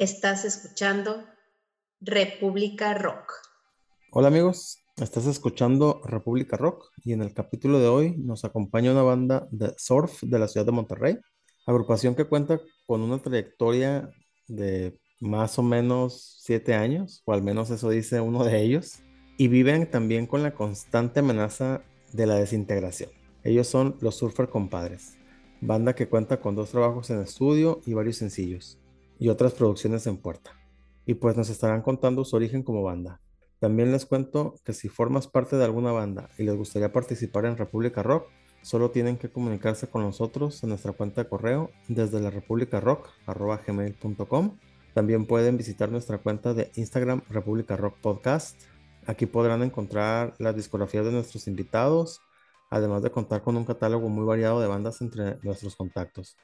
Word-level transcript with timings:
Estás 0.00 0.46
escuchando 0.46 1.26
República 2.00 2.94
Rock. 2.94 3.34
Hola 4.12 4.28
amigos, 4.28 4.78
estás 4.96 5.26
escuchando 5.26 6.00
República 6.02 6.56
Rock 6.56 6.86
y 7.04 7.12
en 7.12 7.20
el 7.20 7.34
capítulo 7.34 7.78
de 7.78 7.88
hoy 7.88 8.16
nos 8.16 8.46
acompaña 8.46 8.92
una 8.92 9.02
banda 9.02 9.46
de 9.50 9.74
surf 9.76 10.22
de 10.22 10.38
la 10.38 10.48
ciudad 10.48 10.64
de 10.64 10.72
Monterrey, 10.72 11.18
agrupación 11.66 12.14
que 12.14 12.24
cuenta 12.24 12.62
con 12.86 13.02
una 13.02 13.18
trayectoria 13.18 14.08
de 14.48 14.98
más 15.20 15.58
o 15.58 15.62
menos 15.62 16.38
siete 16.40 16.72
años, 16.72 17.20
o 17.26 17.34
al 17.34 17.42
menos 17.42 17.68
eso 17.68 17.90
dice 17.90 18.22
uno 18.22 18.42
de 18.42 18.58
ellos, 18.58 19.00
y 19.36 19.48
viven 19.48 19.90
también 19.90 20.26
con 20.26 20.42
la 20.42 20.54
constante 20.54 21.20
amenaza 21.20 21.82
de 22.14 22.24
la 22.24 22.36
desintegración. 22.36 23.10
Ellos 23.44 23.66
son 23.66 23.98
los 24.00 24.14
Surfer 24.14 24.48
Compadres, 24.48 25.18
banda 25.60 25.94
que 25.94 26.08
cuenta 26.08 26.40
con 26.40 26.54
dos 26.54 26.70
trabajos 26.70 27.10
en 27.10 27.20
estudio 27.20 27.82
y 27.84 27.92
varios 27.92 28.16
sencillos 28.16 28.80
y 29.20 29.28
otras 29.28 29.52
producciones 29.52 30.06
en 30.08 30.16
puerta. 30.16 30.58
Y 31.06 31.14
pues 31.14 31.36
nos 31.36 31.50
estarán 31.50 31.82
contando 31.82 32.24
su 32.24 32.34
origen 32.34 32.62
como 32.62 32.82
banda. 32.82 33.20
También 33.60 33.92
les 33.92 34.06
cuento 34.06 34.54
que 34.64 34.72
si 34.72 34.88
formas 34.88 35.28
parte 35.28 35.56
de 35.56 35.64
alguna 35.64 35.92
banda 35.92 36.30
y 36.38 36.44
les 36.44 36.56
gustaría 36.56 36.90
participar 36.90 37.44
en 37.44 37.58
República 37.58 38.02
Rock, 38.02 38.26
solo 38.62 38.90
tienen 38.90 39.18
que 39.18 39.30
comunicarse 39.30 39.88
con 39.88 40.02
nosotros 40.02 40.62
en 40.62 40.70
nuestra 40.70 40.92
cuenta 40.92 41.22
de 41.22 41.28
correo 41.28 41.70
desde 41.86 42.20
la 42.20 42.30
gmail.com. 43.66 44.56
También 44.94 45.26
pueden 45.26 45.56
visitar 45.58 45.90
nuestra 45.90 46.18
cuenta 46.18 46.54
de 46.54 46.70
Instagram 46.76 47.20
República 47.28 47.76
Rock 47.76 47.98
Podcast. 48.00 48.58
Aquí 49.06 49.26
podrán 49.26 49.62
encontrar 49.62 50.34
la 50.38 50.54
discografía 50.54 51.02
de 51.02 51.12
nuestros 51.12 51.46
invitados, 51.46 52.20
además 52.70 53.02
de 53.02 53.10
contar 53.10 53.42
con 53.42 53.56
un 53.58 53.66
catálogo 53.66 54.08
muy 54.08 54.24
variado 54.24 54.60
de 54.60 54.66
bandas 54.66 55.02
entre 55.02 55.36
nuestros 55.42 55.76
contactos. 55.76 56.36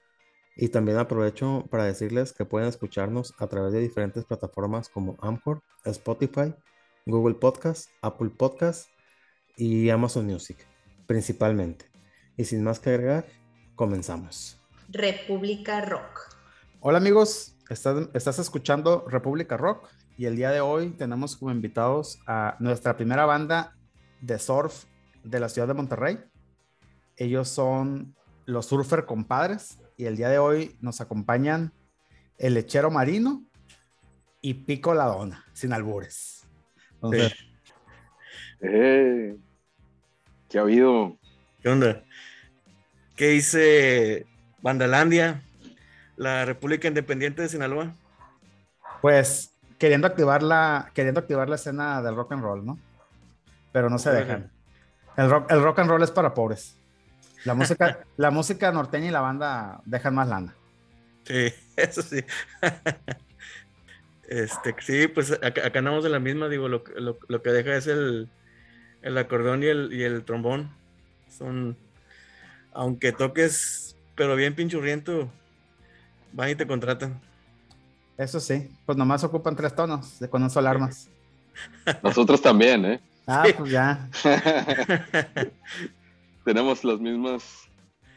Y 0.59 0.70
también 0.70 0.96
aprovecho 0.96 1.66
para 1.70 1.84
decirles 1.84 2.33
que 2.33 2.46
pueden 2.46 2.66
escucharnos 2.66 3.34
a 3.38 3.46
través 3.46 3.74
de 3.74 3.80
diferentes 3.80 4.24
plataformas 4.24 4.88
como 4.88 5.19
Anchor, 5.20 5.62
Spotify, 5.84 6.55
Google 7.04 7.35
Podcast, 7.35 7.90
Apple 8.01 8.30
Podcast 8.30 8.88
y 9.59 9.90
Amazon 9.90 10.24
Music, 10.24 10.57
principalmente. 11.07 11.90
Y 12.38 12.45
sin 12.45 12.65
más 12.65 12.80
que 12.80 12.88
agregar, 12.88 13.26
comenzamos. 13.74 14.59
República 14.88 15.82
Rock. 15.82 16.35
Hola 16.80 16.98
amigos, 16.98 17.54
estás, 17.68 18.09
estás 18.15 18.38
escuchando 18.38 19.04
República 19.09 19.59
Rock 19.59 19.91
y 20.16 20.24
el 20.24 20.37
día 20.37 20.51
de 20.52 20.63
hoy 20.63 20.88
tenemos 20.88 21.37
como 21.37 21.51
invitados 21.51 22.18
a 22.26 22.57
nuestra 22.60 22.96
primera 22.96 23.26
banda 23.26 23.76
de 24.23 24.38
surf 24.38 24.85
de 25.23 25.38
la 25.38 25.51
ciudad 25.51 25.68
de 25.68 25.74
Monterrey. 25.74 26.18
Ellos 27.18 27.51
son 27.51 28.16
los 28.46 28.65
Surfer 28.66 29.04
Compadres 29.04 29.80
y 29.97 30.05
el 30.07 30.16
día 30.16 30.29
de 30.29 30.39
hoy 30.39 30.77
nos 30.80 31.01
acompañan 31.01 31.73
el 32.39 32.55
lechero 32.55 32.91
marino 32.91 33.45
y 34.41 34.55
Pico 34.55 34.95
la 34.95 35.07
Dona, 35.07 35.45
sin 35.53 35.73
albures. 35.73 36.47
Entonces, 36.95 37.35
eh, 38.61 39.37
¿Qué 40.49 40.59
ha 40.59 40.63
habido? 40.63 41.16
¿Qué 41.63 41.69
onda? 41.69 42.03
¿Qué 43.16 43.29
dice 43.29 44.27
Bandalandia, 44.63 45.43
la 46.16 46.45
República 46.45 46.88
Independiente 46.88 47.43
de 47.43 47.49
Sinaloa? 47.49 47.95
Pues 49.01 49.53
queriendo 49.79 50.07
activar 50.07 50.43
la, 50.43 50.91
queriendo 50.95 51.21
activar 51.21 51.49
la 51.49 51.57
escena 51.57 52.03
del 52.03 52.15
rock 52.15 52.33
and 52.33 52.43
roll, 52.43 52.65
¿no? 52.65 52.79
Pero 53.73 53.91
no 53.91 53.99
se 53.99 54.10
dejan. 54.10 54.51
El 55.16 55.31
rock, 55.31 55.51
el 55.51 55.63
rock 55.63 55.79
and 55.81 55.91
roll 55.91 56.03
es 56.03 56.10
para 56.10 56.35
pobres. 56.35 56.77
La 57.47 57.55
música, 57.55 58.01
la 58.16 58.30
música 58.30 58.73
norteña 58.73 59.07
y 59.07 59.11
la 59.13 59.21
banda 59.21 59.80
dejan 59.85 60.15
más 60.15 60.29
lana. 60.29 60.55
Sí, 61.25 61.53
eso 61.77 62.03
sí. 62.03 62.25
Este, 64.28 64.75
sí, 64.81 65.06
pues 65.06 65.31
acá, 65.31 65.62
andamos 65.72 66.03
de 66.03 66.11
la 66.11 66.19
misma, 66.19 66.49
digo, 66.49 66.69
lo, 66.69 66.83
lo, 66.97 67.43
que 67.43 67.50
deja 67.50 67.77
es 67.77 67.87
el, 67.87 68.28
el 69.03 69.16
acordeón 69.16 69.62
y 69.62 69.66
el, 69.66 69.93
y 69.93 70.03
el, 70.03 70.25
trombón. 70.25 70.71
Son, 71.28 71.76
aunque 72.72 73.12
toques, 73.12 73.97
pero 74.16 74.34
bien 74.34 74.56
pinchurriento, 74.56 75.31
van 76.32 76.50
y 76.50 76.54
te 76.56 76.66
contratan. 76.66 77.20
Eso 78.19 78.41
sí, 78.41 78.69
pues 78.87 78.99
nomás 78.99 79.22
ocupan 79.22 79.54
tres 79.54 79.75
tonos 79.75 80.19
con 80.31 80.43
un 80.43 80.50
solar 80.50 80.81
más. 80.81 81.09
Nosotros 82.03 82.43
también, 82.43 82.84
¿eh? 82.84 83.00
Ah, 83.26 83.44
pues 83.56 83.70
ya. 83.70 84.09
tenemos 86.46 86.84
los 86.84 87.00
mismos 87.00 87.68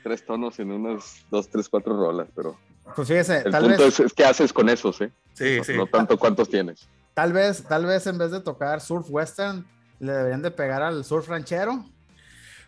tres 0.03 0.23
tonos 0.23 0.59
en 0.59 0.72
unas 0.72 1.25
dos, 1.31 1.50
tres, 1.50 1.67
cuatro 1.67 1.97
rolas, 1.97 2.28
pero. 2.35 2.56
Pues 2.95 3.07
fíjese, 3.07 3.40
el 3.40 3.51
punto 3.51 3.85
es, 3.85 4.13
qué 4.16 4.23
haces 4.23 4.53
con 4.53 4.69
esos, 4.69 5.01
¿eh? 5.01 5.12
Sí, 5.34 5.57
no, 5.57 5.63
sí. 5.63 5.73
No 5.75 5.88
tanto 5.88 6.17
cuántos 6.17 6.47
tienes. 6.47 6.88
Tal 7.16 7.34
vez, 7.34 7.63
tal 7.63 7.85
vez 7.85 8.06
en 8.06 8.19
vez 8.19 8.31
de 8.31 8.40
tocar 8.40 8.81
surf 8.81 9.07
western, 9.09 9.66
le 10.00 10.12
deberían 10.13 10.44
de 10.44 10.51
pegar 10.51 10.84
al 10.84 11.03
surf 11.03 11.28
ranchero. 11.28 11.84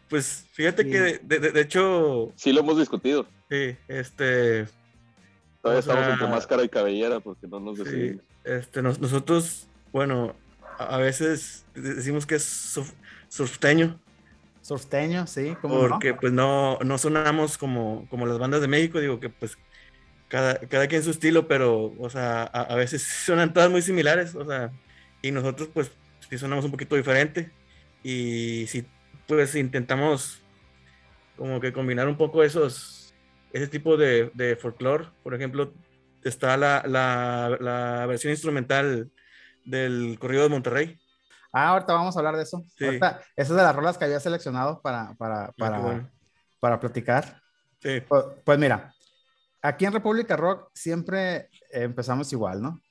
Pues 0.10 0.46
fíjate 0.52 0.84
que 0.90 1.20
de, 1.24 1.62
hecho. 1.62 2.34
Sí, 2.36 2.52
lo 2.52 2.62
hemos 2.62 2.80
discutido. 2.80 3.28
Sí, 3.50 3.78
este. 3.88 4.68
Todavía 5.62 5.80
estamos 5.80 6.08
entre 6.08 6.28
máscara 6.28 6.64
y 6.64 6.70
cabellera 6.70 7.20
porque 7.20 7.48
no 7.48 7.60
nos 7.60 7.78
decidimos. 7.78 8.24
este, 8.44 8.82
nosotros, 8.82 9.68
bueno, 9.92 10.34
a, 10.80 10.98
veces 10.98 11.66
decimos 11.76 12.26
que 12.26 12.36
es 12.36 12.80
surfteño. 13.30 14.00
Surfteño, 14.62 15.26
sí. 15.28 15.56
Porque 15.62 16.14
pues 16.14 16.32
no, 16.32 16.78
no 16.84 16.98
sonamos 16.98 17.58
como, 17.58 18.08
como 18.10 18.26
las 18.26 18.38
bandas 18.38 18.62
de 18.62 18.68
México, 18.68 19.00
digo 19.00 19.20
que 19.20 19.30
pues 19.30 19.58
cada, 20.28 20.56
cada 20.60 20.88
quien 20.88 21.04
su 21.04 21.12
estilo, 21.12 21.48
pero 21.48 21.94
o 22.00 22.10
sea, 22.10 22.44
a, 22.44 22.76
veces 22.76 23.02
suenan 23.26 23.54
todas 23.54 23.70
muy 23.70 23.82
similares, 23.82 24.36
o 24.36 24.46
sea, 24.46 24.72
y 25.22 25.32
nosotros 25.32 25.70
pues 25.74 25.92
sí 26.30 26.38
sonamos 26.38 26.66
un 26.66 26.72
poquito 26.72 26.96
diferente 26.96 27.52
y 28.04 28.66
si 28.68 28.86
pues 29.28 29.56
intentamos 29.56 30.42
como 31.36 31.60
que 31.60 31.74
combinar 31.74 32.08
un 32.08 32.18
poco 32.18 32.44
esos, 32.44 33.14
ese 33.52 33.68
tipo 33.68 33.98
de, 33.98 34.32
de 34.34 34.56
folclore, 34.56 35.08
por 35.24 35.34
ejemplo, 35.34 35.74
está 36.24 36.56
la, 36.56 36.84
la, 36.88 37.58
la 37.60 38.06
versión 38.06 38.32
instrumental 38.32 39.10
del 39.66 40.18
corrido 40.20 40.44
de 40.44 40.50
Monterrey, 40.50 41.00
Ah, 41.52 41.70
ahorita 41.70 41.94
vamos 41.94 42.16
a 42.16 42.20
hablar 42.20 42.38
de 42.38 42.44
eso. 42.44 42.64
esa 42.78 43.22
es 43.36 43.50
de 43.50 43.56
las 43.56 43.76
rolas 43.76 43.98
que 43.98 44.06
había 44.06 44.20
seleccionado 44.20 44.82
para, 44.82 45.14
para, 45.16 45.46
ah, 45.46 45.54
para, 45.58 46.12
para 46.60 46.80
platicar. 46.80 47.42
Sí. 47.80 48.02
Pues, 48.08 48.26
pues, 48.46 48.60
mira, 48.60 48.94
aquí 49.62 49.86
en 49.86 49.94
República 49.94 50.38
Rock 50.38 50.70
siempre 50.74 51.50
empezamos 51.72 52.32
igual, 52.32 52.62
¿no? 52.62 52.82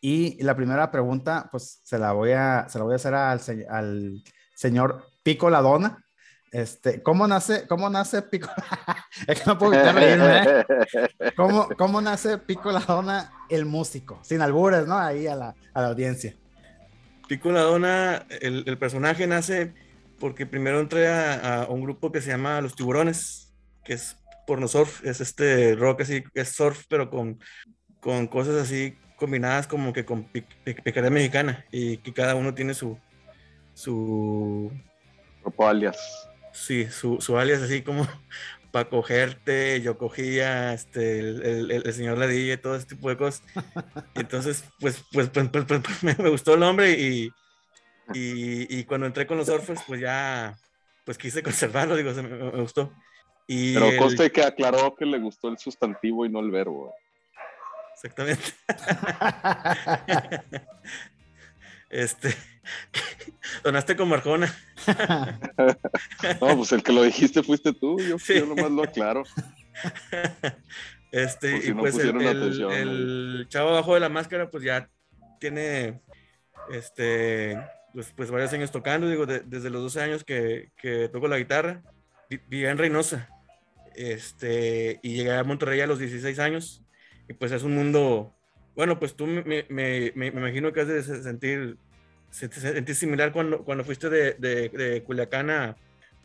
Y 0.00 0.42
la 0.42 0.56
primera 0.56 0.90
pregunta, 0.90 1.48
pues 1.52 1.80
se 1.84 1.96
la 1.96 2.12
voy 2.12 2.32
a, 2.32 2.66
se 2.68 2.78
la 2.78 2.84
voy 2.84 2.94
a 2.94 2.96
hacer 2.96 3.14
al, 3.14 3.40
al 3.70 4.22
señor 4.56 5.06
Pico 5.22 5.48
Ladona. 5.48 6.04
Este, 6.50 7.02
¿cómo 7.02 7.26
nace, 7.28 7.68
cómo 7.68 7.88
nace 7.88 8.20
Pico? 8.22 8.50
es 9.28 9.40
que 9.40 9.46
no 9.46 9.56
puedo 9.56 9.74
evitar 9.74 9.94
reírme. 9.94 10.42
¿eh? 10.42 11.32
¿Cómo, 11.36 11.68
¿Cómo 11.78 12.00
nace 12.00 12.36
Pico 12.38 12.72
Ladona, 12.72 13.32
el 13.48 13.64
músico? 13.64 14.18
Sin 14.22 14.42
albures, 14.42 14.88
¿no? 14.88 14.98
Ahí 14.98 15.28
a 15.28 15.36
la, 15.36 15.54
a 15.72 15.80
la 15.80 15.88
audiencia. 15.88 16.36
Pico 17.32 17.50
la 17.50 17.62
Dona, 17.62 18.26
el, 18.42 18.76
personaje 18.76 19.26
nace 19.26 19.72
porque 20.20 20.44
primero 20.44 20.80
entré 20.80 21.08
a, 21.08 21.66
un 21.70 21.80
grupo 21.80 22.12
que 22.12 22.20
se 22.20 22.28
llama 22.28 22.60
Los 22.60 22.74
Tiburones, 22.76 23.54
que 23.86 23.94
es 23.94 24.18
porno 24.46 24.68
surf, 24.68 25.02
es 25.02 25.22
este 25.22 25.74
rock 25.74 26.02
así, 26.02 26.24
es 26.34 26.50
surf, 26.50 26.84
pero 26.90 27.08
con, 27.08 27.40
con 28.00 28.26
cosas 28.26 28.56
así 28.56 28.98
combinadas 29.16 29.66
como 29.66 29.94
que 29.94 30.04
con 30.04 30.24
picaría 30.24 31.08
mexicana 31.08 31.64
y 31.72 31.96
que 31.96 32.12
cada 32.12 32.34
uno 32.34 32.52
tiene 32.52 32.74
su 32.74 32.98
su 33.72 34.70
alias. 35.58 36.28
Sí, 36.52 36.84
su, 36.90 37.18
su 37.22 37.38
alias 37.38 37.62
así 37.62 37.80
como 37.80 38.06
para 38.72 38.88
cogerte, 38.88 39.80
yo 39.82 39.98
cogía, 39.98 40.72
este, 40.72 41.20
el, 41.20 41.70
el, 41.70 41.92
señor 41.92 42.18
Ladilla 42.18 42.54
y 42.54 42.56
todo 42.56 42.74
ese 42.74 42.86
tipo 42.86 43.10
de 43.10 43.18
cosas. 43.18 43.44
entonces, 44.14 44.64
pues, 44.80 45.04
pues, 45.12 45.28
pues, 45.28 45.48
pues, 45.50 45.64
pues 45.64 46.02
me, 46.18 46.30
gustó 46.30 46.54
el 46.54 46.60
nombre 46.60 46.92
y, 46.92 47.30
y, 48.14 48.78
y, 48.78 48.84
cuando 48.84 49.06
entré 49.06 49.26
con 49.26 49.36
los 49.36 49.46
surfers, 49.46 49.82
pues 49.86 50.00
ya, 50.00 50.56
pues 51.04 51.18
quise 51.18 51.42
conservarlo, 51.42 51.96
digo, 51.96 52.12
me, 52.14 52.22
me 52.22 52.62
gustó. 52.62 52.92
Y 53.46 53.74
Pero 53.74 53.96
coste 53.98 54.32
que 54.32 54.42
aclaró 54.42 54.94
que 54.94 55.04
le 55.04 55.18
gustó 55.18 55.48
el 55.48 55.58
sustantivo 55.58 56.24
y 56.24 56.30
no 56.30 56.40
el 56.40 56.50
verbo. 56.50 56.94
Exactamente. 57.94 58.52
este, 61.92 62.34
donaste 63.62 63.94
con 63.94 64.08
Marjona. 64.08 64.52
no, 66.40 66.56
pues 66.56 66.72
el 66.72 66.82
que 66.82 66.92
lo 66.92 67.02
dijiste 67.02 67.42
fuiste 67.42 67.72
tú, 67.72 67.98
yo, 68.00 68.16
yo 68.16 68.46
nomás 68.46 68.70
lo 68.70 68.82
aclaro. 68.82 69.22
Este, 71.12 71.68
y 71.68 71.72
pues 71.74 71.98
el, 71.98 72.20
el, 72.22 73.46
chavo 73.48 73.68
abajo 73.68 73.94
de 73.94 74.00
la 74.00 74.08
máscara, 74.08 74.50
pues 74.50 74.64
ya 74.64 74.88
tiene 75.38 76.00
este, 76.70 77.60
pues, 77.92 78.12
pues 78.16 78.30
varios 78.30 78.52
años 78.54 78.70
tocando, 78.70 79.08
digo, 79.08 79.26
desde 79.26 79.70
los 79.70 79.82
12 79.82 80.00
años 80.00 80.24
que, 80.24 80.70
que 80.76 81.10
toco 81.10 81.28
la 81.28 81.38
guitarra, 81.38 81.82
vivía 82.48 82.70
en 82.70 82.78
Reynosa, 82.78 83.28
este, 83.94 84.98
y 85.02 85.16
llegué 85.16 85.32
a 85.32 85.44
Monterrey 85.44 85.82
a 85.82 85.86
los 85.86 85.98
16 85.98 86.38
años, 86.38 86.82
y 87.28 87.34
pues 87.34 87.52
es 87.52 87.62
un 87.62 87.74
mundo 87.74 88.34
bueno, 88.74 88.98
pues 88.98 89.14
tú 89.14 89.26
me, 89.26 89.66
me, 89.68 90.12
me, 90.14 90.26
imagino 90.28 90.72
que 90.72 90.80
has 90.80 90.88
de 90.88 91.02
sentir, 91.02 91.76
sentir 92.30 92.94
similar 92.94 93.32
cuando, 93.32 93.64
cuando 93.64 93.84
fuiste 93.84 94.08
de, 94.08 94.34
de, 94.34 95.02
Culiacán 95.04 95.50
a 95.50 95.76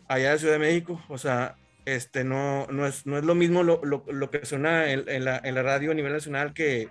allá 0.07 0.31
de 0.31 0.39
Ciudad 0.39 0.53
de 0.53 0.59
México. 0.59 1.01
O 1.09 1.17
sea, 1.17 1.57
este, 1.85 2.23
no, 2.23 2.67
no, 2.67 2.85
es, 2.85 3.05
no 3.05 3.17
es 3.17 3.25
lo 3.25 3.35
mismo 3.35 3.63
lo, 3.63 3.81
lo, 3.83 4.05
lo 4.07 4.31
que 4.31 4.45
suena 4.45 4.91
en, 4.91 5.07
en, 5.09 5.25
la, 5.25 5.41
en, 5.43 5.55
la, 5.55 5.63
radio 5.63 5.91
a 5.91 5.93
nivel 5.93 6.13
nacional 6.13 6.53
que, 6.53 6.89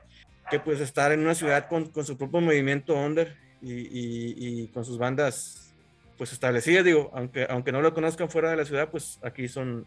que 0.50 0.60
pues 0.60 0.80
estar 0.80 1.12
en 1.12 1.20
una 1.20 1.34
ciudad 1.34 1.68
con, 1.68 1.90
con 1.90 2.04
su 2.04 2.18
propio 2.18 2.40
movimiento 2.40 2.94
under 2.94 3.36
y, 3.62 3.72
y, 3.72 4.34
y, 4.36 4.68
con 4.68 4.84
sus 4.84 4.98
bandas 4.98 5.74
pues 6.18 6.32
establecidas, 6.32 6.84
digo, 6.84 7.10
aunque, 7.14 7.46
aunque 7.48 7.72
no 7.72 7.82
lo 7.82 7.92
conozcan 7.92 8.30
fuera 8.30 8.50
de 8.50 8.56
la 8.56 8.64
ciudad, 8.64 8.90
pues 8.90 9.18
aquí 9.22 9.48
son, 9.48 9.86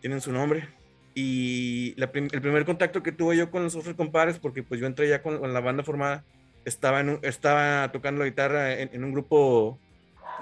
tienen 0.00 0.20
su 0.20 0.32
nombre. 0.32 0.68
Y 1.14 1.94
la 1.98 2.10
el 2.14 2.40
primer 2.40 2.64
contacto 2.64 3.02
que 3.02 3.12
tuve 3.12 3.36
yo 3.36 3.50
con 3.50 3.62
los 3.62 3.74
otros 3.74 3.94
compadres, 3.94 4.38
porque 4.38 4.62
pues 4.62 4.80
yo 4.80 4.86
entré 4.86 5.08
ya 5.08 5.22
con, 5.22 5.38
con 5.38 5.52
la 5.52 5.60
banda 5.60 5.82
formada, 5.82 6.24
estaba, 6.64 7.00
en 7.00 7.18
estaba 7.22 7.90
tocando 7.92 8.20
la 8.20 8.26
guitarra 8.26 8.72
en, 8.72 8.90
en, 8.92 9.04
un 9.04 9.12
grupo 9.12 9.78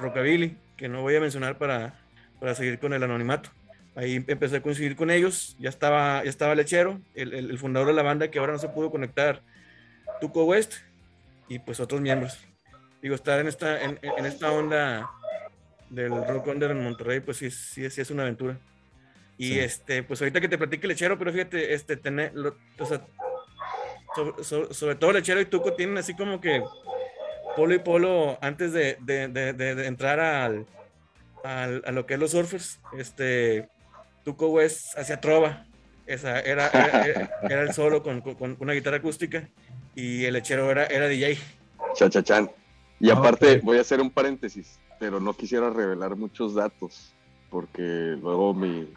rockabilly, 0.01 0.57
que 0.77 0.89
no 0.89 1.03
voy 1.03 1.17
a 1.17 1.21
mencionar 1.21 1.59
para, 1.59 1.99
para 2.39 2.55
seguir 2.55 2.79
con 2.79 2.93
el 2.93 3.03
anonimato. 3.03 3.51
Ahí 3.97 4.25
empecé 4.29 4.59
a 4.59 4.63
coincidir 4.63 4.95
con 4.95 5.11
ellos, 5.11 5.57
ya 5.59 5.69
estaba, 5.69 6.23
ya 6.23 6.31
estaba 6.31 6.55
Lechero, 6.55 7.01
el, 7.15 7.33
el, 7.35 7.51
el 7.51 7.59
fundador 7.59 7.89
de 7.89 7.95
la 7.95 8.03
banda 8.03 8.31
que 8.31 8.39
ahora 8.39 8.53
no 8.53 8.59
se 8.59 8.69
pudo 8.69 8.91
conectar, 8.91 9.43
Tuco 10.21 10.45
West, 10.45 10.75
y 11.49 11.59
pues 11.59 11.81
otros 11.81 12.01
miembros. 12.01 12.39
Digo, 13.03 13.17
estar 13.17 13.41
en 13.41 13.49
esta, 13.49 13.83
en, 13.83 13.99
en 14.03 14.25
esta 14.25 14.53
onda 14.53 15.11
del 15.91 16.13
rock 16.27 16.47
under 16.47 16.71
en 16.71 16.83
Monterrey, 16.83 17.21
pues 17.21 17.39
sí, 17.39 17.51
sí, 17.51 17.91
sí 17.91 18.01
es 18.01 18.11
una 18.11 18.23
aventura. 18.23 18.57
Y 19.41 19.55
sí. 19.55 19.59
este, 19.59 20.03
pues 20.03 20.21
ahorita 20.21 20.39
que 20.39 20.51
te 20.51 20.59
platique 20.59 20.87
Lechero, 20.87 21.19
pero 21.19 21.33
fíjate, 21.33 21.73
este, 21.73 21.97
tener, 21.97 22.31
lo, 22.35 22.57
o 22.79 22.85
sea, 22.85 23.07
sobre, 24.15 24.45
sobre, 24.45 24.75
sobre, 24.75 24.95
todo 24.97 25.13
Lechero 25.13 25.41
y 25.41 25.47
Tuco 25.47 25.73
tienen 25.73 25.97
así 25.97 26.15
como 26.15 26.43
que 26.43 26.63
polo 27.57 27.75
y 27.75 27.79
polo 27.79 28.37
antes 28.43 28.75
de, 28.75 28.99
de, 29.01 29.29
de, 29.29 29.55
de 29.55 29.87
entrar 29.87 30.21
al, 30.21 30.67
al, 31.43 31.83
a 31.87 31.91
lo 31.91 32.05
que 32.05 32.15
es 32.15 32.21
los 32.21 32.33
surfers. 32.33 32.81
Este, 32.99 33.67
Tuco 34.25 34.49
West 34.49 34.95
hacía 34.99 35.23
trova. 35.23 35.65
Esa 36.07 36.39
era, 36.41 36.69
era, 37.43 37.63
el 37.63 37.73
solo 37.73 38.03
con, 38.03 38.21
con, 38.21 38.59
una 38.61 38.75
guitarra 38.75 38.99
acústica 38.99 39.49
y 39.95 40.27
el 40.27 40.35
lechero 40.35 40.71
era, 40.71 40.85
era 40.85 41.09
DJ. 41.09 41.39
Chachachán. 41.95 42.51
Y 42.99 43.09
aparte, 43.09 43.47
okay. 43.47 43.61
voy 43.61 43.79
a 43.79 43.81
hacer 43.81 44.03
un 44.03 44.11
paréntesis, 44.11 44.79
pero 44.99 45.19
no 45.19 45.33
quisiera 45.33 45.71
revelar 45.71 46.15
muchos 46.15 46.55
datos 46.55 47.15
porque 47.49 47.83
luego 48.21 48.53
mi, 48.53 48.93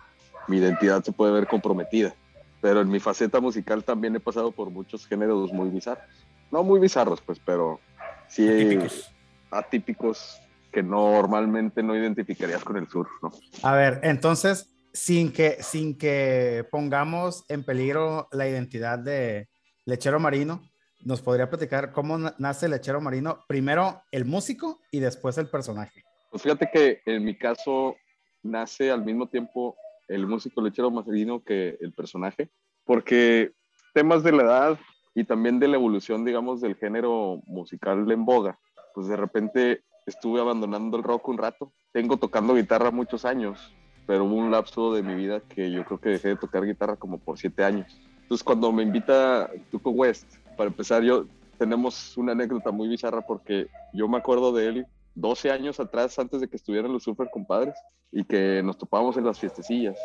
mi 0.47 0.57
identidad 0.57 1.03
se 1.03 1.11
puede 1.11 1.31
ver 1.31 1.47
comprometida. 1.47 2.13
Pero 2.61 2.81
en 2.81 2.89
mi 2.89 2.99
faceta 2.99 3.39
musical 3.39 3.83
también 3.83 4.15
he 4.15 4.19
pasado 4.19 4.51
por 4.51 4.69
muchos 4.69 5.05
géneros 5.05 5.51
muy 5.51 5.69
bizarros. 5.69 6.05
No 6.51 6.63
muy 6.63 6.79
bizarros, 6.79 7.19
pues, 7.21 7.39
pero 7.43 7.79
sí 8.27 8.47
atípicos, 8.47 9.11
atípicos 9.51 10.39
que 10.71 10.81
normalmente 10.81 11.83
no 11.83 11.95
identificarías 11.95 12.63
con 12.63 12.77
el 12.77 12.87
surf, 12.87 13.09
¿no? 13.21 13.31
A 13.63 13.75
ver, 13.75 13.99
entonces, 14.03 14.73
sin 14.93 15.31
que, 15.31 15.61
sin 15.61 15.97
que 15.97 16.65
pongamos 16.71 17.45
en 17.49 17.63
peligro 17.63 18.27
la 18.31 18.47
identidad 18.47 18.99
de 18.99 19.49
Lechero 19.85 20.19
Marino, 20.19 20.61
¿nos 21.01 21.21
podría 21.21 21.49
platicar 21.49 21.91
cómo 21.91 22.17
nace 22.37 22.69
Lechero 22.69 23.01
Marino? 23.01 23.43
Primero 23.47 24.03
el 24.11 24.25
músico 24.25 24.79
y 24.91 24.99
después 24.99 25.37
el 25.37 25.47
personaje. 25.47 26.03
Pues 26.31 26.43
fíjate 26.43 26.69
que 26.71 27.01
en 27.05 27.23
mi 27.23 27.37
caso 27.37 27.95
nace 28.41 28.89
al 28.89 29.03
mismo 29.03 29.27
tiempo 29.27 29.75
el 30.13 30.27
músico 30.27 30.61
Lechero 30.61 30.91
Marino 30.91 31.43
que 31.43 31.77
el 31.81 31.91
personaje, 31.91 32.49
porque 32.85 33.51
temas 33.93 34.23
de 34.23 34.31
la 34.31 34.43
edad 34.43 34.79
y 35.15 35.23
también 35.23 35.59
de 35.59 35.67
la 35.67 35.77
evolución, 35.77 36.25
digamos, 36.25 36.61
del 36.61 36.75
género 36.75 37.41
musical 37.45 38.09
en 38.11 38.25
boga, 38.25 38.59
pues 38.93 39.07
de 39.07 39.15
repente 39.15 39.83
estuve 40.05 40.39
abandonando 40.39 40.97
el 40.97 41.03
rock 41.03 41.27
un 41.29 41.37
rato. 41.37 41.71
Tengo 41.91 42.17
tocando 42.17 42.55
guitarra 42.55 42.91
muchos 42.91 43.25
años, 43.25 43.73
pero 44.05 44.25
hubo 44.25 44.35
un 44.35 44.51
lapso 44.51 44.93
de 44.93 45.03
mi 45.03 45.15
vida 45.15 45.41
que 45.41 45.71
yo 45.71 45.85
creo 45.85 45.99
que 45.99 46.09
dejé 46.09 46.29
de 46.29 46.35
tocar 46.35 46.65
guitarra 46.65 46.95
como 46.95 47.19
por 47.19 47.37
siete 47.37 47.63
años. 47.63 47.99
Entonces 48.21 48.43
cuando 48.43 48.71
me 48.71 48.83
invita 48.83 49.49
Tuco 49.71 49.91
West, 49.91 50.37
para 50.57 50.69
empezar 50.69 51.03
yo, 51.03 51.25
tenemos 51.57 52.17
una 52.17 52.31
anécdota 52.33 52.71
muy 52.71 52.87
bizarra 52.87 53.21
porque 53.21 53.67
yo 53.93 54.07
me 54.07 54.17
acuerdo 54.17 54.51
de 54.51 54.67
él 54.67 54.87
12 55.15 55.51
años 55.51 55.79
atrás, 55.79 56.17
antes 56.19 56.41
de 56.41 56.47
que 56.47 56.55
estuvieran 56.55 56.91
los 56.91 57.03
super 57.03 57.29
compadres, 57.31 57.75
y 58.11 58.23
que 58.23 58.61
nos 58.63 58.77
topábamos 58.77 59.17
en 59.17 59.25
las 59.25 59.39
fiestecillas. 59.39 59.97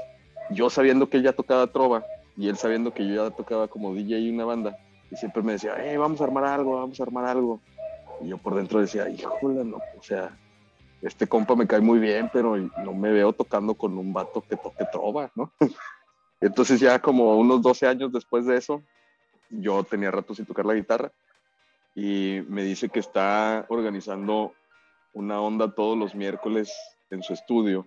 Yo 0.50 0.70
sabiendo 0.70 1.08
que 1.08 1.19
él 1.19 1.25
ya 1.25 1.32
tocaba 1.32 1.66
trova, 1.66 2.05
y 2.37 2.49
él 2.49 2.56
sabiendo 2.56 2.93
que 2.93 3.06
yo 3.06 3.28
ya 3.28 3.34
tocaba 3.34 3.69
como 3.69 3.94
DJ 3.94 4.20
y 4.20 4.31
una 4.31 4.44
banda, 4.44 4.78
y 5.10 5.16
siempre 5.16 5.43
me 5.43 5.52
decía, 5.52 5.75
hey, 5.78 5.96
vamos 5.96 6.20
a 6.20 6.25
armar 6.25 6.44
algo, 6.44 6.76
vamos 6.76 6.99
a 7.00 7.02
armar 7.02 7.25
algo. 7.25 7.60
Y 8.20 8.28
yo 8.28 8.38
por 8.38 8.55
dentro 8.55 8.81
decía, 8.81 9.08
híjole, 9.08 9.64
no, 9.64 9.76
o 9.76 10.02
sea, 10.02 10.37
este 11.02 11.26
compa 11.26 11.54
me 11.54 11.66
cae 11.66 11.81
muy 11.81 11.99
bien, 11.99 12.31
pero 12.32 12.56
no 12.56 12.93
me 12.93 13.11
veo 13.11 13.32
tocando 13.32 13.75
con 13.75 13.96
un 13.96 14.12
vato 14.12 14.43
que 14.43 14.56
toque 14.56 14.84
trova, 14.90 15.31
¿no? 15.34 15.52
Entonces 16.40 16.81
ya 16.81 16.99
como 17.00 17.37
unos 17.37 17.62
12 17.62 17.87
años 17.87 18.12
después 18.12 18.46
de 18.46 18.56
eso, 18.56 18.82
yo 19.50 19.82
tenía 19.84 20.11
rato 20.11 20.34
sin 20.34 20.46
tocar 20.46 20.66
la 20.66 20.75
guitarra 20.75 21.11
y 21.94 22.43
me 22.49 22.62
dice 22.62 22.88
que 22.88 23.00
está 23.00 23.66
organizando 23.69 24.52
una 25.18 25.40
onda 25.40 25.74
todos 25.74 25.98
los 25.98 26.14
miércoles 26.14 26.72
en 27.10 27.22
su 27.24 27.32
estudio 27.32 27.86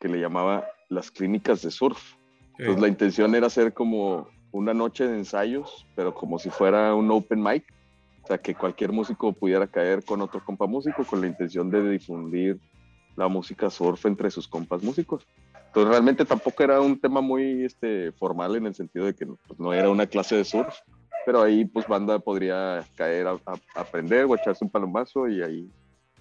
que 0.00 0.08
le 0.08 0.18
llamaba 0.18 0.66
las 0.88 1.10
clínicas 1.10 1.60
de 1.60 1.70
surf. 1.70 1.98
Sí. 1.98 2.16
Entonces 2.60 2.80
la 2.80 2.88
intención 2.88 3.34
era 3.34 3.46
hacer 3.48 3.74
como 3.74 4.26
una 4.50 4.72
noche 4.72 5.06
de 5.06 5.18
ensayos, 5.18 5.86
pero 5.94 6.14
como 6.14 6.38
si 6.38 6.48
fuera 6.48 6.94
un 6.94 7.10
open 7.10 7.42
mic, 7.42 7.64
o 8.24 8.26
sea, 8.26 8.38
que 8.38 8.54
cualquier 8.54 8.90
músico 8.90 9.32
pudiera 9.32 9.66
caer 9.66 10.02
con 10.02 10.22
otro 10.22 10.42
compa 10.42 10.66
músico 10.66 11.04
con 11.04 11.20
la 11.20 11.26
intención 11.26 11.70
de 11.70 11.90
difundir 11.90 12.58
la 13.16 13.28
música 13.28 13.68
surf 13.68 14.06
entre 14.06 14.30
sus 14.30 14.48
compas 14.48 14.82
músicos. 14.82 15.26
Entonces 15.66 15.90
realmente 15.90 16.24
tampoco 16.24 16.62
era 16.62 16.80
un 16.80 16.98
tema 16.98 17.20
muy 17.20 17.64
este, 17.64 18.12
formal 18.12 18.56
en 18.56 18.66
el 18.66 18.74
sentido 18.74 19.04
de 19.04 19.14
que 19.14 19.26
pues, 19.26 19.60
no 19.60 19.74
era 19.74 19.90
una 19.90 20.06
clase 20.06 20.36
de 20.36 20.44
surf, 20.44 20.74
pero 21.26 21.42
ahí 21.42 21.66
pues 21.66 21.86
banda 21.86 22.18
podría 22.18 22.82
caer 22.96 23.26
a, 23.26 23.32
a 23.32 23.80
aprender 23.80 24.24
o 24.24 24.34
echarse 24.34 24.64
un 24.64 24.70
palomazo 24.70 25.28
y 25.28 25.42
ahí 25.42 25.70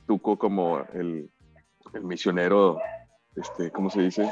Tuco 0.09 0.39
como 0.39 0.79
el, 0.95 1.29
el 1.93 2.03
misionero, 2.03 2.79
este, 3.35 3.69
¿cómo 3.69 3.91
se 3.91 4.01
dice? 4.01 4.27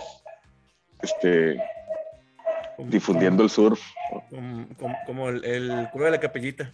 Este, 1.04 1.62
difundiendo 2.80 3.44
el 3.44 3.52
surf. 3.52 3.80
Como, 4.32 4.68
como, 4.76 4.96
como 5.06 5.30
el, 5.30 5.46
el 5.46 5.88
cura 5.92 6.06
de 6.06 6.12
la 6.14 6.20
capellita. 6.20 6.74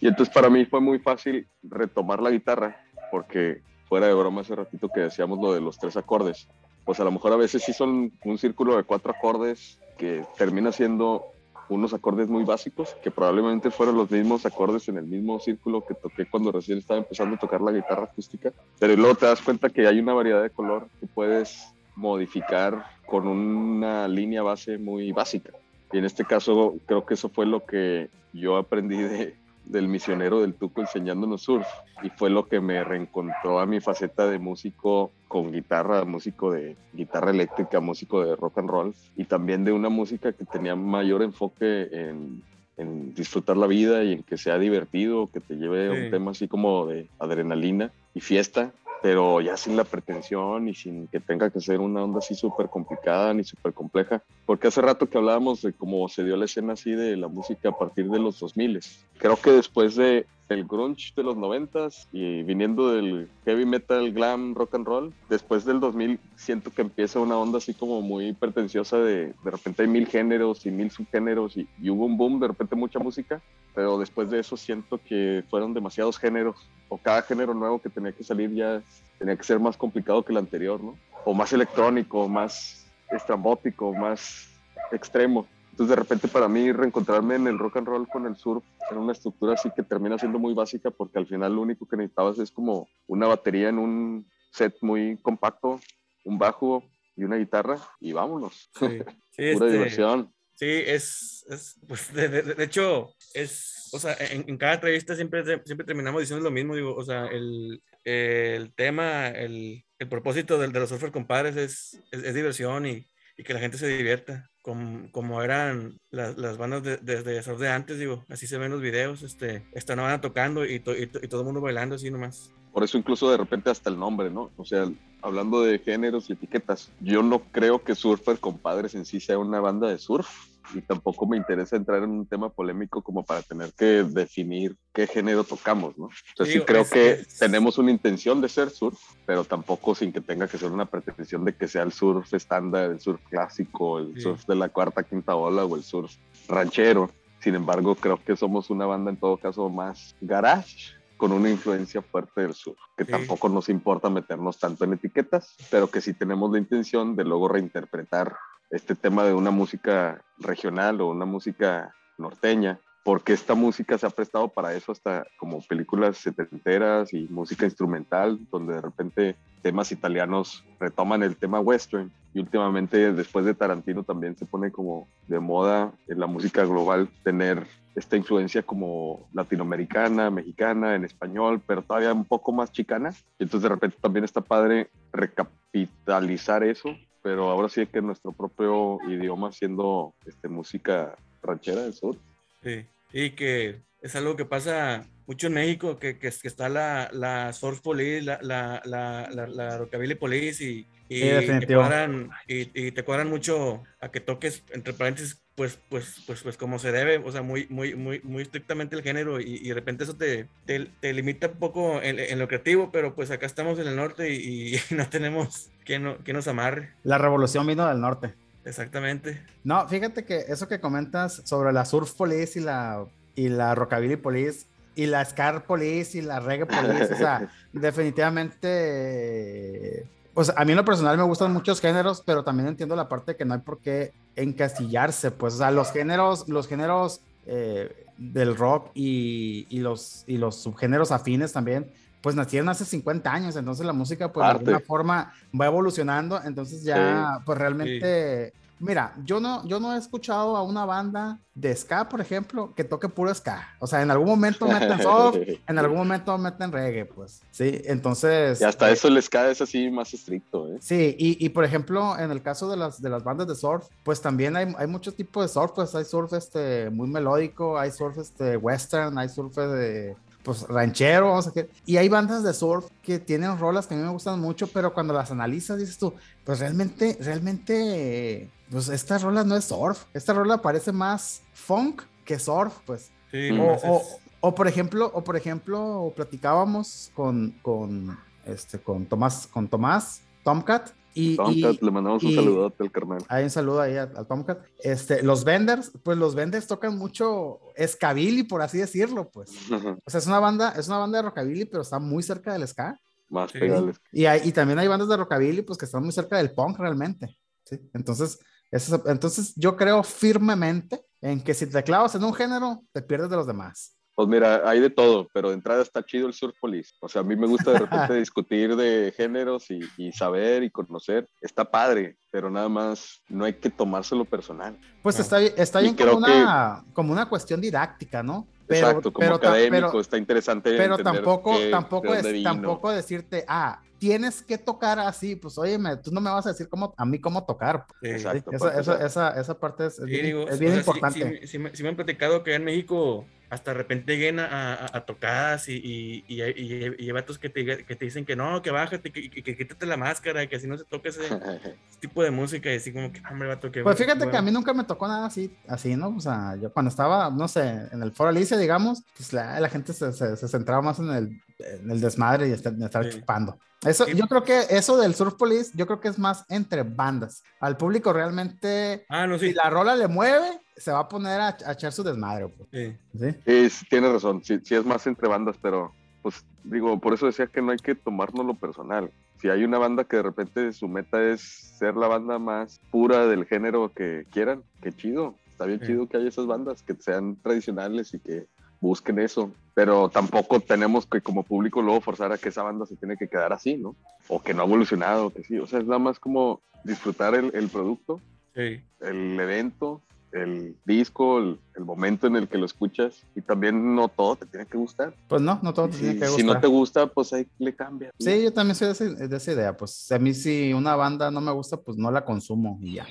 Y 0.00 0.08
entonces 0.08 0.34
para 0.34 0.50
mí 0.50 0.64
fue 0.64 0.80
muy 0.80 0.98
fácil 0.98 1.46
retomar 1.62 2.20
la 2.20 2.30
guitarra, 2.30 2.84
porque 3.12 3.62
fuera 3.88 4.08
de 4.08 4.14
broma 4.14 4.40
hace 4.40 4.56
ratito 4.56 4.88
que 4.88 5.02
decíamos 5.02 5.38
lo 5.38 5.54
de 5.54 5.60
los 5.60 5.78
tres 5.78 5.96
acordes, 5.96 6.48
pues 6.84 6.98
a 6.98 7.04
lo 7.04 7.12
mejor 7.12 7.32
a 7.32 7.36
veces 7.36 7.62
sí 7.62 7.72
son 7.72 8.10
un 8.24 8.38
círculo 8.38 8.76
de 8.76 8.82
cuatro 8.82 9.12
acordes 9.12 9.78
que 9.98 10.26
termina 10.36 10.72
siendo 10.72 11.26
unos 11.68 11.94
acordes 11.94 12.28
muy 12.28 12.44
básicos, 12.44 12.94
que 13.02 13.10
probablemente 13.10 13.70
fueron 13.70 13.96
los 13.96 14.10
mismos 14.10 14.44
acordes 14.46 14.88
en 14.88 14.98
el 14.98 15.04
mismo 15.04 15.38
círculo 15.40 15.84
que 15.84 15.94
toqué 15.94 16.26
cuando 16.26 16.52
recién 16.52 16.78
estaba 16.78 16.98
empezando 16.98 17.36
a 17.36 17.38
tocar 17.38 17.60
la 17.60 17.72
guitarra 17.72 18.04
acústica, 18.04 18.52
pero 18.78 18.96
luego 18.96 19.14
te 19.14 19.26
das 19.26 19.40
cuenta 19.40 19.70
que 19.70 19.86
hay 19.86 19.98
una 19.98 20.14
variedad 20.14 20.42
de 20.42 20.50
color 20.50 20.88
que 21.00 21.06
puedes 21.06 21.72
modificar 21.96 22.84
con 23.06 23.26
una 23.26 24.08
línea 24.08 24.42
base 24.42 24.78
muy 24.78 25.12
básica. 25.12 25.52
Y 25.92 25.98
en 25.98 26.04
este 26.04 26.24
caso 26.24 26.76
creo 26.86 27.04
que 27.04 27.14
eso 27.14 27.28
fue 27.28 27.46
lo 27.46 27.64
que 27.64 28.08
yo 28.32 28.56
aprendí 28.56 28.96
de, 28.96 29.34
del 29.72 29.88
misionero 29.88 30.42
del 30.42 30.54
Tuco 30.54 30.82
enseñándonos 30.82 31.42
surf 31.42 31.66
y 32.02 32.10
fue 32.10 32.30
lo 32.30 32.46
que 32.46 32.60
me 32.60 32.84
reencontró 32.84 33.58
a 33.58 33.66
mi 33.66 33.80
faceta 33.80 34.26
de 34.26 34.38
músico 34.38 35.10
con 35.26 35.50
guitarra, 35.50 36.04
músico 36.04 36.52
de 36.52 36.76
guitarra 36.92 37.30
eléctrica, 37.30 37.80
músico 37.80 38.24
de 38.24 38.36
rock 38.36 38.58
and 38.58 38.68
roll 38.68 38.94
y 39.16 39.24
también 39.24 39.64
de 39.64 39.72
una 39.72 39.88
música 39.88 40.32
que 40.32 40.44
tenía 40.44 40.76
mayor 40.76 41.22
enfoque 41.22 41.88
en, 41.90 42.42
en 42.76 43.14
disfrutar 43.14 43.56
la 43.56 43.66
vida 43.66 44.04
y 44.04 44.12
en 44.12 44.22
que 44.22 44.36
sea 44.36 44.58
divertido, 44.58 45.30
que 45.32 45.40
te 45.40 45.56
lleve 45.56 45.90
sí. 45.90 46.04
un 46.04 46.10
tema 46.10 46.30
así 46.32 46.48
como 46.48 46.86
de 46.86 47.08
adrenalina 47.18 47.90
y 48.14 48.20
fiesta 48.20 48.72
pero 49.02 49.40
ya 49.40 49.56
sin 49.56 49.76
la 49.76 49.82
pretensión 49.82 50.68
y 50.68 50.74
sin 50.74 51.08
que 51.08 51.18
tenga 51.18 51.50
que 51.50 51.60
ser 51.60 51.80
una 51.80 52.04
onda 52.04 52.20
así 52.20 52.36
súper 52.36 52.68
complicada 52.68 53.34
ni 53.34 53.42
súper 53.42 53.72
compleja. 53.74 54.22
Porque 54.46 54.68
hace 54.68 54.80
rato 54.80 55.08
que 55.10 55.18
hablábamos 55.18 55.60
de 55.62 55.72
cómo 55.72 56.08
se 56.08 56.22
dio 56.22 56.36
la 56.36 56.44
escena 56.44 56.74
así 56.74 56.92
de 56.92 57.16
la 57.16 57.26
música 57.26 57.70
a 57.70 57.76
partir 57.76 58.08
de 58.08 58.20
los 58.20 58.38
2000. 58.38 58.78
Creo 59.18 59.36
que 59.36 59.50
después 59.50 59.96
de 59.96 60.26
el 60.48 60.64
grunge 60.64 61.12
de 61.16 61.22
los 61.22 61.36
90 61.36 61.88
y 62.12 62.42
viniendo 62.42 62.92
del 62.92 63.28
heavy 63.44 63.64
metal, 63.64 64.12
glam, 64.12 64.54
rock 64.54 64.74
and 64.74 64.86
roll, 64.86 65.14
después 65.28 65.64
del 65.64 65.80
2000 65.80 66.20
siento 66.36 66.70
que 66.70 66.82
empieza 66.82 67.20
una 67.20 67.36
onda 67.36 67.58
así 67.58 67.74
como 67.74 68.02
muy 68.02 68.32
pretenciosa 68.32 68.98
de 68.98 69.34
de 69.42 69.50
repente 69.50 69.82
hay 69.82 69.88
mil 69.88 70.06
géneros 70.06 70.66
y 70.66 70.70
mil 70.70 70.90
subgéneros 70.90 71.56
y, 71.56 71.66
y 71.80 71.90
hubo 71.90 72.04
un 72.04 72.16
boom, 72.16 72.40
de 72.40 72.48
repente 72.48 72.76
mucha 72.76 72.98
música, 72.98 73.40
pero 73.74 73.98
después 73.98 74.30
de 74.30 74.40
eso 74.40 74.56
siento 74.56 74.98
que 74.98 75.44
fueron 75.48 75.72
demasiados 75.72 76.18
géneros 76.18 76.56
o 76.88 76.98
cada 76.98 77.22
género 77.22 77.54
nuevo 77.54 77.80
que 77.80 77.88
tenía 77.88 78.12
que 78.12 78.24
salir 78.24 78.52
ya 78.54 78.82
tenía 79.18 79.36
que 79.36 79.44
ser 79.44 79.58
más 79.58 79.76
complicado 79.76 80.22
que 80.24 80.32
el 80.32 80.38
anterior, 80.38 80.82
¿no? 80.82 80.96
O 81.24 81.32
más 81.32 81.52
electrónico, 81.52 82.28
más 82.28 82.86
estrambótico, 83.10 83.94
más 83.94 84.48
extremo. 84.90 85.46
Entonces 85.72 85.88
de 85.96 85.96
repente 86.02 86.28
para 86.28 86.48
mí 86.48 86.70
reencontrarme 86.70 87.34
en 87.36 87.46
el 87.48 87.58
rock 87.58 87.78
and 87.78 87.86
roll 87.88 88.06
con 88.08 88.26
el 88.26 88.36
surf 88.36 88.62
en 88.90 88.98
una 88.98 89.12
estructura 89.12 89.54
así 89.54 89.70
que 89.74 89.82
termina 89.82 90.18
siendo 90.18 90.38
muy 90.38 90.52
básica 90.54 90.90
porque 90.90 91.18
al 91.18 91.26
final 91.26 91.54
lo 91.54 91.62
único 91.62 91.88
que 91.88 91.96
necesitabas 91.96 92.38
es 92.38 92.50
como 92.50 92.88
una 93.06 93.26
batería 93.26 93.70
en 93.70 93.78
un 93.78 94.30
set 94.52 94.76
muy 94.82 95.16
compacto, 95.22 95.80
un 96.24 96.38
bajo 96.38 96.84
y 97.16 97.24
una 97.24 97.36
guitarra 97.36 97.78
y 98.00 98.12
vámonos. 98.12 98.70
Sí, 98.78 98.86
sí, 99.30 99.52
Pura 99.54 99.66
este, 99.66 99.72
diversión. 99.72 100.32
Sí, 100.54 100.66
es, 100.68 101.44
es 101.48 101.80
pues 101.88 102.12
de, 102.12 102.28
de- 102.28 102.42
de 102.54 102.64
hecho, 102.64 103.14
es, 103.32 103.88
o 103.94 103.98
sea, 103.98 104.14
en, 104.20 104.44
en 104.48 104.58
cada 104.58 104.74
entrevista 104.74 105.16
siempre, 105.16 105.42
siempre 105.64 105.86
terminamos 105.86 106.20
diciendo 106.20 106.44
lo 106.44 106.50
mismo, 106.50 106.76
digo, 106.76 106.94
o 106.94 107.02
sea, 107.02 107.26
el, 107.26 107.82
el 108.04 108.74
tema, 108.74 109.28
el, 109.28 109.82
el 109.98 110.08
propósito 110.08 110.58
del- 110.58 110.70
de, 110.72 110.80
los 110.80 110.90
surfer 110.90 111.10
compadres 111.10 111.56
es, 111.56 112.02
es, 112.10 112.22
es 112.22 112.34
diversión 112.34 112.86
y, 112.86 113.06
y 113.38 113.42
que 113.42 113.54
la 113.54 113.60
gente 113.60 113.78
se 113.78 113.88
divierta, 113.88 114.50
como, 114.62 115.10
como 115.10 115.42
eran 115.42 115.98
las, 116.10 116.38
las 116.38 116.56
bandas 116.56 116.82
de, 116.82 116.96
de, 116.98 117.22
de 117.22 117.68
antes, 117.68 117.98
digo, 117.98 118.24
así 118.28 118.46
se 118.46 118.58
ven 118.58 118.70
los 118.72 118.80
videos, 118.80 119.22
este, 119.22 119.66
esta 119.72 119.94
banda 119.94 120.20
tocando 120.20 120.64
y, 120.64 120.80
to- 120.80 120.96
y, 120.96 121.06
to- 121.06 121.20
y 121.22 121.28
todo 121.28 121.40
el 121.40 121.46
mundo 121.46 121.60
bailando 121.60 121.96
así 121.96 122.10
nomás. 122.10 122.50
Por 122.72 122.84
eso 122.84 122.96
incluso 122.96 123.30
de 123.30 123.36
repente 123.36 123.68
hasta 123.68 123.90
el 123.90 123.98
nombre, 123.98 124.30
¿no? 124.30 124.50
O 124.56 124.64
sea, 124.64 124.90
hablando 125.20 125.62
de 125.62 125.78
géneros 125.78 126.30
y 126.30 126.32
etiquetas, 126.32 126.90
yo 127.00 127.22
no 127.22 127.40
creo 127.52 127.82
que 127.84 127.94
Surfer 127.94 128.38
Compadres 128.38 128.94
en 128.94 129.04
sí 129.04 129.20
sea 129.20 129.38
una 129.38 129.60
banda 129.60 129.88
de 129.90 129.98
surf 129.98 130.28
y 130.74 130.80
tampoco 130.82 131.26
me 131.26 131.36
interesa 131.36 131.76
entrar 131.76 132.02
en 132.02 132.10
un 132.10 132.26
tema 132.26 132.48
polémico 132.50 133.02
como 133.02 133.24
para 133.24 133.42
tener 133.42 133.72
que 133.74 134.04
definir 134.04 134.76
qué 134.92 135.06
género 135.06 135.44
tocamos, 135.44 135.96
¿no? 135.98 136.06
O 136.06 136.10
sea, 136.36 136.46
sí 136.46 136.60
creo 136.60 136.82
es- 136.82 136.90
que 136.90 137.10
es- 137.12 137.38
tenemos 137.38 137.78
una 137.78 137.90
intención 137.90 138.40
de 138.40 138.48
ser 138.48 138.70
surf, 138.70 138.98
pero 139.26 139.44
tampoco 139.44 139.94
sin 139.94 140.12
que 140.12 140.20
tenga 140.20 140.46
que 140.48 140.58
ser 140.58 140.70
una 140.70 140.86
pretensión 140.86 141.44
de 141.44 141.54
que 141.56 141.68
sea 141.68 141.82
el 141.82 141.92
surf 141.92 142.32
estándar, 142.34 142.90
el 142.90 143.00
surf 143.00 143.20
clásico, 143.28 143.98
el 143.98 144.14
Sí. 144.14 144.22
surf 144.22 144.44
de 144.46 144.54
la 144.54 144.68
cuarta, 144.68 145.02
quinta 145.02 145.34
ola 145.34 145.64
o 145.64 145.76
el 145.76 145.82
surf 145.82 146.12
ranchero. 146.48 147.10
Sin 147.40 147.54
embargo, 147.54 147.94
creo 147.96 148.22
que 148.22 148.36
somos 148.36 148.70
una 148.70 148.86
banda 148.86 149.10
en 149.10 149.16
todo 149.18 149.36
caso 149.38 149.68
más 149.68 150.14
garage 150.20 150.76
con 151.16 151.32
una 151.32 151.50
influencia 151.50 152.02
fuerte 152.02 152.40
del 152.40 152.54
sur, 152.54 152.74
que 152.96 153.04
Sí. 153.04 153.10
tampoco 153.10 153.48
nos 153.48 153.68
importa 153.68 154.10
meternos 154.10 154.58
tanto 154.58 154.84
en 154.84 154.94
etiquetas, 154.94 155.56
pero 155.70 155.88
que 155.88 156.00
sí 156.00 156.14
tenemos 156.14 156.50
la 156.50 156.58
intención 156.58 157.14
de 157.14 157.24
luego 157.24 157.46
reinterpretar 157.48 158.36
este 158.72 158.94
tema 158.94 159.24
de 159.24 159.34
una 159.34 159.50
música 159.50 160.24
regional 160.38 161.00
o 161.00 161.10
una 161.10 161.26
música 161.26 161.94
norteña, 162.18 162.80
porque 163.04 163.32
esta 163.32 163.54
música 163.54 163.98
se 163.98 164.06
ha 164.06 164.10
prestado 164.10 164.48
para 164.48 164.74
eso 164.74 164.92
hasta 164.92 165.26
como 165.36 165.60
películas 165.60 166.16
setenteras 166.16 167.12
y 167.12 167.28
música 167.28 167.66
instrumental, 167.66 168.38
donde 168.50 168.74
de 168.74 168.80
repente 168.80 169.36
temas 169.60 169.92
italianos 169.92 170.64
retoman 170.80 171.22
el 171.22 171.36
tema 171.36 171.60
western 171.60 172.10
y 172.32 172.40
últimamente 172.40 173.12
después 173.12 173.44
de 173.44 173.54
Tarantino 173.54 174.04
también 174.04 174.36
se 174.36 174.46
pone 174.46 174.72
como 174.72 175.06
de 175.28 175.38
moda 175.38 175.92
en 176.08 176.18
la 176.18 176.26
música 176.26 176.64
global 176.64 177.08
tener 177.22 177.66
esta 177.94 178.16
influencia 178.16 178.62
como 178.62 179.28
latinoamericana, 179.34 180.30
mexicana, 180.30 180.94
en 180.94 181.04
español, 181.04 181.60
pero 181.66 181.82
todavía 181.82 182.12
un 182.14 182.24
poco 182.24 182.50
más 182.52 182.72
chicana. 182.72 183.10
Y 183.38 183.42
entonces 183.42 183.62
de 183.62 183.68
repente 183.68 183.98
también 184.00 184.24
está 184.24 184.40
padre 184.40 184.88
recapitalizar 185.12 186.64
eso, 186.64 186.88
pero 187.22 187.50
ahora 187.50 187.68
sí 187.68 187.86
que 187.86 188.02
nuestro 188.02 188.32
propio 188.32 188.98
idioma 189.08 189.52
siendo 189.52 190.14
este, 190.26 190.48
música 190.48 191.16
ranchera 191.42 191.82
del 191.82 191.94
sur. 191.94 192.16
Sí, 192.62 192.84
y 193.12 193.30
que 193.30 193.82
es 194.00 194.16
algo 194.16 194.36
que 194.36 194.44
pasa 194.44 195.06
mucho 195.26 195.46
en 195.46 195.54
México, 195.54 195.98
que, 195.98 196.18
que, 196.18 196.30
que 196.30 196.48
está 196.48 196.68
la, 196.68 197.08
la 197.12 197.52
Surf 197.52 197.80
Police, 197.80 198.22
la, 198.22 198.38
la, 198.42 198.82
la, 198.84 199.28
la, 199.32 199.46
la 199.46 199.78
Rockabilly 199.78 200.14
Police 200.14 200.64
y, 200.64 200.86
y, 201.08 201.20
Sí, 201.20 201.66
te 201.66 201.74
cuadran, 201.74 202.30
y, 202.48 202.86
y 202.86 202.92
te 202.92 203.04
cuadran 203.04 203.28
mucho 203.28 203.82
a 204.00 204.10
que 204.10 204.20
toques, 204.20 204.64
entre 204.72 204.92
paréntesis, 204.94 205.42
pues, 205.54 205.78
pues, 205.90 206.22
pues, 206.26 206.42
pues 206.42 206.56
como 206.56 206.78
se 206.78 206.92
debe, 206.92 207.18
o 207.18 207.30
sea, 207.30 207.42
muy, 207.42 207.66
muy, 207.68 207.94
muy, 207.94 208.20
muy 208.24 208.42
estrictamente 208.42 208.96
el 208.96 209.02
género 209.02 209.40
y, 209.40 209.60
y 209.62 209.68
de 209.68 209.74
repente 209.74 210.04
eso 210.04 210.16
te, 210.16 210.48
te, 210.64 210.86
te 211.00 211.12
limita 211.12 211.48
un 211.48 211.58
poco 211.58 212.00
en, 212.02 212.18
en, 212.18 212.38
lo 212.38 212.48
creativo, 212.48 212.90
pero 212.90 213.14
pues 213.14 213.30
acá 213.30 213.44
estamos 213.44 213.78
en 213.78 213.86
el 213.86 213.96
norte 213.96 214.32
y, 214.32 214.74
y 214.74 214.80
no 214.94 215.08
tenemos 215.08 215.70
que, 215.84 215.98
no, 215.98 216.18
que 216.24 216.32
nos 216.32 216.48
amarre. 216.48 216.94
La 217.04 217.18
revolución 217.18 217.66
vino 217.66 217.86
del 217.86 218.00
norte. 218.00 218.34
Exactamente. 218.64 219.42
No, 219.64 219.86
fíjate 219.88 220.24
que 220.24 220.44
eso 220.48 220.68
que 220.68 220.80
comentas 220.80 221.42
sobre 221.44 221.72
la 221.72 221.84
Surf 221.84 222.14
Police 222.14 222.58
y 222.58 222.62
la, 222.62 223.04
y 223.34 223.48
la 223.48 223.74
Rockabilly 223.74 224.16
Police 224.16 224.66
y 224.94 225.06
la 225.06 225.24
Scar 225.24 225.64
Police 225.64 226.18
y 226.18 226.22
la 226.22 226.40
Reggae 226.40 226.66
Police, 226.66 227.14
o 227.14 227.16
sea, 227.16 227.50
definitivamente, 227.72 230.06
pues 230.34 230.52
a 230.54 230.64
mí 230.64 230.72
en 230.72 230.76
lo 230.76 230.84
personal 230.84 231.16
me 231.16 231.24
gustan 231.24 231.52
muchos 231.52 231.80
géneros, 231.80 232.22
pero 232.24 232.44
también 232.44 232.68
entiendo 232.68 232.94
la 232.94 233.08
parte 233.08 233.36
que 233.36 233.44
no 233.44 233.54
hay 233.54 233.60
por 233.60 233.80
qué 233.80 234.12
encastillarse, 234.36 235.30
pues, 235.30 235.54
o 235.54 235.58
sea, 235.58 235.70
los 235.70 235.92
géneros, 235.92 236.48
los 236.48 236.68
géneros 236.68 237.20
eh, 237.46 238.06
del 238.18 238.56
rock 238.56 238.90
y, 238.94 239.66
y, 239.70 239.80
los, 239.80 240.24
y 240.26 240.36
los 240.36 240.56
subgéneros 240.56 241.10
afines 241.10 241.52
también, 241.52 241.90
pues 242.22 242.36
nacieron 242.36 242.68
hace 242.68 242.84
50 242.84 243.32
años, 243.32 243.56
entonces 243.56 243.84
la 243.84 243.92
música 243.92 244.32
pues 244.32 244.44
Parte. 244.44 244.64
de 244.64 244.70
alguna 244.70 244.86
forma 244.86 245.32
va 245.60 245.66
evolucionando, 245.66 246.40
entonces 246.44 246.82
ya 246.84 247.34
Sí. 247.38 247.42
pues 247.44 247.58
realmente, 247.58 248.52
mira, 248.78 249.12
yo 249.24 249.40
no, 249.40 249.66
yo 249.66 249.78
no 249.80 249.94
he 249.94 249.98
escuchado 249.98 250.56
a 250.56 250.62
una 250.62 250.84
banda 250.84 251.38
de 251.54 251.74
ska, 251.76 252.08
por 252.08 252.20
ejemplo, 252.20 252.72
que 252.74 252.84
toque 252.84 253.08
puro 253.08 253.34
ska, 253.34 253.68
o 253.78 253.86
sea, 253.86 254.02
en 254.02 254.10
algún 254.10 254.28
momento 254.28 254.66
meten 254.66 255.02
soft, 255.02 255.36
en 255.68 255.78
algún 255.78 255.98
momento 255.98 256.36
meten 256.38 256.70
reggae, 256.72 257.04
pues, 257.04 257.42
sí, 257.50 257.82
entonces... 257.84 258.60
Y 258.60 258.64
hasta 258.64 258.88
eh, 258.88 258.92
eso 258.94 259.10
les 259.10 259.28
cae 259.28 259.50
es 259.50 259.60
así 259.60 259.90
más 259.90 260.14
estricto, 260.14 260.68
¿eh? 260.68 260.78
Sí, 260.80 261.14
y, 261.18 261.44
y, 261.44 261.48
por 261.50 261.64
ejemplo, 261.64 262.16
en 262.18 262.30
el 262.30 262.40
caso 262.40 262.70
de 262.70 262.76
las, 262.76 263.02
de 263.02 263.10
las 263.10 263.22
bandas 263.24 263.48
de 263.48 263.54
surf, 263.56 263.84
pues 264.04 264.20
también 264.20 264.56
hay, 264.56 264.72
hay 264.78 264.86
muchos 264.86 265.14
tipos 265.14 265.44
de 265.44 265.48
surf, 265.48 265.72
pues 265.74 265.94
hay 265.94 266.04
surf 266.04 266.32
este, 266.32 266.88
muy 266.90 267.08
melódico, 267.08 267.78
hay 267.78 267.90
surf 267.90 268.16
este, 268.18 268.56
western, 268.56 269.18
hay 269.18 269.28
surf 269.28 269.56
de, 269.56 270.16
pues 270.42 270.62
ranchero, 270.68 271.32
o 271.34 271.40
sea 271.42 271.52
que, 271.52 271.68
y 271.86 271.96
hay 271.98 272.08
bandas 272.08 272.42
de 272.42 272.52
surf 272.52 272.86
que 273.02 273.18
tienen 273.18 273.58
rolas 273.58 273.86
que 273.86 273.94
a 273.94 273.96
mí 273.96 274.02
me 274.02 274.10
gustan 274.10 274.40
mucho, 274.40 274.66
pero 274.66 274.92
cuando 274.92 275.14
las 275.14 275.30
analizas 275.30 275.78
dices 275.78 275.98
tú, 275.98 276.14
pues 276.44 276.58
realmente, 276.58 277.16
realmente, 277.20 278.50
pues 278.70 278.88
esta 278.88 279.18
rola 279.18 279.44
no 279.44 279.56
es 279.56 279.64
surf, 279.66 280.04
esta 280.14 280.32
rola 280.32 280.58
parece 280.62 280.92
más 280.92 281.42
funk 281.52 282.02
que 282.24 282.38
surf, 282.38 282.74
pues. 282.86 283.10
Sí, 283.30 283.50
Mm. 283.52 283.60
O, 283.60 283.72
o- 283.94 284.02
o, 284.44 284.54
por 284.54 284.66
ejemplo, 284.66 285.10
o 285.14 285.22
por 285.22 285.36
ejemplo, 285.36 286.12
platicábamos 286.16 287.12
con, 287.14 287.54
con, 287.62 288.18
este, 288.44 288.78
con 288.80 289.06
Tomás, 289.06 289.46
con 289.46 289.68
Tomás, 289.68 290.22
Tomcat, 290.42 290.90
y, 291.14 291.36
Tomcat, 291.36 291.74
y- 291.80 291.84
le 291.84 291.90
mandamos 291.90 292.22
un 292.24 292.30
y- 292.30 292.34
saludote 292.34 292.82
al 292.82 292.90
carnal. 292.92 293.18
hay 293.28 293.44
un 293.44 293.50
saludo 293.50 293.80
ahí 293.80 293.96
al, 293.96 294.12
al 294.16 294.26
Tomcat. 294.26 294.58
Este, 294.80 295.22
los 295.22 295.44
vendors, 295.44 295.92
pues 296.02 296.16
los 296.18 296.34
vendors 296.34 296.66
tocan 296.66 296.96
mucho 296.98 297.60
escabilly, 297.76 298.42
por 298.44 298.62
así 298.62 298.78
decirlo, 298.78 299.30
pues. 299.30 299.50
O 299.70 300.10
sea, 300.10 300.18
es 300.18 300.26
una 300.26 300.38
banda, 300.40 300.74
es 300.76 300.88
una 300.88 300.98
banda 300.98 301.18
de 301.18 301.22
rockabilly, 301.22 301.64
pero 301.66 301.82
está 301.82 301.98
muy 301.98 302.22
cerca 302.22 302.52
del 302.52 302.66
ska. 302.66 302.98
Más 303.28 303.50
Sí. 303.50 303.58
pegales. 303.60 303.96
Y, 304.12 304.26
hay, 304.26 304.42
y 304.44 304.52
también 304.52 304.78
hay 304.78 304.88
bandas 304.88 305.08
de 305.08 305.16
rockabilly, 305.16 305.62
pues 305.62 305.78
que 305.78 305.86
están 305.86 306.02
muy 306.02 306.12
cerca 306.12 306.36
del 306.36 306.52
punk 306.52 306.78
realmente. 306.78 307.38
¿sí? 307.64 307.78
Entonces, 307.94 308.38
eso 308.70 309.02
entonces 309.06 309.54
yo 309.56 309.76
creo 309.76 310.02
firmemente 310.02 311.02
en 311.20 311.42
que 311.42 311.54
si 311.54 311.66
te 311.66 311.82
clavas 311.82 312.14
en 312.14 312.24
un 312.24 312.34
género, 312.34 312.82
te 312.92 313.00
pierdes 313.02 313.30
de 313.30 313.36
los 313.36 313.46
demás. 313.46 313.96
Pues 314.14 314.28
mira, 314.28 314.68
hay 314.68 314.78
de 314.80 314.90
todo, 314.90 315.26
pero 315.32 315.48
de 315.48 315.54
entrada 315.54 315.80
está 315.82 316.04
chido 316.04 316.26
el 316.26 316.34
surf 316.34 316.54
police. 316.60 316.92
O 317.00 317.08
sea, 317.08 317.22
a 317.22 317.24
mí 317.24 317.34
me 317.34 317.46
gusta 317.46 317.72
de 317.72 317.78
repente 317.78 318.14
discutir 318.14 318.76
de 318.76 319.12
géneros 319.16 319.70
y, 319.70 319.80
y 319.96 320.12
saber 320.12 320.62
y 320.62 320.70
conocer. 320.70 321.26
Está 321.40 321.64
padre, 321.70 322.16
pero 322.30 322.50
nada 322.50 322.68
más 322.68 323.22
no 323.28 323.44
hay 323.46 323.54
que 323.54 323.70
tomárselo 323.70 324.24
personal. 324.26 324.78
Pues 325.02 325.18
está, 325.18 325.38
bien- 325.38 325.54
está 325.56 325.80
bien 325.80 325.96
como 325.96 326.18
una, 326.18 326.84
como 326.92 327.12
una 327.12 327.26
cuestión 327.28 327.60
didáctica, 327.60 328.22
¿no? 328.22 328.46
Pero, 328.66 328.86
Exacto, 328.88 329.12
como 329.12 329.24
pero 329.26 329.36
académico 329.36 329.86
pero- 329.88 330.00
está 330.00 330.18
interesante. 330.18 330.76
pero 330.76 330.98
tampoco, 330.98 331.56
qué- 331.58 331.70
tampoco, 331.70 332.12
de 332.12 332.38
es, 332.38 332.42
tampoco 332.44 332.90
decirte, 332.90 333.44
ah, 333.48 333.80
tienes 333.98 334.42
que 334.42 334.58
tocar 334.58 334.98
así, 334.98 335.36
pues 335.36 335.56
óyeme, 335.58 335.96
tú 335.96 336.10
no 336.10 336.20
me 336.20 336.30
vas 336.30 336.44
a 336.46 336.50
decir 336.50 336.68
cómo, 336.68 336.92
a 336.96 337.04
mí 337.04 337.18
cómo 337.20 337.44
tocar. 337.44 337.86
Exacto. 338.02 338.50
Esa, 338.52 338.66
para 338.68 338.80
esa, 338.80 339.06
esa, 339.06 339.40
esa 339.40 339.58
parte 339.58 339.86
es, 339.86 339.98
es 339.98 340.04
Sí, 340.04 340.10
bien, 340.10 340.26
digo, 340.26 340.48
es 340.48 340.56
o 340.56 340.58
bien 340.58 340.72
sea, 340.72 340.82
sí- 340.82 340.90
importante. 340.90 341.40
Sí, 341.42 341.46
sí 341.46 341.58
me- 341.58 341.74
sí 341.74 341.82
me 341.82 341.88
han 341.90 341.96
platicado 341.96 342.42
que 342.42 342.54
en 342.54 342.64
México 342.64 343.24
hasta 343.52 343.72
de 343.72 343.76
repente 343.76 344.16
llegan 344.16 344.38
a, 344.40 344.74
a- 344.74 344.96
a 344.96 345.04
tocadas 345.04 345.68
y, 345.68 345.74
y, 345.74 346.24
y, 346.26 346.42
y- 346.42 346.94
y 346.98 347.04
hay 347.04 347.10
vatos 347.12 347.38
que 347.38 347.50
te, 347.50 347.84
que 347.84 347.96
te 347.96 348.04
dicen 348.06 348.24
que 348.24 348.34
no, 348.34 348.62
que 348.62 348.70
bájate, 348.70 349.12
que, 349.12 349.28
que, 349.28 349.42
que 349.42 349.56
quítate 349.58 349.84
la 349.84 349.98
máscara, 349.98 350.46
que 350.46 350.56
así 350.56 350.66
no 350.66 350.78
se 350.78 350.84
toque 350.84 351.10
ese, 351.10 351.20
ese 351.26 351.98
tipo 352.00 352.22
de 352.22 352.30
música 352.30 352.72
y 352.72 352.76
así 352.76 352.92
como 352.94 353.12
que, 353.12 353.20
hombre, 353.30 353.48
vato, 353.48 353.70
que... 353.70 353.82
Pues 353.82 353.98
fíjate 353.98 354.30
que 354.30 354.36
a 354.38 354.42
mí 354.42 354.50
nunca 354.50 354.72
me 354.72 354.84
tocó 354.84 355.06
nada 355.06 355.26
así, 355.26 355.54
así, 355.68 355.96
¿no? 355.96 356.08
O 356.16 356.20
sea, 356.20 356.56
yo 356.56 356.72
cuando 356.72 356.88
estaba, 356.88 357.28
no 357.30 357.46
sé, 357.46 357.88
en 357.92 358.02
el 358.02 358.12
Foro 358.12 358.30
Alicia, 358.30 358.56
digamos, 358.56 359.02
pues 359.14 359.34
la, 359.34 359.60
la 359.60 359.68
gente 359.68 359.92
se, 359.92 360.12
se, 360.14 360.34
se 360.36 360.48
centraba 360.48 360.80
más 360.80 360.98
en 360.98 361.10
el, 361.10 361.40
en 361.58 361.90
el 361.90 362.00
desmadre 362.00 362.48
y 362.48 362.52
estar, 362.52 362.72
en 362.72 362.82
estar 362.82 363.04
Sí. 363.04 363.18
chupando. 363.20 363.58
Eso, 363.84 364.04
Sí. 364.06 364.14
yo 364.14 364.28
creo 364.28 364.44
que 364.44 364.60
eso 364.70 364.96
del 364.96 365.14
Surf 365.14 365.34
Police, 365.34 365.72
yo 365.74 365.86
creo 365.86 366.00
que 366.00 366.08
es 366.08 366.18
más 366.18 366.44
entre 366.48 366.84
bandas. 366.84 367.42
Al 367.60 367.76
público 367.76 368.12
realmente, 368.14 369.04
Ah, 369.10 369.26
no, 369.26 369.38
si 369.38 369.48
sí. 369.48 369.54
la 369.54 369.68
rola 369.68 369.94
le 369.96 370.06
mueve, 370.08 370.61
se 370.76 370.90
va 370.92 371.00
a 371.00 371.08
poner 371.08 371.40
a, 371.40 371.56
a 371.66 371.72
echar 371.72 371.92
su 371.92 372.02
desmadre, 372.02 372.48
pues. 372.48 372.68
Sí. 372.72 372.96
¿sí? 373.18 373.36
Es, 373.44 373.84
tiene 373.88 374.10
razón, 374.12 374.42
sí, 374.44 374.58
sí 374.64 374.74
es 374.74 374.84
más 374.84 375.06
entre 375.06 375.28
bandas, 375.28 375.56
pero 375.60 375.92
pues 376.22 376.44
digo, 376.64 376.98
por 377.00 377.14
eso 377.14 377.26
decía 377.26 377.46
que 377.48 377.60
no 377.62 377.72
hay 377.72 377.78
que 377.78 377.94
tomarnos 377.94 378.46
lo 378.46 378.54
personal. 378.54 379.10
Si 379.40 379.48
hay 379.48 379.64
una 379.64 379.78
banda 379.78 380.04
que 380.04 380.16
de 380.16 380.22
repente 380.22 380.72
su 380.72 380.86
meta 380.86 381.20
es 381.22 381.40
ser 381.78 381.96
la 381.96 382.06
banda 382.06 382.38
más 382.38 382.78
pura 382.92 383.26
del 383.26 383.44
género 383.44 383.90
que 383.92 384.24
quieran, 384.30 384.62
qué 384.80 384.92
chido, 384.92 385.34
está 385.50 385.52
está 385.52 385.66
bien 385.66 385.80
Sí. 385.80 385.86
chido 385.86 386.06
que 386.08 386.16
haya 386.16 386.28
esas 386.28 386.46
bandas 386.46 386.82
que 386.82 386.94
sean 386.94 387.36
tradicionales 387.42 388.14
y 388.14 388.20
que 388.20 388.46
busquen 388.80 389.18
eso, 389.18 389.52
pero 389.74 390.08
tampoco 390.08 390.60
tenemos 390.60 391.06
que 391.06 391.20
como 391.20 391.42
público 391.42 391.82
luego 391.82 392.00
forzar 392.00 392.32
a 392.32 392.38
que 392.38 392.48
esa 392.50 392.62
banda 392.62 392.86
se 392.86 392.96
tiene 392.96 393.16
que 393.16 393.28
quedar 393.28 393.52
así, 393.52 393.76
¿no? 393.76 393.94
O 394.28 394.40
que 394.42 394.54
no 394.54 394.62
ha 394.62 394.66
evolucionado, 394.66 395.30
que 395.30 395.42
sí, 395.44 395.58
o 395.58 395.66
sea, 395.66 395.80
es 395.80 395.86
nada 395.86 395.98
más 396.00 396.18
como 396.20 396.60
disfrutar 396.84 397.34
el, 397.34 397.50
el 397.54 397.68
producto, 397.68 398.20
Sí. 398.54 398.80
el 399.00 399.40
evento, 399.40 400.02
el 400.32 400.76
disco, 400.84 401.38
el, 401.38 401.60
el 401.76 401.84
momento 401.84 402.26
en 402.26 402.36
el 402.36 402.48
que 402.48 402.58
lo 402.58 402.66
escuchas 402.66 403.26
y 403.34 403.42
también 403.42 403.94
no 403.94 404.08
todo 404.08 404.36
te 404.36 404.46
tiene 404.46 404.66
que 404.66 404.78
gustar. 404.78 405.14
Pues 405.28 405.42
no, 405.42 405.60
no 405.62 405.72
todo 405.74 405.88
te 405.88 405.94
Si, 405.96 406.00
tiene 406.00 406.18
que 406.18 406.26
si 406.26 406.32
gustar. 406.42 406.54
no 406.56 406.60
te 406.60 406.66
gusta, 406.66 407.06
pues 407.06 407.32
ahí 407.32 407.46
le 407.58 407.74
cambias. 407.74 408.12
¿no? 408.18 408.30
Sí, 408.30 408.42
yo 408.42 408.52
también 408.52 408.74
soy 408.74 408.86
de, 408.88 408.92
ese- 408.92 409.28
de 409.28 409.36
esa 409.36 409.52
idea. 409.52 409.76
Pues 409.76 410.10
a 410.10 410.18
mí 410.18 410.32
si 410.34 410.72
una 410.72 410.96
banda 410.96 411.30
no 411.30 411.40
me 411.40 411.52
gusta, 411.52 411.76
pues 411.76 411.96
no 411.98 412.10
la 412.10 412.24
consumo 412.24 412.78
y 412.82 412.94
ya. 412.94 413.06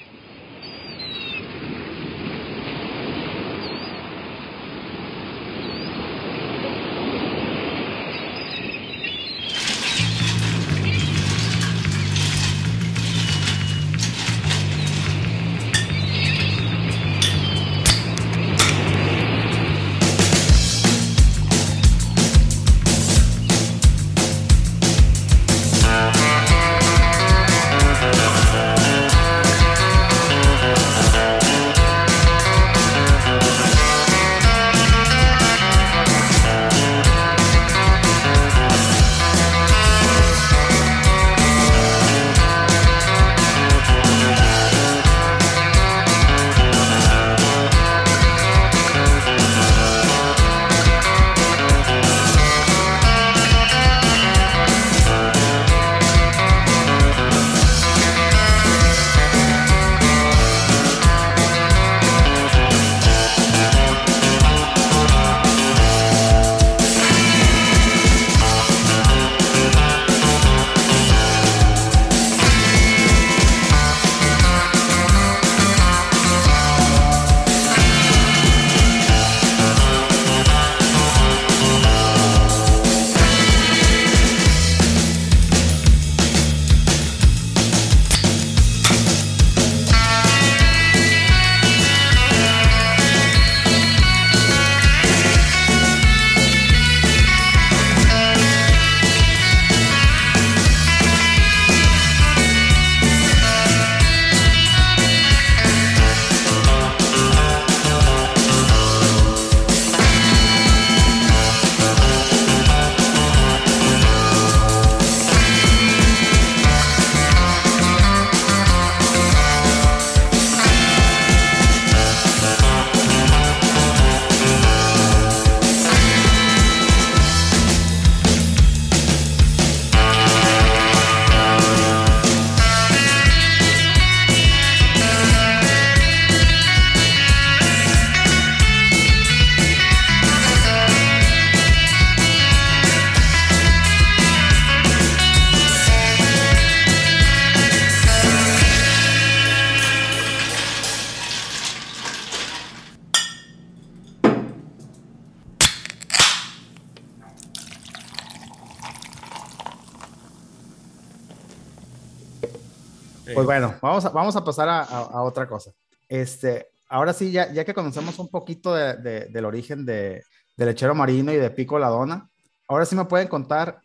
Vamos 164.10 164.36
a, 164.36 164.44
pasar 164.44 164.68
a, 164.70 165.22
otra 165.22 165.48
cosa. 165.48 165.72
Este, 166.10 166.68
ahora 166.90 167.14
sí, 167.14 167.32
ya, 167.32 167.52
ya 167.52 167.64
que 167.66 167.74
conocemos 167.74 168.18
un 168.20 168.30
poquito 168.30 168.74
de- 168.76 168.96
de- 168.98 169.26
del 169.28 169.46
origen 169.46 169.86
de, 169.86 170.24
de 170.58 170.66
Lechero 170.66 170.94
Marino 170.96 171.32
y 171.32 171.38
de 171.38 171.50
Pico 171.52 171.80
La 171.80 171.88
Dona, 171.90 172.30
ahora 172.68 172.86
sí 172.86 172.96
me 172.96 173.06
pueden 173.06 173.28
contar 173.28 173.80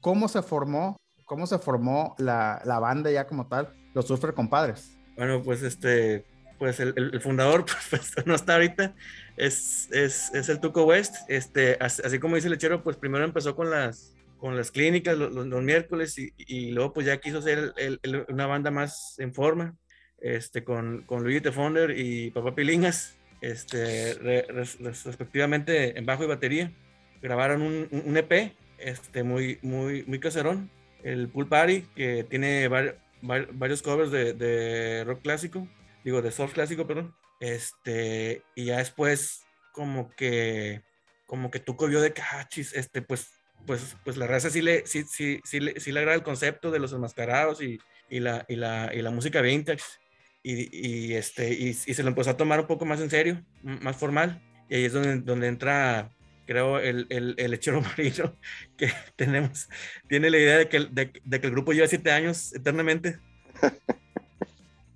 cómo 0.00 0.28
se 0.28 0.42
formó, 0.42 0.96
cómo 1.24 1.46
se 1.46 1.58
formó 1.58 2.14
la, 2.18 2.60
la 2.64 2.78
banda 2.78 3.10
ya 3.10 3.26
como 3.26 3.46
tal, 3.48 3.72
los 3.94 4.06
Surfer 4.06 4.34
Compadres. 4.34 4.96
Bueno, 5.16 5.42
pues 5.42 5.62
este, 5.62 6.24
pues 6.58 6.80
el, 6.80 6.94
el- 6.96 7.20
fundador 7.20 7.64
pues, 7.90 8.12
pues, 8.14 8.26
no 8.26 8.34
está 8.34 8.54
ahorita, 8.54 8.94
es, 9.36 9.88
es, 9.92 10.32
es 10.34 10.48
el 10.48 10.60
Tuco 10.60 10.84
West, 10.84 11.16
este, 11.28 11.76
as- 11.80 12.00
así, 12.04 12.18
como 12.18 12.36
dice 12.36 12.48
lechero, 12.50 12.82
pues 12.82 12.96
primero 12.96 13.24
empezó 13.24 13.54
con 13.56 13.70
las, 13.70 14.14
con 14.40 14.56
las 14.56 14.70
clínicas 14.70 15.16
los, 15.18 15.32
los- 15.32 15.46
los 15.46 15.62
miércoles 15.62 16.18
y, 16.18 16.32
y 16.36 16.70
luego 16.72 16.92
pues 16.92 17.06
ya 17.06 17.18
quiso 17.18 17.38
hacer 17.38 17.72
el- 17.76 18.00
el- 18.02 18.24
una 18.28 18.46
banda 18.46 18.70
más 18.70 19.14
en 19.18 19.34
forma, 19.34 19.76
este, 20.18 20.64
con, 20.64 21.02
con 21.02 21.22
Luigi 21.22 21.40
Tefonder 21.40 21.90
y 21.96 22.30
Papá 22.30 22.54
Pilingas, 22.54 23.16
este, 23.40 24.14
re- 24.14 24.46
res- 24.48 24.78
res- 24.80 25.04
respectivamente 25.04 25.98
en 25.98 26.04
bajo 26.06 26.24
y 26.24 26.26
batería, 26.26 26.72
grabaron 27.22 27.62
un, 27.62 27.88
un- 27.90 28.16
EP, 28.16 28.54
este, 28.78 29.22
muy, 29.22 29.58
muy, 29.62 30.04
muy 30.04 30.18
caserón, 30.20 30.70
el 31.02 31.28
Pool 31.28 31.48
Party, 31.48 31.82
que 31.94 32.24
tiene 32.24 32.68
vari- 32.68 32.94
var- 33.22 33.48
varios 33.52 33.82
covers 33.82 34.10
de, 34.10 34.32
de 34.34 35.04
rock 35.04 35.22
clásico, 35.22 35.66
digo, 36.04 36.20
de 36.22 36.30
surf 36.30 36.52
clásico, 36.54 36.86
perdón. 36.86 37.14
Este, 37.40 38.42
y 38.54 38.66
ya 38.66 38.78
después, 38.78 39.42
como 39.72 40.10
que, 40.16 40.82
como 41.26 41.50
que 41.50 41.60
Tuco 41.60 41.86
vio 41.88 42.00
de 42.00 42.12
que, 42.12 42.22
ah, 42.22 42.46
chis, 42.48 42.74
este, 42.74 43.00
pues, 43.02 43.28
pues, 43.66 43.96
pues 44.04 44.16
la 44.16 44.26
raza 44.26 44.50
sí 44.50 44.62
le, 44.62 44.86
sí, 44.86 45.04
sí, 45.04 45.40
sí, 45.44 45.60
le, 45.60 45.80
sí 45.80 45.92
le 45.92 46.00
agrada 46.00 46.16
el 46.16 46.22
concepto 46.22 46.70
de 46.70 46.78
los 46.78 46.92
enmascarados 46.92 47.62
y, 47.62 47.78
y, 48.08 48.20
la, 48.20 48.44
y, 48.48 48.56
la, 48.56 48.90
y 48.94 49.02
la 49.02 49.10
música 49.10 49.40
vintage. 49.40 49.84
Y, 50.42 50.68
y, 50.72 51.14
este, 51.14 51.52
y, 51.52 51.68
y 51.68 51.74
se 51.74 52.02
lo 52.02 52.08
empezó 52.08 52.30
a 52.30 52.36
tomar 52.36 52.60
un 52.60 52.66
poco 52.66 52.86
más 52.86 53.00
en 53.00 53.10
serio, 53.10 53.44
más 53.62 53.96
formal. 53.96 54.40
Y 54.68 54.76
ahí 54.76 54.84
es 54.84 54.92
donde, 54.92 55.20
donde 55.20 55.48
entra, 55.48 56.10
creo, 56.46 56.78
el, 56.78 57.06
el, 57.10 57.34
el 57.36 57.50
lechero 57.50 57.80
marino, 57.96 58.36
que 58.76 58.90
tenemos, 59.16 59.68
tiene 60.08 60.30
la 60.30 60.38
idea 60.38 60.58
de 60.58 60.68
que, 60.68 60.80
de, 60.80 61.12
de 61.22 61.40
que 61.40 61.46
el 61.46 61.52
grupo 61.52 61.72
lleva 61.72 61.86
siete 61.88 62.10
años 62.10 62.54
eternamente. 62.54 63.18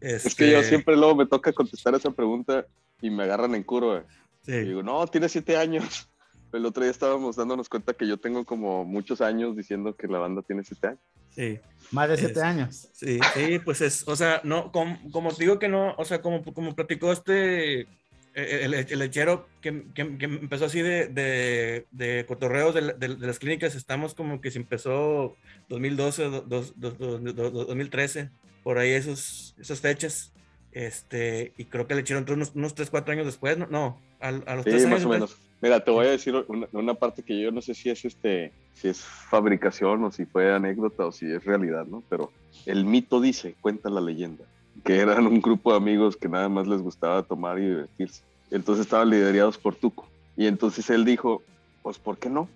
Es 0.00 0.34
que 0.34 0.50
yo 0.50 0.58
Este, 0.58 0.68
siempre 0.70 0.96
luego 0.96 1.14
me 1.14 1.26
toca 1.26 1.52
contestar 1.52 1.94
esa 1.94 2.10
pregunta 2.10 2.66
y 3.00 3.10
me 3.10 3.22
agarran 3.24 3.54
en 3.54 3.62
curva. 3.62 4.04
Y 4.46 4.52
sí, 4.52 4.58
digo, 4.60 4.82
no, 4.82 5.06
tiene 5.06 5.28
siete 5.28 5.56
años. 5.56 6.10
El 6.54 6.64
otro 6.66 6.82
día 6.84 6.90
estábamos 6.90 7.36
dándonos 7.36 7.68
cuenta 7.68 7.94
que 7.94 8.06
yo 8.06 8.16
tengo 8.16 8.44
como 8.44 8.84
muchos 8.84 9.20
años 9.20 9.56
diciendo 9.56 9.94
que 9.96 10.06
la 10.06 10.18
banda 10.18 10.42
tiene 10.42 10.62
siete 10.64 10.86
años. 10.88 11.00
sí. 11.30 11.58
Más 11.90 12.08
de 12.08 12.16
siete 12.16 12.32
Es- 12.40 12.42
años. 12.42 12.88
Sí, 12.92 13.18
sí, 13.34 13.58
pues 13.58 13.80
es, 13.82 14.08
o 14.08 14.16
sea, 14.16 14.40
no, 14.42 14.72
como, 14.72 14.98
como 15.12 15.32
te 15.32 15.44
digo 15.44 15.58
que 15.58 15.68
no, 15.68 15.94
o 15.98 16.04
sea, 16.06 16.22
como, 16.22 16.42
como 16.42 16.74
platicó 16.74 17.12
este, 17.12 17.80
eh, 17.82 17.86
el, 18.34 18.72
el 18.74 18.98
lechero 18.98 19.46
que, 19.60 19.84
que- 19.94 20.16
que 20.16 20.24
empezó 20.24 20.64
así 20.64 20.80
de, 20.80 21.08
de, 21.08 21.86
de 21.92 22.24
cotorreos 22.26 22.74
de, 22.74 22.94
de- 22.94 23.16
de 23.16 23.26
las 23.26 23.38
clínicas, 23.38 23.74
estamos 23.74 24.14
como 24.14 24.40
que 24.40 24.50
se 24.50 24.58
empezó 24.58 25.36
2012, 25.68 26.22
do- 26.24 26.40
dos- 26.40 26.72
dos- 26.80 26.98
dos- 26.98 27.22
dos- 27.22 27.52
2013, 27.66 28.30
por 28.62 28.78
ahí 28.78 28.90
esos, 28.92 29.54
esas 29.60 29.80
fechas. 29.80 30.32
Este, 30.72 31.52
y 31.56 31.66
creo 31.66 31.86
que 31.86 31.94
le 31.94 32.00
echaron 32.00 32.24
unos, 32.30 32.52
unos 32.54 32.74
3, 32.74 32.90
4 32.90 33.12
años 33.12 33.26
después, 33.26 33.56
¿no? 33.58 33.66
No, 33.68 34.00
a, 34.20 34.28
a 34.28 34.56
los 34.56 34.64
Sí, 34.64 34.70
3 34.70 34.86
años. 34.86 34.90
más 34.90 35.04
o 35.04 35.10
después. 35.10 35.20
menos. 35.20 35.36
Mira, 35.64 35.82
te 35.82 35.90
voy 35.90 36.06
a 36.06 36.10
decir 36.10 36.34
una, 36.46 36.68
una 36.72 36.92
parte 36.92 37.22
que 37.22 37.40
yo 37.40 37.50
no 37.50 37.62
sé 37.62 37.72
si 37.72 37.88
es 37.88 38.04
este, 38.04 38.52
si 38.74 38.88
es 38.88 39.00
fabricación 39.00 40.04
o 40.04 40.12
si 40.12 40.26
fue 40.26 40.54
anécdota 40.54 41.06
o 41.06 41.10
si 41.10 41.24
es 41.24 41.42
realidad, 41.42 41.86
¿no? 41.86 42.02
Pero 42.10 42.30
el 42.66 42.84
mito 42.84 43.18
dice, 43.18 43.54
cuenta 43.62 43.88
la 43.88 44.02
leyenda, 44.02 44.44
que 44.84 44.98
eran 44.98 45.26
un 45.26 45.40
grupo 45.40 45.70
de 45.70 45.78
amigos 45.78 46.18
que 46.18 46.28
nada 46.28 46.50
más 46.50 46.66
les 46.66 46.82
gustaba 46.82 47.22
tomar 47.22 47.58
y 47.58 47.62
divertirse. 47.62 48.22
Entonces 48.50 48.84
estaban 48.84 49.08
liderados 49.08 49.56
por 49.56 49.74
Tuco. 49.74 50.06
Y 50.36 50.48
entonces 50.48 50.90
él 50.90 51.06
dijo, 51.06 51.42
pues 51.82 51.98
¿por 51.98 52.18
qué 52.18 52.28
no? 52.28 52.46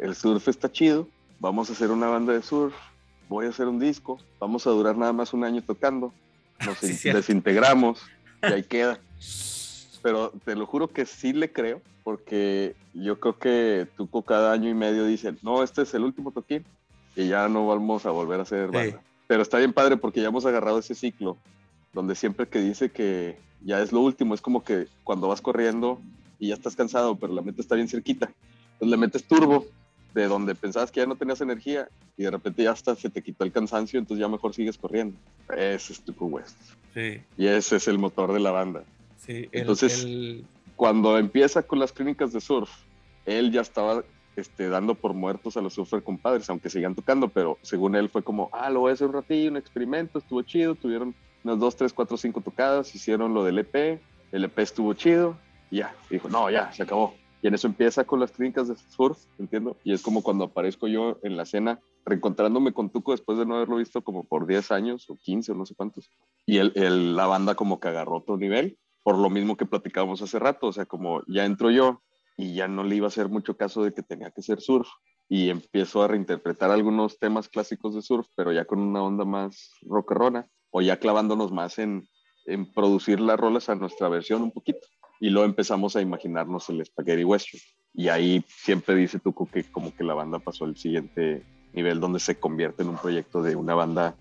El 0.00 0.16
surf 0.16 0.48
está 0.48 0.68
chido, 0.68 1.06
vamos 1.38 1.70
a 1.70 1.74
hacer 1.74 1.92
una 1.92 2.08
banda 2.08 2.32
de 2.32 2.42
surf, 2.42 2.74
voy 3.28 3.46
a 3.46 3.50
hacer 3.50 3.68
un 3.68 3.78
disco, 3.78 4.18
vamos 4.40 4.66
a 4.66 4.70
durar 4.70 4.96
nada 4.96 5.12
más 5.12 5.32
un 5.32 5.44
año 5.44 5.62
tocando, 5.62 6.12
nos 6.66 6.76
Sí, 6.78 7.08
desintegramos 7.08 8.02
y 8.42 8.46
ahí 8.46 8.64
queda. 8.64 8.98
Pero 10.02 10.32
te 10.44 10.56
lo 10.56 10.66
juro 10.66 10.88
que 10.88 11.06
sí 11.06 11.32
le 11.32 11.52
creo, 11.52 11.80
porque 12.08 12.74
yo 12.94 13.20
creo 13.20 13.38
que 13.38 13.86
Tuco 13.98 14.22
cada 14.22 14.50
año 14.52 14.70
y 14.70 14.72
medio 14.74 15.04
dice, 15.04 15.34
no, 15.42 15.62
este 15.62 15.82
es 15.82 15.92
el 15.92 16.04
último 16.04 16.30
toquín 16.30 16.64
y 17.14 17.28
ya 17.28 17.48
no 17.50 17.66
vamos 17.66 18.06
a 18.06 18.10
volver 18.10 18.40
a 18.40 18.44
hacer 18.44 18.70
Sí. 18.70 18.74
banda. 18.74 19.02
Pero 19.26 19.42
está 19.42 19.58
bien 19.58 19.74
padre 19.74 19.98
porque 19.98 20.22
ya 20.22 20.28
hemos 20.28 20.46
agarrado 20.46 20.78
ese 20.78 20.94
ciclo 20.94 21.36
donde 21.92 22.14
siempre 22.14 22.48
que 22.48 22.60
dice 22.60 22.90
que 22.90 23.36
ya 23.62 23.82
es 23.82 23.92
lo 23.92 24.00
último, 24.00 24.32
es 24.34 24.40
como 24.40 24.64
que 24.64 24.86
cuando 25.04 25.28
vas 25.28 25.42
corriendo 25.42 26.00
y 26.38 26.48
ya 26.48 26.54
estás 26.54 26.76
cansado, 26.76 27.14
pero 27.16 27.34
la 27.34 27.42
meta 27.42 27.60
está 27.60 27.74
bien 27.74 27.88
cerquita. 27.88 28.32
Entonces 28.72 28.88
le 28.90 28.96
metes 28.96 29.24
turbo 29.24 29.66
de 30.14 30.28
donde 30.28 30.54
pensabas 30.54 30.90
que 30.90 31.00
ya 31.00 31.06
no 31.06 31.16
tenías 31.16 31.42
energía 31.42 31.90
y 32.16 32.22
de 32.22 32.30
repente 32.30 32.62
ya 32.62 32.70
hasta 32.70 32.96
se 32.96 33.10
te 33.10 33.22
quitó 33.22 33.44
el 33.44 33.52
cansancio, 33.52 33.98
entonces 33.98 34.22
ya 34.22 34.28
mejor 34.28 34.54
sigues 34.54 34.78
corriendo. 34.78 35.14
Ese 35.54 35.92
es 35.92 36.00
Tuco 36.00 36.24
West. 36.24 36.56
Sí, 36.94 37.20
Y 37.36 37.48
ese 37.48 37.76
es 37.76 37.86
el 37.86 37.98
motor 37.98 38.32
de 38.32 38.40
la 38.40 38.50
banda. 38.50 38.82
sí. 39.18 39.46
el- 39.52 39.60
Entonces- 39.60 40.04
el- 40.04 40.46
Cuando 40.78 41.18
empieza 41.18 41.64
con 41.64 41.80
las 41.80 41.92
clínicas 41.92 42.32
de 42.32 42.40
surf, 42.40 42.70
él 43.26 43.50
ya 43.50 43.62
estaba 43.62 44.04
este, 44.36 44.68
dando 44.68 44.94
por 44.94 45.12
muertos 45.12 45.56
a 45.56 45.60
los 45.60 45.74
surfer 45.74 46.04
compadres, 46.04 46.48
aunque 46.50 46.70
sigan 46.70 46.94
tocando, 46.94 47.28
pero 47.30 47.58
según 47.62 47.96
él 47.96 48.08
fue 48.08 48.22
como, 48.22 48.48
ah, 48.52 48.70
lo 48.70 48.78
voy 48.78 48.90
a 48.90 48.94
hacer 48.94 49.08
un 49.08 49.14
ratillo, 49.14 49.50
un 49.50 49.56
experimento, 49.56 50.20
estuvo 50.20 50.40
chido, 50.42 50.76
tuvieron 50.76 51.16
unas 51.42 51.58
dos, 51.58 51.74
tres, 51.74 51.92
cuatro, 51.92 52.16
cinco 52.16 52.40
tocadas, 52.42 52.94
hicieron 52.94 53.34
lo 53.34 53.42
del 53.42 53.58
EP, 53.58 54.00
el 54.30 54.44
EP 54.44 54.58
estuvo 54.62 54.94
chido, 54.94 55.36
y 55.68 55.78
ya, 55.78 55.96
dijo, 56.10 56.28
no, 56.28 56.48
ya, 56.48 56.70
se 56.72 56.84
acabó. 56.84 57.12
Y 57.42 57.48
en 57.48 57.54
eso 57.54 57.66
empieza 57.66 58.04
con 58.04 58.20
las 58.20 58.30
clínicas 58.30 58.68
de 58.68 58.76
surf, 58.76 59.18
entiendo, 59.40 59.76
y 59.82 59.92
es 59.92 60.00
como 60.00 60.22
cuando 60.22 60.44
aparezco 60.44 60.86
yo 60.86 61.18
en 61.24 61.36
la 61.36 61.42
escena, 61.42 61.80
reencontrándome 62.04 62.72
con 62.72 62.90
Tuco 62.90 63.10
después 63.10 63.36
de 63.36 63.46
no 63.46 63.56
haberlo 63.56 63.78
visto 63.78 64.02
como 64.02 64.22
por 64.22 64.46
10 64.46 64.70
años 64.70 65.10
o 65.10 65.16
15 65.16 65.50
o 65.50 65.54
no 65.56 65.66
sé 65.66 65.74
cuántos, 65.74 66.08
y 66.46 66.58
el, 66.58 66.70
el- 66.76 67.16
la 67.16 67.26
banda 67.26 67.56
como 67.56 67.80
que 67.80 67.88
agarró 67.88 68.18
otro 68.18 68.36
nivel, 68.36 68.78
por 69.08 69.16
lo 69.16 69.30
mismo 69.30 69.56
que 69.56 69.64
platicábamos 69.64 70.20
hace 70.20 70.38
rato, 70.38 70.66
o 70.66 70.72
sea, 70.74 70.84
como 70.84 71.22
ya 71.26 71.46
entro 71.46 71.70
yo 71.70 72.02
y 72.36 72.52
ya 72.52 72.68
no 72.68 72.84
le 72.84 72.96
iba 72.96 73.06
a 73.06 73.08
hacer 73.08 73.30
mucho 73.30 73.56
caso 73.56 73.82
de 73.82 73.94
que 73.94 74.02
tenía 74.02 74.30
que 74.30 74.42
ser 74.42 74.60
surf 74.60 74.86
y 75.30 75.48
empiezo 75.48 76.02
a 76.02 76.08
reinterpretar 76.08 76.70
algunos 76.70 77.18
temas 77.18 77.48
clásicos 77.48 77.94
de 77.94 78.02
surf, 78.02 78.26
pero 78.36 78.52
ya 78.52 78.66
con 78.66 78.80
una 78.80 79.02
onda 79.02 79.24
más 79.24 79.72
rockerona 79.80 80.46
o 80.68 80.82
ya 80.82 80.98
clavándonos 80.98 81.52
más 81.52 81.78
en, 81.78 82.06
en 82.44 82.70
producir 82.70 83.18
las 83.18 83.40
rolas 83.40 83.70
a 83.70 83.76
nuestra 83.76 84.10
versión 84.10 84.42
un 84.42 84.50
poquito. 84.50 84.86
Y 85.20 85.30
luego 85.30 85.46
empezamos 85.46 85.96
a 85.96 86.02
imaginarnos 86.02 86.68
el 86.68 86.84
Spaghetti 86.84 87.24
Western. 87.24 87.62
Y 87.94 88.08
ahí 88.08 88.44
siempre 88.46 88.94
dice 88.94 89.18
Tuco 89.20 89.46
que 89.46 89.64
como 89.64 89.96
que 89.96 90.04
la 90.04 90.12
banda 90.12 90.38
pasó 90.38 90.66
al 90.66 90.76
siguiente 90.76 91.46
nivel 91.72 91.98
donde 91.98 92.20
se 92.20 92.38
convierte 92.38 92.82
en 92.82 92.90
un 92.90 92.98
proyecto 92.98 93.42
de 93.42 93.56
una 93.56 93.74
banda 93.74 94.16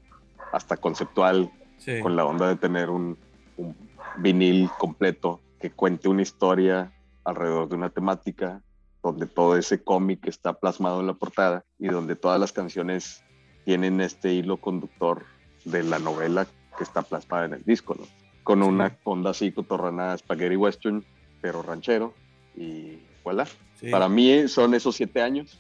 hasta 0.54 0.78
conceptual, 0.78 1.52
sí. 1.78 2.00
con 2.00 2.15
la 2.15 2.23
onda 2.23 2.47
de 2.47 2.56
tener 2.56 2.89
un, 2.89 3.17
un 3.58 3.87
vinil 4.17 4.69
completo 4.77 5.41
que 5.59 5.71
cuente 5.71 6.09
una 6.09 6.21
historia 6.21 6.91
alrededor 7.23 7.67
de 7.69 7.75
una 7.75 7.89
temática, 7.89 8.61
donde 9.03 9.25
todo 9.25 9.57
ese 9.57 9.83
cómic 9.83 10.27
está 10.27 10.53
plasmado 10.53 11.01
en 11.01 11.07
la 11.07 11.13
portada 11.13 11.65
y 11.79 11.87
donde 11.87 12.15
todas 12.15 12.39
las 12.39 12.51
canciones 12.51 13.23
tienen 13.65 14.01
este 14.01 14.33
hilo 14.33 14.57
conductor 14.57 15.25
de 15.65 15.83
la 15.83 15.99
novela 15.99 16.47
que 16.77 16.83
está 16.83 17.01
plasmada 17.01 17.45
en 17.45 17.53
el 17.53 17.63
disco, 17.63 17.95
¿no? 17.99 18.05
Con 18.43 18.63
una 18.63 18.97
onda 19.03 19.31
así 19.31 19.51
cotorrana 19.51 20.17
spaghetti 20.17 20.55
western, 20.55 21.03
pero 21.41 21.61
ranchero 21.61 22.13
y 22.55 22.99
voilà. 23.23 23.45
sí. 23.75 23.89
Para 23.91 24.07
mí 24.07 24.47
son 24.47 24.73
esos 24.73 24.95
siete 24.95 25.21
años 25.21 25.59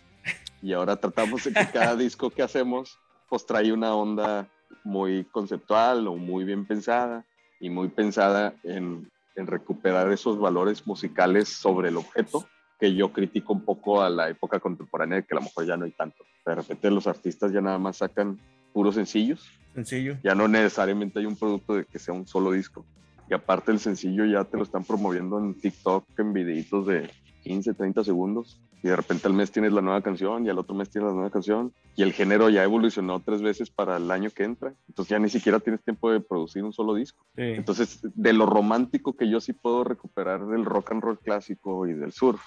y 0.61 0.73
ahora 0.73 0.95
tratamos 0.95 1.43
de 1.43 1.53
que 1.53 1.67
cada 1.71 1.95
disco 1.97 2.29
que 2.29 2.43
hacemos 2.43 2.97
pues 3.29 3.45
trae 3.45 3.73
una 3.73 3.93
onda 3.93 4.47
muy 4.83 5.25
conceptual 5.25 6.07
o 6.07 6.15
muy 6.15 6.45
bien 6.45 6.65
pensada 6.65 7.25
y 7.59 7.69
muy 7.69 7.89
pensada 7.89 8.53
en, 8.63 9.09
en 9.35 9.47
recuperar 9.47 10.11
esos 10.11 10.39
valores 10.39 10.85
musicales 10.87 11.49
sobre 11.49 11.89
el 11.89 11.97
objeto 11.97 12.47
que 12.79 12.93
yo 12.93 13.11
critico 13.11 13.53
un 13.53 13.61
poco 13.61 14.01
a 14.01 14.09
la 14.09 14.29
época 14.29 14.59
contemporánea 14.59 15.21
que 15.21 15.33
a 15.33 15.39
lo 15.39 15.41
mejor 15.41 15.65
ya 15.65 15.77
no 15.77 15.85
hay 15.85 15.91
tanto. 15.91 16.23
De 16.45 16.55
repente 16.55 16.91
los 16.91 17.07
artistas 17.07 17.51
ya 17.51 17.61
nada 17.61 17.79
más 17.79 17.97
sacan 17.97 18.39
puros 18.73 18.95
sencillos 18.95 19.49
Sencillo. 19.73 20.17
ya 20.23 20.35
no 20.35 20.47
necesariamente 20.47 21.19
hay 21.19 21.25
un 21.25 21.35
producto 21.35 21.75
de 21.75 21.85
que 21.85 21.99
sea 21.99 22.13
un 22.13 22.27
solo 22.27 22.51
disco. 22.51 22.85
Y 23.29 23.33
aparte 23.33 23.71
el 23.71 23.79
sencillo 23.79 24.25
ya 24.25 24.43
te 24.43 24.57
lo 24.57 24.63
están 24.63 24.83
promoviendo 24.83 25.39
en 25.39 25.53
TikTok 25.53 26.05
en 26.17 26.33
videitos 26.33 26.87
de 26.87 27.09
15, 27.43 27.73
30 27.73 28.03
segundos. 28.03 28.61
Y 28.83 28.89
de 28.89 28.95
repente 28.95 29.27
al 29.27 29.33
mes 29.33 29.51
tienes 29.51 29.73
la 29.73 29.81
nueva 29.81 30.01
canción 30.01 30.45
y 30.45 30.49
al 30.49 30.59
otro 30.59 30.75
mes 30.75 30.89
tienes 30.89 31.09
la 31.09 31.15
nueva 31.15 31.29
canción. 31.31 31.73
Y 31.95 32.03
el 32.03 32.13
género 32.13 32.49
ya 32.49 32.63
evolucionó 32.63 33.19
tres 33.19 33.41
veces 33.41 33.69
para 33.69 33.97
el 33.97 34.09
año 34.11 34.29
que 34.29 34.43
entra. 34.43 34.73
Entonces 34.87 35.09
ya 35.09 35.19
ni 35.19 35.29
siquiera 35.29 35.59
tienes 35.59 35.81
tiempo 35.83 36.11
de 36.11 36.19
producir 36.19 36.63
un 36.63 36.73
solo 36.73 36.93
disco. 36.93 37.25
Sí. 37.35 37.41
Entonces, 37.41 37.99
de 38.03 38.33
lo 38.33 38.45
romántico 38.45 39.13
que 39.13 39.29
yo 39.29 39.41
sí 39.41 39.53
puedo 39.53 39.83
recuperar 39.83 40.45
del 40.45 40.63
rock 40.63 40.91
and 40.91 41.01
roll 41.01 41.19
clásico 41.19 41.87
y 41.87 41.93
del 41.93 42.11
surf, 42.11 42.41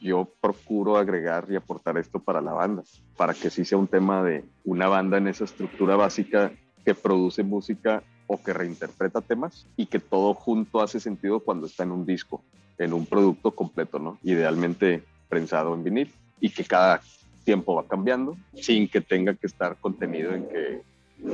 yo 0.00 0.28
procuro 0.40 0.96
agregar 0.96 1.46
y 1.48 1.56
aportar 1.56 1.96
esto 1.96 2.18
para 2.18 2.40
la 2.40 2.52
banda, 2.52 2.82
para 3.16 3.32
que 3.32 3.48
sí 3.48 3.64
sea 3.64 3.78
un 3.78 3.86
tema 3.86 4.22
de 4.22 4.44
una 4.64 4.88
banda 4.88 5.16
en 5.18 5.28
esa 5.28 5.44
estructura 5.44 5.96
básica 5.96 6.52
que 6.84 6.94
produce 6.94 7.42
música 7.42 8.02
o 8.26 8.42
que 8.42 8.52
reinterpreta 8.52 9.20
temas 9.20 9.66
y 9.76 9.86
que 9.86 9.98
todo 9.98 10.34
junto 10.34 10.80
hace 10.80 11.00
sentido 11.00 11.40
cuando 11.40 11.66
está 11.66 11.82
en 11.84 11.92
un 11.92 12.06
disco, 12.06 12.42
en 12.78 12.92
un 12.92 13.06
producto 13.06 13.52
completo, 13.52 13.98
¿no? 13.98 14.18
Idealmente 14.22 15.02
prensado 15.30 15.72
en 15.74 15.82
vinil 15.84 16.12
y 16.40 16.50
que 16.50 16.64
cada 16.64 17.00
tiempo 17.44 17.74
va 17.74 17.86
cambiando 17.86 18.36
sin 18.54 18.86
que 18.88 19.00
tenga 19.00 19.32
que 19.34 19.46
estar 19.46 19.76
contenido 19.80 20.32
en 20.34 20.46
que 20.48 20.82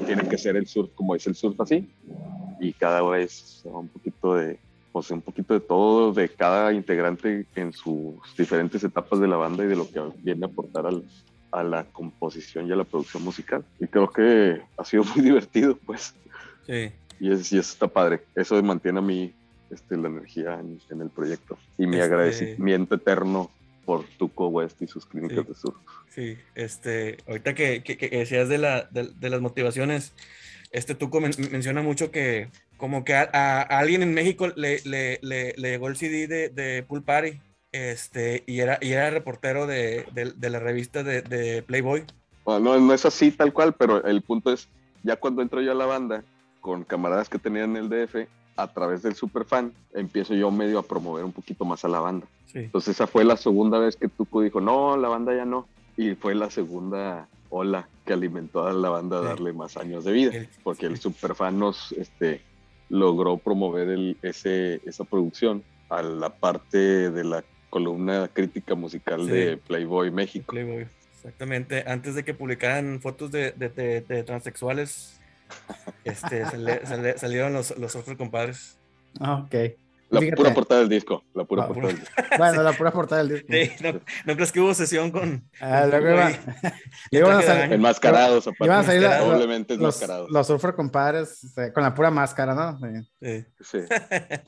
tiene 0.07 0.29
que 0.29 0.39
ser 0.39 0.57
el 0.57 0.67
surf 0.67 0.91
como 0.95 1.15
es 1.17 1.27
el 1.27 1.35
surf 1.35 1.61
así. 1.61 1.89
Y 2.61 2.73
cada 2.73 3.03
vez 3.03 3.63
un 3.65 3.89
poquito 3.89 4.35
de 4.37 4.59
pues 4.93 5.11
un 5.11 5.21
poquito 5.21 5.53
de 5.55 5.61
todo 5.61 6.13
de 6.13 6.29
cada 6.29 6.73
integrante 6.73 7.45
en 7.55 7.73
sus 7.73 8.15
diferentes 8.39 8.83
etapas 8.83 9.21
de 9.21 9.29
la 9.29 9.37
banda 9.37 9.65
y 9.65 9.67
de 9.67 9.77
lo 9.77 9.91
que 9.91 10.01
viene 10.23 10.47
a 10.47 10.49
aportar 10.49 10.87
al, 10.87 11.05
a 11.51 11.63
la 11.63 11.85
composición 11.85 12.67
y 12.69 12.73
a 12.73 12.77
la 12.77 12.85
producción 12.85 13.23
musical. 13.23 13.63
Y 13.79 13.87
creo 13.89 14.09
que 14.11 14.61
ha 14.79 14.85
sido 14.85 15.05
muy 15.05 15.23
divertido 15.25 15.77
pues. 15.85 16.15
Sí. 16.67 16.91
y, 17.21 17.31
es, 17.31 17.53
y 17.53 17.59
eso 17.59 17.73
está 17.73 17.89
padre. 17.89 18.23
Eso 18.35 18.61
mantiene 18.63 18.99
a 18.99 19.03
mí 19.03 19.33
este, 19.71 19.97
la 19.99 20.09
energía 20.09 20.59
en, 20.61 20.81
en 20.91 21.01
el 21.03 21.11
proyecto 21.11 21.59
y 21.77 21.87
mi 21.87 21.97
Este- 21.97 22.05
agradecimiento 22.05 22.95
eterno 22.95 23.51
por 23.87 24.05
Tuco 24.19 24.49
West 24.49 24.83
y 24.83 24.87
sus 24.87 25.07
clínicas 25.07 25.39
Sí. 25.47 25.49
de 25.49 25.55
surf 25.55 25.77
Sí, 26.11 26.37
este, 26.55 27.17
ahorita 27.27 27.55
que, 27.55 27.83
que, 27.83 27.97
que 27.97 28.09
decías 28.11 28.49
de, 28.49 28.59
la, 28.59 28.83
de, 28.91 29.11
de 29.15 29.31
las 29.31 29.41
motivaciones, 29.41 30.13
este 30.73 30.95
Tuco 30.95 31.21
men- 31.21 31.33
menciona 31.51 31.81
mucho 31.83 32.11
que 32.11 32.49
como 32.77 33.05
que 33.05 33.15
a, 33.15 33.31
a- 33.33 33.63
a 33.63 33.79
alguien 33.79 34.03
en 34.03 34.13
México 34.13 34.49
le, 34.57 34.81
le, 34.85 35.19
le, 35.23 35.55
le 35.57 35.71
llegó 35.71 35.89
el 35.89 35.97
CD 35.97 36.27
de, 36.27 36.49
de 36.51 36.83
Pool 36.83 37.03
Party, 37.03 37.41
este, 37.73 38.43
y 38.47 38.61
era, 38.61 38.79
y 38.81 38.93
era 38.93 39.09
reportero 39.11 39.67
de, 39.67 40.05
de, 40.13 40.51
la 40.51 40.59
revista 40.59 41.03
de, 41.03 41.63
Playboy. 41.63 42.05
Bueno, 42.45 42.61
no, 42.61 42.81
no 42.81 42.93
es 42.95 43.05
así 43.07 43.31
tal 43.31 43.53
cual, 43.53 43.75
pero 43.75 44.05
el 44.05 44.23
punto 44.23 44.53
es, 44.53 44.69
ya 45.03 45.17
cuando 45.17 45.43
entro 45.43 45.61
yo 45.63 45.73
a 45.73 45.75
la 45.75 45.87
banda, 45.87 46.25
con 46.61 46.85
camaradas 46.85 47.29
que 47.29 47.39
tenían 47.39 47.77
en 47.77 47.85
el 47.85 47.89
DF, 47.89 48.27
a 48.57 48.67
través 48.73 49.03
del 49.03 49.15
superfan, 49.15 49.73
empiezo 49.93 50.35
yo 50.35 50.51
medio 50.51 50.79
a 50.79 50.83
promover 50.83 51.25
un 51.25 51.33
poquito 51.33 51.65
más 51.65 51.85
a 51.85 51.89
la 51.89 52.01
banda. 52.01 52.27
Sí, 52.47 52.59
Entonces 52.61 52.95
esa 52.95 53.07
fue 53.07 53.25
la 53.25 53.37
segunda 53.37 53.79
vez 53.79 53.97
que 53.97 54.09
Tuco 54.09 54.41
dijo, 54.41 54.61
no, 54.61 54.97
la 54.97 55.09
banda 55.09 55.35
ya 55.35 55.45
no. 55.45 55.67
Y 55.97 56.15
fue 56.15 56.35
la 56.35 56.51
segunda 56.51 57.29
ola 57.51 57.89
que 58.05 58.13
alimentó 58.13 58.67
a 58.67 58.73
la 58.73 58.89
banda 58.91 59.19
a 59.19 59.23
Sí. 59.23 59.27
darle 59.29 59.53
más 59.53 59.77
años 59.77 60.05
de 60.05 60.13
vida, 60.13 60.35
El- 60.35 60.49
porque 60.63 60.87
el 60.87 60.97
sí. 60.97 61.03
superfan 61.03 61.59
nos 61.59 61.93
este, 61.93 62.41
logró 62.89 63.37
promover 63.37 63.89
el, 63.89 64.17
ese, 64.23 64.81
esa 64.87 65.05
producción 65.05 65.63
a 65.89 66.03
la 66.03 66.31
parte 66.31 67.11
de 67.11 67.25
la 67.25 67.45
columna 67.71 68.29
crítica 68.33 68.75
musical 68.75 69.25
Sí. 69.25 69.31
de 69.31 69.57
Playboy 69.59 70.11
México. 70.11 70.47
Playboy. 70.53 70.87
Exactamente, 71.15 71.85
antes 71.87 72.15
de 72.15 72.25
que 72.25 72.35
publicaran 72.35 73.01
fotos 73.01 73.31
de, 73.33 73.53
de, 73.53 73.69
de- 73.69 74.01
de 74.03 74.23
transexuales, 74.23 75.21
este, 76.05 76.45
sale- 76.45 76.87
sale- 76.87 77.19
salieron 77.19 77.53
los, 77.53 77.77
los 77.79 77.95
otros 77.97 78.17
compadres. 78.17 78.79
Ah, 79.21 79.45
ok. 79.47 79.55
La 80.09 80.21
Fíjate. 80.21 80.37
pura 80.37 80.55
portada 80.55 80.81
del 80.81 80.89
disco. 80.89 81.25
La 81.35 81.43
pura 81.45 81.65
Ah, 81.65 81.67
portada 81.67 81.89
del 81.89 81.99
disco. 81.99 82.15
Bueno, 82.39 82.63
la 82.63 82.73
pura 82.75 82.93
portada 82.93 83.25
del 83.25 83.45
disco. 83.45 83.47
Sí, 83.51 83.85
no, 83.85 84.01
¿no 84.25 84.35
crees 84.37 84.53
que 84.53 84.61
hubo 84.61 84.73
sesión 84.73 85.11
con. 85.11 85.43
Ah, 85.61 85.81
con 85.83 85.91
luego 86.03 86.29
iban, 87.11 87.39
a 87.39 87.43
salir-. 87.43 87.73
Enmascarados, 87.73 88.47
aparte. 88.47 88.65
iban 88.67 88.79
a 88.79 88.83
salir 88.85 89.03
la-. 89.03 89.19
Probablemente 89.19 89.75
los, 89.75 89.81
enmascarados. 90.01 90.31
los 90.31 90.47
surfer 90.47 90.75
compadres 90.75 91.43
este, 91.43 91.73
con 91.73 91.83
la 91.83 91.93
pura 91.93 92.11
máscara, 92.13 92.55
¿no? 92.55 92.79
Sí. 92.79 93.09
Sí. 93.21 93.47
Sí. 93.61 93.79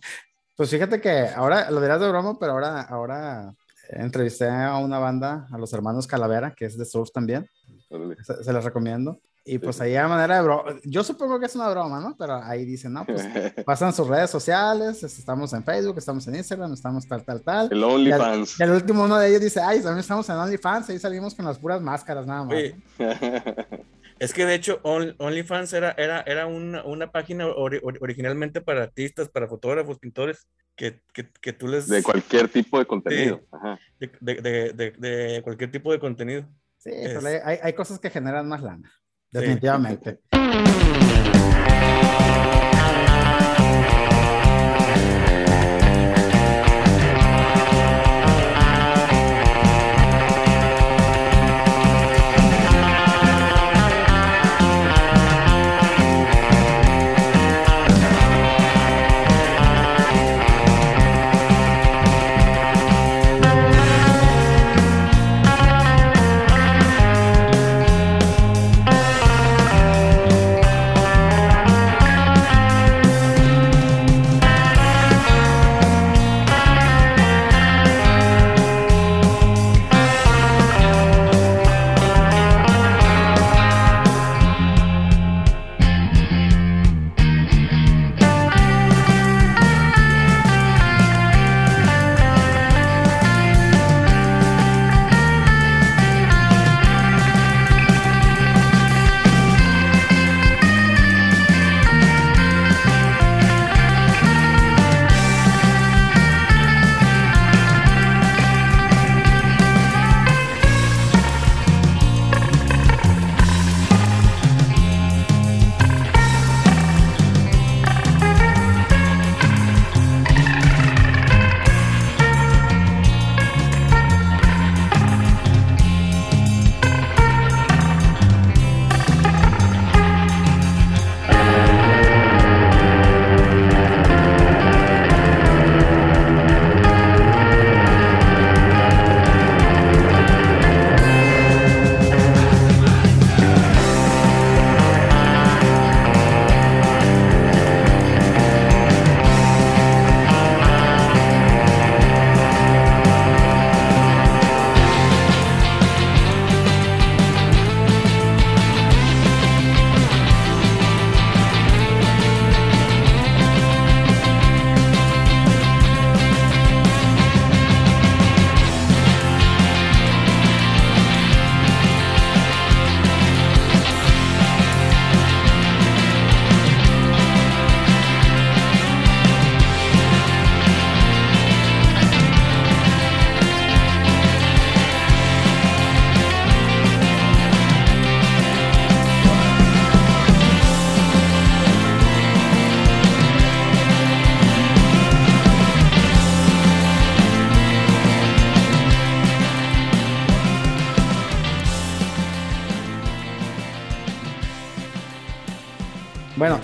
Pues 0.56 0.70
fíjate 0.70 1.00
que 1.00 1.28
ahora 1.36 1.70
lo 1.70 1.80
dirás 1.80 2.00
de 2.00 2.08
broma, 2.08 2.36
pero 2.40 2.50
ahora, 2.54 2.80
ahora 2.82 3.54
entrevisté 3.90 4.48
a 4.48 4.76
una 4.78 4.98
banda, 4.98 5.46
a 5.52 5.56
los 5.56 5.72
hermanos 5.72 6.08
Calavera, 6.08 6.52
que 6.52 6.64
es 6.64 6.76
de 6.76 6.84
surf 6.84 7.12
también. 7.12 7.48
Se, 8.26 8.42
se 8.42 8.52
les 8.52 8.64
recomiendo. 8.64 9.20
Y 9.50 9.58
pues 9.58 9.76
Sí. 9.76 9.82
ahí 9.84 9.96
a 9.96 10.06
manera 10.08 10.36
de 10.36 10.42
broma, 10.42 10.76
yo 10.84 11.02
supongo 11.02 11.40
que 11.40 11.46
es 11.46 11.54
una 11.56 11.68
broma, 11.70 12.00
¿no? 12.00 12.14
Pero 12.18 12.34
ahí 12.42 12.64
dicen, 12.64 12.92
no, 12.92 13.04
pues 13.06 13.22
pasan 13.66 13.92
sus 13.92 14.06
redes 14.06 14.30
sociales, 14.30 15.02
estamos 15.02 15.52
en 15.54 15.64
Facebook, 15.64 15.96
estamos 15.98 16.26
en 16.28 16.36
Instagram, 16.36 16.72
estamos 16.74 17.06
tal, 17.08 17.22
tal, 17.24 17.42
tal. 17.42 17.68
El 17.72 17.82
OnlyFans. 17.82 18.60
Y 18.60 18.62
el 18.62 18.70
último 18.72 19.04
uno 19.04 19.18
de 19.18 19.28
ellos 19.28 19.40
dice, 19.40 19.60
ay, 19.60 19.78
también 19.80 20.00
estamos 20.00 20.28
en 20.28 20.36
OnlyFans, 20.36 20.90
ahí 20.90 20.98
salimos 20.98 21.34
con 21.34 21.44
las 21.46 21.58
puras 21.58 21.80
máscaras 21.80 22.26
nada 22.26 22.44
más. 22.44 22.54
Oye, 22.54 22.76
es 24.18 24.32
que 24.34 24.44
de 24.46 24.54
hecho 24.54 24.80
On- 24.82 25.14
OnlyFans 25.18 25.72
era, 25.72 25.92
era, 25.92 26.20
era 26.22 26.46
una, 26.46 26.84
una 26.84 27.10
página 27.10 27.46
ori- 27.46 27.80
ori- 27.82 27.98
originalmente 28.00 28.60
para 28.60 28.82
artistas, 28.82 29.28
para 29.28 29.46
fotógrafos, 29.46 29.98
pintores, 29.98 30.46
que, 30.76 31.00
que, 31.12 31.28
que 31.40 31.52
tú 31.52 31.68
les... 31.68 31.88
De 31.88 32.02
cualquier 32.02 32.48
tipo 32.48 32.78
de 32.78 32.86
contenido. 32.86 33.40
Ajá. 33.50 33.78
de, 33.98 34.10
de- 34.74 34.92
de- 34.98 35.40
cualquier 35.42 35.70
tipo 35.70 35.90
de 35.92 35.98
contenido. 35.98 36.44
Sí, 36.78 36.90
Es- 36.92 37.14
pero 37.14 37.26
hay, 37.44 37.58
hay- 37.62 37.72
cosas 37.72 37.98
que 37.98 38.10
generan 38.10 38.46
más 38.48 38.62
lana, 38.62 38.90
Sí. 38.90 39.07
Definitivamente. 39.30 40.20
Bueno, 40.30 40.48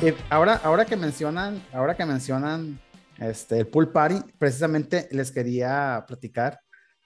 y 0.04 0.14
ahora, 0.30 0.60
ahora 0.64 0.84
que 0.84 0.96
mencionan, 0.96 1.62
ahora 1.72 1.96
que 1.96 2.04
mencionan 2.04 2.78
este, 3.18 3.58
el 3.60 3.66
pool 3.66 3.90
party, 3.90 4.16
precisamente 4.38 5.08
les 5.12 5.30
quería 5.30 6.04
platicar, 6.06 6.60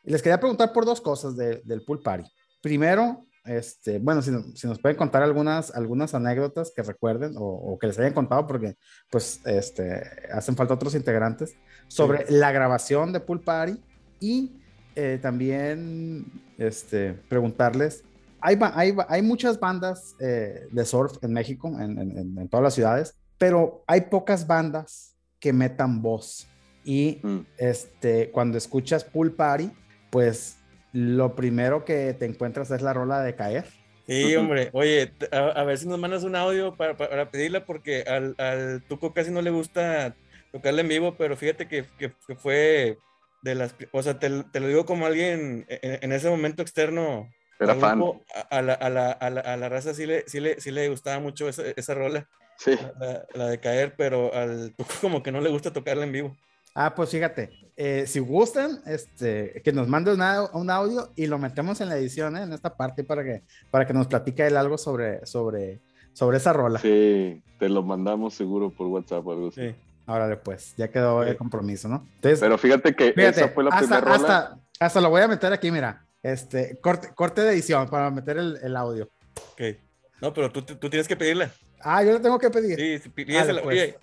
les 0.04 0.22
quería 0.22 0.40
preguntar 0.40 0.72
por 0.72 0.84
dos 0.84 1.00
cosas 1.00 1.36
de- 1.36 1.60
del 1.64 1.82
pool 1.82 2.00
party. 2.02 2.28
Primero, 2.62 3.26
este, 3.44 3.98
bueno, 3.98 4.20
si, 4.22 4.30
nos- 4.30 4.58
si 4.58 4.66
nos 4.66 4.78
pueden 4.80 4.96
contar 4.96 5.22
algunas, 5.22 5.70
algunas 5.74 6.14
anécdotas 6.14 6.72
que 6.74 6.82
recuerden 6.82 7.34
o, 7.36 7.42
o 7.44 7.78
que 7.78 7.86
les 7.86 7.98
hayan 7.98 8.14
contado, 8.14 8.46
porque 8.46 8.76
pues 9.10 9.40
este, 9.46 10.02
hacen 10.32 10.56
falta 10.56 10.74
otros 10.74 10.94
integrantes, 10.94 11.54
sobre 11.88 12.26
la 12.30 12.52
grabación 12.52 13.12
de 13.12 13.20
pool 13.20 13.40
party 13.42 13.80
y 14.20 14.52
eh, 14.96 15.18
también 15.22 16.24
este, 16.58 17.12
preguntarles 17.12 18.02
hay, 18.48 18.58
hay, 18.74 18.96
hay 19.08 19.22
muchas 19.22 19.58
bandas 19.60 20.14
eh, 20.20 20.66
de 20.70 20.84
surf 20.84 21.22
en 21.22 21.32
México, 21.32 21.68
en, 21.80 21.98
en- 21.98 22.48
todas 22.48 22.64
las 22.64 22.74
ciudades, 22.74 23.14
pero 23.36 23.84
hay 23.86 24.02
pocas 24.02 24.46
bandas 24.46 25.16
que 25.40 25.52
metan 25.52 26.02
voz. 26.02 26.48
Y 26.84 27.20
Mm. 27.22 27.40
este, 27.58 28.30
cuando 28.30 28.56
escuchas 28.56 29.04
Pool 29.04 29.34
Party, 29.34 29.70
pues 30.10 30.56
lo 30.92 31.34
primero 31.36 31.84
que 31.84 32.14
te 32.14 32.24
encuentras 32.24 32.70
es 32.70 32.80
la 32.80 32.94
rola 32.94 33.20
de 33.20 33.34
caer. 33.34 33.66
Sí, 34.06 34.34
hombre. 34.36 34.70
Oye, 34.72 35.12
a, 35.32 35.38
a 35.48 35.64
ver 35.64 35.76
si 35.76 35.86
nos 35.86 35.98
mandas 35.98 36.24
un 36.24 36.34
audio 36.34 36.74
para, 36.76 36.96
para- 36.96 37.30
pedirla, 37.30 37.66
porque 37.66 38.02
al, 38.04 38.34
al 38.38 38.82
Tuco 38.88 39.12
casi 39.12 39.30
no 39.30 39.42
le 39.42 39.50
gusta 39.50 40.16
tocarla 40.50 40.80
en 40.80 40.88
vivo, 40.88 41.14
pero 41.18 41.36
fíjate 41.36 41.68
que, 41.68 41.84
que- 41.98 42.14
que 42.26 42.34
fue 42.36 42.96
de 43.42 43.54
las. 43.54 43.74
O 43.92 44.02
sea, 44.02 44.18
te, 44.18 44.30
te 44.44 44.60
lo 44.60 44.66
digo 44.68 44.86
como 44.86 45.04
alguien 45.04 45.66
en, 45.68 45.98
en 46.02 46.12
ese 46.12 46.30
momento 46.30 46.62
externo. 46.62 47.28
Era 47.58 47.72
al 47.72 47.80
fan. 47.80 47.98
grupo, 47.98 48.22
A, 48.34 48.58
a 48.58 48.62
la, 48.62 48.72
a, 48.74 48.88
la, 48.90 49.10
a, 49.12 49.30
la, 49.30 49.40
a 49.40 49.56
la 49.56 49.68
raza 49.68 49.94
sí 49.94 50.06
le, 50.06 50.24
sí, 50.28 50.40
le, 50.40 50.60
sí 50.60 50.70
le 50.70 50.88
gustaba 50.88 51.18
mucho 51.20 51.48
esa, 51.48 51.62
esa 51.76 51.94
rola, 51.94 52.28
Sí. 52.56 52.72
la, 53.00 53.24
la 53.34 53.46
de 53.48 53.60
caer, 53.60 53.94
pero 53.96 54.32
al 54.34 54.74
Tuco 54.76 54.92
como 55.00 55.22
que 55.22 55.30
no 55.32 55.40
le 55.40 55.50
gusta 55.50 55.72
tocarla 55.72 56.04
en 56.04 56.12
vivo. 56.12 56.36
Ah, 56.74 56.94
pues 56.94 57.10
fíjate, 57.10 57.50
eh, 57.76 58.04
si 58.06 58.20
gustan, 58.20 58.80
este, 58.86 59.60
que 59.64 59.72
nos 59.72 59.88
mande 59.88 60.12
una- 60.14 60.44
un 60.52 60.70
audio 60.70 61.10
y 61.16 61.26
lo 61.26 61.38
metemos 61.38 61.80
en 61.80 61.88
la 61.88 61.96
edición, 61.96 62.36
¿eh? 62.36 62.42
en 62.42 62.52
esta 62.52 62.76
parte, 62.76 63.02
para 63.04 63.24
que, 63.24 63.42
para 63.70 63.86
que 63.86 63.92
nos 63.94 64.06
platique 64.06 64.46
él 64.46 64.56
algo 64.56 64.78
sobre, 64.78 65.24
sobre, 65.26 65.80
sobre 66.12 66.36
esa 66.36 66.52
rola. 66.52 66.78
Sí, 66.78 67.42
te 67.58 67.68
lo 67.68 67.82
mandamos 67.82 68.34
seguro 68.34 68.70
por 68.70 68.86
WhatsApp 68.88 69.26
o 69.26 69.32
algo 69.32 69.48
así. 69.48 69.68
Sí. 69.70 69.74
Órale, 70.06 70.36
pues, 70.36 70.74
ya 70.76 70.88
quedó 70.88 71.22
el 71.22 71.32
Sí. 71.32 71.36
compromiso, 71.36 71.88
¿no? 71.88 72.06
Entonces, 72.16 72.40
Pero 72.40 72.56
fíjate 72.58 72.94
que 72.94 73.12
fíjate, 73.12 73.40
esa 73.40 73.48
fue 73.50 73.64
la 73.64 73.70
hasta, 73.70 73.80
primera 73.80 74.00
rola. 74.00 74.14
hasta, 74.16 74.58
hasta 74.80 75.00
lo 75.00 75.10
voy 75.10 75.22
a 75.22 75.28
meter 75.28 75.52
aquí, 75.52 75.70
mira. 75.70 76.04
Este, 76.22 76.78
corte, 76.80 77.08
corte 77.14 77.42
de 77.42 77.52
edición 77.52 77.88
para 77.88 78.10
meter 78.10 78.36
el, 78.38 78.58
el 78.62 78.76
audio. 78.76 79.08
Ok. 79.52 79.62
No, 80.20 80.32
pero 80.34 80.50
tú, 80.50 80.62
tú 80.62 80.90
tienes 80.90 81.06
que 81.06 81.16
pedirla. 81.16 81.52
Ah, 81.80 82.02
yo 82.02 82.12
le 82.12 82.20
tengo 82.20 82.38
que 82.38 82.50
pedir. 82.50 83.00
Sí, 83.00 83.08
pídesela. 83.10 83.62
pues. 83.62 83.94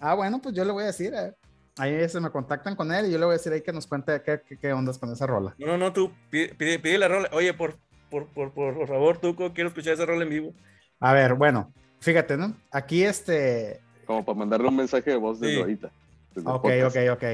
Ah, 0.00 0.14
bueno, 0.14 0.40
pues 0.40 0.54
yo 0.54 0.64
le 0.64 0.72
voy 0.72 0.84
a 0.84 0.86
decir. 0.86 1.12
eh. 1.14 1.34
Ahí 1.76 2.08
se 2.08 2.20
me 2.20 2.30
contactan 2.30 2.74
con 2.74 2.90
él 2.92 3.06
y 3.06 3.12
yo 3.12 3.18
le 3.18 3.24
voy 3.26 3.34
a 3.34 3.36
decir 3.36 3.52
ahí 3.52 3.60
que 3.60 3.72
nos 3.72 3.86
cuente 3.86 4.20
qué, 4.24 4.40
qué, 4.48 4.56
qué 4.58 4.72
ondas 4.72 4.98
con 4.98 5.12
esa 5.12 5.26
rola. 5.26 5.54
no, 5.58 5.66
no, 5.66 5.78
no, 5.78 5.92
tú 5.92 6.10
pide, 6.30 6.54
pide, 6.54 6.78
pide 6.78 6.98
la 6.98 7.06
rola. 7.06 7.28
Oye, 7.32 7.52
por, 7.54 7.76
por, 8.10 8.26
por, 8.28 8.52
por, 8.52 8.74
por 8.74 8.88
favor, 8.88 9.18
Tuco, 9.18 9.52
quiero 9.52 9.68
escuchar 9.68 9.92
esa 9.94 10.06
rola 10.06 10.24
en 10.24 10.30
vivo. 10.30 10.54
A 10.98 11.12
ver, 11.12 11.34
bueno, 11.34 11.72
fíjate, 12.00 12.36
¿no? 12.36 12.56
Aquí 12.72 13.04
este. 13.04 13.80
Como 14.06 14.24
para 14.24 14.38
mandarle 14.38 14.68
un 14.68 14.76
mensaje 14.76 15.10
de 15.10 15.16
voz 15.18 15.38
desde 15.38 15.54
Sí. 15.54 15.60
ahorita. 15.60 15.90
desde 16.34 16.48
Ok, 16.50 16.62
podcast. 16.62 16.96
ok, 16.96 17.02
ok. 17.12 17.24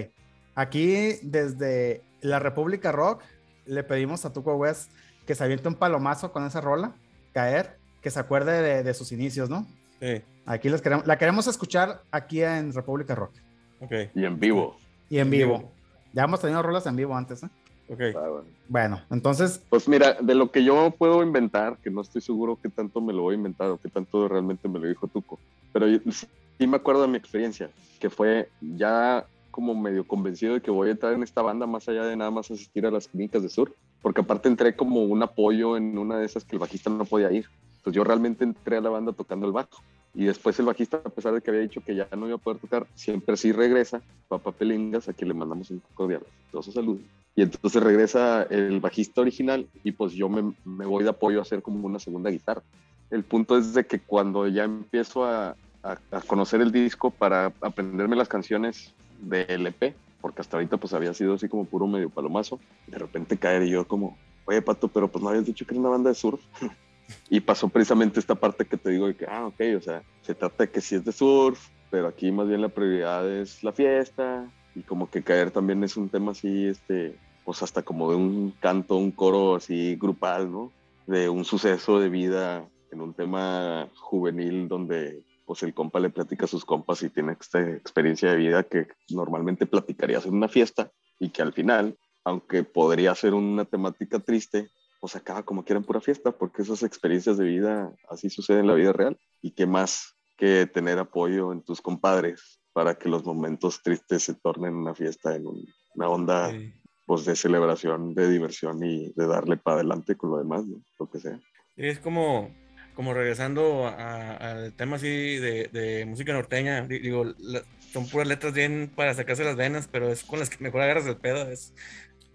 Aquí 0.57 1.19
desde 1.23 2.03
la 2.21 2.39
República 2.39 2.93
Rock 2.93 3.23
le 3.67 3.83
pedimos 3.85 4.25
a 4.25 4.33
Tuco 4.33 4.55
West 4.57 4.91
que 5.27 5.35
se 5.35 5.45
aviente 5.45 5.69
un 5.69 5.75
palomazo 5.75 6.33
con 6.33 6.47
esa 6.47 6.61
rola, 6.61 6.95
caer, 7.33 7.79
que 8.03 8.11
se 8.11 8.21
acuerde 8.21 8.63
de, 8.63 8.83
de 8.83 8.95
sus 8.95 9.13
inicios, 9.13 9.49
¿no? 9.49 9.67
Sí, 10.01 10.23
Aquí 10.47 10.69
les 10.69 10.83
queremos, 10.83 11.07
la 11.07 11.17
queremos 11.17 11.47
escuchar 11.47 12.03
aquí 12.11 12.43
en 12.43 12.73
República 12.75 13.15
Rock 13.15 13.33
ok. 13.81 13.93
Y 14.15 14.25
en 14.25 14.39
vivo. 14.39 14.77
y 15.09 15.19
en 15.19 15.31
vivo. 15.31 15.59
vivo. 15.59 15.73
Ya 16.13 16.25
hemos 16.25 16.41
tenido 16.41 16.63
rolas 16.63 16.87
en 16.87 16.97
vivo 16.97 17.17
antes, 17.17 17.43
¿eh? 17.43 17.49
Ok. 17.89 18.01
Ah, 18.17 18.29
bueno. 18.29 18.45
Bueno, 18.69 19.01
entonces, 19.11 19.63
Pues 19.69 19.89
mira, 19.89 20.15
de 20.15 20.35
lo 20.35 20.51
que 20.51 20.65
yo 20.65 20.95
puedo 20.97 21.23
inventar, 21.23 21.77
que 21.79 21.91
no 21.91 22.01
estoy 22.01 22.23
seguro 22.23 22.59
qué 22.63 22.69
tanto 22.71 23.01
me 23.01 23.13
lo 23.13 23.23
voy 23.23 23.35
a 23.35 23.39
inventar 23.39 23.69
o 23.71 23.79
qué 23.79 23.89
tanto 23.89 24.27
realmente 24.27 24.69
me 24.69 24.79
lo 24.79 24.89
dijo 24.89 25.07
Tuco, 25.07 25.39
pero 25.73 25.87
yo 25.87 25.99
sí 26.11 26.67
me 26.67 26.77
acuerdo 26.77 27.03
de 27.03 27.09
mi 27.09 27.19
experiencia, 27.19 27.69
que 28.01 28.09
fue 28.09 28.49
ya 28.61 29.27
como 29.55 29.75
medio 29.75 30.05
convencido 30.07 30.55
de 30.55 30.61
que 30.63 30.71
voy 30.73 30.89
a 30.89 30.93
entrar 30.93 31.13
en 31.15 31.23
esta 31.23 31.43
banda 31.43 31.67
más 31.67 31.89
allá 31.89 32.05
de 32.05 32.17
nada 32.17 32.31
más 32.33 32.51
asistir 32.51 32.85
a 32.87 32.91
las 32.91 33.07
clínicas 33.07 33.43
de 33.43 33.49
sur, 33.49 33.73
porque 34.03 34.21
aparte 34.23 34.49
entré 34.49 34.75
como 34.75 35.05
un 35.05 35.23
apoyo 35.23 35.77
en 35.77 35.97
una 35.97 36.19
de 36.19 36.27
esas 36.27 36.45
que 36.45 36.57
el 36.57 36.61
bajista 36.61 36.91
no 36.91 37.05
podía 37.05 37.31
ir. 37.31 37.47
Entonces 37.79 37.97
yo 37.97 38.03
realmente 38.05 38.43
entré 38.45 38.79
a 38.79 38.81
la 38.81 38.91
banda 38.91 39.13
tocando 39.13 39.47
el 39.47 39.53
bajo. 39.53 39.79
Y 40.13 40.25
después 40.25 40.59
el 40.59 40.67
bajista, 40.67 40.99
a 41.05 41.11
pesar 41.11 41.35
de 41.35 41.41
que 41.41 41.51
había 41.51 41.63
dicho 41.63 41.81
que 41.87 41.95
ya 41.95 42.09
no 42.17 42.27
iba 42.27 42.37
a 42.37 42.39
poder 42.39 42.59
tocar, 42.61 42.89
siempre 42.95 43.37
sí 43.37 43.53
regresa, 43.53 44.03
Papá 44.29 44.53
Pelingas, 44.53 45.09
a 45.09 45.13
quien 45.13 45.29
le 45.29 45.35
mandamos 45.35 45.71
un 45.71 45.83
cordial 45.95 46.25
su 46.63 46.73
salud. 46.73 47.01
Y 47.37 47.43
entonces 47.43 47.83
regresa 47.83 48.45
el 48.45 48.81
bajista 48.81 49.21
original 49.21 49.69
y 49.83 49.93
pues 49.93 50.13
yo 50.13 50.29
me, 50.29 50.55
me 50.65 50.87
voy 50.87 51.03
de 51.05 51.11
apoyo 51.11 51.39
a 51.39 51.43
hacer 51.43 51.63
como 51.63 51.87
una 51.87 51.99
segunda 51.99 52.31
guitarra. 52.31 52.63
El 53.11 53.25
punto 53.25 53.57
es 53.59 53.75
de 53.75 53.87
que 53.87 54.01
cuando 54.01 54.47
ya 54.49 54.65
empiezo 54.65 55.25
a, 55.25 55.57
a- 55.83 55.99
a 56.13 56.21
conocer 56.27 56.61
el 56.61 56.71
disco 56.73 57.11
para 57.11 57.53
aprenderme 57.61 58.17
las 58.17 58.29
canciones 58.29 58.95
del 59.21 59.67
EP, 59.67 59.95
porque 60.21 60.41
hasta 60.41 60.57
ahorita 60.57 60.77
pues 60.77 60.93
había 60.95 61.15
sido 61.15 61.35
así 61.35 61.49
como 61.49 61.65
puro 61.65 61.87
medio 61.87 62.11
palomazo, 62.11 62.59
de 62.87 62.99
repente 62.99 63.37
caer 63.37 63.63
y 63.63 63.71
yo 63.71 63.87
como, 63.87 64.17
oye 64.47 64.63
Pato, 64.63 64.89
pero 64.89 65.09
pues 65.09 65.23
no 65.23 65.31
habías 65.31 65.47
dicho 65.47 65.67
que 65.67 65.75
era 65.75 65.81
una 65.81 65.91
banda 65.91 66.11
de 66.11 66.15
surf. 66.15 66.41
y 67.29 67.41
pasó 67.41 67.69
precisamente 67.69 68.21
esta 68.21 68.35
parte 68.35 68.65
que 68.65 68.77
te 68.77 68.91
digo 68.91 69.07
de 69.07 69.17
que, 69.17 69.27
ah, 69.27 69.47
ok, 69.47 69.61
o 69.77 69.81
sea, 69.81 70.03
se 70.23 70.35
trata 70.35 70.65
de 70.65 70.71
que 70.71 70.81
sí 70.81 70.95
es 70.95 71.05
de 71.05 71.13
surf, 71.13 71.69
pero 71.91 72.09
aquí 72.09 72.33
más 72.33 72.49
bien 72.49 72.63
la 72.63 72.69
prioridad 72.69 73.31
es 73.31 73.63
la 73.63 73.73
fiesta 73.73 74.51
y 74.75 74.83
como 74.83 75.11
que 75.11 75.23
caer 75.23 75.51
también 75.51 75.85
es 75.85 75.97
un 75.97 76.09
tema 76.09 76.33
así, 76.33 76.67
este, 76.67 77.17
pues 77.45 77.63
hasta 77.63 77.83
como 77.83 78.11
de 78.11 78.17
un 78.17 78.55
canto, 78.61 78.97
un 78.97 79.11
coro 79.11 79.57
así 79.57 79.97
grupal, 79.97 80.51
¿no? 80.51 80.73
De 81.07 81.29
un 81.29 81.45
suceso 81.45 82.01
de 82.01 82.09
vida 82.09 82.65
en 82.91 83.01
un 83.01 83.13
tema 83.13 83.89
juvenil 83.97 84.69
donde 84.69 85.23
pues 85.45 85.63
el 85.63 85.75
compa 85.75 86.01
le 86.01 86.11
platica 86.11 86.45
a 86.45 86.49
sus 86.49 86.65
compas 86.65 87.03
y 87.03 87.11
tiene 87.11 87.37
esta 87.41 87.61
experiencia 87.61 88.31
de 88.31 88.37
vida 88.37 88.63
que 88.65 88.89
normalmente 89.11 89.67
platicarías 89.67 90.27
en 90.27 90.35
una 90.35 90.49
fiesta 90.49 90.91
y 91.19 91.31
que 91.31 91.43
al 91.43 91.53
final, 91.53 91.97
aunque 92.25 92.65
podría 92.65 93.15
ser 93.15 93.35
una 93.35 93.65
temática 93.65 94.19
triste, 94.21 94.71
pues 95.01 95.17
acaba 95.17 95.43
como 95.43 95.65
quiera 95.65 95.79
en 95.79 95.85
pura 95.85 96.01
fiesta 96.01 96.33
porque 96.33 96.63
esas 96.63 96.83
experiencias 96.83 97.37
de 97.37 97.45
vida 97.45 97.93
así 98.09 98.31
suceden 98.31 98.63
en 98.63 98.67
la 98.69 98.75
vida 98.75 98.93
real 98.93 99.19
y 99.43 99.51
qué 99.53 99.67
más 99.67 100.15
que 100.37 100.67
tener 100.67 100.99
apoyo 100.99 101.53
en 101.53 101.63
tus 101.63 101.81
compadres 101.81 102.61
para 102.73 102.95
que 102.97 103.09
los 103.09 103.25
momentos 103.25 103.83
tristes 103.83 104.23
se 104.25 104.35
tornen 104.35 104.75
una 104.75 104.95
fiesta 104.95 105.37
en 105.37 105.47
un- 105.47 105.65
una 105.95 106.09
onda 106.09 106.51
Sí. 106.51 106.73
pues 107.07 107.27
de 107.27 107.37
celebración, 107.37 108.15
de 108.15 108.31
diversión 108.31 108.83
y 108.83 109.13
de 109.15 109.27
darle 109.27 109.59
para 109.59 109.77
adelante 109.77 110.17
con 110.17 110.31
lo 110.31 110.39
demás, 110.39 110.67
¿no? 110.67 110.83
lo 110.99 111.07
que 111.11 111.21
sea. 111.21 111.39
Es 111.77 111.99
como, 112.01 112.49
como 112.95 113.13
regresando 113.15 113.87
a- 113.87 114.37
al 114.37 114.73
tema 114.75 114.97
así 114.97 115.09
de, 115.37 115.69
de 115.73 116.07
música 116.07 116.33
norteña, 116.33 116.87
di- 116.87 117.01
digo, 117.01 117.25
la- 117.39 117.63
son 117.93 118.09
puras 118.09 118.27
letras 118.29 118.53
bien 118.55 118.91
para 118.95 119.15
sacarse 119.15 119.45
las 119.45 119.57
venas, 119.57 119.89
pero 119.91 120.11
es 120.11 120.25
con 120.25 120.39
las 120.39 120.51
que 120.51 120.63
mejor 120.63 120.81
agarras 120.83 121.07
el 121.07 121.17
pedo. 121.17 121.51
Es, 121.51 121.73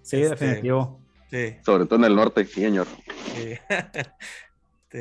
sí, 0.01 0.21
Este, 0.21 0.45
definitivo. 0.45 1.01
sí, 1.29 1.55
Sobre 1.65 1.85
todo 1.85 1.95
en 1.99 2.05
el 2.05 2.15
norte, 2.15 2.45
sí, 2.45 2.61
señor. 2.61 2.87
sí. 3.35 3.51
Este, 3.69 3.69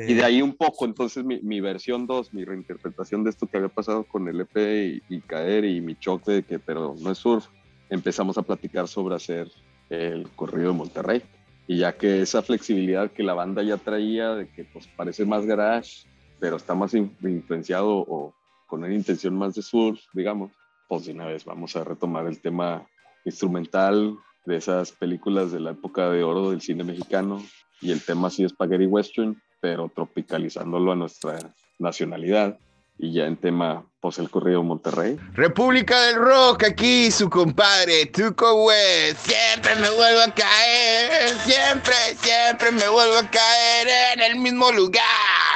Y 0.07 0.13
de 0.13 0.23
ahí 0.23 0.41
un 0.43 0.55
poco, 0.55 0.85
entonces 0.85 1.23
mi, 1.23 1.39
mi 1.41 1.61
versión 1.61 2.05
2, 2.05 2.31
mi 2.33 2.45
reinterpretación 2.45 3.23
de 3.23 3.31
esto 3.31 3.47
que 3.47 3.57
había 3.57 3.69
pasado 3.69 4.03
con 4.03 4.27
el 4.27 4.39
EP 4.41 4.55
y, 4.85 5.01
y 5.09 5.21
caer 5.21 5.65
y 5.65 5.81
mi 5.81 5.95
choque 5.95 6.31
de 6.31 6.43
que, 6.43 6.59
pero 6.59 6.95
no 6.99 7.09
es 7.11 7.17
surf, 7.17 7.47
empezamos 7.89 8.37
a 8.37 8.43
platicar 8.43 8.87
sobre 8.87 9.15
hacer 9.15 9.47
el 9.89 10.29
corrido 10.35 10.71
de 10.73 10.77
Monterrey. 10.77 11.23
Y 11.71 11.77
ya 11.77 11.95
que 11.95 12.23
esa 12.23 12.41
flexibilidad 12.41 13.11
que 13.11 13.21
la 13.21 13.35
banda 13.35 13.61
ya 13.61 13.77
traía, 13.77 14.33
de 14.33 14.49
que 14.49 14.63
pues 14.65 14.87
parece 14.97 15.23
más 15.23 15.45
garage, 15.45 15.91
pero 16.39 16.55
está 16.57 16.73
más 16.73 16.95
in- 16.95 17.15
influenciado 17.21 17.91
o 18.07 18.33
con 18.65 18.83
una 18.83 18.91
intención 18.93 19.37
más 19.37 19.53
de 19.53 19.61
surf, 19.61 19.99
digamos, 20.13 20.51
pues 20.87 21.05
de 21.05 21.13
una 21.13 21.27
vez 21.27 21.45
vamos 21.45 21.75
a 21.75 21.83
retomar 21.83 22.25
el 22.25 22.41
tema 22.41 22.87
instrumental 23.23 24.17
de 24.45 24.55
esas 24.55 24.91
películas 24.93 25.51
de 25.51 25.59
la 25.59 25.71
época 25.71 26.09
de 26.09 26.23
oro 26.23 26.49
del 26.49 26.61
cine 26.61 26.83
mexicano 26.83 27.39
y 27.81 27.91
el 27.91 28.01
tema 28.03 28.29
así 28.29 28.41
de 28.41 28.49
Spaghetti 28.49 28.87
Western, 28.87 29.39
pero 29.61 29.91
tropicalizándolo 29.93 30.93
a 30.93 30.95
nuestra 30.95 31.37
nacionalidad 31.77 32.57
y 32.99 33.13
ya 33.13 33.25
en 33.25 33.37
tema, 33.37 33.85
pues 34.01 34.19
el 34.19 34.29
corrido 34.29 34.61
Monterrey. 34.61 35.17
República 35.33 35.99
del 36.01 36.15
Rock, 36.15 36.65
aquí 36.65 37.09
su 37.09 37.29
compadre 37.29 38.07
Tuco 38.07 38.65
West. 38.65 39.25
Siempre 39.25 39.75
me 39.77 39.89
vuelvo 39.89 40.21
a 40.21 40.33
caer, 40.33 41.29
siempre, 41.45 41.95
siempre 42.21 42.71
me 42.71 42.89
vuelvo 42.89 43.15
a 43.15 43.31
caer 43.31 43.87
en 44.15 44.21
el 44.21 44.35
mismo 44.39 44.69
lugar. 44.73 45.48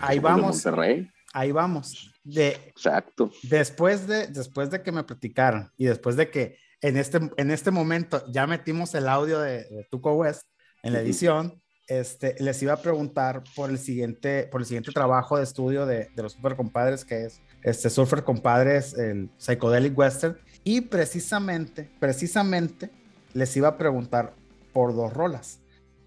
Ah, 0.00 0.08
ahí 0.08 0.16
somos 0.16 0.36
de 0.36 0.40
vamos, 0.42 0.64
Monterrey. 0.64 1.10
ahí 1.32 1.52
vamos. 1.52 2.12
De, 2.24 2.48
Exacto. 2.66 3.30
después 3.42 4.06
de, 4.06 4.26
después 4.26 4.70
de 4.70 4.82
que 4.82 4.92
me 4.92 5.04
platicaron 5.04 5.70
y 5.76 5.86
después 5.86 6.16
de 6.16 6.30
que 6.30 6.58
en 6.80 6.96
este, 6.96 7.18
en 7.36 7.50
este 7.50 7.70
momento 7.70 8.22
ya 8.30 8.46
metimos 8.46 8.94
el 8.94 9.08
audio 9.08 9.40
de, 9.40 9.64
de 9.64 9.86
Tuco 9.90 10.12
West 10.14 10.42
en 10.82 10.92
la 10.92 11.00
edición, 11.00 11.60
este, 11.88 12.36
les 12.38 12.62
iba 12.62 12.74
a 12.74 12.82
preguntar 12.82 13.42
por 13.56 13.70
el 13.70 13.78
siguiente, 13.78 14.46
por 14.52 14.60
el 14.60 14.66
siguiente 14.66 14.92
trabajo 14.92 15.38
de 15.38 15.44
estudio 15.44 15.86
de, 15.86 16.10
de 16.14 16.22
los 16.22 16.32
Super 16.34 16.54
Compadres, 16.54 17.04
que 17.04 17.24
es 17.24 17.40
este 17.62 17.90
Surfer 17.90 18.22
Compadres, 18.24 18.94
el 18.94 19.30
Psychedelic 19.38 19.96
Western. 19.98 20.38
Y 20.64 20.82
precisamente, 20.82 21.90
precisamente 21.98 22.90
les 23.32 23.56
iba 23.56 23.68
a 23.68 23.78
preguntar 23.78 24.34
por 24.72 24.94
dos 24.94 25.12
rolas. 25.12 25.60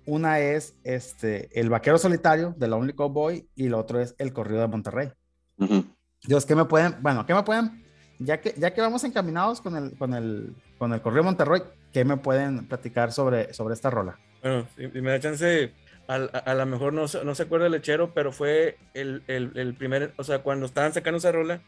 Una 0.05 0.39
es 0.39 0.75
este, 0.83 1.47
El 1.59 1.69
Vaquero 1.69 1.97
Solitario 1.97 2.53
de 2.57 2.67
Lonely 2.67 2.93
Cowboy 2.93 3.47
y 3.55 3.69
la 3.69 3.77
otra 3.77 4.01
es 4.01 4.15
El 4.17 4.33
Corrido 4.33 4.61
de 4.61 4.67
Monterrey. 4.67 5.09
Ujú. 5.57 5.85
Dios, 6.23 6.45
¿qué 6.45 6.55
me 6.55 6.65
pueden? 6.65 6.95
Bueno, 7.01 7.25
¿qué 7.25 7.33
me 7.33 7.43
pueden? 7.43 7.83
Ya 8.19 8.39
que, 8.41 8.53
ya 8.57 8.73
que 8.73 8.81
vamos 8.81 9.03
encaminados 9.03 9.61
con 9.61 9.75
el, 9.75 9.97
con 9.97 10.13
el, 10.13 10.55
con 10.77 10.93
el 10.93 11.01
Correo 11.01 11.23
Monterrey, 11.23 11.61
¿qué 11.91 12.05
me 12.05 12.17
pueden 12.17 12.67
platicar 12.67 13.11
sobre, 13.11 13.53
sobre 13.53 13.73
esta 13.73 13.89
rola? 13.89 14.19
Bueno, 14.41 14.67
si, 14.75 14.89
si 14.89 15.01
me 15.01 15.11
da 15.11 15.19
chance, 15.19 15.73
a, 16.07 16.15
a 16.15 16.53
lo 16.55 16.65
mejor 16.65 16.93
no, 16.93 17.07
se- 17.07 17.23
no 17.23 17.33
se 17.35 17.43
acuerda 17.43 17.67
el 17.67 17.71
lechero, 17.71 18.13
pero 18.13 18.31
fue 18.31 18.77
el, 18.93 19.23
el- 19.27 19.51
el 19.55 19.73
primer, 19.75 20.13
o 20.17 20.23
sea, 20.23 20.39
cuando 20.43 20.65
estaban 20.65 20.93
sacando 20.93 21.17
esa 21.17 21.31
rola, 21.31 21.61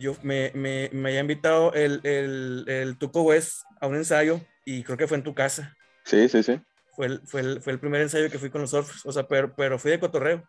yo 0.00 0.16
me, 0.22 0.50
me, 0.54 0.90
me 0.92 1.10
había 1.10 1.20
invitado 1.20 1.72
el, 1.74 2.00
el, 2.04 2.64
el 2.68 2.96
Tuco 2.98 3.22
West 3.22 3.62
a 3.80 3.86
un 3.86 3.96
ensayo 3.96 4.40
y 4.64 4.82
creo 4.82 4.96
que 4.96 5.06
fue 5.06 5.18
en 5.18 5.24
tu 5.24 5.34
casa. 5.34 5.76
Sí, 6.04 6.28
sí, 6.28 6.42
sí. 6.42 6.60
Fue 7.00 7.06
el, 7.06 7.20
fue 7.26 7.40
el, 7.40 7.62
fue 7.62 7.72
el 7.72 7.80
primer 7.80 8.02
ensayo 8.02 8.30
que 8.30 8.38
fui 8.38 8.50
con 8.50 8.60
los 8.60 8.70
surfers, 8.72 9.06
o 9.06 9.12
sea, 9.12 9.26
pero, 9.26 9.54
pero 9.56 9.78
fui 9.78 9.90
de 9.90 10.00
cotorreo 10.00 10.44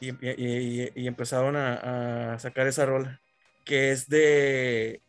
y, 0.00 0.10
y, 0.26 0.90
y- 0.94 1.06
empezaron 1.06 1.56
a, 1.56 2.32
a 2.34 2.38
sacar 2.38 2.66
esa 2.66 2.86
rola, 2.86 3.20
que 3.66 3.90
es 3.92 4.08
de, 4.08 5.02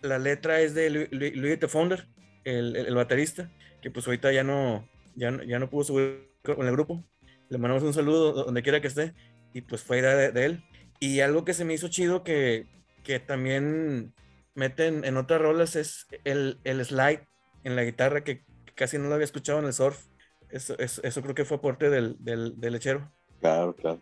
la 0.00 0.18
letra 0.18 0.60
es 0.62 0.74
de 0.74 0.88
Lu- 0.90 1.08
Louis 1.12 1.60
de 1.60 1.68
Founder, 1.68 2.08
el, 2.44 2.74
el 2.76 2.94
baterista, 2.94 3.52
que 3.82 3.90
pues 3.90 4.06
ahorita 4.06 4.32
ya 4.32 4.42
no, 4.42 4.88
ya 5.14 5.30
no, 5.30 5.42
ya 5.42 5.58
no 5.58 5.68
pudo 5.68 5.84
subir 5.84 6.30
con 6.42 6.66
el 6.66 6.72
grupo. 6.72 7.04
Le 7.50 7.58
mandamos 7.58 7.82
un 7.84 7.92
saludo 7.94 8.32
donde 8.32 8.62
quiera 8.62 8.80
que 8.80 8.88
esté 8.88 9.14
y 9.52 9.60
pues 9.62 9.82
fue 9.82 9.98
idea 9.98 10.16
de, 10.16 10.32
de 10.32 10.44
él. 10.46 10.64
Y 11.00 11.20
algo 11.20 11.44
que 11.44 11.52
se 11.54 11.66
me 11.66 11.74
hizo 11.74 11.88
chido 11.88 12.24
que, 12.24 12.66
que 13.04 13.20
también 13.20 14.14
meten 14.54 15.04
en 15.04 15.18
otras 15.18 15.42
rolas 15.42 15.76
es 15.76 16.06
el, 16.24 16.60
el 16.64 16.82
slide 16.84 17.26
en 17.64 17.76
la 17.76 17.84
guitarra 17.84 18.24
que 18.24 18.44
casi 18.74 18.96
no 18.98 19.08
lo 19.08 19.14
había 19.14 19.26
escuchado 19.26 19.58
en 19.58 19.66
el 19.66 19.74
surf. 19.74 20.09
Eso, 20.52 20.78
eso, 20.78 21.02
eso 21.02 21.22
creo 21.22 21.34
que 21.34 21.44
fue 21.44 21.56
aporte 21.58 21.90
del, 21.90 22.16
del, 22.18 22.60
del 22.60 22.72
lechero. 22.72 23.10
Claro, 23.40 23.74
claro. 23.74 24.00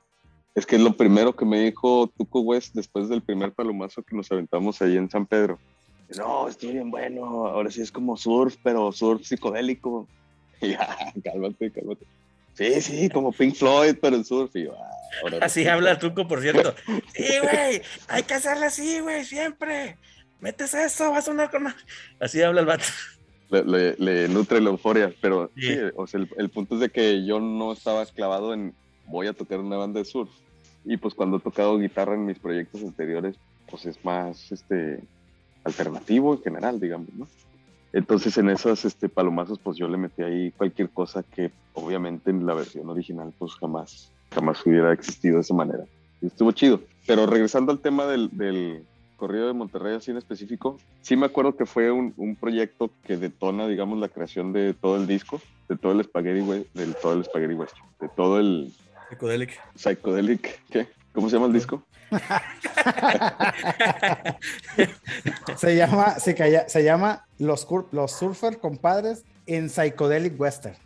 Es 0.55 0.67
que 0.67 0.77
es 0.77 0.83
lo 0.83 0.97
primero 0.97 1.37
que 1.37 1.45
me 1.45 1.61
dijo 1.61 2.11
Tuco 2.17 2.41
West 2.41 2.75
después 2.75 3.09
del 3.09 3.23
primer 3.23 3.53
palomazo 3.53 4.03
que 4.03 4.17
nos 4.17 4.31
aventamos 4.33 4.83
ahí 4.83 4.97
en 4.97 5.09
San 5.09 5.25
Pedro. 5.27 5.59
No, 6.17 6.49
estoy 6.49 6.73
bien 6.73 6.91
bueno. 6.91 7.47
Ahora 7.47 7.71
sí 7.71 7.81
es 7.83 7.93
como 7.93 8.17
surf, 8.17 8.57
pero 8.63 8.91
surf 8.91 9.25
psicodélico. 9.25 10.09
Y 10.61 10.71
ya, 10.73 11.13
cálmate, 11.23 11.71
cálmate. 11.71 12.07
Sí, 12.55 12.81
sí, 12.81 13.09
como 13.09 13.31
Pink 13.31 13.55
Floyd, 13.55 13.97
pero 14.01 14.17
en 14.17 14.25
surf. 14.25 14.57
Y 14.57 14.67
ah, 14.67 14.73
ahora 15.23 15.39
Así 15.43 15.63
sí. 15.63 15.69
habla 15.69 15.99
Tuco, 15.99 16.27
por 16.27 16.41
cierto. 16.41 16.75
Sí, 17.15 17.39
güey, 17.41 17.83
hay 18.09 18.23
que 18.25 18.35
hacerle 18.35 18.67
así, 18.67 18.99
güey, 18.99 19.25
siempre. 19.25 19.97
Metes 20.41 20.75
eso, 20.75 21.11
vas 21.11 21.19
a 21.19 21.27
sonar 21.27 21.51
con... 21.51 21.73
Así 22.21 22.43
habla 22.43 22.61
el 22.61 22.67
vato. 22.67 22.85
Le, 23.51 23.65
le- 23.65 23.97
le 23.99 24.29
nutre 24.29 24.61
la 24.61 24.71
euforia, 24.71 25.13
pero 25.23 25.51
Sí. 25.57 25.63
sí, 25.69 25.79
o 25.97 26.07
sea, 26.07 26.21
el, 26.21 26.29
el 26.37 26.51
punto 26.51 26.75
es 26.75 26.81
de 26.83 26.91
que 26.91 27.25
yo 27.25 27.41
no 27.41 27.73
estaba 27.73 28.05
clavado 28.07 28.53
en 28.53 28.75
voy 29.07 29.27
a 29.27 29.33
tocar 29.33 29.59
una 29.61 29.77
banda 29.79 30.01
de 30.01 30.05
surf. 30.05 30.31
Y 30.85 30.97
pues 30.99 31.15
cuando 31.15 31.39
he 31.39 31.41
tocado 31.41 31.79
guitarra 31.79 32.15
en 32.15 32.27
mis 32.27 32.39
proyectos 32.39 32.83
anteriores, 32.83 33.37
pues 33.71 33.87
es 33.87 34.03
más 34.05 34.53
este 34.53 35.03
alternativo 35.65 36.35
en 36.35 36.43
general, 36.43 36.79
digamos, 36.81 37.09
¿no? 37.15 37.27
Entonces 37.93 38.37
en 38.37 38.51
esos 38.51 38.85
este, 38.85 39.09
palomazos, 39.09 39.59
pues 39.61 39.77
yo 39.79 39.89
le 39.89 39.97
metí 39.97 40.23
ahí 40.23 40.53
cualquier 40.53 40.91
cosa 40.91 41.23
que 41.23 41.51
obviamente 41.73 42.31
en 42.31 42.45
la 42.47 42.55
versión 42.55 42.89
original, 42.91 43.33
pues 43.39 43.55
jamás, 43.55 44.13
jamás 44.31 44.65
hubiera 44.67 44.93
existido 44.93 45.37
de 45.37 45.41
esa 45.41 45.55
manera. 45.55 45.85
Y 46.21 46.27
estuvo 46.27 46.53
chido. 46.53 46.81
Pero 47.07 47.27
regresando 47.27 47.73
al 47.73 47.81
tema 47.81 48.05
del, 48.07 48.29
del 48.33 48.85
corrido 49.19 49.47
de 49.49 49.53
Monterrey 49.53 49.95
así 49.97 50.11
en 50.11 50.16
específico, 50.16 50.79
sí 51.03 51.16
me 51.16 51.27
acuerdo 51.27 51.57
que 51.57 51.66
fue 51.66 51.91
un, 51.91 52.14
un 52.16 52.37
proyecto 52.37 52.91
que 53.05 53.16
detona, 53.19 53.66
digamos, 53.69 53.99
la 53.99 54.09
creación 54.09 54.53
de 54.55 54.73
todo 54.73 54.97
el 54.97 55.07
disco, 55.07 55.41
de 55.69 55.77
todo 55.77 55.93
el 55.93 56.03
Spaghetti, 56.05 56.41
we- 56.41 56.66
del 56.73 56.95
todo 56.95 57.12
el 57.14 57.25
Spaghetti 57.25 57.55
Western, 57.55 57.85
de 58.01 58.09
todo 58.09 58.39
el 58.39 58.73
Psicodélico. 59.11 59.53
Psychedelic, 59.75 60.62
¿qué? 60.71 60.87
¿Cómo 61.12 61.29
se 61.29 61.37
llama 61.37 61.47
el 61.49 61.53
disco? 61.55 61.83
Se 65.57 65.77
llama, 65.77 66.19
se, 66.19 66.35
calla- 66.35 66.69
se 66.69 66.85
llama 66.85 67.25
Los, 67.39 67.66
Cur- 67.69 67.89
los 67.93 68.12
Surfer 68.12 68.59
Compadres 68.59 69.25
en 69.47 69.69
Psychedelic 69.69 70.39
Western. 70.41 70.77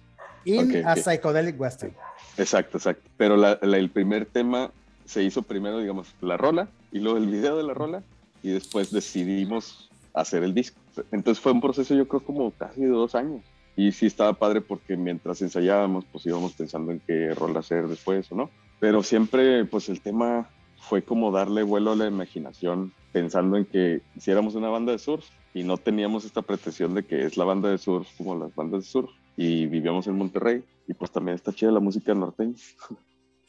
In 0.44 0.84
a 0.86 0.92
ok. 0.94 0.98
Psychedelic 0.98 1.60
Western. 1.60 1.94
Exacto, 2.38 2.78
exacto. 2.78 3.08
Pero 3.16 3.36
la- 3.36 3.58
la- 3.62 3.76
el 3.76 3.90
primer 3.90 4.26
tema 4.26 4.70
se 5.04 5.22
hizo 5.22 5.42
primero, 5.42 5.78
digamos, 5.80 6.14
la 6.20 6.36
rola 6.36 6.68
y 6.90 7.00
luego 7.00 7.18
el 7.18 7.26
video 7.26 7.56
de 7.56 7.62
la 7.64 7.74
rola 7.74 8.02
y 8.42 8.50
después 8.50 8.90
decidimos 8.90 9.90
hacer 10.14 10.42
el 10.42 10.54
disco. 10.54 10.80
Entonces 11.10 11.42
fue 11.42 11.52
un 11.52 11.60
proceso 11.60 11.94
yo 11.94 12.06
creo 12.06 12.22
como 12.22 12.50
casi 12.52 12.80
de 12.82 12.88
dos 12.88 13.14
años. 13.14 13.42
Y 13.74 13.92
sí 13.92 14.06
estaba 14.06 14.34
padre 14.34 14.60
porque 14.60 14.96
mientras 14.96 15.40
ensayábamos 15.40 16.04
pues 16.10 16.26
íbamos 16.26 16.52
pensando 16.52 16.92
en 16.92 17.00
qué 17.00 17.34
rola 17.34 17.60
hacer 17.60 17.88
después 17.88 18.30
o 18.32 18.36
no. 18.36 18.50
Pero 18.80 19.02
siempre 19.02 19.64
pues 19.64 19.88
el 19.88 20.00
tema 20.00 20.48
fue 20.76 21.02
como 21.02 21.30
darle 21.30 21.62
vuelo 21.62 21.92
a 21.92 21.96
la 21.96 22.06
imaginación 22.06 22.92
pensando 23.12 23.56
en 23.56 23.64
que 23.64 24.02
hiciéramos 24.16 24.54
una 24.54 24.68
banda 24.68 24.92
de 24.92 24.98
surf 24.98 25.24
y 25.54 25.64
no 25.64 25.76
teníamos 25.76 26.24
esta 26.24 26.42
pretensión 26.42 26.94
de 26.94 27.04
que 27.04 27.24
es 27.24 27.36
la 27.36 27.44
banda 27.44 27.70
de 27.70 27.78
surf 27.78 28.08
como 28.16 28.34
las 28.36 28.54
bandas 28.54 28.82
de 28.82 28.88
surf 28.88 29.10
y 29.36 29.66
vivíamos 29.66 30.06
en 30.06 30.16
Monterrey 30.16 30.64
y 30.88 30.94
pues 30.94 31.10
también 31.10 31.36
está 31.36 31.52
chida 31.52 31.70
la 31.70 31.80
música 31.80 32.14
norteña. 32.14 32.54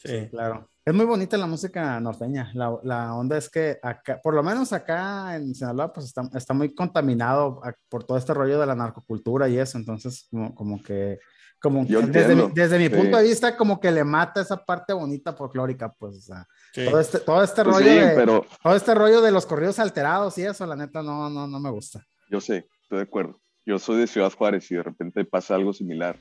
Sí. 0.04 0.28
Claro. 0.30 0.70
Es 0.86 0.94
muy 0.94 1.06
bonita 1.06 1.38
la 1.38 1.48
música 1.48 2.00
norteña. 2.02 2.52
La, 2.54 2.78
la 2.84 3.16
onda 3.16 3.38
es 3.38 3.50
que 3.50 3.80
acá, 3.82 4.20
por 4.22 4.34
lo 4.34 4.44
menos 4.44 4.74
acá 4.74 5.36
en 5.36 5.56
Sinaloa, 5.56 5.94
pues 5.94 6.08
está, 6.08 6.24
está 6.36 6.54
muy 6.54 6.76
contaminado 6.76 7.62
por 7.88 8.04
todo 8.04 8.18
este 8.18 8.34
rollo 8.34 8.60
de 8.60 8.66
la 8.66 8.76
narcocultura 8.76 9.48
y 9.48 9.58
eso. 9.58 9.78
Entonces, 9.78 10.28
como, 10.30 10.54
como 10.54 10.84
que, 10.84 11.20
como 11.62 11.88
que 11.88 11.96
desde, 12.08 12.36
mi, 12.36 12.52
desde 12.54 12.78
mi 12.78 12.88
sí. 12.88 12.96
punto 12.96 13.16
de 13.16 13.24
vista, 13.24 13.56
como 13.56 13.80
que 13.80 13.92
le 13.92 14.04
mata 14.04 14.42
esa 14.42 14.58
parte 14.58 14.92
bonita 14.92 15.32
folclórica, 15.32 15.94
pues, 15.94 16.18
o 16.18 16.22
sea, 16.22 16.46
Sí. 16.74 16.84
todo 16.90 17.00
este, 17.00 17.20
todo 17.20 17.44
este 17.44 17.64
Pues 17.64 17.76
rollo 17.78 17.90
sí, 17.92 18.00
de, 18.00 18.16
pero 18.16 18.46
todo 18.62 18.76
este 18.76 18.94
rollo 18.96 19.22
de 19.22 19.32
los 19.32 19.46
corridos 19.46 19.80
alterados 19.80 20.38
y 20.38 20.44
eso, 20.44 20.66
la 20.66 20.76
neta, 20.76 21.02
no, 21.02 21.30
no, 21.30 21.48
no 21.48 21.60
me 21.62 21.70
gusta. 21.70 22.04
yo 22.30 22.42
sé, 22.42 22.68
estoy 22.82 22.98
de 22.98 23.04
acuerdo. 23.04 23.40
Yo 23.66 23.80
soy 23.80 24.00
de 24.02 24.08
Ciudad 24.08 24.34
Juárez 24.34 24.70
y 24.72 24.76
de 24.76 24.84
repente 24.84 25.24
pasa 25.24 25.56
algo 25.56 25.72
similar, 25.72 26.18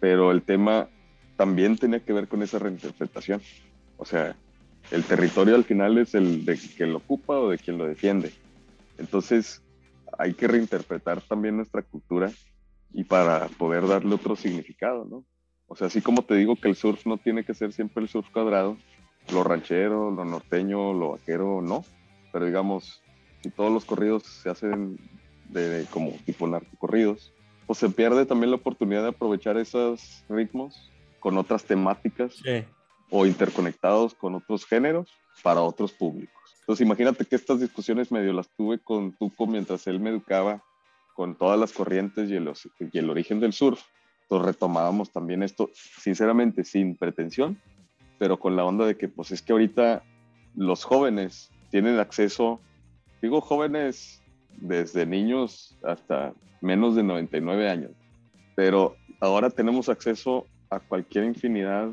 pero 0.00 0.32
el 0.32 0.42
tema 0.42 0.88
también 1.36 1.76
tenía 1.76 2.00
que 2.00 2.12
ver 2.12 2.28
con 2.28 2.42
esa 2.42 2.58
reinterpretación. 2.58 3.40
O 3.96 4.04
sea, 4.04 4.36
el 4.90 5.04
territorio 5.04 5.54
al 5.54 5.64
final 5.64 5.98
es 5.98 6.14
el 6.14 6.44
de 6.44 6.58
quien 6.58 6.92
lo 6.92 6.98
ocupa 6.98 7.38
o 7.38 7.50
de 7.50 7.58
quien 7.58 7.78
lo 7.78 7.86
defiende. 7.86 8.32
Entonces, 8.98 9.62
hay 10.18 10.34
que 10.34 10.48
reinterpretar 10.48 11.20
también 11.22 11.56
nuestra 11.56 11.82
cultura 11.82 12.30
y 12.92 13.04
para 13.04 13.48
poder 13.48 13.86
darle 13.86 14.14
otro 14.14 14.36
significado, 14.36 15.04
¿no? 15.04 15.24
O 15.66 15.76
sea, 15.76 15.86
así 15.86 16.02
como 16.02 16.22
te 16.22 16.34
digo 16.34 16.56
que 16.56 16.68
el 16.68 16.76
surf 16.76 17.06
no 17.06 17.16
tiene 17.16 17.44
que 17.44 17.54
ser 17.54 17.72
siempre 17.72 18.02
el 18.02 18.08
surf 18.08 18.28
cuadrado, 18.30 18.76
lo 19.32 19.42
ranchero, 19.42 20.10
lo 20.10 20.24
norteño, 20.24 20.92
lo 20.92 21.12
vaquero, 21.12 21.62
no. 21.62 21.84
Pero 22.30 22.44
digamos, 22.44 23.00
si 23.42 23.50
todos 23.50 23.72
los 23.72 23.86
corridos 23.86 24.24
se 24.24 24.50
hacen 24.50 24.98
de, 25.48 25.68
de 25.68 25.84
como 25.86 26.10
tipo 26.26 26.46
narcocorridos, 26.46 27.32
pues 27.66 27.78
se 27.78 27.88
pierde 27.88 28.26
también 28.26 28.50
la 28.50 28.56
oportunidad 28.56 29.02
de 29.02 29.08
aprovechar 29.08 29.56
esos 29.56 30.24
ritmos 30.28 30.91
con 31.22 31.38
otras 31.38 31.64
temáticas 31.64 32.34
Sí. 32.44 32.64
o 33.10 33.24
interconectados 33.26 34.14
con 34.14 34.34
otros 34.34 34.66
géneros 34.66 35.08
para 35.42 35.60
otros 35.62 35.92
públicos. 35.92 36.34
Entonces 36.60 36.84
imagínate 36.84 37.24
que 37.24 37.36
estas 37.36 37.60
discusiones 37.60 38.10
medio 38.10 38.32
las 38.32 38.48
tuve 38.56 38.78
con 38.78 39.12
Tuco 39.12 39.46
mientras 39.46 39.86
él 39.86 40.00
me 40.00 40.10
educaba 40.10 40.62
con 41.14 41.36
todas 41.36 41.58
las 41.58 41.72
corrientes 41.72 42.28
y 42.30 42.34
el, 42.36 42.50
y 42.92 42.98
el 42.98 43.10
origen 43.10 43.38
del 43.40 43.52
surf. 43.52 43.80
Entonces 44.22 44.46
retomábamos 44.46 45.10
también 45.12 45.42
esto, 45.42 45.70
sinceramente, 45.74 46.64
sin 46.64 46.96
pretensión, 46.96 47.60
pero 48.18 48.38
con 48.38 48.56
la 48.56 48.64
onda 48.64 48.86
de 48.86 48.96
que 48.96 49.08
pues 49.08 49.30
es 49.30 49.42
que 49.42 49.52
ahorita 49.52 50.02
los 50.56 50.84
jóvenes 50.84 51.50
tienen 51.70 51.98
acceso, 51.98 52.60
digo 53.20 53.40
jóvenes 53.40 54.22
desde 54.56 55.06
niños 55.06 55.76
hasta 55.84 56.32
menos 56.60 56.94
de 56.94 57.02
99 57.02 57.68
años, 57.68 57.90
pero 58.54 58.96
ahora 59.20 59.50
tenemos 59.50 59.88
acceso 59.88 60.46
a 60.72 60.80
cualquier 60.80 61.24
infinidad 61.24 61.90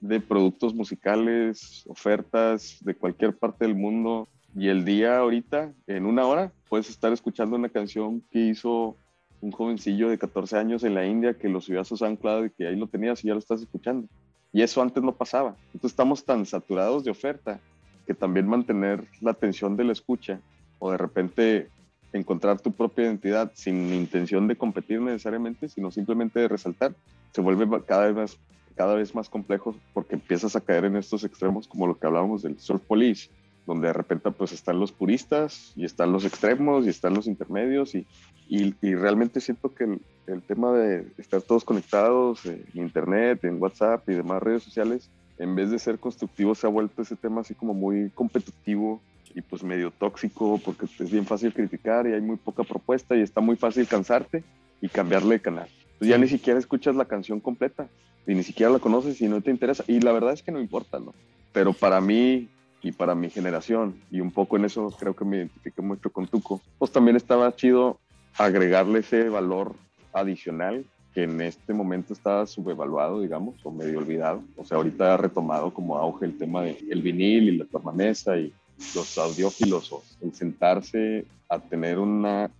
de 0.00 0.20
productos 0.20 0.74
musicales, 0.74 1.84
ofertas 1.86 2.78
de 2.80 2.94
cualquier 2.94 3.36
parte 3.36 3.66
del 3.66 3.74
mundo. 3.74 4.28
Y 4.56 4.68
el 4.68 4.84
día 4.84 5.18
ahorita, 5.18 5.72
en 5.86 6.06
una 6.06 6.26
hora, 6.26 6.52
puedes 6.68 6.88
estar 6.88 7.12
escuchando 7.12 7.56
una 7.56 7.68
canción 7.68 8.22
que 8.30 8.38
hizo 8.38 8.96
un 9.40 9.52
jovencillo 9.52 10.08
de 10.08 10.16
14 10.16 10.56
años 10.56 10.84
en 10.84 10.94
la 10.94 11.06
India 11.06 11.34
que 11.34 11.48
lo 11.50 11.60
subió 11.60 11.80
a 11.82 11.84
su 11.84 11.96
SoundCloud 11.96 12.46
y 12.46 12.50
que 12.50 12.66
ahí 12.66 12.76
lo 12.76 12.86
tenías 12.86 13.22
y 13.22 13.28
ya 13.28 13.34
lo 13.34 13.40
estás 13.40 13.60
escuchando. 13.60 14.08
Y 14.52 14.62
eso 14.62 14.80
antes 14.80 15.02
no 15.02 15.12
pasaba. 15.12 15.56
Entonces 15.74 15.92
estamos 15.92 16.24
tan 16.24 16.46
saturados 16.46 17.04
de 17.04 17.10
oferta 17.10 17.60
que 18.06 18.14
también 18.14 18.46
mantener 18.46 19.04
la 19.20 19.32
atención 19.32 19.76
de 19.76 19.84
la 19.84 19.92
escucha 19.92 20.40
o 20.78 20.90
de 20.90 20.96
repente 20.96 21.68
encontrar 22.12 22.60
tu 22.60 22.72
propia 22.72 23.04
identidad 23.04 23.52
sin 23.54 23.92
intención 23.92 24.46
de 24.46 24.56
competir 24.56 25.00
necesariamente, 25.00 25.68
sino 25.68 25.90
simplemente 25.90 26.40
de 26.40 26.48
resaltar, 26.48 26.94
se 27.34 27.40
vuelve 27.40 27.66
cada 27.84 28.06
vez 28.06 28.14
más 28.14 28.38
cada 28.76 28.94
vez 28.94 29.14
más 29.14 29.28
complejo 29.28 29.76
porque 29.92 30.14
empiezas 30.14 30.56
a 30.56 30.60
caer 30.60 30.84
en 30.84 30.96
estos 30.96 31.24
extremos 31.24 31.68
como 31.68 31.86
lo 31.86 31.98
que 31.98 32.06
hablábamos 32.06 32.42
del 32.42 32.58
surf 32.58 32.82
police, 32.82 33.30
donde 33.66 33.88
de 33.88 33.92
repente 33.92 34.30
pues 34.30 34.52
están 34.52 34.80
los 34.80 34.92
puristas 34.92 35.72
y 35.76 35.84
están 35.84 36.12
los 36.12 36.24
extremos 36.24 36.84
y 36.84 36.88
están 36.88 37.14
los 37.14 37.26
intermedios 37.26 37.94
y, 37.94 38.06
y, 38.48 38.74
y 38.82 38.94
realmente 38.94 39.40
siento 39.40 39.74
que 39.74 39.84
el, 39.84 40.00
el, 40.26 40.42
tema 40.42 40.72
de 40.72 41.06
estar 41.18 41.40
todos 41.40 41.64
conectados 41.64 42.44
en 42.46 42.64
internet, 42.74 43.44
en 43.44 43.62
WhatsApp 43.62 44.08
y 44.08 44.14
demás 44.14 44.42
redes 44.42 44.64
sociales, 44.64 45.10
en 45.38 45.54
vez 45.54 45.70
de 45.70 45.78
ser 45.78 45.98
constructivo 45.98 46.54
se 46.54 46.66
ha 46.66 46.70
vuelto 46.70 47.02
ese 47.02 47.16
tema 47.16 47.40
así 47.42 47.54
como 47.54 47.74
muy 47.74 48.10
competitivo 48.10 49.00
y 49.34 49.40
pues 49.40 49.62
medio 49.62 49.90
tóxico 49.90 50.60
porque 50.64 50.86
es 50.86 51.10
bien 51.10 51.26
fácil 51.26 51.52
criticar 51.52 52.06
y 52.06 52.12
hay 52.12 52.20
muy 52.20 52.36
poca 52.36 52.64
propuesta 52.64 53.16
y 53.16 53.20
está 53.20 53.40
muy 53.40 53.56
fácil 53.56 53.86
cansarte 53.86 54.44
y 54.80 54.88
cambiarle 54.88 55.36
de 55.36 55.40
canal. 55.40 55.68
Ya 56.00 56.18
ni 56.18 56.28
siquiera 56.28 56.58
escuchas 56.58 56.96
la 56.96 57.04
canción 57.04 57.40
completa 57.40 57.88
y 58.26 58.34
ni 58.34 58.42
siquiera 58.42 58.72
la 58.72 58.78
conoces 58.78 59.20
y 59.20 59.28
no 59.28 59.40
te 59.40 59.50
interesa. 59.50 59.84
Y 59.86 60.00
la 60.00 60.12
verdad 60.12 60.32
es 60.32 60.42
que 60.42 60.52
no 60.52 60.60
importa, 60.60 60.98
¿no? 60.98 61.14
Pero 61.52 61.72
para 61.72 62.00
mí 62.00 62.48
y 62.82 62.92
para 62.92 63.14
mi 63.14 63.30
generación, 63.30 63.94
y 64.10 64.20
un 64.20 64.30
poco 64.30 64.56
en 64.56 64.66
eso 64.66 64.94
creo 64.98 65.16
que 65.16 65.24
me 65.24 65.38
identifiqué 65.38 65.80
mucho 65.80 66.10
con 66.10 66.26
Tuco, 66.26 66.60
pues 66.78 66.90
también 66.92 67.16
estaba 67.16 67.54
chido 67.56 67.98
agregarle 68.36 68.98
ese 68.98 69.28
valor 69.28 69.74
adicional 70.12 70.84
que 71.14 71.22
en 71.22 71.40
este 71.40 71.72
momento 71.72 72.12
estaba 72.12 72.44
subevaluado, 72.46 73.20
digamos, 73.20 73.54
o 73.64 73.70
medio 73.70 74.00
olvidado. 74.00 74.42
O 74.56 74.64
sea, 74.64 74.76
ahorita 74.76 75.14
ha 75.14 75.16
retomado 75.16 75.72
como 75.72 75.96
auge 75.96 76.26
el 76.26 76.36
tema 76.36 76.62
del 76.62 76.76
el 76.90 77.02
vinil 77.02 77.48
y 77.48 77.56
la 77.56 77.64
tornamesa 77.66 78.36
y 78.36 78.52
los 78.94 79.16
audiófilos, 79.16 79.92
o 79.92 80.02
el 80.20 80.34
sentarse 80.34 81.24
a 81.48 81.60
tener 81.60 81.98
una 81.98 82.50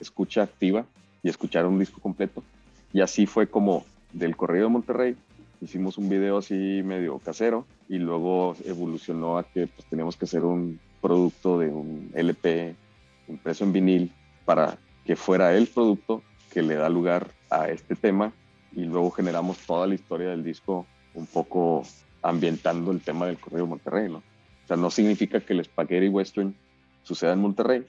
escucha 0.00 0.42
activa 0.42 0.86
y 1.22 1.28
escuchar 1.28 1.66
un 1.66 1.78
disco 1.78 2.00
completo. 2.00 2.42
Y 2.92 3.00
así 3.00 3.26
fue 3.26 3.46
como 3.46 3.84
del 4.12 4.36
Correo 4.36 4.64
de 4.64 4.68
Monterrey 4.68 5.16
hicimos 5.62 5.96
un 5.96 6.08
video 6.08 6.38
así 6.38 6.82
medio 6.84 7.18
casero 7.20 7.66
y 7.88 7.98
luego 7.98 8.56
evolucionó 8.64 9.38
a 9.38 9.44
que 9.44 9.68
pues, 9.68 9.88
teníamos 9.88 10.16
que 10.16 10.24
hacer 10.24 10.44
un 10.44 10.80
producto 11.00 11.58
de 11.58 11.68
un 11.68 12.10
LP 12.14 12.74
impreso 13.28 13.64
en 13.64 13.72
vinil 13.72 14.12
para 14.44 14.76
que 15.06 15.14
fuera 15.14 15.56
el 15.56 15.68
producto 15.68 16.22
que 16.52 16.62
le 16.62 16.74
da 16.74 16.88
lugar 16.88 17.28
a 17.48 17.68
este 17.68 17.94
tema 17.94 18.32
y 18.72 18.84
luego 18.84 19.10
generamos 19.12 19.58
toda 19.58 19.86
la 19.86 19.94
historia 19.94 20.30
del 20.30 20.42
disco 20.42 20.84
un 21.14 21.26
poco 21.26 21.84
ambientando 22.22 22.90
el 22.90 23.00
tema 23.00 23.26
del 23.26 23.38
Correo 23.38 23.64
de 23.64 23.70
Monterrey, 23.70 24.08
¿no? 24.08 24.18
O 24.18 24.66
sea, 24.66 24.76
no 24.76 24.90
significa 24.90 25.40
que 25.40 25.52
el 25.52 25.64
Spaghetti 25.64 26.08
Western 26.08 26.54
suceda 27.02 27.32
en 27.32 27.40
Monterrey, 27.40 27.84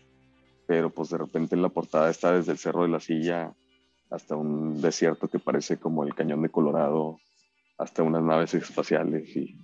pero 0.67 0.89
pues 0.89 1.09
de 1.09 1.17
repente 1.17 1.55
en 1.55 1.61
la 1.61 1.69
portada 1.69 2.09
está 2.09 2.33
desde 2.33 2.51
el 2.51 2.57
Cerro 2.57 2.83
de 2.83 2.89
la 2.89 2.99
Silla 2.99 3.53
hasta 4.13 4.35
un 4.35 4.79
desierto 4.79 5.27
que 5.27 5.39
parece 5.39 5.77
como 5.77 6.03
el 6.03 6.13
Cañón 6.13 6.43
de 6.43 6.49
Colorado, 6.49 7.17
hasta 7.79 8.03
unas 8.03 8.21
naves 8.21 8.53
espaciales 8.53 9.35
y 9.35 9.57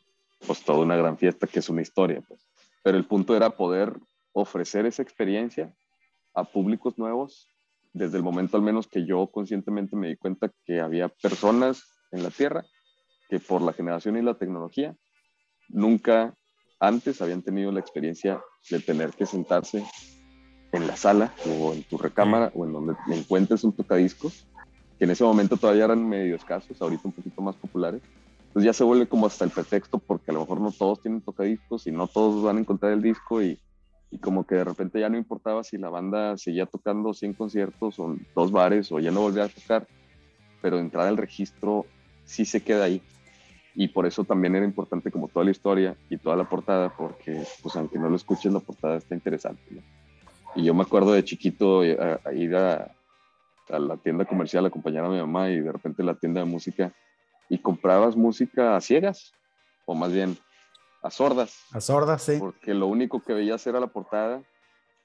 pues 0.45 0.63
toda 0.63 0.79
una 0.79 0.95
gran 0.95 1.17
fiesta 1.17 1.45
que 1.45 1.59
es 1.59 1.69
una 1.69 1.83
historia. 1.83 2.21
Pues. 2.27 2.47
Pero 2.83 2.97
el 2.97 3.05
punto 3.05 3.35
era 3.35 3.51
poder 3.51 3.93
ofrecer 4.33 4.87
esa 4.87 5.03
experiencia 5.03 5.71
a 6.33 6.43
públicos 6.43 6.97
nuevos 6.97 7.47
desde 7.93 8.17
el 8.17 8.23
momento 8.23 8.57
al 8.57 8.63
menos 8.63 8.87
que 8.87 9.05
yo 9.05 9.27
conscientemente 9.27 9.95
me 9.95 10.07
di 10.07 10.15
cuenta 10.15 10.51
que 10.65 10.79
había 10.79 11.09
personas 11.09 11.83
en 12.11 12.23
la 12.23 12.31
Tierra 12.31 12.63
que 13.29 13.39
por 13.39 13.61
la 13.61 13.73
generación 13.73 14.17
y 14.17 14.23
la 14.23 14.37
tecnología 14.37 14.95
nunca 15.67 16.33
antes 16.79 17.21
habían 17.21 17.43
tenido 17.43 17.71
la 17.71 17.79
experiencia 17.79 18.41
de 18.71 18.79
tener 18.79 19.11
que 19.11 19.27
sentarse 19.27 19.85
en 20.71 20.87
la 20.87 20.95
sala 20.95 21.33
o 21.47 21.73
en 21.73 21.83
tu 21.83 21.97
recámara 21.97 22.51
o 22.53 22.65
en 22.65 22.73
donde 22.73 22.95
encuentres 23.11 23.63
un 23.63 23.73
tocadiscos, 23.73 24.45
que 24.97 25.05
en 25.05 25.11
ese 25.11 25.23
momento 25.23 25.57
todavía 25.57 25.85
eran 25.85 26.07
medio 26.07 26.35
escasos, 26.35 26.81
ahorita 26.81 27.03
un 27.05 27.13
poquito 27.13 27.41
más 27.41 27.55
populares. 27.55 28.01
Entonces 28.47 28.65
ya 28.65 28.73
se 28.73 28.83
vuelve 28.83 29.07
como 29.07 29.27
hasta 29.27 29.45
el 29.45 29.51
pretexto 29.51 29.99
porque 29.99 30.31
a 30.31 30.33
lo 30.33 30.41
mejor 30.41 30.59
no 30.59 30.71
todos 30.71 31.01
tienen 31.01 31.21
tocadiscos 31.21 31.87
y 31.87 31.91
no 31.91 32.07
todos 32.07 32.43
van 32.43 32.57
a 32.57 32.59
encontrar 32.59 32.91
el 32.93 33.01
disco 33.01 33.41
y, 33.41 33.59
y 34.11 34.17
como 34.17 34.45
que 34.45 34.55
de 34.55 34.63
repente 34.63 34.99
ya 34.99 35.09
no 35.09 35.17
importaba 35.17 35.63
si 35.63 35.77
la 35.77 35.89
banda 35.89 36.37
seguía 36.37 36.65
tocando 36.65 37.13
100 37.13 37.33
conciertos 37.33 37.99
o 37.99 38.15
dos 38.35 38.51
bares 38.51 38.91
o 38.91 38.99
ya 38.99 39.11
no 39.11 39.21
volvía 39.21 39.43
a 39.43 39.49
tocar, 39.49 39.87
pero 40.61 40.79
entrar 40.79 41.07
al 41.07 41.17
registro 41.17 41.85
sí 42.25 42.45
se 42.45 42.61
queda 42.61 42.85
ahí. 42.85 43.01
Y 43.75 43.89
por 43.89 44.07
eso 44.07 44.23
también 44.23 44.55
era 44.55 44.65
importante 44.65 45.11
como 45.11 45.27
toda 45.27 45.45
la 45.45 45.51
historia 45.51 45.95
y 46.09 46.17
toda 46.17 46.35
la 46.35 46.49
portada, 46.49 46.89
porque 46.89 47.43
pues 47.61 47.75
aunque 47.75 47.99
no 47.99 48.09
lo 48.09 48.15
escuches, 48.15 48.51
la 48.51 48.59
portada 48.59 48.97
está 48.97 49.13
interesante. 49.13 49.61
¿no? 49.69 49.81
Y 50.55 50.63
yo 50.63 50.73
me 50.73 50.83
acuerdo 50.83 51.13
de 51.13 51.23
chiquito 51.23 51.81
a, 51.81 52.19
a 52.23 52.33
ir 52.33 52.55
a, 52.55 52.95
a, 53.69 53.79
la 53.79 53.97
tienda 53.97 54.25
comercial 54.25 54.65
a 54.65 54.69
acompañar 54.69 55.05
a 55.05 55.09
mi 55.09 55.19
mamá 55.19 55.49
y 55.49 55.59
de 55.59 55.71
repente 55.71 56.03
la 56.03 56.15
tienda 56.15 56.41
de 56.41 56.45
música 56.45 56.93
y 57.49 57.57
comprabas 57.57 58.15
música 58.15 58.75
a 58.75 58.81
ciegas, 58.81 59.33
o 59.85 59.95
más 59.95 60.11
bien 60.11 60.37
a 61.01 61.09
sordas. 61.09 61.65
A 61.71 61.81
sordas, 61.81 62.23
sí. 62.23 62.37
Porque 62.39 62.73
lo 62.73 62.87
único 62.87 63.21
que 63.21 63.33
veías 63.33 63.65
era 63.67 63.79
la 63.79 63.87
portada 63.87 64.41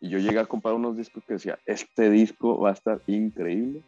y 0.00 0.10
yo 0.10 0.18
llegué 0.18 0.38
a 0.38 0.46
comprar 0.46 0.74
unos 0.74 0.96
discos 0.96 1.24
que 1.26 1.34
decía, 1.34 1.58
este 1.66 2.10
disco 2.10 2.58
va 2.58 2.70
a 2.70 2.74
estar 2.74 3.00
increíble, 3.06 3.82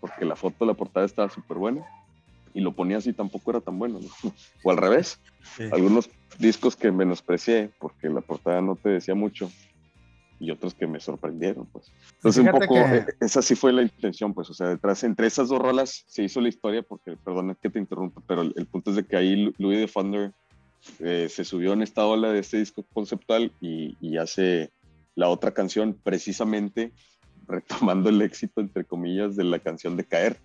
porque 0.00 0.24
la 0.24 0.36
foto 0.36 0.56
de 0.60 0.66
la 0.66 0.74
portada 0.74 1.06
estaba 1.06 1.30
súper 1.30 1.58
buena 1.58 1.86
y 2.52 2.60
lo 2.60 2.72
ponías 2.72 3.06
y 3.06 3.12
tampoco 3.12 3.50
era 3.50 3.60
tan 3.60 3.78
bueno, 3.78 4.00
¿no? 4.00 4.32
o 4.64 4.70
al 4.70 4.76
revés. 4.76 5.20
Sí. 5.56 5.64
Algunos 5.72 6.10
discos 6.38 6.76
que 6.76 6.90
menosprecié 6.90 7.70
porque 7.78 8.08
la 8.08 8.20
portada 8.20 8.60
no 8.60 8.76
te 8.76 8.88
decía 8.88 9.14
mucho 9.14 9.50
y 10.40 10.50
otros 10.50 10.74
que 10.74 10.86
me 10.86 11.00
sorprendieron, 11.00 11.66
pues. 11.66 11.92
Entonces, 12.16 12.44
un 12.44 12.50
poco, 12.50 12.74
que... 12.74 13.06
esa 13.20 13.42
sí 13.42 13.54
fue 13.54 13.72
la 13.72 13.82
intención, 13.82 14.34
pues, 14.34 14.50
o 14.50 14.54
sea, 14.54 14.68
detrás, 14.68 15.04
entre 15.04 15.26
esas 15.26 15.48
dos 15.48 15.58
rolas 15.58 16.04
se 16.06 16.22
hizo 16.22 16.40
la 16.40 16.48
historia, 16.48 16.82
porque, 16.82 17.16
perdona 17.16 17.54
que 17.54 17.70
te 17.70 17.78
interrumpa, 17.78 18.22
pero 18.26 18.42
el, 18.42 18.52
el 18.56 18.66
punto 18.66 18.90
es 18.90 18.96
de 18.96 19.04
que 19.04 19.16
ahí 19.16 19.52
Louis 19.58 19.78
de 19.78 19.86
Thunder 19.86 20.32
eh, 21.00 21.28
se 21.30 21.44
subió 21.44 21.72
en 21.72 21.82
esta 21.82 22.06
ola 22.06 22.30
de 22.32 22.40
este 22.40 22.58
disco 22.58 22.84
conceptual 22.92 23.52
y, 23.60 23.96
y 24.00 24.18
hace 24.18 24.70
la 25.14 25.28
otra 25.28 25.52
canción 25.52 25.98
precisamente 26.02 26.92
retomando 27.46 28.08
el 28.08 28.20
éxito, 28.22 28.60
entre 28.60 28.84
comillas, 28.84 29.36
de 29.36 29.44
la 29.44 29.58
canción 29.58 29.96
de 29.96 30.04
Caer. 30.04 30.38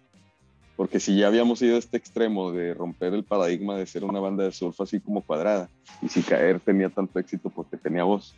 Porque 0.76 1.00
si 1.02 1.18
ya 1.18 1.28
habíamos 1.28 1.62
ido 1.62 1.76
a 1.76 1.80
este 1.80 1.98
extremo 1.98 2.54
de 2.54 2.74
romper 2.74 3.14
el 3.14 3.26
paradigma 3.26 3.76
de 3.76 3.86
ser 3.86 4.06
una 4.06 4.22
banda 4.22 4.46
de 4.46 4.52
surf 4.54 4.80
así 4.80 5.02
como 5.02 5.22
cuadrada, 5.22 5.70
y 6.02 6.08
si 6.08 6.22
Caer 6.22 6.62
tenía 6.62 6.90
tanto 6.90 7.20
éxito 7.20 7.50
porque 7.50 7.76
tenía 7.76 8.04
voz, 8.04 8.34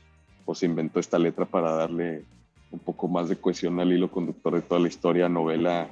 pues 0.46 0.64
inventó 0.64 1.00
esta 1.00 1.20
letra 1.20 1.46
para 1.46 1.72
darle 1.72 2.24
un 2.72 2.80
poco 2.80 3.08
más 3.08 3.30
de 3.30 3.36
cohesión 3.36 3.80
al 3.80 3.92
hilo 3.92 4.10
conductor 4.10 4.56
de 4.56 4.62
toda 4.62 4.80
la 4.80 4.88
historia, 4.88 5.28
novela, 5.28 5.89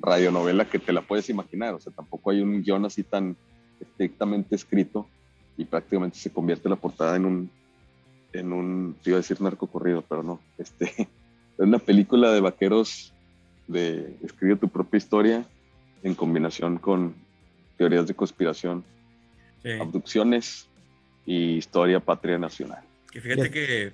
radionovela 0.00 0.64
que 0.66 0.78
te 0.78 0.92
la 0.92 1.02
puedes 1.02 1.30
imaginar. 1.30 1.74
O 1.74 1.80
sea, 1.80 1.92
tampoco 1.92 2.30
hay 2.30 2.40
un 2.40 2.62
guion 2.62 2.84
así 2.84 3.02
tan 3.02 3.36
estrictamente 3.80 4.54
escrito 4.54 5.06
y 5.56 5.64
prácticamente 5.64 6.18
se 6.18 6.32
convierte 6.32 6.68
la 6.68 6.76
portada 6.76 7.16
en 7.16 7.24
un, 7.24 7.50
en 8.32 8.52
un, 8.52 8.96
te 9.02 9.10
iba 9.10 9.16
a 9.16 9.20
decir 9.20 9.40
narco 9.40 9.66
corrido, 9.66 10.04
pero 10.08 10.22
no, 10.22 10.40
este, 10.58 10.84
es 10.98 11.08
una 11.58 11.78
película 11.78 12.32
de 12.32 12.40
vaqueros 12.40 13.12
de 13.66 14.16
escribe 14.22 14.56
tu 14.56 14.68
propia 14.68 14.98
historia 14.98 15.44
en 16.02 16.14
combinación 16.14 16.78
con 16.78 17.14
teorías 17.76 18.06
de 18.06 18.14
conspiración, 18.14 18.84
Sí. 19.62 19.72
abducciones 19.78 20.70
y 21.26 21.56
historia 21.56 22.00
patria 22.00 22.38
nacional. 22.38 22.82
Que 23.10 23.20
fíjate 23.20 23.50
que 23.50 23.92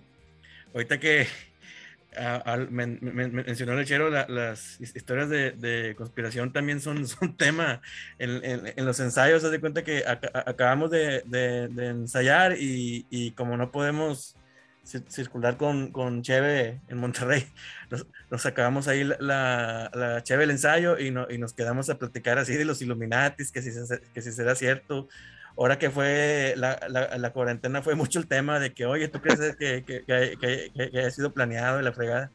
ahorita 0.74 0.98
que 1.00 1.26
ah, 2.16 2.42
al- 2.44 2.70
men- 2.70 2.98
men- 3.00 3.34
mencionó 3.34 3.78
el 3.78 3.86
chero, 3.86 4.10
la- 4.10 4.26
las 4.28 4.80
his- 4.80 4.94
historias 4.96 5.28
de, 5.28 5.52
de 5.52 5.94
conspiración 5.96 6.52
también 6.52 6.80
son, 6.80 7.06
son 7.08 7.36
tema 7.36 7.80
en, 8.18 8.44
en- 8.44 8.72
en 8.76 8.84
los 8.84 9.00
ensayos. 9.00 9.44
Haz 9.44 9.50
de 9.50 9.60
cuenta 9.60 9.84
que 9.84 10.04
a- 10.06 10.20
acabamos 10.46 10.90
de, 10.90 11.22
de- 11.26 11.68
de 11.68 11.86
ensayar 11.88 12.56
y, 12.58 13.06
y 13.10 13.30
como 13.32 13.56
no 13.56 13.70
podemos 13.70 14.36
cir- 14.84 15.08
circular 15.08 15.56
con, 15.56 15.90
con 15.92 16.22
Cheve 16.22 16.80
en 16.88 16.98
Monterrey, 16.98 17.46
nos, 17.90 18.06
nos 18.30 18.44
acabamos 18.46 18.86
ahí 18.88 19.02
la, 19.04 19.16
la, 19.20 19.90
la 19.94 20.22
Cheve 20.22 20.44
el 20.44 20.50
ensayo 20.50 20.98
y, 20.98 21.10
no- 21.10 21.26
y 21.30 21.38
nos 21.38 21.54
quedamos 21.54 21.88
a 21.90 21.98
platicar 21.98 22.38
así 22.38 22.54
de 22.54 22.64
los 22.66 22.82
Illuminatis, 22.82 23.50
que 23.50 23.62
si, 23.62 23.70
que 24.12 24.22
si 24.22 24.32
será 24.32 24.54
cierto 24.54 25.08
ahora 25.56 25.78
que 25.78 25.90
fue 25.90 26.54
la, 26.56 26.78
la, 26.88 27.16
la 27.18 27.32
cuarentena 27.32 27.82
fue 27.82 27.94
mucho 27.94 28.18
el 28.18 28.26
tema 28.26 28.58
de 28.58 28.72
que, 28.74 28.84
oye, 28.86 29.08
¿tú 29.08 29.20
crees 29.20 29.40
que, 29.56 29.84
que, 29.84 30.04
que, 30.04 30.36
que- 30.40 30.70
que- 30.74 30.90
que 30.90 30.98
haya 30.98 31.10
sido 31.10 31.32
planeado 31.32 31.80
y 31.80 31.84
la 31.84 31.92
fregada? 31.92 32.30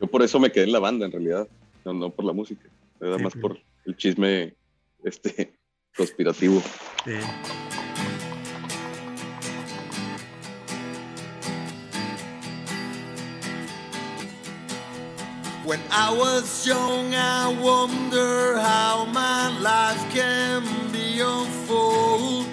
Yo 0.00 0.06
por 0.06 0.22
eso 0.22 0.38
me 0.40 0.50
quedé 0.50 0.64
en 0.64 0.72
la 0.72 0.78
banda, 0.80 1.06
en 1.06 1.12
realidad, 1.12 1.48
no, 1.84 1.92
no 1.92 2.10
por 2.10 2.24
la 2.24 2.32
música, 2.32 2.68
Sí, 3.00 3.22
más 3.22 3.32
sí. 3.32 3.38
por 3.38 3.58
el 3.86 3.96
chisme 3.96 4.54
este, 5.04 5.54
conspirativo. 5.96 6.62
Sí. 7.04 7.12
When 15.64 15.80
I 15.90 16.12
was 16.14 16.66
young, 16.66 17.14
I 17.14 17.48
wonder 17.62 18.58
how 18.58 19.06
my 19.06 19.48
life 19.60 20.02
can 20.12 20.62
unfold. 21.20 22.46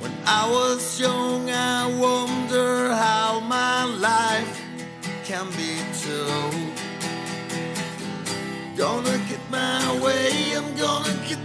When 0.00 0.12
I 0.26 0.48
was 0.50 1.00
young, 1.00 1.50
I 1.50 1.86
wonder 1.98 2.94
how 2.94 3.40
my 3.40 3.84
life 3.84 4.62
can 5.24 5.46
be 5.50 5.78
told. 6.04 6.72
Gonna 8.76 9.18
get 9.28 9.40
my 9.50 10.00
way, 10.02 10.56
I'm 10.56 10.74
gonna 10.76 11.16
get 11.28 11.41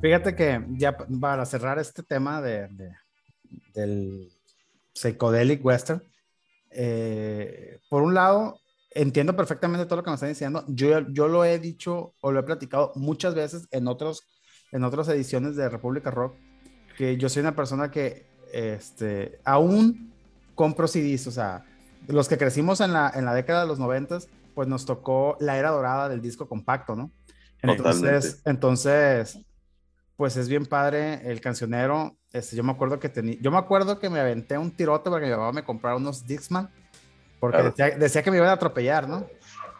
Fíjate 0.00 0.34
que 0.34 0.64
ya 0.70 0.96
para 0.96 1.44
cerrar 1.44 1.78
este 1.78 2.02
tema 2.02 2.40
de, 2.40 2.68
de- 2.68 2.94
del 3.74 4.28
psychedelic 4.94 5.64
western, 5.64 6.02
eh, 6.70 7.78
por 7.88 8.02
un 8.02 8.14
lado, 8.14 8.58
entiendo 8.92 9.36
perfectamente 9.36 9.84
todo 9.86 9.96
lo 9.96 10.02
que 10.02 10.10
me 10.10 10.14
están 10.14 10.28
diciendo. 10.30 10.64
Yo, 10.68 11.00
yo 11.10 11.28
lo 11.28 11.44
he 11.44 11.58
dicho 11.58 12.14
o 12.20 12.32
lo 12.32 12.40
he 12.40 12.44
platicado 12.44 12.92
muchas 12.96 13.34
veces 13.34 13.68
en, 13.70 13.88
otros, 13.88 14.22
en 14.72 14.84
otras 14.84 15.08
ediciones 15.08 15.56
de 15.56 15.68
República 15.68 16.10
Rock, 16.10 16.34
que 16.96 17.16
yo 17.16 17.28
soy 17.28 17.40
una 17.40 17.54
persona 17.56 17.90
que 17.90 18.26
este, 18.52 19.38
aún 19.44 20.12
compro 20.54 20.86
CDs, 20.88 21.26
o 21.26 21.30
sea, 21.30 21.64
los 22.08 22.28
que 22.28 22.38
crecimos 22.38 22.80
en 22.80 22.92
la, 22.92 23.10
en 23.14 23.24
la 23.24 23.34
década 23.34 23.62
de 23.62 23.68
los 23.68 23.78
noventas, 23.78 24.28
pues 24.54 24.68
nos 24.68 24.84
tocó 24.86 25.36
la 25.40 25.56
era 25.58 25.70
dorada 25.70 26.08
del 26.08 26.20
disco 26.20 26.48
compacto, 26.48 26.96
¿no? 26.96 27.12
Entonces, 27.62 28.42
entonces, 28.44 29.38
pues 30.20 30.36
es 30.36 30.50
bien 30.50 30.66
padre 30.66 31.22
el 31.30 31.40
cancionero. 31.40 32.14
Este, 32.30 32.54
yo 32.54 32.62
me 32.62 32.72
acuerdo 32.72 32.98
que 33.00 33.08
tenía, 33.08 33.36
yo 33.40 33.50
me 33.50 33.56
acuerdo 33.56 33.98
que 33.98 34.10
me 34.10 34.20
aventé 34.20 34.58
un 34.58 34.70
tirote 34.70 35.08
para 35.08 35.22
que 35.22 35.30
mi 35.30 35.32
mamá 35.34 35.50
me 35.50 35.64
comprara 35.64 35.96
unos 35.96 36.26
Dixman, 36.26 36.68
porque 37.40 37.56
Claro. 37.56 37.70
decía, 37.74 37.98
decía 37.98 38.22
que 38.22 38.30
me 38.30 38.36
iban 38.36 38.50
a 38.50 38.52
atropellar, 38.52 39.08
¿no? 39.08 39.26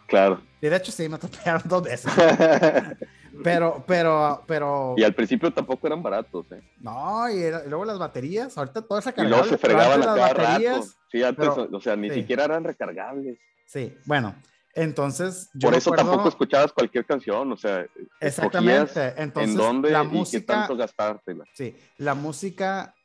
Claro. 0.07 0.41
Y 0.59 0.67
de 0.67 0.75
hecho 0.75 0.91
sí, 0.91 1.07
me 1.07 1.17
atropellaron 1.17 1.61
dos 1.65 1.83
veces. 1.83 2.11
Pero, 3.43 3.83
pero, 3.87 4.43
pero, 4.45 4.93
y 4.97 5.03
al 5.03 5.13
principio 5.15 5.51
tampoco 5.53 5.87
eran 5.87 6.03
baratos, 6.03 6.51
¿eh? 6.51 6.61
no, 6.79 7.27
y, 7.29 7.41
era- 7.41 7.63
y 7.65 7.69
luego 7.69 7.85
las 7.85 7.97
baterías, 7.97 8.55
ahorita 8.57 8.81
todo 8.83 8.99
es 8.99 9.07
Y 9.17 9.21
luego 9.21 9.45
se 9.45 9.57
fregaban 9.57 9.93
a 10.03 10.05
las 10.05 10.15
cada 10.15 10.27
rato. 10.33 10.41
baterías, 10.49 10.97
Sí, 11.11 11.23
antes, 11.23 11.49
pero- 11.49 11.69
o 11.71 11.81
sea, 11.81 11.95
ni 11.95 12.09
sí. 12.09 12.15
siquiera 12.15 12.43
eran 12.45 12.63
recargables. 12.63 13.39
Sí, 13.65 13.95
bueno, 14.05 14.35
entonces 14.73 15.49
yo 15.53 15.67
Por 15.69 15.75
eso 15.77 15.91
recuerdo- 15.91 16.09
tampoco 16.11 16.29
escuchabas 16.29 16.71
cualquier 16.73 17.05
canción, 17.05 17.51
o 17.51 17.57
sea, 17.57 17.85
Exactamente, 18.19 18.83
escogías 18.83 19.13
entonces 19.17 19.51
en 19.51 19.57
dónde 19.57 19.91
la 19.91 20.03
y 20.03 20.07
qué 20.07 20.13
música, 20.15 20.53
tanto 20.53 20.75
gastártela. 20.77 21.45
sí, 21.53 21.75
la 21.97 22.13
música 22.15 22.95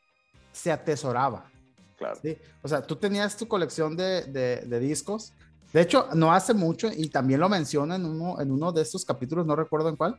se 0.53 0.71
atesoraba. 0.73 1.51
Claro. 1.97 2.19
Sí, 2.23 2.37
o 2.62 2.69
sea, 2.69 2.83
tú 2.83 2.97
tenías 2.97 3.37
tu 3.37 3.49
colección 3.49 3.97
de, 3.97 4.25
de- 4.25 4.62
de 4.67 4.79
discos. 4.81 5.33
De 5.73 5.81
hecho, 5.81 6.09
no 6.14 6.33
hace 6.33 6.55
mucho, 6.55 6.89
y 6.95 7.09
también 7.11 7.41
lo 7.41 7.49
menciona 7.49 7.97
en 7.97 8.05
uno, 8.05 8.41
en 8.41 8.51
uno 8.53 8.71
de 8.73 8.83
estos 8.83 9.05
capítulos, 9.05 9.47
no 9.47 9.57
recuerdo 9.57 9.89
en 9.89 9.97
cuál. 9.97 10.19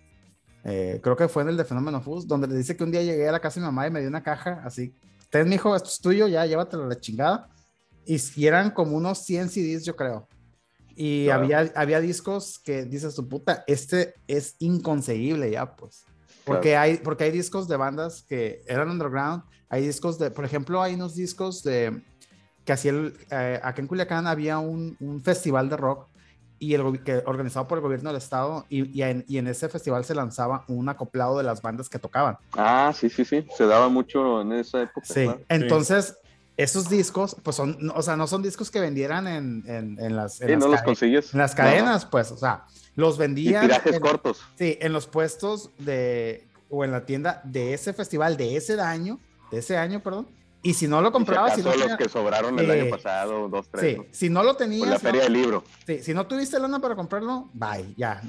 eh, 0.64 1.00
creo 1.02 1.16
que 1.16 1.30
fue 1.30 1.43
en 1.43 1.50
el 1.50 1.56
de 1.58 1.64
Fenómeno 1.64 2.02
Fus, 2.02 2.28
donde 2.28 2.45
le 2.48 2.56
dice 2.56 2.76
que 2.76 2.84
un 2.84 2.91
día 2.91 3.02
llegué 3.02 3.30
a 3.30 3.32
la 3.32 3.39
casa 3.39 3.60
de 3.60 3.62
mi 3.62 3.68
mamá 3.68 3.88
y 3.88 3.91
me 3.91 4.00
dio 4.02 4.10
una 4.10 4.22
caja 4.24 4.62
así. 4.66 4.93
Ten, 5.30 5.48
mijo, 5.48 5.74
esto 5.76 5.88
es 5.88 6.00
tuyo, 6.02 6.28
ya 6.28 6.45
llévatelo 6.45 6.84
a 6.84 6.88
la 6.88 7.00
chingada. 7.00 7.48
Y 8.06 8.45
eran 8.45 8.72
como 8.72 8.98
unos 8.98 9.20
100 9.24 9.50
CDs, 9.50 9.86
yo 9.86 9.95
creo. 9.95 10.28
Y 11.00 11.26
Claro. 11.26 11.43
había, 11.43 11.72
había 11.76 12.02
discos 12.02 12.58
que 12.58 12.84
dices 12.84 13.14
tu 13.14 13.30
puta, 13.30 13.64
este 13.68 14.16
es 14.28 14.56
inconseguible 14.58 15.52
ya, 15.52 15.76
pues. 15.76 16.06
Porque, 16.43 16.76
hay, 16.76 16.98
porque 16.98 17.26
hay 17.26 17.32
discos 17.32 17.68
de 17.68 17.78
bandas 17.78 18.24
que 18.24 18.64
eran 18.66 18.89
underground, 18.89 19.43
hay 19.70 19.86
discos 19.86 20.18
de, 20.18 20.32
por 20.32 20.43
ejemplo, 20.43 20.82
hay 20.82 20.95
unos 20.95 21.14
discos 21.14 21.62
de 21.62 22.02
que 22.66 22.74
hacía 22.74 22.91
el, 22.91 23.14
eh, 23.30 23.60
acá 23.62 23.82
en 23.82 23.88
Culiacán 23.88 24.26
había 24.26 24.58
un, 24.58 24.98
un 25.00 25.22
festival 25.22 25.70
de 25.70 25.78
rock 25.78 26.08
y 26.58 26.74
el, 26.74 27.04
que, 27.04 27.22
organizado 27.28 27.68
por 27.68 27.78
el 27.78 27.84
gobierno 27.84 28.10
del 28.10 28.18
estado 28.18 28.66
y, 28.68 28.98
y 28.98 29.04
en, 29.04 29.24
y 29.28 29.38
en 29.38 29.48
ese 29.48 29.70
festival 29.70 30.04
se 30.04 30.16
lanzaba 30.16 30.66
un 30.68 30.89
acoplado 30.89 31.38
de 31.38 31.43
las 31.43 31.62
bandas 31.62 31.89
que 31.89 32.00
tocaban. 32.00 32.38
Ah, 32.54 32.91
sí, 32.95 33.10
sí, 33.10 33.24
sí. 33.24 33.45
Se 33.56 33.68
daba 33.68 33.88
mucho 33.89 34.41
en 34.41 34.54
esa 34.54 34.82
época. 34.82 35.06
Sí, 35.06 35.30
entonces 35.48 36.18
esos 36.58 36.89
discos, 36.89 37.36
pues 37.43 37.55
son, 37.55 37.78
o 37.95 38.01
sea, 38.01 38.16
no 38.16 38.26
son 38.28 38.41
discos 38.41 38.72
que 38.72 38.80
vendieran 38.80 39.28
en, 39.28 39.64
en, 39.68 39.97
en 39.99 40.16
las, 40.16 40.41
en 40.41 40.47
Sí, 40.47 40.53
las 40.53 40.60
no 40.64 40.68
los 40.70 40.82
consigues. 40.82 41.34
en 41.34 41.39
las 41.39 41.53
cadenas, 41.55 42.05
pues, 42.05 42.32
o 42.32 42.38
sea, 42.38 42.66
los 42.95 43.16
Y 43.16 43.20
vendían. 43.20 43.62
tirajes 43.62 43.93
en- 43.95 44.01
cortos. 44.01 44.41
Sí, 44.58 44.78
en 44.82 44.91
los 44.91 45.05
puestos 45.08 45.70
de, 45.78 46.47
o 46.70 46.84
en 46.84 46.91
la 46.91 47.05
tienda 47.05 47.41
de 47.43 47.74
ese 47.74 47.93
festival, 47.93 48.38
de 48.38 48.58
ese 48.58 48.80
año, 48.82 49.20
de 49.51 49.60
ese 49.60 49.78
año, 49.78 50.01
perdón. 50.01 50.28
Y 50.64 50.74
si 50.74 50.88
no 50.88 50.99
lo 51.01 51.10
Y 51.10 51.12
si 51.12 51.14
comprabas, 51.14 51.53
si, 51.55 51.62
no 51.62 51.76
los 51.76 51.95
que 51.95 52.10
sobraron 52.10 52.58
el 52.60 52.70
año 52.72 52.89
pasado, 52.89 53.47
dos, 53.47 53.70
tres. 53.72 53.84
sí, 53.93 53.97
¿no? 53.97 54.05
si 54.12 54.30
no 54.30 54.41
lo 54.43 54.49
Por 54.49 54.58
tenías, 54.58 54.88
la 54.89 54.93
no- 54.95 54.99
feria 54.99 55.24
del 55.24 55.34
libro. 55.34 55.64
sí, 55.86 55.99
si 56.01 56.14
no 56.16 56.26
tuviste 56.26 56.60
lana 56.60 56.80
para 56.80 56.95
comprarlo, 56.95 57.49
bye, 57.53 57.93
ya. 57.95 58.22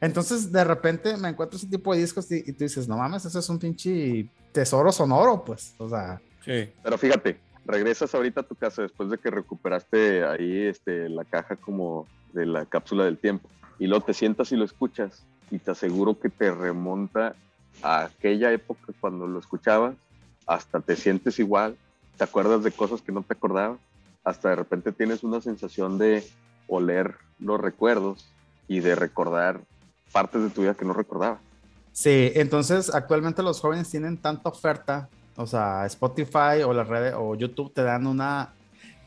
Entonces, 0.00 0.50
de 0.50 0.64
repente 0.64 1.16
me 1.18 1.28
encuentro 1.28 1.56
ese 1.58 1.66
tipo 1.66 1.94
de 1.94 2.00
discos 2.00 2.30
y, 2.32 2.36
y 2.46 2.52
tú 2.52 2.64
dices, 2.64 2.88
no 2.88 2.96
mames, 2.96 3.24
eso 3.26 3.38
es 3.38 3.48
un 3.50 3.58
pinche 3.58 4.26
tesoro 4.52 4.90
sonoro, 4.90 5.44
pues, 5.44 5.74
o 5.76 5.88
sea, 5.88 6.20
Sí. 6.44 6.70
Pero 6.82 6.98
fíjate, 6.98 7.38
regresas 7.66 8.14
ahorita 8.14 8.42
a 8.42 8.44
tu 8.44 8.54
casa 8.54 8.82
después 8.82 9.10
de 9.10 9.18
que 9.18 9.30
recuperaste 9.30 10.24
ahí 10.24 10.66
este, 10.66 11.08
la 11.08 11.24
caja 11.24 11.56
como 11.56 12.06
de 12.32 12.46
la 12.46 12.66
cápsula 12.66 13.04
del 13.04 13.18
tiempo. 13.18 13.48
Y 13.78 13.86
luego 13.86 14.04
te 14.04 14.14
sientas 14.14 14.52
y 14.52 14.56
lo 14.56 14.64
escuchas. 14.64 15.24
Y 15.50 15.58
te 15.58 15.70
aseguro 15.70 16.18
que 16.18 16.28
te 16.28 16.50
remonta 16.50 17.34
a 17.82 18.04
aquella 18.04 18.52
época 18.52 18.92
cuando 19.00 19.26
lo 19.26 19.38
escuchabas. 19.38 19.94
Hasta 20.46 20.80
te 20.80 20.96
sientes 20.96 21.38
igual. 21.38 21.76
Te 22.16 22.24
acuerdas 22.24 22.62
de 22.62 22.72
cosas 22.72 23.02
que 23.02 23.12
no 23.12 23.22
te 23.22 23.34
acordabas. 23.34 23.78
Hasta 24.24 24.50
de 24.50 24.56
repente 24.56 24.92
tienes 24.92 25.22
una 25.22 25.40
sensación 25.40 25.98
de 25.98 26.24
oler 26.66 27.16
los 27.38 27.60
recuerdos 27.60 28.26
y 28.68 28.80
de 28.80 28.94
recordar 28.94 29.60
partes 30.12 30.42
de 30.42 30.50
tu 30.50 30.62
vida 30.62 30.74
que 30.74 30.84
no 30.84 30.92
recordabas. 30.92 31.40
Sí, 31.92 32.32
entonces 32.34 32.92
actualmente 32.92 33.42
los 33.42 33.60
jóvenes 33.60 33.90
tienen 33.90 34.16
tanta 34.16 34.48
oferta, 34.48 35.08
o 35.36 35.46
sea, 35.46 35.84
Spotify 35.86 36.62
o 36.66 36.72
las 36.72 36.86
redes 36.88 37.14
o 37.16 37.34
YouTube 37.34 37.72
te 37.72 37.82
dan 37.82 38.06
una, 38.06 38.54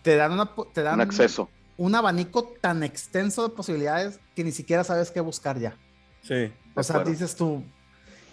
te 0.04 0.16
dan 0.16 0.32
una, 0.34 0.50
te 0.74 0.82
dan 0.84 0.96
Un 0.96 1.02
acceso. 1.02 1.50
un 1.78 1.96
abanico 1.96 2.54
tan 2.62 2.84
extenso 2.84 3.48
de 3.48 3.56
posibilidades 3.56 4.20
que 4.36 4.44
ni 4.44 4.52
siquiera 4.52 4.84
sabes 4.84 5.12
qué 5.12 5.20
buscar 5.22 5.58
ya. 5.60 5.76
Sí. 6.22 6.52
O 6.76 6.84
sea, 6.84 6.98
acuerdo. 6.98 7.12
dices 7.12 7.36
tú. 7.36 7.64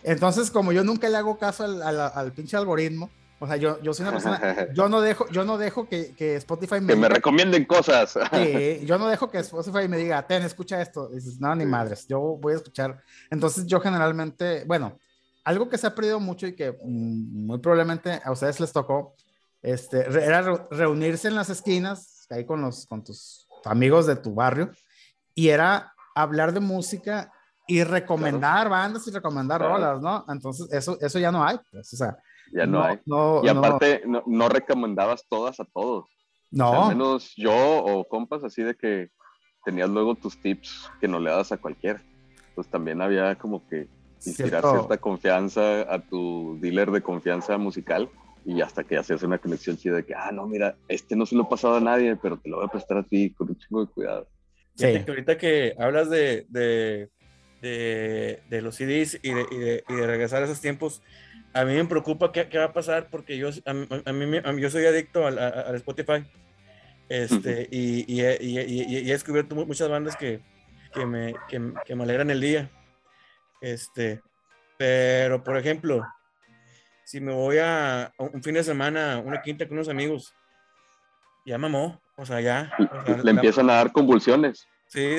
Entonces, 0.02 0.50
como 0.50 0.72
yo 0.72 0.84
nunca 0.84 1.08
le 1.08 1.16
hago 1.16 1.38
caso 1.38 1.64
al, 1.64 1.82
al- 1.82 2.12
al 2.14 2.32
pinche 2.32 2.56
algoritmo, 2.56 3.10
o 3.40 3.46
sea, 3.46 3.56
yo, 3.56 3.80
yo 3.82 3.92
soy 3.94 4.04
una 4.04 4.12
persona, 4.12 4.68
yo 4.74 4.88
no 4.88 5.00
dejo, 5.00 5.28
yo 5.30 5.44
no 5.44 5.56
dejo 5.58 5.88
que, 5.88 6.14
que 6.14 6.36
Spotify 6.36 6.80
me 6.80 6.88
que 6.88 6.96
me 6.96 7.06
diga- 7.08 7.14
recomienden 7.14 7.64
cosas. 7.64 8.18
Sí, 8.32 8.80
yo 8.84 8.98
no 8.98 9.08
dejo 9.08 9.30
que 9.30 9.38
Spotify 9.38 9.88
me 9.88 9.96
diga, 9.96 10.26
ten, 10.26 10.42
escucha 10.42 10.80
esto. 10.82 11.08
dices, 11.08 11.40
no, 11.40 11.54
ni 11.54 11.64
Sí. 11.64 11.70
madres, 11.70 12.06
yo 12.06 12.20
voy 12.20 12.52
a 12.52 12.56
escuchar. 12.56 13.02
Entonces, 13.30 13.66
yo 13.66 13.80
generalmente, 13.80 14.64
bueno, 14.66 14.98
algo 15.44 15.68
que 15.68 15.78
se 15.78 15.86
ha 15.86 15.94
perdido 15.94 16.20
mucho 16.20 16.46
y 16.46 16.54
que 16.56 16.72
mm, 16.72 17.46
muy 17.46 17.58
probablemente 17.58 18.20
a 18.24 18.32
ustedes 18.32 18.60
les 18.60 18.72
tocó, 18.72 19.14
este, 19.62 20.00
era 20.06 20.42
re- 20.42 20.66
reunirse 20.70 21.28
en 21.28 21.34
las 21.34 21.50
esquinas, 21.50 22.26
ahí 22.30 22.44
con, 22.44 22.60
los, 22.62 22.86
con 22.86 23.02
tus 23.04 23.46
amigos 23.64 24.06
de 24.06 24.16
tu 24.16 24.34
barrio, 24.34 24.70
y 25.34 25.48
era 25.48 25.92
hablar 26.14 26.52
de 26.52 26.60
música 26.60 27.32
y 27.66 27.82
recomendar 27.82 28.68
bandas 28.68 29.06
y 29.08 29.10
recomendar 29.10 29.58
Claro. 29.60 29.74
rolas, 29.74 30.00
¿no? 30.02 30.24
Entonces, 30.28 30.70
eso, 30.72 30.98
eso 31.00 31.18
ya 31.18 31.32
no 31.32 31.42
hay, 31.44 31.58
pues, 31.70 31.92
o 31.94 31.96
sea, 31.96 32.16
ya 32.52 32.66
no, 32.66 32.82
hay. 32.84 33.00
no, 33.06 33.40
Y 33.42 33.46
no, 33.46 33.58
aparte, 33.58 34.02
no, 34.06 34.22
no 34.26 34.48
recomendabas 34.48 35.24
todas 35.28 35.58
a 35.60 35.64
todos. 35.64 36.04
no. 36.50 36.68
O 36.68 36.72
sea, 36.72 36.82
al 36.82 36.88
menos 36.90 37.32
yo 37.36 37.54
o 37.56 38.06
compas 38.06 38.44
así 38.44 38.62
de 38.62 38.74
que 38.74 39.10
tenías 39.64 39.88
luego 39.88 40.14
tus 40.14 40.38
tips 40.40 40.90
que 41.00 41.08
no 41.08 41.18
le 41.18 41.30
das 41.30 41.52
a 41.52 41.56
cualquiera. 41.56 42.02
Pues 42.54 42.68
también 42.68 43.00
había 43.00 43.34
como 43.36 43.66
que 43.66 43.88
inspirar 44.24 44.50
Cierto. 44.62 44.70
cierta 44.72 44.96
confianza 44.98 45.82
a 45.92 45.98
tu 46.00 46.58
dealer 46.60 46.90
de 46.90 47.02
confianza 47.02 47.58
musical 47.58 48.08
y 48.46 48.60
hasta 48.60 48.84
que 48.84 48.96
hacías 48.98 49.22
una 49.22 49.38
conexión 49.38 49.76
chida 49.76 49.96
de 49.96 50.04
que, 50.04 50.14
ah, 50.14 50.30
no, 50.32 50.46
mira, 50.46 50.76
este 50.88 51.16
no 51.16 51.24
se 51.26 51.34
lo 51.34 51.42
he 51.44 51.46
pasado 51.46 51.76
a 51.76 51.80
nadie, 51.80 52.16
pero 52.16 52.38
te 52.38 52.48
lo 52.48 52.56
voy 52.56 52.66
a 52.66 52.68
prestar 52.68 52.98
a 52.98 53.02
ti 53.02 53.30
con 53.30 53.48
un 53.48 53.56
chingo 53.58 53.84
de 53.86 53.90
cuidado. 53.92 54.28
Sí. 54.76 54.86
que 55.04 55.04
ahorita 55.08 55.38
que 55.38 55.74
hablas 55.78 56.10
de, 56.10 56.46
de, 56.48 57.08
de, 57.62 58.40
de 58.50 58.62
los 58.62 58.74
CDs 58.76 59.18
y 59.22 59.30
de, 59.32 59.46
y, 59.50 59.56
de, 59.56 59.84
y 59.88 59.94
de 59.94 60.06
regresar 60.06 60.42
a 60.42 60.46
esos 60.46 60.60
tiempos, 60.60 61.00
a 61.52 61.64
mí 61.64 61.74
me 61.74 61.84
preocupa 61.86 62.32
qué, 62.32 62.48
qué 62.48 62.58
va 62.58 62.64
a 62.64 62.72
pasar 62.72 63.08
porque 63.10 63.38
yo, 63.38 63.48
a, 63.66 63.72
mí- 63.72 63.86
a 64.04 64.12
mí, 64.12 64.38
a 64.44 64.52
mí- 64.52 64.60
yo 64.60 64.68
soy 64.70 64.84
adicto 64.86 65.26
al, 65.26 65.38
Spotify 65.76 66.24
este, 67.08 67.68
y, 67.70 68.12
y 68.12 68.20
he- 68.22 68.38
y 68.42 68.58
he- 68.58 68.66
y 68.66 68.80
he- 68.80 69.00
y 69.02 69.08
he 69.10 69.12
descubierto 69.12 69.54
mu- 69.54 69.66
muchas 69.66 69.88
bandas 69.88 70.16
que, 70.16 70.40
que, 70.92 71.06
me, 71.06 71.34
que, 71.48 71.60
que 71.86 71.94
me 71.94 72.02
alegran 72.04 72.30
el 72.30 72.40
día. 72.40 72.70
Este, 73.64 74.20
pero, 74.76 75.42
por 75.42 75.56
ejemplo, 75.56 76.06
si 77.06 77.18
me 77.18 77.32
voy 77.32 77.56
a, 77.56 78.04
a 78.04 78.12
un 78.18 78.42
fin 78.42 78.52
de 78.54 78.62
semana, 78.62 79.22
una 79.24 79.40
quinta 79.40 79.66
con 79.66 79.78
unos 79.78 79.88
amigos, 79.88 80.34
ya 81.46 81.56
mamó, 81.56 82.02
o 82.16 82.26
sea, 82.26 82.42
ya. 82.42 82.72
o 82.78 83.06
sea, 83.06 83.16
Le 83.16 83.24
la- 83.24 83.30
empiezan 83.30 83.70
a 83.70 83.74
dar 83.76 83.90
convulsiones. 83.92 84.66
Sí. 84.88 85.16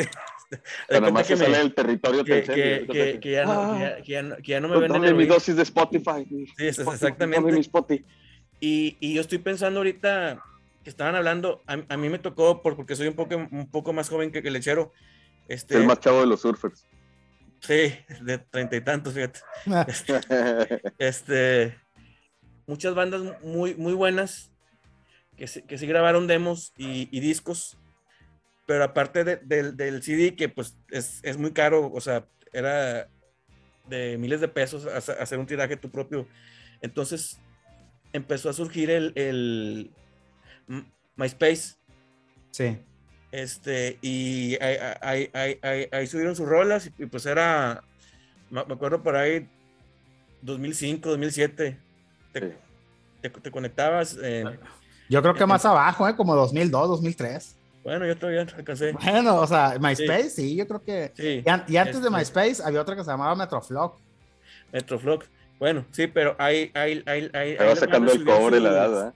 cuenta 0.87 1.09
más 1.09 1.27
que 1.27 1.35
sale 1.37 1.57
del 1.57 1.73
territorio 1.73 2.23
que, 2.23 2.43
que, 2.43 2.85
que, 2.87 3.19
que 3.19 3.31
ya 3.31 3.45
no, 3.45 3.73
que, 3.73 3.79
ya, 3.79 3.95
que 4.03 4.11
ya 4.11 4.21
no- 4.21 4.37
ya 4.37 4.59
no 4.61 4.67
me 4.67 4.77
venden 4.79 5.01
Dame 5.01 5.13
mi 5.15 5.25
dosis 5.25 5.55
de 5.55 5.63
Spotify. 5.63 6.23
Sí, 6.29 6.45
es- 6.67 6.77
Spotify, 6.77 6.93
exactamente. 6.93 7.51
mi 7.51 7.59
Spotify. 7.61 8.05
Y, 8.59 8.95
y 8.99 9.15
yo 9.15 9.21
estoy 9.21 9.39
pensando 9.39 9.79
ahorita 9.79 10.39
que 10.83 10.89
estaban 10.91 11.15
hablando, 11.15 11.63
a, 11.65 11.79
a 11.89 11.97
mí 11.97 12.09
me 12.09 12.19
tocó, 12.19 12.61
por, 12.61 12.75
porque 12.75 12.95
soy 12.95 13.07
un 13.07 13.15
poco, 13.15 13.35
un 13.37 13.67
poco 13.71 13.91
más 13.91 14.07
joven 14.07 14.31
que, 14.31 14.43
que 14.43 14.49
el 14.49 14.53
lechero. 14.53 14.93
Este, 15.47 15.77
El 15.77 15.87
más 15.87 15.99
chavo 15.99 16.19
de 16.19 16.27
los 16.27 16.41
surfers. 16.41 16.85
Sí, 17.65 17.93
de 18.21 18.37
treinta 18.37 18.75
y 18.75 18.81
tantos, 18.81 19.13
fíjate. 19.13 19.39
Este, 20.97 21.77
muchas 22.67 22.95
bandas 22.95 23.21
muy, 23.41 23.75
muy 23.75 23.93
buenas 23.93 24.51
que, 25.37 25.47
sí- 25.47 25.61
que 25.63 25.77
sí 25.77 25.87
grabaron 25.87 26.27
demos 26.27 26.73
y, 26.77 27.09
y 27.15 27.19
discos, 27.19 27.77
pero 28.65 28.83
aparte 28.83 29.23
de- 29.23 29.37
del, 29.37 29.75
del 29.75 30.01
CD, 30.03 30.35
que 30.35 30.49
pues 30.49 30.77
es, 30.89 31.19
es 31.23 31.37
muy 31.37 31.51
caro, 31.51 31.91
o 31.91 32.01
sea, 32.01 32.27
era 32.53 33.09
de 33.87 34.17
miles 34.17 34.41
de 34.41 34.47
pesos 34.47 34.85
hacer 34.87 35.37
un 35.39 35.45
tiraje 35.45 35.77
tu 35.77 35.89
propio. 35.91 36.27
Entonces 36.81 37.39
empezó 38.13 38.49
a 38.49 38.53
surgir 38.53 38.89
el, 38.89 39.11
el 39.15 39.91
MySpace. 41.15 41.75
Sí. 42.51 42.77
Este, 43.35 43.97
y 44.01 44.55
ahí, 44.63 44.77
ahí- 45.01 45.29
ahí- 45.33 45.59
ahí- 45.61 45.87
ahí 45.91 46.07
subieron 46.07 46.37
sus 46.37 46.47
rolas 46.47 46.87
y, 46.87 47.03
y 47.03 47.05
pues 47.05 47.25
era, 47.25 47.83
me 48.49 48.61
acuerdo 48.61 49.03
por 49.03 49.17
ahí, 49.17 49.45
2005, 50.41 51.09
2007, 51.09 51.77
te, 52.31 52.39
Sí. 52.39 52.53
te- 53.21 53.29
te 53.29 53.51
conectabas, 53.51 54.17
eh, 54.23 54.45
Yo 55.09 55.21
creo 55.21 55.33
que 55.33 55.45
más 55.45 55.65
abajo, 55.65 56.07
¿eh? 56.07 56.15
Como 56.15 56.33
2002, 56.35 56.87
2003. 56.87 57.57
bueno, 57.83 58.05
yo 58.07 58.17
todavía 58.17 58.41
alcancé, 58.41 58.93
Bueno, 58.93 59.35
o 59.35 59.47
sea, 59.47 59.77
MySpace, 59.81 60.29
sí, 60.29 60.55
yo 60.55 60.65
creo 60.67 60.81
que... 60.81 61.11
sí, 61.15 61.43
Y, 61.45 61.49
an- 61.49 61.65
y 61.67 61.75
antes 61.77 62.01
de 62.01 62.07
Este- 62.07 62.17
MySpace 62.17 62.63
había 62.63 62.81
otra 62.81 62.95
que 62.95 63.03
se 63.03 63.11
llamaba 63.11 63.35
Metroflog. 63.35 63.95
Metroflog, 64.71 65.23
bueno, 65.59 65.85
sí, 65.91 66.07
pero 66.07 66.35
ahí, 66.39 66.71
ahí, 66.73 67.03
ahí, 67.05 67.29
ahí, 67.33 67.57
Ahí 67.59 67.75
sacando 67.75 68.11
el 68.13 68.23
cobre 68.23 68.59
la 68.61 68.69
edad, 68.69 68.89
¿verdad? 68.91 69.13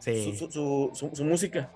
Sí. 0.00 0.36
su, 0.38 0.48
su, 0.50 0.90
su- 0.94 1.10
su 1.16 1.24
música. 1.24 1.68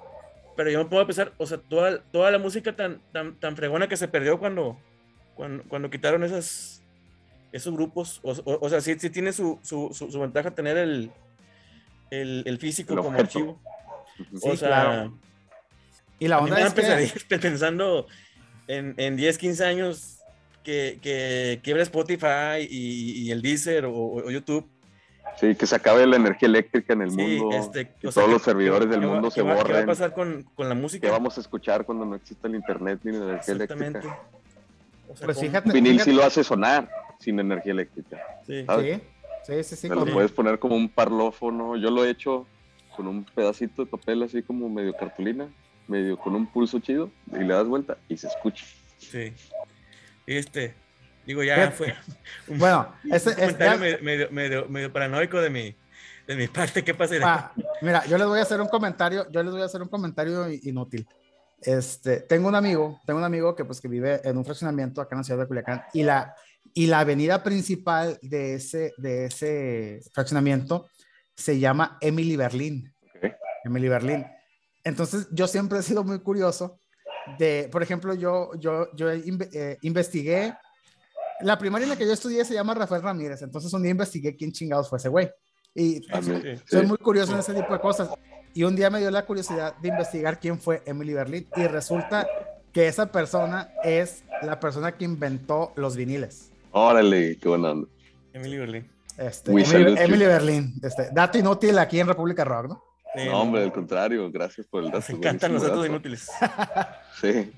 Pero 0.57 0.70
yo 0.70 0.78
me 0.78 0.84
puedo 0.90 1.07
pensar, 1.07 1.32
o 1.38 1.46
sea, 1.46 1.59
toda, 1.59 2.03
toda 2.12 2.30
la 2.30 2.38
música 2.38 2.74
tan, 2.76 3.00
tan, 3.12 3.36
tan 3.40 3.57
fregona 3.57 3.88
que 3.88 3.96
se 3.96 4.09
perdió 4.09 4.38
cuando, 4.38 4.78
cuando, 5.34 5.62
cuando 5.64 5.88
quitaron 5.90 6.22
esas, 6.24 6.82
esos 7.53 7.72
grupos. 7.72 8.20
O, 8.22 8.32
o- 8.32 8.59
o 8.61 8.68
sea, 8.68 8.80
sí, 8.80 8.94
sí 8.98 9.09
tiene 9.11 9.32
su, 9.32 9.59
su, 9.62 9.90
su, 9.94 10.11
su 10.11 10.20
ventaja 10.20 10.50
tener 10.55 10.76
el, 10.76 11.11
el, 12.11 12.42
el 12.46 12.59
físico 12.59 12.92
El 12.94 13.00
como 13.00 13.18
archivo. 13.18 13.61
Sí, 14.18 14.48
o 14.50 14.57
sea, 14.57 14.68
claro. 14.68 15.18
Y 16.18 16.28
la 16.28 16.36
a 16.36 16.42
mí 16.42 16.50
onda 16.50 16.66
es 16.66 16.74
que... 16.74 17.38
pensando 17.38 18.07
en, 18.68 18.94
en 18.98 19.16
10, 19.16 19.38
15 19.38 19.64
años 19.64 20.18
que, 20.62 20.98
que 21.03 21.61
quiebre 21.62 21.82
Spotify 21.82 22.68
y, 22.68 23.22
y 23.22 23.30
el 23.32 23.40
Deezer 23.42 23.86
o, 23.86 23.92
o 23.94 24.30
YouTube. 24.30 24.68
Sí, 25.40 25.54
que 25.54 25.66
se 25.66 25.74
acabe 25.74 26.06
la 26.06 26.16
energía 26.16 26.46
eléctrica 26.48 26.92
en 26.92 27.02
el 27.02 27.10
Sí, 27.10 27.16
mundo. 27.16 27.56
este, 27.56 27.88
que 27.88 28.00
sea, 28.02 28.10
todos 28.12 28.26
que- 28.26 28.32
los 28.32 28.42
servidores 28.42 28.86
que- 28.86 28.90
del 28.92 29.00
que 29.00 29.06
mundo 29.06 29.28
que 29.28 29.34
se 29.34 29.42
va- 29.42 29.50
¿Qué 29.50 29.54
va 29.54 29.60
a 29.60 29.64
borren. 29.64 29.86
pasar 29.86 30.14
con, 30.14 30.42
con 30.54 30.68
la 30.68 30.74
música? 30.74 31.06
¿Qué 31.06 31.10
vamos 31.10 31.36
a 31.38 31.40
escuchar 31.40 31.84
cuando 31.84 32.04
no 32.04 32.14
exista 32.16 32.46
el 32.48 32.54
internet 32.54 33.00
ni 33.02 33.12
la 33.12 33.18
energía 33.24 33.54
Exactamente. 33.54 33.98
eléctrica? 34.00 34.20
O 35.08 35.16
sea, 35.16 35.26
Pues 35.26 35.40
fíjate, 35.40 35.72
vinil 35.72 35.92
fíjate- 35.94 36.10
sí 36.10 36.16
lo 36.16 36.24
hace 36.24 36.44
sonar 36.44 36.88
sin 37.18 37.40
energía 37.40 37.72
eléctrica. 37.72 38.18
Sí. 38.46 38.64
¿sabes? 38.66 39.00
Sí, 39.44 39.64
sí, 39.64 39.76
sí, 39.76 39.88
lo 39.88 40.06
puedes 40.06 40.30
poner 40.30 40.58
como 40.58 40.76
un 40.76 40.88
parlófono. 40.88 41.76
Yo 41.76 41.90
lo 41.90 42.04
he 42.04 42.10
hecho 42.10 42.46
con 42.96 43.08
un 43.08 43.24
pedacito 43.24 43.84
de 43.84 43.90
papel 43.90 44.22
así 44.22 44.42
como 44.42 44.68
medio 44.68 44.94
cartulina, 44.94 45.48
medio 45.88 46.16
con 46.16 46.34
un 46.36 46.46
pulso 46.46 46.78
chido, 46.78 47.10
y 47.32 47.38
le 47.38 47.52
das 47.52 47.66
vuelta 47.66 47.96
y 48.08 48.16
se 48.16 48.28
escucha. 48.28 48.64
Sí. 48.98 49.32
Este, 50.26 50.74
digo, 51.26 51.42
ya 51.42 51.70
fue 51.70 51.94
un, 52.48 52.58
Bueno, 52.58 52.94
un 53.04 53.14
ese, 53.14 53.30
es, 53.30 53.36
comentario 53.36 53.72
ya- 53.74 53.78
medio, 53.78 53.98
medio, 54.02 54.30
medio, 54.30 54.68
medio 54.68 54.92
paranoico 54.92 55.40
de 55.40 55.50
mi, 55.50 55.76
de 56.26 56.36
mi 56.36 56.48
parte. 56.48 56.82
¿Qué 56.84 56.94
pasa? 56.94 57.14
Ah, 57.22 57.52
mira, 57.80 58.04
yo 58.06 58.18
les 58.18 58.26
voy 58.26 58.38
a 58.38 58.42
hacer 58.42 58.60
un 58.60 58.68
comentario, 58.68 59.26
yo 59.30 59.42
les 59.42 59.52
voy 59.52 59.62
a 59.62 59.66
hacer 59.66 59.82
un 59.82 59.88
comentario 59.88 60.50
i- 60.50 60.60
inútil. 60.64 61.06
Este, 61.60 62.20
tengo 62.20 62.48
un 62.48 62.54
amigo, 62.56 63.00
tengo 63.06 63.18
un 63.20 63.24
amigo 63.24 63.54
que 63.54 63.64
pues 63.64 63.80
que 63.80 63.86
vive 63.88 64.20
en 64.24 64.36
un 64.36 64.44
fraccionamiento 64.44 65.00
acá 65.00 65.14
en 65.14 65.18
la 65.18 65.24
ciudad 65.24 65.40
de 65.40 65.46
Culiacán 65.46 65.84
y 65.92 66.02
la 66.02 66.34
y 66.74 66.86
la 66.86 67.00
avenida 67.00 67.42
principal 67.42 68.18
de 68.22 68.54
ese 68.54 68.92
de 68.96 69.26
ese 69.26 70.00
fraccionamiento 70.12 70.88
se 71.36 71.58
llama 71.60 71.98
Emily 72.00 72.34
Berlin. 72.36 72.92
¿ok? 73.16 73.32
Emily 73.64 73.88
Berlin. 73.88 74.26
Entonces, 74.84 75.28
yo 75.30 75.46
siempre 75.46 75.78
he 75.78 75.82
sido 75.82 76.02
muy 76.02 76.18
curioso 76.20 76.80
de, 77.38 77.68
por 77.70 77.82
ejemplo, 77.82 78.12
yo, 78.14 78.50
yo, 78.58 78.88
yo 78.96 79.10
eh, 79.12 79.78
investigué, 79.82 80.54
la 81.43 81.59
primaria 81.59 81.84
en 81.84 81.90
la 81.90 81.97
que 81.97 82.07
yo 82.07 82.12
estudié 82.12 82.45
se 82.45 82.55
llama 82.55 82.74
Rafael 82.74 83.03
Ramírez, 83.03 83.43
entonces 83.43 83.72
un 83.72 83.82
día 83.82 83.90
investigué 83.93 84.36
quién 84.36 84.53
chingados 84.53 84.88
fue 84.88 84.99
ese 84.99 85.09
güey. 85.09 85.30
Y 85.74 86.03
A 86.12 86.20
mí, 86.20 86.40
Sí. 86.43 86.62
soy 86.68 86.80
sí. 86.82 86.86
muy 86.86 86.99
curioso 86.99 87.32
en 87.32 87.38
ese 87.40 87.55
tipo 87.55 87.72
de 87.72 87.80
cosas. 87.80 88.11
Y 88.55 88.64
un 88.64 88.76
día 88.76 88.90
me 88.90 88.99
dio 89.01 89.11
la 89.11 89.24
curiosidad 89.24 89.74
de 89.78 89.88
investigar 89.88 90.38
quién 90.38 90.59
fue 90.61 90.82
Emily 90.84 91.14
Berlin 91.14 91.47
y 91.57 91.66
resulta 91.66 92.26
que 92.72 92.86
esa 92.88 93.11
persona 93.11 93.70
es 93.82 94.24
la 94.43 94.61
persona 94.61 94.93
que 94.93 95.05
inventó 95.07 95.72
los 95.76 95.97
viniles. 95.97 96.51
Órale, 96.72 97.38
qué 97.38 97.49
buena 97.49 97.70
onda. 97.72 97.88
Emily 98.34 98.59
Berlin. 98.59 98.90
Este, 99.18 99.51
Emily. 99.51 99.95
Emily 99.99 100.24
Berlin, 100.26 100.74
este, 100.82 101.09
dato 101.12 101.38
inútil 101.38 101.78
aquí 101.78 102.01
en 102.01 102.07
República 102.09 102.45
Rock, 102.45 102.68
¿no? 102.68 102.84
Sí, 103.14 103.26
No, 103.28 103.43
hombre, 103.43 103.62
al 103.62 103.72
contrario, 103.72 104.30
gracias 104.30 104.66
por 104.66 104.80
el 104.80 104.86
dato. 104.86 104.99
Nos 105.01 105.11
encantan 105.11 105.53
los 105.53 105.62
datos 105.62 105.78
dato. 105.78 105.86
inútiles. 105.86 106.28
Sí, 107.20 107.53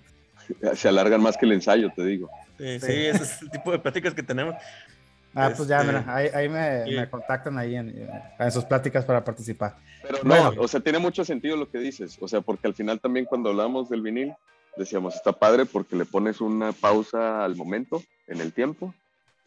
se 0.74 0.89
alargan 0.89 1.22
más 1.22 1.37
que 1.37 1.47
el 1.47 1.53
ensayo, 1.53 1.91
te 1.95 2.05
digo. 2.05 2.28
Sí, 2.59 2.78
Sí. 2.80 2.86
sí, 2.86 2.92
ese 3.07 3.22
es 3.24 3.42
el 3.42 3.50
tipo 3.50 3.70
de 3.72 3.78
pláticas 3.78 4.14
que 4.14 4.22
tenemos. 4.22 4.55
Ah, 5.34 5.50
pues 5.57 5.68
ya, 5.68 5.78
Este, 5.80 5.88
mira, 5.88 6.05
ahí, 6.14 6.28
ahí 6.32 6.48
me, 6.48 6.84
sí. 6.84 6.94
me 6.94 7.11
contactan 7.11 7.59
ahí 7.59 7.74
en, 7.74 8.09
en 8.38 8.52
sus 8.52 8.64
pláticas 8.64 9.05
para 9.05 9.24
participar. 9.24 9.76
Pero 10.02 10.18
no, 10.22 10.28
Bueno. 10.28 10.52
o 10.62 10.68
sea, 10.68 10.78
tiene 10.80 11.00
mucho 11.00 11.24
sentido 11.24 11.57
lo 11.57 11.68
que 11.68 11.78
dices. 11.78 12.16
O 12.20 12.28
sea, 12.28 12.40
porque 12.40 12.68
al 12.68 12.74
final 12.74 13.00
también 13.00 13.24
cuando 13.26 13.50
hablamos 13.50 13.88
del 13.90 14.00
vinil, 14.02 14.32
decíamos, 14.76 15.16
está 15.16 15.32
padre 15.32 15.66
porque 15.66 15.96
le 15.96 16.05
pones 16.05 16.40
una 16.40 16.70
pausa 16.72 17.44
al 17.44 17.57
momento, 17.57 18.00
en 18.28 18.40
el 18.40 18.52
tiempo, 18.52 18.94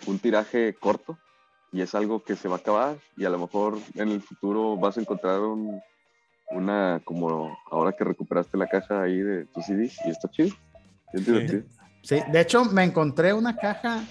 un 0.08 0.20
tiraje 0.20 0.74
corto, 0.78 1.18
y 1.72 1.82
es 1.82 1.96
algo 1.96 2.22
que 2.24 2.36
se 2.36 2.48
va 2.50 2.56
a 2.56 2.60
acabar, 2.60 2.96
y 3.16 3.24
a 3.26 3.30
lo 3.30 3.38
mejor 3.40 3.78
en 3.96 4.10
el 4.10 4.22
futuro 4.22 4.76
vas 4.78 4.98
a 4.98 5.02
encontrar 5.02 5.40
un- 5.40 5.82
una, 6.50 7.02
como 7.04 7.58
ahora 7.72 7.92
que 7.94 8.04
recuperaste 8.06 8.58
la 8.58 8.68
caja 8.68 9.02
ahí 9.04 9.18
de 9.20 9.46
tus 9.46 9.66
CDs, 9.66 9.98
y 10.06 10.10
está 10.10 10.30
chido. 10.30 10.56
Es 11.14 11.26
divertido. 11.26 11.64
Sí, 12.08 12.22
de 12.32 12.40
hecho, 12.40 12.64
me 12.64 12.86
encontré 12.86 13.34
una 13.34 13.58
caja, 13.58 14.02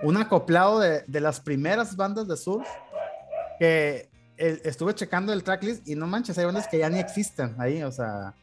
un 0.00 0.16
acoplado 0.16 0.78
de, 0.78 1.02
de 1.08 1.20
las 1.20 1.40
primeras 1.40 1.96
bandas 1.96 2.28
de 2.28 2.36
surf 2.36 2.68
que 3.58 4.08
eh, 4.36 4.60
estuve 4.62 4.94
checando 4.94 5.32
el 5.32 5.42
tracklist 5.42 5.88
y 5.88 5.96
no 5.96 6.06
manches, 6.06 6.38
hay 6.38 6.44
bandas 6.44 6.68
que 6.68 6.78
ya 6.78 6.88
ni 6.88 7.00
existen 7.00 7.56
ahí, 7.58 7.82
o 7.82 7.90
sea, 7.90 8.36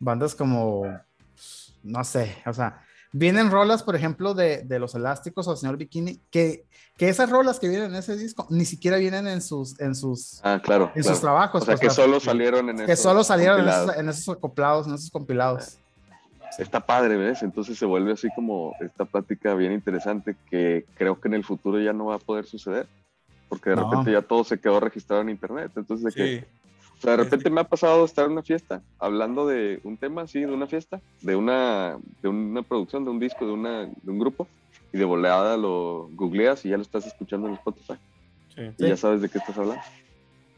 bandas 0.00 0.34
como, 0.34 0.82
no 1.84 2.02
sé, 2.02 2.38
o 2.44 2.52
sea, 2.52 2.82
vienen 3.12 3.52
rolas, 3.52 3.84
por 3.84 3.94
ejemplo, 3.94 4.34
de, 4.34 4.64
de 4.64 4.80
Los 4.80 4.96
Elásticos 4.96 5.46
o 5.46 5.54
Señor 5.54 5.76
Bikini, 5.76 6.20
que, 6.28 6.66
que 6.96 7.08
esas 7.08 7.30
rolas 7.30 7.60
que 7.60 7.68
vienen 7.68 7.90
en 7.90 7.96
ese 7.96 8.16
disco 8.16 8.48
ni 8.50 8.64
siquiera 8.64 8.96
vienen 8.96 9.28
en 9.28 9.42
sus, 9.42 9.78
en 9.78 9.94
sus, 9.94 10.40
Ah, 10.42 10.60
claro. 10.60 10.90
Está 16.58 16.80
padre, 16.80 17.16
¿ves? 17.16 17.42
Entonces 17.42 17.78
se 17.78 17.86
vuelve 17.86 18.12
así 18.12 18.28
como 18.34 18.74
esta 18.80 19.04
plática 19.04 19.54
bien 19.54 19.72
interesante 19.72 20.36
que 20.50 20.84
creo 20.94 21.20
que 21.20 21.28
en 21.28 21.34
el 21.34 21.44
futuro 21.44 21.80
ya 21.80 21.92
no 21.92 22.06
va 22.06 22.16
a 22.16 22.18
poder 22.18 22.44
suceder, 22.44 22.86
porque 23.48 23.70
de 23.70 23.76
No. 23.76 23.84
repente 23.84 24.12
ya 24.12 24.22
todo 24.22 24.44
se 24.44 24.60
quedó 24.60 24.80
registrado 24.80 25.22
en 25.22 25.30
internet. 25.30 25.70
Entonces, 25.76 26.12
de 26.12 26.12
que, 26.12 26.40
Sí, 26.40 26.46
o 26.98 27.00
sea, 27.00 27.12
de 27.12 27.24
repente 27.24 27.48
me 27.48 27.62
ha 27.62 27.64
pasado 27.64 28.04
estar 28.04 28.26
en 28.26 28.32
una 28.32 28.42
fiesta 28.42 28.82
hablando 28.98 29.46
de 29.46 29.80
un 29.84 29.96
tema, 29.96 30.26
sí, 30.26 30.40
de 30.40 30.52
una 30.52 30.66
fiesta, 30.66 31.00
de 31.22 31.34
una, 31.34 31.98
de 32.20 32.28
una 32.28 32.62
producción, 32.62 33.04
de 33.04 33.10
un 33.10 33.18
disco, 33.18 33.46
de, 33.46 33.52
una, 33.52 33.86
de 33.86 34.10
un 34.10 34.18
grupo, 34.18 34.46
y 34.92 34.98
de 34.98 35.04
volada 35.04 35.56
lo 35.56 36.08
googleas 36.12 36.64
y 36.66 36.68
ya 36.70 36.76
lo 36.76 36.82
estás 36.82 37.06
escuchando 37.06 37.48
en 37.48 37.54
Spotify 37.54 37.94
sí. 38.54 38.62
y 38.78 38.88
ya 38.88 38.96
sabes 38.96 39.22
de 39.22 39.28
qué 39.28 39.38
estás 39.38 39.56
hablando. 39.56 39.82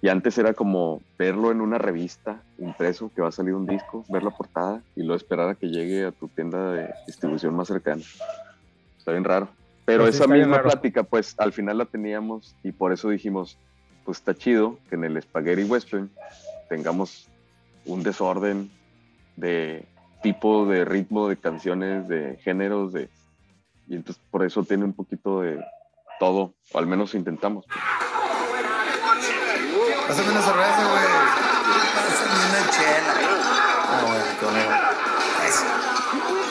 Y 0.02 0.08
antes 0.08 0.36
era 0.36 0.52
como 0.52 1.00
verlo 1.16 1.52
en 1.52 1.60
una 1.60 1.78
revista 1.78 2.42
impreso, 2.58 3.12
que 3.14 3.22
va 3.22 3.28
a 3.28 3.32
salir 3.32 3.54
un 3.54 3.66
disco, 3.66 4.04
ver 4.08 4.24
la 4.24 4.30
portada 4.30 4.82
y 4.96 5.02
luego 5.02 5.14
esperar 5.14 5.48
a 5.50 5.54
que 5.54 5.68
llegue 5.68 6.04
a 6.04 6.10
tu 6.10 6.26
tienda 6.26 6.72
de 6.72 6.92
distribución 7.06 7.54
más 7.54 7.68
cercana. 7.68 8.02
Está 8.98 9.12
bien 9.12 9.22
raro. 9.22 9.48
Pero 9.84 10.02
Pues 10.02 10.16
esa 10.16 10.26
misma 10.26 10.60
plática, 10.60 11.04
pues 11.04 11.36
al 11.38 11.52
final 11.52 11.78
la 11.78 11.84
teníamos 11.84 12.56
y 12.64 12.72
por 12.72 12.92
eso 12.92 13.10
dijimos, 13.10 13.56
pues 14.04 14.18
está 14.18 14.34
chido 14.34 14.76
que 14.88 14.96
en 14.96 15.04
el 15.04 15.22
Spaghetti 15.22 15.62
Western 15.62 16.10
tengamos 16.68 17.28
un 17.84 18.02
desorden 18.02 18.72
de 19.36 19.84
tipo 20.20 20.66
de 20.66 20.84
ritmo 20.84 21.28
de 21.28 21.36
canciones, 21.36 22.08
de 22.08 22.38
géneros, 22.42 22.92
de... 22.92 23.08
Y 23.86 23.94
entonces 23.94 24.20
por 24.32 24.44
eso 24.44 24.64
tiene 24.64 24.84
un 24.84 24.94
poquito 24.94 25.42
de 25.42 25.64
todo, 26.18 26.54
o 26.72 26.78
al 26.78 26.88
menos 26.88 27.14
intentamos. 27.14 27.66
Pásame 30.12 30.30
una 30.30 30.42
cerveza, 30.42 30.84
güey. 30.90 31.04
Pásame 31.94 32.36
una 32.50 32.70
chela. 32.70 33.14
Ah, 33.88 34.02
bueno, 34.06 34.24
qué 34.38 34.44
bueno. 34.44 34.76
Eso. 35.48 36.41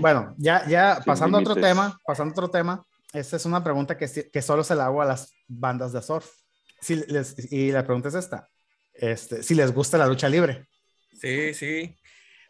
Bueno, 0.00 0.34
ya, 0.38 0.66
ya 0.68 0.96
Sin 0.96 1.04
pasando 1.04 1.38
a 1.38 1.40
otro 1.40 1.54
tema, 1.54 1.98
pasando 2.06 2.30
a 2.30 2.34
otro 2.34 2.50
tema, 2.50 2.84
esta 3.12 3.36
es 3.36 3.44
una 3.44 3.62
pregunta 3.62 3.96
que, 3.96 4.06
que 4.32 4.42
solo 4.42 4.62
se 4.64 4.74
la 4.74 4.86
hago 4.86 5.02
a 5.02 5.04
las 5.06 5.32
bandas 5.48 5.92
de 5.92 6.02
surf. 6.02 6.26
Si 6.80 6.96
les- 6.96 7.52
y 7.52 7.72
la 7.72 7.84
pregunta 7.84 8.08
es 8.08 8.14
esta, 8.14 8.48
este, 8.94 9.42
si 9.42 9.54
les 9.54 9.72
gusta 9.72 9.98
la 9.98 10.06
lucha 10.06 10.28
libre. 10.28 10.66
Sí, 11.20 11.52
sí. 11.54 11.96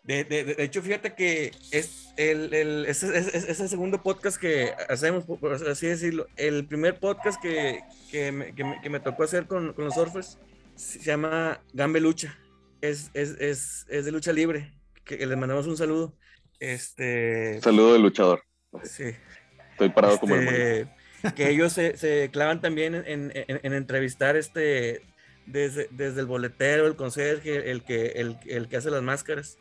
De, 0.02 0.24
de- 0.24 0.44
de 0.44 0.62
hecho, 0.64 0.80
fíjate 0.82 1.14
que 1.14 1.52
es 1.72 2.08
el, 2.16 2.54
el, 2.54 2.86
ese, 2.86 3.16
ese- 3.18 3.50
ese 3.50 3.68
segundo 3.68 4.02
podcast 4.02 4.38
que 4.40 4.72
hacemos, 4.88 5.24
por 5.24 5.38
por 5.40 5.52
así 5.54 5.86
decirlo. 5.88 6.26
El 6.36 6.66
primer 6.66 6.98
podcast 6.98 7.40
que, 7.42 7.80
que, 8.10 8.32
me, 8.32 8.54
que 8.54 8.64
me- 8.64 8.80
que 8.80 8.88
me 8.90 9.00
tocó 9.00 9.24
hacer 9.24 9.46
con, 9.46 9.72
con 9.74 9.84
los 9.84 9.94
surfers 9.94 10.38
se 10.74 11.00
llama 11.00 11.60
Gambe 11.74 12.00
Lucha. 12.00 12.38
Es, 12.80 13.10
es, 13.12 13.30
es, 13.40 13.84
es 13.90 14.04
de 14.06 14.12
lucha 14.12 14.32
libre. 14.32 14.72
Que 15.04 15.26
les 15.26 15.36
mandamos 15.36 15.66
un 15.66 15.76
saludo. 15.76 16.16
Este. 16.60 17.60
Saludo 17.62 17.94
de 17.94 17.98
luchador. 17.98 18.42
Sí. 18.84 19.14
Estoy 19.72 19.88
parado 19.88 20.18
como 20.20 20.36
el 20.36 20.44
mono. 20.44 20.56
Este, 20.56 20.88
que 21.34 21.50
ellos 21.50 21.72
se, 21.72 21.96
se 21.96 22.30
clavan 22.30 22.60
también 22.60 22.94
en, 22.94 23.04
en- 23.06 23.32
en- 23.34 23.60
en 23.62 23.72
entrevistar 23.72 24.36
este 24.36 25.02
desde, 25.46 25.88
desde 25.90 26.20
el 26.20 26.26
boletero, 26.26 26.86
el 26.86 26.94
conserje, 26.96 27.70
el 27.70 27.82
que, 27.82 28.06
el, 28.16 28.38
el 28.46 28.68
que 28.68 28.76
hace 28.76 28.90
las 28.90 29.02
máscaras. 29.02 29.58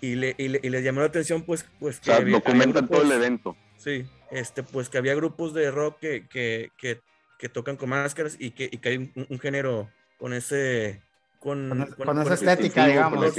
Y, 0.00 0.14
le, 0.14 0.34
y, 0.38 0.48
le- 0.48 0.60
y 0.62 0.70
les 0.70 0.82
llamó 0.82 1.00
la 1.00 1.06
atención, 1.06 1.42
pues, 1.42 1.66
pues 1.78 2.00
O 2.00 2.04
sea, 2.04 2.16
había- 2.16 2.32
documentan 2.36 2.88
todo 2.88 3.02
el 3.02 3.12
evento. 3.12 3.54
Sí, 3.76 4.06
este, 4.30 4.62
pues 4.62 4.88
que 4.88 4.98
había 4.98 5.14
grupos 5.14 5.52
de 5.54 5.70
rock 5.70 5.98
que, 6.00 6.26
que, 6.26 6.70
que, 6.78 7.00
que 7.38 7.48
tocan 7.50 7.76
con 7.76 7.90
máscaras 7.90 8.36
y 8.38 8.50
que, 8.52 8.64
y 8.72 8.78
que 8.78 8.88
hay 8.88 8.96
un, 8.96 9.26
un 9.28 9.38
género 9.38 9.90
con 10.18 10.32
ese. 10.32 11.02
Con, 11.38 11.68
Con 11.68 11.82
es- 11.82 11.94
con 11.94 12.20
esa 12.22 12.34
estética, 12.34 12.86
digamos. 12.86 13.34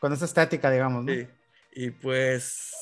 Con 0.00 0.12
esa 0.14 0.24
estética, 0.24 0.70
digamos, 0.70 1.04
¿no? 1.04 1.12
Sí. 1.12 1.26
Y 1.72 1.90
pues, 1.90 2.72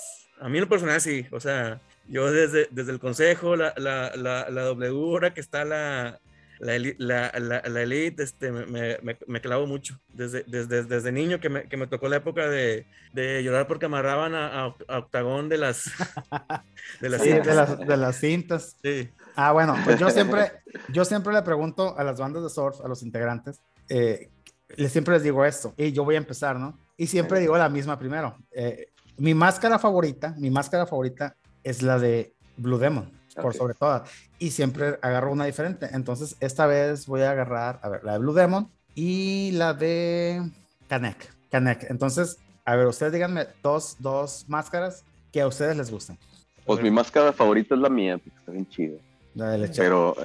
a 0.40 0.48
mí 0.48 0.58
en 0.58 0.64
lo 0.64 0.68
personal 0.68 1.00
sí, 1.00 1.26
o 1.30 1.40
sea, 1.40 1.80
yo 2.08 2.30
desde, 2.30 2.68
desde 2.70 2.92
el 2.92 2.98
consejo, 2.98 3.54
la, 3.56 3.74
la, 3.76 4.12
la, 4.16 4.48
la 4.50 4.62
ahora 4.88 5.34
que 5.34 5.40
está 5.40 5.64
la, 5.64 6.20
la, 6.58 6.78
la, 6.98 7.62
la, 7.68 7.82
elite, 7.82 8.22
este, 8.22 8.50
me, 8.50 8.66
me, 8.66 8.98
me- 9.02 9.18
me 9.26 9.40
clavo 9.40 9.66
mucho. 9.66 10.00
Desde, 10.08 10.42
desde, 10.46 10.84
desde 10.84 11.12
niño 11.12 11.38
que 11.38 11.48
me, 11.50 11.68
que 11.68 11.76
me 11.76 11.86
tocó 11.86 12.08
la 12.08 12.16
época 12.16 12.48
de, 12.48 12.86
de 13.12 13.42
llorar 13.44 13.66
porque 13.66 13.86
amarraban 13.86 14.34
a, 14.34 14.64
a- 14.64 14.74
a 14.88 14.98
Octagón 14.98 15.48
de 15.48 15.58
las, 15.58 15.84
de 17.00 17.08
las 17.10 17.22
Sí, 17.22 17.28
cintas. 17.28 17.46
de 17.46 17.54
las, 17.54 17.78
de 17.86 17.96
las 17.96 18.16
cintas. 18.16 18.76
Sí. 18.82 19.10
Ah, 19.36 19.52
bueno, 19.52 19.76
pues 19.84 20.00
yo 20.00 20.10
siempre, 20.10 20.50
yo 20.88 21.04
siempre 21.04 21.32
le 21.32 21.42
pregunto 21.42 21.96
a 21.96 22.02
las 22.04 22.18
bandas 22.18 22.42
de 22.42 22.48
surf, 22.50 22.80
a 22.84 22.88
los 22.88 23.02
integrantes, 23.02 23.60
eh, 23.88 24.30
les 24.76 24.90
siempre 24.92 25.14
les 25.14 25.22
digo 25.22 25.44
esto, 25.44 25.74
y 25.76 25.92
yo 25.92 26.04
voy 26.04 26.14
a 26.16 26.18
empezar, 26.18 26.58
¿no? 26.58 26.78
Y 26.98 27.06
siempre 27.06 27.38
digo 27.38 27.56
la 27.56 27.68
misma 27.68 27.96
primero. 27.96 28.36
Eh, 28.50 28.88
mi 29.16 29.32
máscara 29.32 29.78
favorita, 29.78 30.34
mi 30.36 30.50
máscara 30.50 30.84
favorita 30.84 31.36
es 31.62 31.82
la 31.82 31.98
de 31.98 32.34
Blue 32.56 32.76
Demon, 32.76 33.10
por 33.40 33.54
sobre 33.54 33.74
todas. 33.74 34.10
Y 34.40 34.50
siempre 34.50 34.98
agarro 35.00 35.30
una 35.30 35.44
diferente. 35.44 35.88
Entonces, 35.92 36.36
esta 36.40 36.66
vez 36.66 37.06
voy 37.06 37.22
a 37.22 37.30
agarrar, 37.30 37.78
a 37.82 37.88
ver, 37.88 38.02
la 38.02 38.12
de 38.14 38.18
Blue 38.18 38.34
Demon 38.34 38.68
y 38.96 39.52
la 39.52 39.74
de 39.74 40.42
Canek. 40.88 41.32
Canek. 41.50 41.88
Entonces, 41.88 42.38
a 42.64 42.74
ver, 42.74 42.88
ustedes 42.88 43.12
díganme 43.12 43.46
dos, 43.62 43.96
dos 44.00 44.44
máscaras 44.48 45.04
que 45.32 45.40
a 45.40 45.46
ustedes 45.46 45.76
les 45.76 45.92
gustan. 45.92 46.18
Pues 46.66 46.82
mi 46.82 46.90
máscara 46.90 47.32
favorita 47.32 47.76
es 47.76 47.80
la 47.80 47.88
mía, 47.88 48.18
porque 48.18 48.36
está 48.40 48.50
bien 48.50 48.68
chida. 48.68 48.98
La 49.34 49.50
de. 49.50 49.68
Pero, 49.68 50.16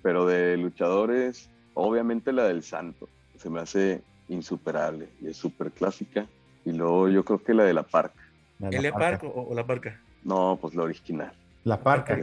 pero 0.00 0.24
de 0.26 0.56
luchadores, 0.56 1.50
obviamente 1.74 2.32
la 2.32 2.44
del 2.44 2.62
Santo. 2.62 3.06
Se 3.36 3.50
me 3.50 3.60
hace 3.60 4.02
insuperable 4.28 5.08
y 5.20 5.28
es 5.28 5.36
súper 5.36 5.70
clásica. 5.70 6.26
Y 6.64 6.72
luego 6.72 7.08
yo 7.08 7.24
creo 7.24 7.42
que 7.42 7.54
la 7.54 7.64
de 7.64 7.74
la 7.74 7.82
Parca. 7.82 8.20
La 8.58 8.68
de 8.68 8.72
la 8.74 8.78
¿Elia 8.78 8.92
parca. 8.92 9.18
Park 9.20 9.24
o, 9.36 9.48
o 9.50 9.54
la 9.54 9.66
Parca? 9.66 10.00
No, 10.24 10.58
pues 10.60 10.74
la 10.74 10.84
original. 10.84 11.32
La 11.64 11.78
parca. 11.80 12.18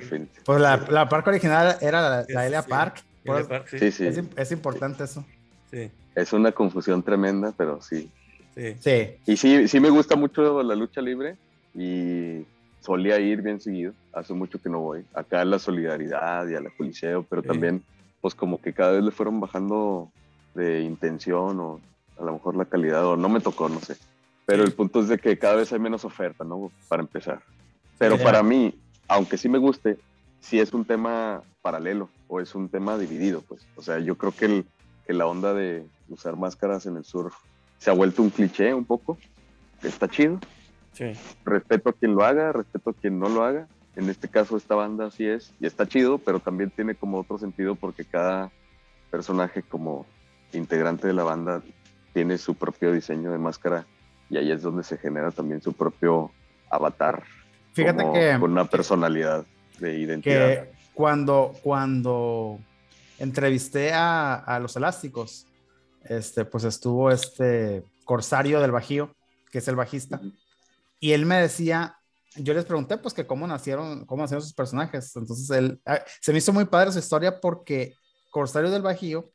Pues 0.45 0.59
la, 0.61 0.77
la 0.89 1.07
parca 1.07 1.29
original 1.29 1.77
era 1.81 2.01
la, 2.01 2.25
la 2.27 2.45
Elia 2.47 2.61
sí. 2.61 2.69
Park. 2.69 3.03
por 3.25 3.37
Elia 3.37 3.47
Park, 3.49 3.67
sí. 3.69 3.79
Sí, 3.79 3.91
sí. 3.91 4.05
es, 4.07 4.19
es 4.35 4.51
importante 4.51 5.03
eso. 5.03 5.25
Sí, 5.71 5.89
Es 6.15 6.33
una 6.33 6.51
confusión 6.51 7.03
tremenda, 7.03 7.53
pero 7.55 7.81
sí. 7.81 8.09
sí. 8.55 8.75
Sí. 8.79 9.07
Y 9.25 9.37
sí, 9.37 9.67
sí 9.67 9.79
me 9.79 9.89
gusta 9.89 10.15
mucho 10.15 10.61
la 10.63 10.75
lucha 10.75 11.01
libre 11.01 11.35
y 11.75 12.45
solía 12.81 13.19
ir 13.19 13.41
bien 13.41 13.59
seguido. 13.61 13.93
Hace 14.13 14.33
mucho 14.33 14.61
que 14.61 14.69
no 14.69 14.79
voy. 14.79 15.05
Acá 15.13 15.41
a 15.41 15.45
la 15.45 15.59
solidaridad 15.59 16.47
y 16.47 16.55
a 16.55 16.61
la 16.61 16.69
coliseo, 16.75 17.23
pero 17.23 17.41
Sí. 17.41 17.47
también 17.49 17.83
pues 18.21 18.35
como 18.35 18.59
que 18.61 18.73
cada 18.73 18.91
vez 18.93 19.03
le 19.03 19.11
fueron 19.11 19.39
bajando 19.39 20.11
de 20.59 20.81
intención 20.81 21.59
o 21.59 21.79
a 22.19 22.23
lo 22.23 22.33
mejor 22.33 22.55
la 22.55 22.65
calidad 22.65 23.05
o 23.05 23.15
no 23.15 23.29
me 23.29 23.39
tocó, 23.39 23.69
no 23.69 23.79
sé. 23.79 23.95
Pero 24.45 24.63
el 24.63 24.73
punto 24.73 24.99
es 24.99 25.07
de 25.07 25.17
que 25.17 25.37
cada 25.37 25.55
vez 25.55 25.71
hay 25.71 25.79
menos 25.79 26.03
oferta, 26.05 26.43
¿no? 26.43 26.71
Para 26.87 27.01
empezar. 27.01 27.41
Pero 27.97 28.17
para 28.17 28.43
mí, 28.43 28.77
aunque 29.07 29.37
sí 29.37 29.47
me 29.47 29.57
guste, 29.57 29.97
sí 30.39 30.59
es 30.59 30.73
un 30.73 30.85
tema 30.85 31.41
paralelo 31.61 32.09
o 32.27 32.39
es 32.39 32.55
un 32.55 32.69
tema 32.69 32.97
dividido, 32.97 33.41
pues. 33.41 33.65
O 33.75 33.81
sea, 33.81 33.99
yo 33.99 34.15
creo 34.15 34.31
que, 34.31 34.45
el, 34.45 34.65
que 35.05 35.13
la 35.13 35.27
onda 35.27 35.53
de 35.53 35.85
usar 36.09 36.35
máscaras 36.35 36.85
en 36.85 36.97
el 36.97 37.05
surf 37.05 37.35
se 37.77 37.89
ha 37.89 37.93
vuelto 37.93 38.21
un 38.21 38.29
cliché 38.29 38.73
un 38.73 38.85
poco. 38.85 39.17
Está 39.83 40.07
chido. 40.07 40.39
sí. 40.93 41.13
Respeto 41.45 41.89
a 41.89 41.93
quien 41.93 42.15
lo 42.15 42.23
haga, 42.23 42.51
respeto 42.51 42.89
a 42.89 42.93
quien 42.93 43.19
no 43.19 43.29
lo 43.29 43.43
haga. 43.43 43.67
En 43.95 44.09
este 44.09 44.27
caso, 44.29 44.57
esta 44.57 44.75
banda 44.75 45.07
así 45.07 45.25
es 45.25 45.53
y 45.59 45.65
está 45.65 45.87
chido, 45.87 46.17
pero 46.17 46.39
también 46.39 46.69
tiene 46.69 46.95
como 46.95 47.19
otro 47.19 47.37
sentido 47.37 47.75
porque 47.75 48.05
cada 48.05 48.51
personaje 49.09 49.61
como 49.63 50.05
integrante 50.53 51.07
de 51.07 51.13
la 51.13 51.23
banda 51.23 51.61
tiene 52.13 52.37
su 52.37 52.55
propio 52.55 52.91
diseño 52.91 53.31
de 53.31 53.37
máscara 53.37 53.85
y 54.29 54.37
ahí 54.37 54.51
es 54.51 54.61
donde 54.61 54.83
se 54.83 54.97
genera 54.97 55.31
también 55.31 55.61
su 55.61 55.73
propio 55.73 56.31
avatar. 56.69 57.23
Fíjate 57.73 58.03
como 58.03 58.13
que, 58.13 58.37
Con 58.39 58.51
una 58.51 58.65
personalidad 58.65 59.45
de 59.79 59.97
identidad. 59.97 60.47
que 60.47 60.71
cuando, 60.93 61.53
cuando 61.61 62.59
entrevisté 63.17 63.93
a, 63.93 64.35
a 64.35 64.59
los 64.59 64.75
elásticos, 64.75 65.45
este, 66.03 66.45
pues 66.45 66.63
estuvo 66.63 67.11
este 67.11 67.83
Corsario 68.05 68.59
del 68.59 68.71
Bajío, 68.71 69.15
que 69.51 69.59
es 69.59 69.67
el 69.67 69.75
bajista, 69.75 70.19
y 70.99 71.11
él 71.11 71.25
me 71.25 71.39
decía, 71.41 71.97
yo 72.35 72.53
les 72.53 72.65
pregunté 72.65 72.97
pues 72.97 73.13
que 73.13 73.25
cómo 73.25 73.47
nacieron, 73.47 74.05
cómo 74.05 74.23
nacieron 74.23 74.43
sus 74.43 74.53
personajes. 74.53 75.15
Entonces 75.15 75.49
él, 75.51 75.81
ah, 75.85 75.99
se 76.19 76.31
me 76.31 76.39
hizo 76.39 76.53
muy 76.53 76.65
padre 76.65 76.91
su 76.91 76.99
historia 76.99 77.39
porque 77.39 77.93
Corsario 78.29 78.69
del 78.69 78.81
Bajío 78.81 79.31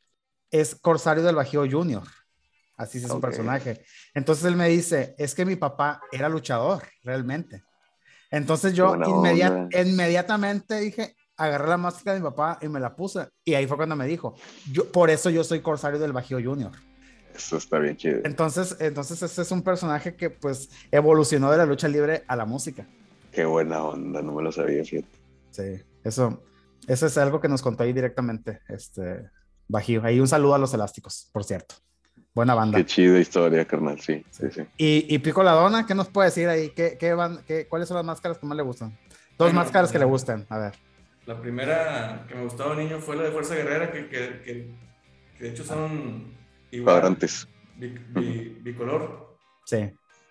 es 0.55 0.77
Corsario 0.77 1.25
del 1.25 1.35
Bajío 1.35 1.69
Junior. 1.69 2.05
Así 2.77 2.99
es 2.99 3.09
su 3.09 3.15
Ok. 3.15 3.23
personaje. 3.23 3.85
Entonces 4.15 4.45
él 4.45 4.55
me 4.55 4.69
dice, 4.69 5.17
es 5.19 5.35
que 5.35 5.45
mi 5.45 5.57
papá 5.57 6.01
era 6.13 6.29
luchador, 6.29 6.85
realmente. 7.03 7.65
Entonces 8.31 8.73
yo 8.73 8.95
inmediatamente 9.75 10.79
dije, 10.79 11.17
agarré 11.37 11.69
la 11.69 11.77
máscara 11.77 12.15
de 12.15 12.21
mi 12.21 12.25
papá 12.25 12.59
y 12.63 12.69
me 12.69 12.79
la 12.79 12.95
puse. 12.95 13.29
Y 13.45 13.55
ahí 13.55 13.67
fue 13.67 13.77
cuando 13.77 13.97
me 13.97 14.07
dijo, 14.07 14.37
yo, 14.71 14.91
por 14.93 15.11
eso 15.11 15.29
yo 15.29 15.43
soy 15.43 15.61
Corsario 15.61 15.99
del 15.99 16.13
Bajío 16.13 16.39
Junior. 16.43 16.71
Eso 17.35 17.57
está 17.57 17.81
bien 17.81 17.97
chido. 17.97 18.21
Entonces, 18.25 18.77
entonces 18.79 19.21
ese 19.23 19.43
es 19.43 19.51
un 19.51 19.63
personaje 19.63 20.15
que 20.15 20.31
pues 20.31 20.71
evolucionó 20.93 21.51
de 21.51 21.59
la 21.59 21.67
lucha 21.67 21.89
libre 21.89 22.23
a 22.29 22.37
la 22.37 22.45
música. 22.45 22.87
Qué 23.33 23.45
buena 23.45 23.83
onda, 23.83 24.23
no 24.23 24.33
me 24.33 24.43
lo 24.45 24.53
sabía, 24.53 24.85
fíjate. 24.85 25.19
Sí, 25.51 25.83
eso, 26.05 26.45
eso 26.87 27.07
es 27.07 27.19
algo 27.19 27.41
que 27.41 27.49
nos 27.49 27.61
contó 27.61 27.83
ahí 27.83 27.93
directamente, 27.93 28.61
este, 28.69 29.29
Bajío. 29.69 30.03
Ahí 30.05 30.21
un 30.21 30.29
saludo 30.29 30.55
a 30.55 30.59
los 30.59 30.73
elásticos, 30.75 31.29
por 31.33 31.45
cierto. 31.45 31.77
Buena 32.35 32.55
banda. 32.55 32.79
Qué 32.79 32.85
chida 32.87 33.19
historia, 33.21 33.65
carnal, 33.65 34.01
sí, 34.01 34.25
sí, 34.31 34.47
sí. 34.51 34.63
Y, 34.77 35.07
y 35.15 35.19
Pico 35.21 35.43
la 35.45 35.53
Dona, 35.53 35.87
¿qué 35.87 35.95
nos 35.95 36.09
puede 36.09 36.29
decir 36.29 36.49
ahí? 36.49 36.71
¿Qué, 36.71 36.97
qué 36.99 37.15
van, 37.15 37.45
qué, 37.47 37.69
¿Cuáles 37.69 37.87
son 37.89 37.97
las 37.97 38.05
máscaras 38.05 38.39
que 38.39 38.47
más 38.47 38.57
le 38.57 38.63
gustan? 38.65 38.91
Dos 39.39 39.49
Bueno, 39.49 39.61
máscaras 39.61 39.93
que 39.93 39.99
le 39.99 40.05
ya. 40.05 40.11
gustan, 40.11 40.45
a 40.49 40.59
ver. 40.59 40.73
La 41.27 41.41
primera 41.41 42.25
que 42.29 42.35
me 42.35 42.43
gustaba 42.45 42.75
niño 42.75 42.99
fue 42.99 43.17
la 43.17 43.23
de 43.23 43.31
Fuerza 43.31 43.55
Guerrera, 43.55 43.91
que, 43.93 44.09
que, 44.09 44.41
que, 44.45 44.71
que 45.39 45.45
de 45.45 45.51
hecho 45.51 45.65
son 45.65 46.33
igual, 46.73 46.95
Cuadrantes. 46.97 47.49
bi- 47.77 47.97
bi- 48.11 48.59
bicolor. 48.63 49.37
Sí, 49.65 49.91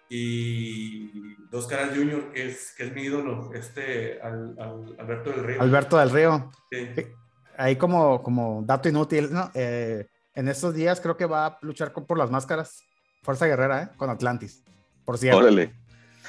Y 0.09 1.09
Dos 1.49 1.67
Caras 1.67 1.95
Junior, 1.95 2.31
que 2.31 2.49
es, 2.49 2.73
que 2.77 2.83
es 2.83 2.93
mi 2.93 3.03
ídolo, 3.03 3.51
este 3.53 4.21
al, 4.21 4.55
al- 4.59 4.95
Alberto 4.99 5.31
del 5.31 5.43
Río. 5.45 5.61
Alberto 5.61 5.97
del 5.97 6.09
Río. 6.11 6.51
Sí. 6.71 6.87
Ahí 7.57 7.75
como, 7.75 8.21
como 8.23 8.63
dato 8.65 8.89
inútil, 8.89 9.31
¿no? 9.31 9.51
Eh, 9.53 10.07
en 10.35 10.47
estos 10.47 10.73
días 10.73 10.99
creo 10.99 11.15
que 11.17 11.25
va 11.25 11.45
a 11.45 11.57
luchar 11.61 11.93
por 11.93 12.17
las 12.17 12.31
máscaras 12.31 12.81
Fuerza 13.21 13.45
Guerrera, 13.45 13.83
¿eh? 13.83 13.89
Con 13.97 14.09
Atlantis, 14.09 14.63
por 15.05 15.17
cierto. 15.17 15.39
Órale. 15.39 15.73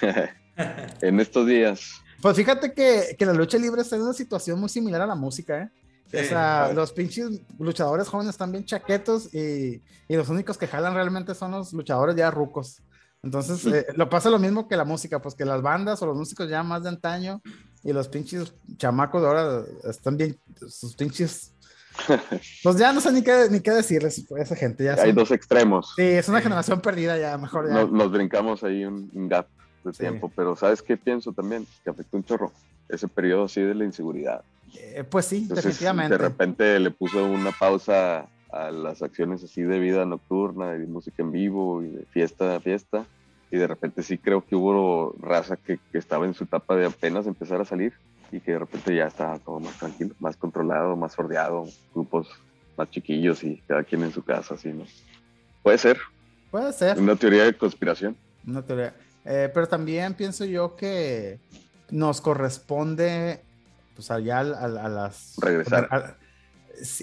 en 1.00 1.20
estos 1.20 1.46
días. 1.46 1.90
Pues 2.20 2.36
fíjate 2.36 2.72
que, 2.72 3.16
que 3.18 3.26
la 3.26 3.32
lucha 3.32 3.58
libre 3.58 3.82
está 3.82 3.96
en 3.96 4.02
una 4.02 4.12
situación 4.12 4.58
muy 4.60 4.68
similar 4.68 5.00
a 5.02 5.06
la 5.06 5.14
música, 5.14 5.62
¿eh? 5.62 5.70
Sí, 6.10 6.18
o 6.18 6.24
sea, 6.24 6.72
los 6.72 6.92
pinches 6.92 7.40
luchadores 7.58 8.06
jóvenes 8.08 8.34
están 8.34 8.52
bien 8.52 8.64
chaquetos 8.64 9.34
y, 9.34 9.82
y 10.06 10.16
los 10.16 10.28
únicos 10.28 10.56
que 10.58 10.66
jalan 10.68 10.94
realmente 10.94 11.34
son 11.34 11.50
los 11.52 11.72
luchadores 11.72 12.14
ya 12.14 12.30
rucos. 12.30 12.82
Entonces, 13.22 13.60
Sí. 13.60 13.70
eh, 13.74 13.86
lo 13.96 14.08
pasa 14.10 14.28
lo 14.30 14.38
mismo 14.38 14.68
que 14.68 14.76
la 14.76 14.84
música, 14.84 15.20
pues 15.20 15.34
que 15.34 15.44
las 15.46 15.62
bandas 15.62 16.00
o 16.02 16.06
los 16.06 16.16
músicos 16.16 16.48
ya 16.48 16.62
más 16.62 16.82
de 16.82 16.90
antaño 16.90 17.40
y 17.84 17.92
los 17.92 18.08
pinches 18.08 18.52
chamacos 18.78 19.22
de 19.22 19.28
ahora 19.28 19.62
están 19.88 20.16
bien, 20.16 20.36
sus 20.68 20.94
pinches 20.96 21.52
Pues 22.62 22.76
ya 22.76 22.92
no 22.92 23.00
sé 23.00 23.12
ni 23.12 23.22
qué, 23.22 23.46
ni 23.50 23.60
qué 23.60 23.70
decirles 23.70 24.24
a 24.36 24.40
esa 24.42 24.56
gente. 24.56 24.84
Ya 24.84 24.94
Hay 24.98 25.06
son- 25.10 25.14
dos 25.14 25.30
extremos. 25.30 25.92
Sí, 25.96 26.02
es 26.02 26.28
una 26.28 26.40
generación 26.40 26.80
perdida 26.80 27.16
ya, 27.18 27.38
mejor 27.38 27.68
ya. 27.68 27.74
Nos, 27.74 27.92
nos 27.92 28.10
brincamos 28.10 28.64
ahí 28.64 28.84
un, 28.84 29.10
un 29.14 29.28
gap 29.28 29.46
de 29.84 29.92
Sí. 29.92 29.98
tiempo, 30.00 30.32
pero 30.34 30.56
¿sabes 30.56 30.80
qué 30.82 30.96
pienso 30.96 31.32
también? 31.32 31.66
Que 31.84 31.90
afectó 31.90 32.16
un 32.16 32.24
chorro. 32.24 32.52
Ese 32.88 33.06
periodo 33.06 33.44
así 33.44 33.60
de 33.60 33.74
la 33.74 33.84
inseguridad. 33.84 34.42
Eh, 34.74 35.04
pues 35.08 35.26
sí, 35.26 35.36
Entonces, 35.42 35.64
definitivamente. 35.64 36.12
de 36.14 36.18
repente 36.18 36.80
le 36.80 36.90
puso 36.90 37.24
una 37.24 37.52
pausa 37.52 38.26
a 38.50 38.70
las 38.70 39.02
acciones 39.02 39.42
así 39.44 39.62
de 39.62 39.78
vida 39.78 40.04
nocturna 40.04 40.72
de 40.72 40.86
música 40.86 41.22
en 41.22 41.32
vivo 41.32 41.82
y 41.82 41.88
de 41.90 42.04
fiesta 42.06 42.56
a 42.56 42.60
fiesta. 42.60 43.04
Y 43.54 43.56
de 43.56 43.68
repente 43.68 44.02
sí 44.02 44.18
creo 44.18 44.44
que 44.44 44.56
hubo 44.56 45.14
raza 45.20 45.56
que, 45.56 45.78
que 45.92 45.98
estaba 45.98 46.26
en 46.26 46.34
su 46.34 46.42
etapa 46.42 46.74
de 46.74 46.86
apenas 46.86 47.24
empezar 47.28 47.60
a 47.60 47.64
salir 47.64 47.92
y 48.32 48.40
que 48.40 48.50
de 48.50 48.58
repente 48.58 48.96
ya 48.96 49.06
estaba 49.06 49.38
todo 49.38 49.60
más 49.60 49.78
tranquilo, 49.78 50.12
más 50.18 50.36
controlado, 50.36 50.96
más 50.96 51.12
sordeado, 51.12 51.64
grupos 51.94 52.26
más 52.76 52.90
chiquillos 52.90 53.44
y 53.44 53.62
cada 53.68 53.84
quien 53.84 54.02
en 54.02 54.10
su 54.12 54.24
casa, 54.24 54.54
así, 54.54 54.70
¿no? 54.72 54.84
Puede 55.62 55.78
ser, 55.78 55.98
Puede 56.50 56.72
ser. 56.72 56.98
una 56.98 57.14
teoría 57.14 57.44
de 57.44 57.56
conspiración. 57.56 58.16
Una 58.44 58.60
teoría. 58.62 58.92
Eh, 59.24 59.48
pero 59.54 59.68
también 59.68 60.14
pienso 60.14 60.44
yo 60.44 60.74
que 60.74 61.38
nos 61.92 62.20
corresponde, 62.20 63.38
pues 63.94 64.10
allá 64.10 64.38
a, 64.38 64.40
a- 64.40 64.64
a 64.86 64.88
las... 64.88 65.34
Regresar. 65.40 65.86
a- 65.92 66.16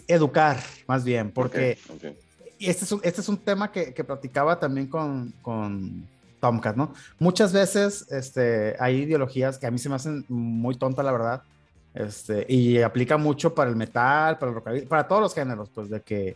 educar, 0.10 0.58
más 0.86 1.06
bien, 1.06 1.32
porque 1.32 1.78
Ok, 1.88 1.96
ok. 1.96 2.50
y 2.60 2.70
este 2.70 2.84
es 2.84 2.92
un, 2.92 3.00
este 3.06 3.22
es 3.22 3.30
un 3.30 3.38
tema 3.38 3.72
que, 3.72 3.94
que 3.94 4.04
platicaba 4.04 4.60
también 4.60 4.88
con, 4.88 5.32
con 5.42 6.06
Tomcat, 6.42 6.76
¿no? 6.76 6.92
Muchas 7.20 7.54
veces 7.54 8.06
este, 8.12 8.76
hay 8.80 9.04
ideologías 9.04 9.58
que 9.58 9.68
a 9.68 9.72
mí 9.72 9.78
se 9.78 9.88
me 9.88 9.96
hacen 9.96 10.26
muy 10.28 10.78
tontas, 10.78 11.06
la 11.06 11.14
verdad, 11.14 11.44
este, 11.94 12.46
y 12.50 12.82
aplica 12.82 13.16
mucho 13.18 13.56
para 13.56 13.70
el 13.70 13.78
metal, 13.78 14.38
para 14.38 14.50
el 14.50 14.56
rockabilly, 14.56 14.86
para 14.88 15.08
todos 15.08 15.22
los 15.22 15.34
géneros, 15.34 15.70
pues 15.74 15.90
de 15.90 16.02
que, 16.02 16.36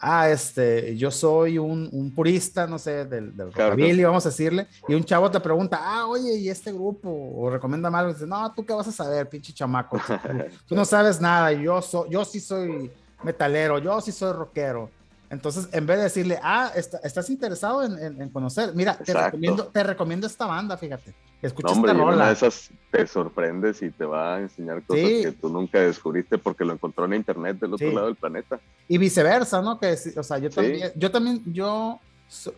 ah, 0.00 0.28
este, 0.30 0.96
yo 0.96 1.10
soy 1.10 1.58
un, 1.58 1.88
un 1.92 2.14
purista, 2.14 2.66
no 2.68 2.78
sé, 2.78 3.04
del, 3.06 3.36
del 3.36 3.50
Claro, 3.52 3.70
rockabilly, 3.72 4.04
vamos 4.04 4.26
a 4.26 4.28
decirle, 4.28 4.68
y 4.86 4.94
un 4.94 5.02
chavo 5.04 5.30
te 5.30 5.40
pregunta, 5.40 5.80
ah, 5.82 6.06
oye, 6.06 6.36
¿y 6.36 6.48
este 6.48 6.72
grupo? 6.72 7.08
O 7.10 7.50
recomienda 7.50 7.88
algo, 7.88 8.10
y 8.10 8.14
dices, 8.14 8.28
no, 8.28 8.52
¿tú 8.54 8.64
qué 8.64 8.72
vas 8.74 8.88
a 8.88 8.92
saber, 8.92 9.28
pinche 9.28 9.52
chamaco? 9.52 9.96
Tú, 10.22 10.38
tú 10.68 10.74
no 10.76 10.84
sabes 10.84 11.20
nada, 11.20 11.52
yo, 11.52 11.80
so- 11.82 12.08
yo 12.10 12.24
sí 12.24 12.38
soy 12.40 12.92
metalero, 13.22 13.78
yo 13.78 14.00
sí 14.00 14.12
soy 14.12 14.32
rockero. 14.32 14.90
Entonces, 15.30 15.68
en 15.72 15.86
vez 15.86 15.98
de 15.98 16.02
decirle, 16.04 16.38
ah, 16.42 16.72
está- 16.74 16.98
estás 17.04 17.28
interesado 17.30 17.82
en, 17.84 17.98
en- 17.98 18.22
en 18.22 18.28
conocer, 18.30 18.72
mira, 18.74 18.96
te 18.96 19.12
recomiendo, 19.12 19.66
te 19.66 19.82
recomiendo 19.82 20.26
esta 20.26 20.46
banda, 20.46 20.76
fíjate. 20.76 21.14
Escucha 21.42 21.68
No, 21.68 21.74
hombre, 21.74 21.92
esta 21.92 22.02
en 22.02 22.06
una 22.08 22.12
rola. 22.16 22.26
de 22.28 22.32
esas 22.32 22.70
te 22.90 23.06
sorprendes 23.06 23.82
y 23.82 23.90
te 23.90 24.04
va 24.04 24.36
a 24.36 24.40
enseñar 24.40 24.82
cosas 24.84 25.04
Sí. 25.06 25.22
que 25.22 25.32
tú 25.32 25.48
nunca 25.50 25.78
descubriste 25.80 26.38
porque 26.38 26.64
lo 26.64 26.72
encontró 26.72 27.04
en 27.04 27.14
internet 27.14 27.58
del 27.60 27.74
otro 27.74 27.88
Sí. 27.88 27.94
lado 27.94 28.06
del 28.06 28.16
planeta. 28.16 28.58
Y 28.88 28.98
viceversa, 28.98 29.60
¿no? 29.62 29.78
Que, 29.78 29.96
sí, 29.96 30.12
o 30.16 30.22
sea, 30.22 30.38
yo 30.38 30.48
Sí. 30.50 30.56
también, 30.56 30.92
yo 30.96 31.10
también, 31.10 31.42
yo, 31.52 32.00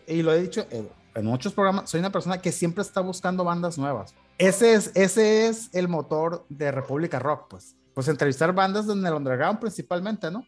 y 0.07 0.21
lo 0.23 0.33
he 0.33 0.41
dicho 0.41 0.65
en, 0.71 0.87
en 1.13 1.25
muchos 1.25 1.53
programas, 1.53 1.89
soy 1.89 1.99
una 1.99 2.09
persona 2.11 2.41
que 2.41 2.51
siempre 2.51 2.81
está 2.81 3.01
buscando 3.01 3.43
bandas 3.43 3.77
nuevas. 3.77 4.15
Ese 4.37 4.73
es, 4.73 4.91
ese 4.95 5.47
es 5.47 5.69
el 5.73 5.87
motor 5.87 6.45
de 6.49 6.71
República 6.71 7.19
Rock, 7.19 7.47
pues. 7.49 7.75
Pues 7.93 8.07
entrevistar 8.07 8.53
bandas 8.55 8.87
en 8.87 9.05
el 9.05 9.13
underground 9.13 9.59
principalmente, 9.59 10.31
¿no? 10.31 10.45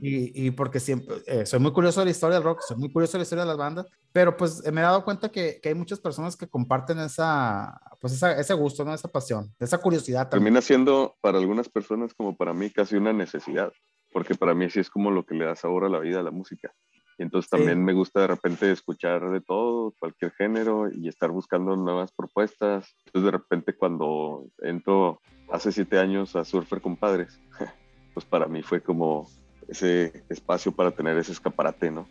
Y, 0.00 0.46
y 0.46 0.50
porque 0.52 0.78
siempre, 0.80 1.16
eh, 1.26 1.44
soy 1.46 1.58
muy 1.60 1.72
curioso 1.72 2.00
de 2.00 2.06
la 2.06 2.10
historia 2.12 2.36
del 2.36 2.44
rock, 2.44 2.60
soy 2.66 2.76
muy 2.76 2.92
curioso 2.92 3.12
de 3.12 3.18
la 3.18 3.22
historia 3.24 3.42
de 3.44 3.48
las 3.48 3.56
bandas, 3.56 3.86
pero 4.12 4.36
pues 4.36 4.62
me 4.72 4.80
he 4.80 4.84
dado 4.84 5.04
cuenta 5.04 5.30
que, 5.30 5.58
que 5.62 5.70
hay 5.70 5.74
muchas 5.74 5.98
personas 6.00 6.36
que 6.36 6.48
comparten 6.48 6.98
esa, 7.00 7.80
pues 8.00 8.12
esa, 8.12 8.38
ese 8.38 8.54
gusto, 8.54 8.84
¿no? 8.84 8.94
Esa 8.94 9.08
pasión, 9.08 9.52
esa 9.58 9.78
curiosidad 9.78 10.28
también. 10.28 10.44
Termina 10.44 10.60
siendo 10.60 11.16
para 11.20 11.38
algunas 11.38 11.68
personas 11.68 12.14
como 12.14 12.36
para 12.36 12.52
mí 12.52 12.70
casi 12.70 12.96
una 12.96 13.12
necesidad, 13.12 13.72
porque 14.12 14.34
para 14.34 14.54
mí 14.54 14.68
sí 14.70 14.80
es 14.80 14.90
como 14.90 15.10
lo 15.10 15.24
que 15.24 15.34
le 15.34 15.46
da 15.46 15.56
sabor 15.56 15.84
a 15.84 15.88
la 15.88 15.98
vida 15.98 16.20
a 16.20 16.22
la 16.22 16.30
música. 16.30 16.72
Y 17.18 17.24
entonces 17.24 17.50
Sí. 17.50 17.56
también 17.56 17.84
me 17.84 17.92
gusta 17.92 18.20
de 18.20 18.26
repente 18.28 18.70
escuchar 18.72 19.30
de 19.30 19.40
todo, 19.40 19.94
cualquier 19.98 20.32
género 20.32 20.90
y 20.90 21.08
estar 21.08 21.30
buscando 21.30 21.76
nuevas 21.76 22.10
propuestas. 22.12 22.94
Entonces 23.06 23.24
de 23.24 23.30
repente 23.32 23.76
cuando 23.76 24.46
entro 24.62 25.20
hace 25.50 25.72
siete 25.72 25.98
años 25.98 26.34
a 26.36 26.44
Surfer 26.44 26.80
Compadres, 26.80 27.38
pues 28.14 28.24
para 28.26 28.46
mí 28.46 28.62
fue 28.62 28.80
como 28.82 29.28
ese 29.72 30.24
espacio 30.28 30.72
para 30.72 30.90
tener 30.90 31.16
ese 31.16 31.32
escaparate, 31.32 31.90
¿no? 31.90 32.06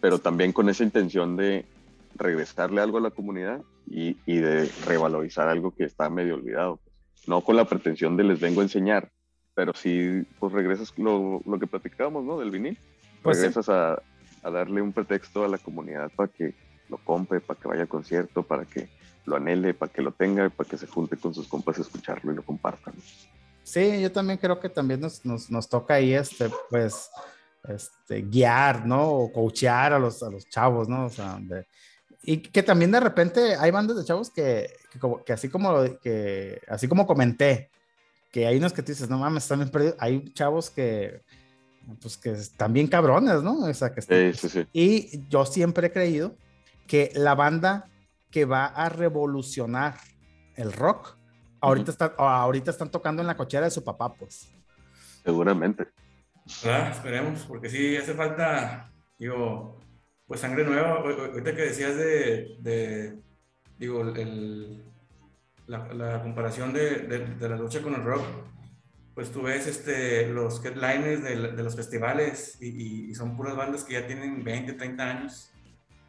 Pero 0.00 0.18
también 0.18 0.52
con 0.52 0.68
esa 0.68 0.84
intención 0.84 1.36
de 1.36 1.64
regresarle 2.14 2.80
algo 2.80 2.98
a 2.98 3.00
la 3.00 3.10
comunidad 3.10 3.62
y, 3.86 4.16
y 4.26 4.36
de 4.38 4.70
revalorizar 4.84 5.48
algo 5.48 5.70
que 5.70 5.84
está 5.84 6.10
medio 6.10 6.34
olvidado. 6.34 6.80
No 7.26 7.40
con 7.40 7.56
la 7.56 7.64
pretensión 7.64 8.16
de 8.16 8.24
les 8.24 8.40
vengo 8.40 8.60
a 8.60 8.64
enseñar, 8.64 9.10
pero 9.54 9.72
sí, 9.74 10.24
pues 10.38 10.52
regresas 10.52 10.92
lo, 10.98 11.40
lo 11.44 11.58
que 11.58 11.66
platicábamos, 11.66 12.24
¿no? 12.24 12.38
Del 12.38 12.50
vinil. 12.50 12.78
Pues 13.22 13.38
sí. 13.38 13.42
regresas 13.42 13.68
a, 13.68 14.02
a 14.42 14.50
darle 14.50 14.82
un 14.82 14.92
pretexto 14.92 15.44
a 15.44 15.48
la 15.48 15.58
comunidad 15.58 16.10
para 16.14 16.30
que 16.30 16.54
lo 16.88 16.98
compre, 16.98 17.40
para 17.40 17.58
que 17.58 17.68
vaya 17.68 17.84
a 17.84 17.86
concierto, 17.86 18.42
para 18.42 18.64
que 18.64 18.88
lo 19.24 19.36
anhele, 19.36 19.74
para 19.74 19.92
que 19.92 20.02
lo 20.02 20.12
tenga, 20.12 20.48
para 20.50 20.68
que 20.68 20.78
se 20.78 20.86
junte 20.86 21.16
con 21.16 21.34
sus 21.34 21.48
compas 21.48 21.78
a 21.78 21.82
escucharlo 21.82 22.32
y 22.32 22.36
lo 22.36 22.42
compartan. 22.42 22.94
Sí, 23.66 24.00
yo 24.00 24.12
también 24.12 24.38
creo 24.38 24.60
que 24.60 24.68
también 24.68 25.00
nos, 25.00 25.24
nos, 25.24 25.50
nos 25.50 25.68
toca 25.68 25.94
ahí, 25.94 26.14
este, 26.14 26.48
pues, 26.70 27.10
este, 27.68 28.22
guiar, 28.22 28.86
¿no? 28.86 29.10
O 29.10 29.32
coachear 29.32 29.92
a 29.92 29.98
los, 29.98 30.22
a 30.22 30.30
los 30.30 30.48
chavos, 30.48 30.88
¿no? 30.88 31.06
O 31.06 31.10
sea, 31.10 31.36
de- 31.40 31.66
y 32.22 32.38
que 32.38 32.62
también 32.62 32.92
de 32.92 33.00
repente 33.00 33.56
hay 33.56 33.72
bandas 33.72 33.96
de 33.96 34.04
chavos 34.04 34.30
que, 34.30 34.70
que, 34.92 34.98
como- 35.00 35.24
que 35.24 35.32
así 35.32 35.48
como 35.48 35.74
que 36.00 36.60
así 36.68 36.86
como 36.86 37.06
comenté, 37.08 37.70
que 38.30 38.46
hay 38.46 38.56
unos 38.58 38.72
que 38.72 38.82
tú 38.82 38.92
dices, 38.92 39.10
no 39.10 39.18
mames, 39.18 39.42
están 39.42 39.58
bien 39.58 39.70
perdidos. 39.70 39.96
Hay 39.98 40.24
chavos 40.32 40.70
que, 40.70 41.22
pues, 42.00 42.16
que 42.16 42.30
están 42.32 42.72
bien 42.72 42.86
cabrones, 42.86 43.42
¿no? 43.42 43.58
O 43.64 43.74
sea, 43.74 43.92
que 43.92 43.98
están, 43.98 44.32
Sí, 44.32 44.38
sí, 44.38 44.48
sí. 44.48 44.66
y 44.72 45.28
yo 45.28 45.44
siempre 45.44 45.88
he 45.88 45.92
creído 45.92 46.36
que 46.86 47.10
la 47.16 47.34
banda 47.34 47.90
que 48.30 48.44
va 48.44 48.66
a 48.66 48.88
revolucionar 48.90 49.96
el 50.54 50.72
rock, 50.72 51.16
ahorita, 51.60 51.90
está, 51.90 52.06
ahorita 52.18 52.70
están 52.70 52.90
tocando 52.90 53.22
en 53.22 53.26
la 53.26 53.36
cochera 53.36 53.64
de 53.64 53.70
su 53.70 53.82
papá, 53.84 54.12
pues. 54.14 54.48
Seguramente. 55.24 55.88
Ah, 56.64 56.90
esperemos, 56.92 57.40
porque 57.46 57.68
sí 57.68 57.96
hace 57.96 58.14
falta, 58.14 58.92
digo, 59.18 59.80
pues 60.26 60.40
sangre 60.40 60.64
nueva. 60.64 60.98
Ahor- 61.00 61.14
ahor- 61.18 61.30
Ahorita 61.32 61.54
que 61.56 61.62
decías 61.62 61.96
de, 61.96 62.56
de, 62.60 63.18
digo, 63.78 64.02
el, 64.02 64.84
la, 65.66 65.92
la 65.92 66.22
comparación 66.22 66.72
de, 66.72 66.98
de- 67.00 67.34
de 67.34 67.48
la 67.48 67.56
lucha 67.56 67.82
con 67.82 67.94
el 67.94 68.04
rock, 68.04 68.22
pues 69.14 69.32
tú 69.32 69.42
ves 69.42 69.66
este, 69.66 70.28
los 70.28 70.64
headliners 70.64 71.22
de, 71.24 71.52
de 71.52 71.62
los 71.62 71.74
festivales 71.74 72.58
y, 72.60 72.68
y- 72.68 73.10
y 73.10 73.14
son 73.14 73.36
puras 73.36 73.56
bandas 73.56 73.82
que 73.82 73.94
ya 73.94 74.06
tienen 74.06 74.44
20, 74.44 74.74
30 74.74 75.02
años. 75.10 75.50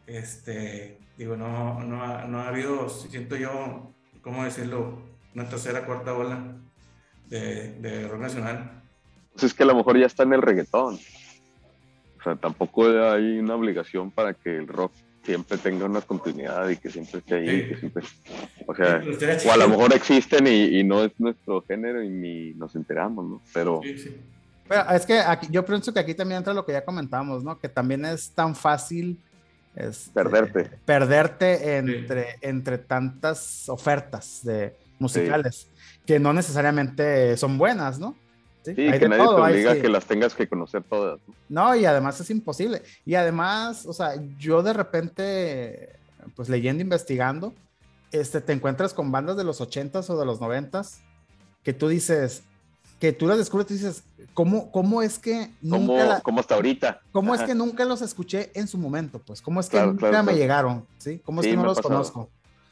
Este, 0.05 0.99
digo, 1.17 1.35
no, 1.35 1.79
no, 1.83 2.03
ha, 2.03 2.25
no 2.25 2.41
ha 2.41 2.49
habido, 2.49 2.87
siento 2.89 3.35
yo, 3.35 3.91
¿cómo 4.21 4.43
decirlo? 4.43 5.01
Una 5.37 5.47
tercera, 5.47 5.85
cuarta 5.85 6.15
ola 6.15 6.47
de, 7.29 7.73
de 7.73 8.07
rock 8.07 8.21
nacional. 8.21 8.71
Pues 9.33 9.43
es 9.43 9.53
que 9.53 9.61
a 9.61 9.67
lo 9.67 9.75
mejor 9.75 9.95
ya 9.99 10.07
está 10.07 10.23
en 10.23 10.33
el 10.33 10.41
reggaetón. 10.41 10.95
O 12.19 12.23
sea, 12.23 12.35
tampoco 12.37 12.87
hay 12.87 13.37
una 13.37 13.53
obligación 13.53 14.09
para 14.09 14.33
que 14.33 14.57
el 14.57 14.67
rock 14.67 14.93
siempre 15.23 15.59
tenga 15.59 15.85
una 15.85 16.01
continuidad 16.01 16.67
y 16.69 16.77
que 16.77 16.89
siempre 16.89 17.19
esté 17.19 17.35
ahí. 17.35 17.45
Sí. 17.61 17.67
que 17.69 17.75
siempre- 17.77 18.03
o 18.65 18.73
sea, 18.73 19.03
Sí, 19.39 19.47
o 19.47 19.51
a 19.51 19.57
lo 19.57 19.69
mejor 19.69 19.93
existen 19.93 20.47
y, 20.47 20.79
y 20.79 20.83
no 20.83 21.03
es 21.03 21.11
nuestro 21.19 21.61
género 21.67 22.01
y 22.01 22.09
ni 22.09 22.53
nos 22.55 22.75
enteramos, 22.75 23.23
¿no? 23.23 23.41
Pero 23.53 23.81
Sí, 23.83 23.95
sí. 23.95 24.17
Pero 24.67 24.89
es 24.89 25.05
que 25.05 25.19
aquí, 25.19 25.47
yo 25.51 25.63
pienso 25.63 25.93
que 25.93 25.99
aquí 25.99 26.15
también 26.15 26.39
entra 26.39 26.51
lo 26.55 26.65
que 26.65 26.71
ya 26.71 26.83
comentamos, 26.83 27.43
¿no? 27.43 27.59
Que 27.59 27.69
también 27.69 28.05
es 28.05 28.31
tan 28.31 28.55
fácil 28.55 29.19
este, 29.75 30.11
Perderte. 30.13 30.63
perderte 30.83 31.77
entre, 31.77 32.37
entre 32.41 32.79
tantas 32.79 33.69
ofertas 33.69 34.39
de 34.43 34.75
musicales 34.99 35.67
que 36.05 36.19
no 36.19 36.33
necesariamente 36.33 37.35
son 37.37 37.57
buenas, 37.57 37.99
¿no? 37.99 38.15
Sí, 38.63 38.75
sí, 38.75 38.81
hay 38.81 38.91
que 38.93 38.99
de 38.99 39.09
nadie 39.09 39.23
todo, 39.23 39.35
te 39.37 39.41
hay, 39.43 39.53
obliga 39.53 39.75
sí. 39.75 39.81
que 39.81 39.89
las 39.89 40.05
tengas 40.05 40.33
que 40.35 40.47
conocer 40.47 40.83
todas. 40.83 41.19
¿no? 41.27 41.35
No, 41.67 41.75
y 41.75 41.85
además 41.85 42.19
es 42.19 42.29
imposible. 42.29 42.81
Y 43.05 43.15
además, 43.15 43.85
o 43.85 43.93
sea, 43.93 44.11
yo 44.37 44.61
de 44.61 44.73
repente, 44.73 45.89
pues 46.35 46.49
leyendo, 46.49 46.81
investigando, 46.83 47.53
este, 48.11 48.41
te 48.41 48.53
encuentras 48.53 48.93
con 48.93 49.11
bandas 49.11 49.37
de 49.37 49.43
los 49.45 49.61
80s 49.61 50.09
o 50.09 50.19
de 50.19 50.25
los 50.25 50.39
90s 50.41 50.97
que 51.63 51.73
tú 51.73 51.87
dices, 51.87 52.43
que 52.99 53.13
tú 53.13 53.27
las 53.27 53.37
descubres 53.37 53.69
y 53.71 53.75
dices, 53.75 54.03
¿cómo, 54.33 54.71
cómo 54.71 55.01
es 55.01 55.19
que 55.19 55.51
nunca 55.61 56.21
Como, 56.23 56.35
la- 56.35 56.41
hasta 56.41 56.55
ahorita. 56.55 57.01
¿Cómo 57.11 57.35
es 57.35 57.43
que 57.43 57.55
nunca 57.55 57.85
los 57.85 58.01
escuché 58.01 58.51
en 58.53 58.67
su 58.67 58.77
momento? 58.77 59.19
Pues, 59.19 59.41
¿cómo 59.41 59.59
es 59.59 59.67
que 59.67 59.77
Claro, 59.77 59.87
nunca 59.91 60.09
claro, 60.09 60.23
me 60.23 60.31
claro. 60.31 60.37
llegaron? 60.37 60.85
¿Sí? 60.97 61.21
¿Cómo 61.23 61.39
es 61.41 61.45
Sí, 61.45 61.51
que 61.51 61.57
no 61.57 61.63
los 61.63 61.77
pasado. 61.77 61.93
conozco? 61.95 62.29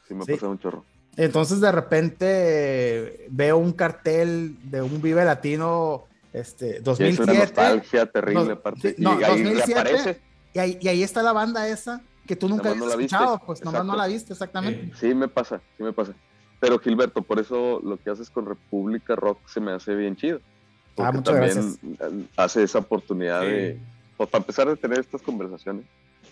Sí, 0.08 0.14
me 0.14 0.24
Sí. 0.24 0.32
pasa 0.32 0.48
un 0.48 0.58
chorro. 0.58 0.84
Entonces, 1.16 1.60
de 1.60 1.72
repente, 1.72 3.26
veo 3.30 3.56
un 3.58 3.72
cartel 3.72 4.56
de 4.70 4.82
un 4.82 5.00
Vive 5.00 5.24
Latino 5.24 6.04
este, 6.32 6.66
Y 6.66 6.70
es 6.76 7.18
una 7.18 7.32
2007. 7.32 7.38
nostalgia 7.38 8.06
terrible, 8.06 8.44
No, 8.44 8.52
aparte. 8.52 8.90
sí, 8.90 8.94
no, 8.98 9.18
y 9.20 9.24
ahí 9.24 9.42
2007. 9.42 9.74
reaparece. 9.84 10.20
Y 10.52 10.58
ahí, 10.58 10.78
y 10.80 10.88
ahí 10.88 11.02
está 11.02 11.22
la 11.22 11.32
banda 11.32 11.66
esa 11.68 12.02
que 12.26 12.36
tú 12.36 12.48
nunca 12.48 12.70
habías 12.70 12.86
la 12.86 12.96
viste. 12.96 13.14
escuchado, 13.16 13.40
pues 13.46 13.64
nomás 13.64 13.84
no 13.84 13.92
Exacto. 13.92 14.02
la 14.02 14.06
viste, 14.14 14.32
exactamente. 14.34 14.92
Sí, 14.98 15.14
me 15.14 15.28
pasa, 15.28 15.60
sí 15.76 15.82
me 15.82 15.92
pasa. 15.92 16.12
Pero 16.60 16.78
Gilberto, 16.78 17.22
por 17.22 17.38
eso 17.38 17.80
lo 17.82 17.96
que 17.98 18.10
haces 18.10 18.28
con 18.30 18.46
República 18.46 19.14
Rock 19.16 19.38
se 19.46 19.60
me 19.60 19.72
hace 19.72 19.94
bien 19.94 20.16
chido. 20.16 20.40
porque 20.94 21.08
Ah, 21.08 21.12
muchas 21.12 21.34
también 21.54 22.28
hace 22.38 22.62
esa 22.62 22.78
oportunidad 22.78 23.42
Sí. 23.42 23.46
de, 23.48 23.78
pues 24.16 24.30
para 24.30 24.42
empezar 24.42 24.66
a 24.68 24.76
tener 24.76 24.98
estas 24.98 25.20
conversaciones 25.22 25.84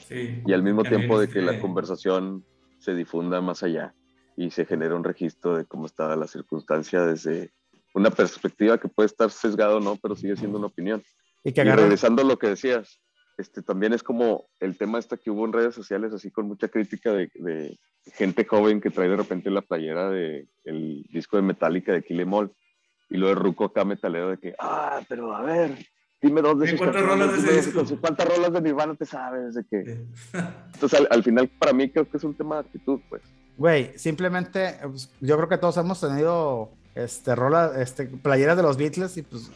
Sí. 0.08 0.42
y 0.46 0.52
al 0.54 0.62
mismo 0.62 0.82
También, 0.82 1.02
tiempo 1.02 1.20
de 1.20 1.28
que 1.28 1.40
la 1.42 1.52
este, 1.52 1.60
conversación 1.62 2.44
se 2.78 2.94
difunda 2.94 3.40
más 3.42 3.62
allá 3.62 3.92
y 4.36 4.50
se 4.50 4.64
genera 4.66 4.94
un 4.96 5.04
registro 5.04 5.56
de 5.56 5.64
cómo 5.64 5.86
estaba 5.86 6.16
la 6.16 6.26
circunstancia 6.26 7.04
desde 7.04 7.52
una 7.94 8.10
perspectiva 8.10 8.78
que 8.78 8.88
puede 8.88 9.06
estar 9.06 9.30
sesgado 9.30 9.76
o 9.76 9.80
no, 9.80 9.96
pero 9.96 10.16
sigue 10.16 10.36
siendo 10.36 10.58
una 10.58 10.66
opinión. 10.66 11.02
Y 11.44 11.52
que 11.52 11.60
Y 11.60 11.62
agarran. 11.62 11.84
regresando 11.84 12.22
a 12.22 12.24
lo 12.24 12.38
que 12.38 12.48
decías, 12.48 13.00
este, 13.38 13.62
también 13.62 13.92
es 13.92 14.02
como 14.02 14.46
el 14.60 14.76
tema 14.76 14.98
este 14.98 15.18
que 15.18 15.30
hubo 15.30 15.44
en 15.44 15.52
redes 15.52 15.74
sociales, 15.74 16.12
así 16.12 16.30
con 16.30 16.46
mucha 16.48 16.68
crítica 16.68 17.12
de, 17.12 17.30
de 17.34 17.78
gente 18.14 18.44
joven 18.44 18.80
que 18.80 18.90
trae 18.90 19.08
de 19.08 19.16
repente 19.16 19.50
la 19.50 19.62
playera 19.62 20.10
de 20.10 20.48
el 20.64 21.04
disco 21.10 21.36
de 21.36 21.42
Metallica 21.42 21.92
de 21.92 22.02
Kill 22.02 22.20
Em 22.20 22.32
All, 22.32 22.52
y 23.10 23.16
lo 23.16 23.28
de 23.28 23.34
Ruco 23.34 23.64
acá 23.64 23.84
metalero 23.84 24.30
de 24.30 24.38
que, 24.38 24.54
ah, 24.58 25.00
pero 25.08 25.34
a 25.34 25.42
ver, 25.42 25.76
dime 26.20 26.40
dos 26.42 26.58
de 26.58 26.68
sus 26.68 26.78
¿cuántas 26.78 27.02
rolas 27.02 27.32
de 27.32 27.38
ese 27.38 27.70
disco? 27.70 28.00
¿Cuántas 28.00 28.28
rolas 28.28 28.52
de 28.52 28.60
Nirvana 28.62 28.94
te 28.96 29.04
sabes? 29.06 29.54
De 29.54 29.64
que... 29.64 30.06
Entonces, 30.74 30.98
al, 31.00 31.08
al 31.10 31.22
final, 31.22 31.48
para 31.58 31.72
mí 31.72 31.90
creo 31.90 32.08
que 32.08 32.16
es 32.16 32.24
un 32.24 32.34
tema 32.34 32.56
de 32.56 32.60
actitud, 32.62 33.00
pues. 33.08 33.22
Güey, 33.56 33.96
simplemente, 33.98 34.78
pues, 34.82 35.10
yo 35.20 35.36
creo 35.36 35.48
que 35.48 35.58
todos 35.58 35.76
hemos 35.76 36.00
tenido 36.00 36.70
este, 36.94 37.34
rola, 37.34 37.72
este, 37.78 38.06
playeras 38.06 38.56
de 38.56 38.62
los 38.62 38.76
Beatles 38.76 39.16
y 39.16 39.22
pues 39.22 39.50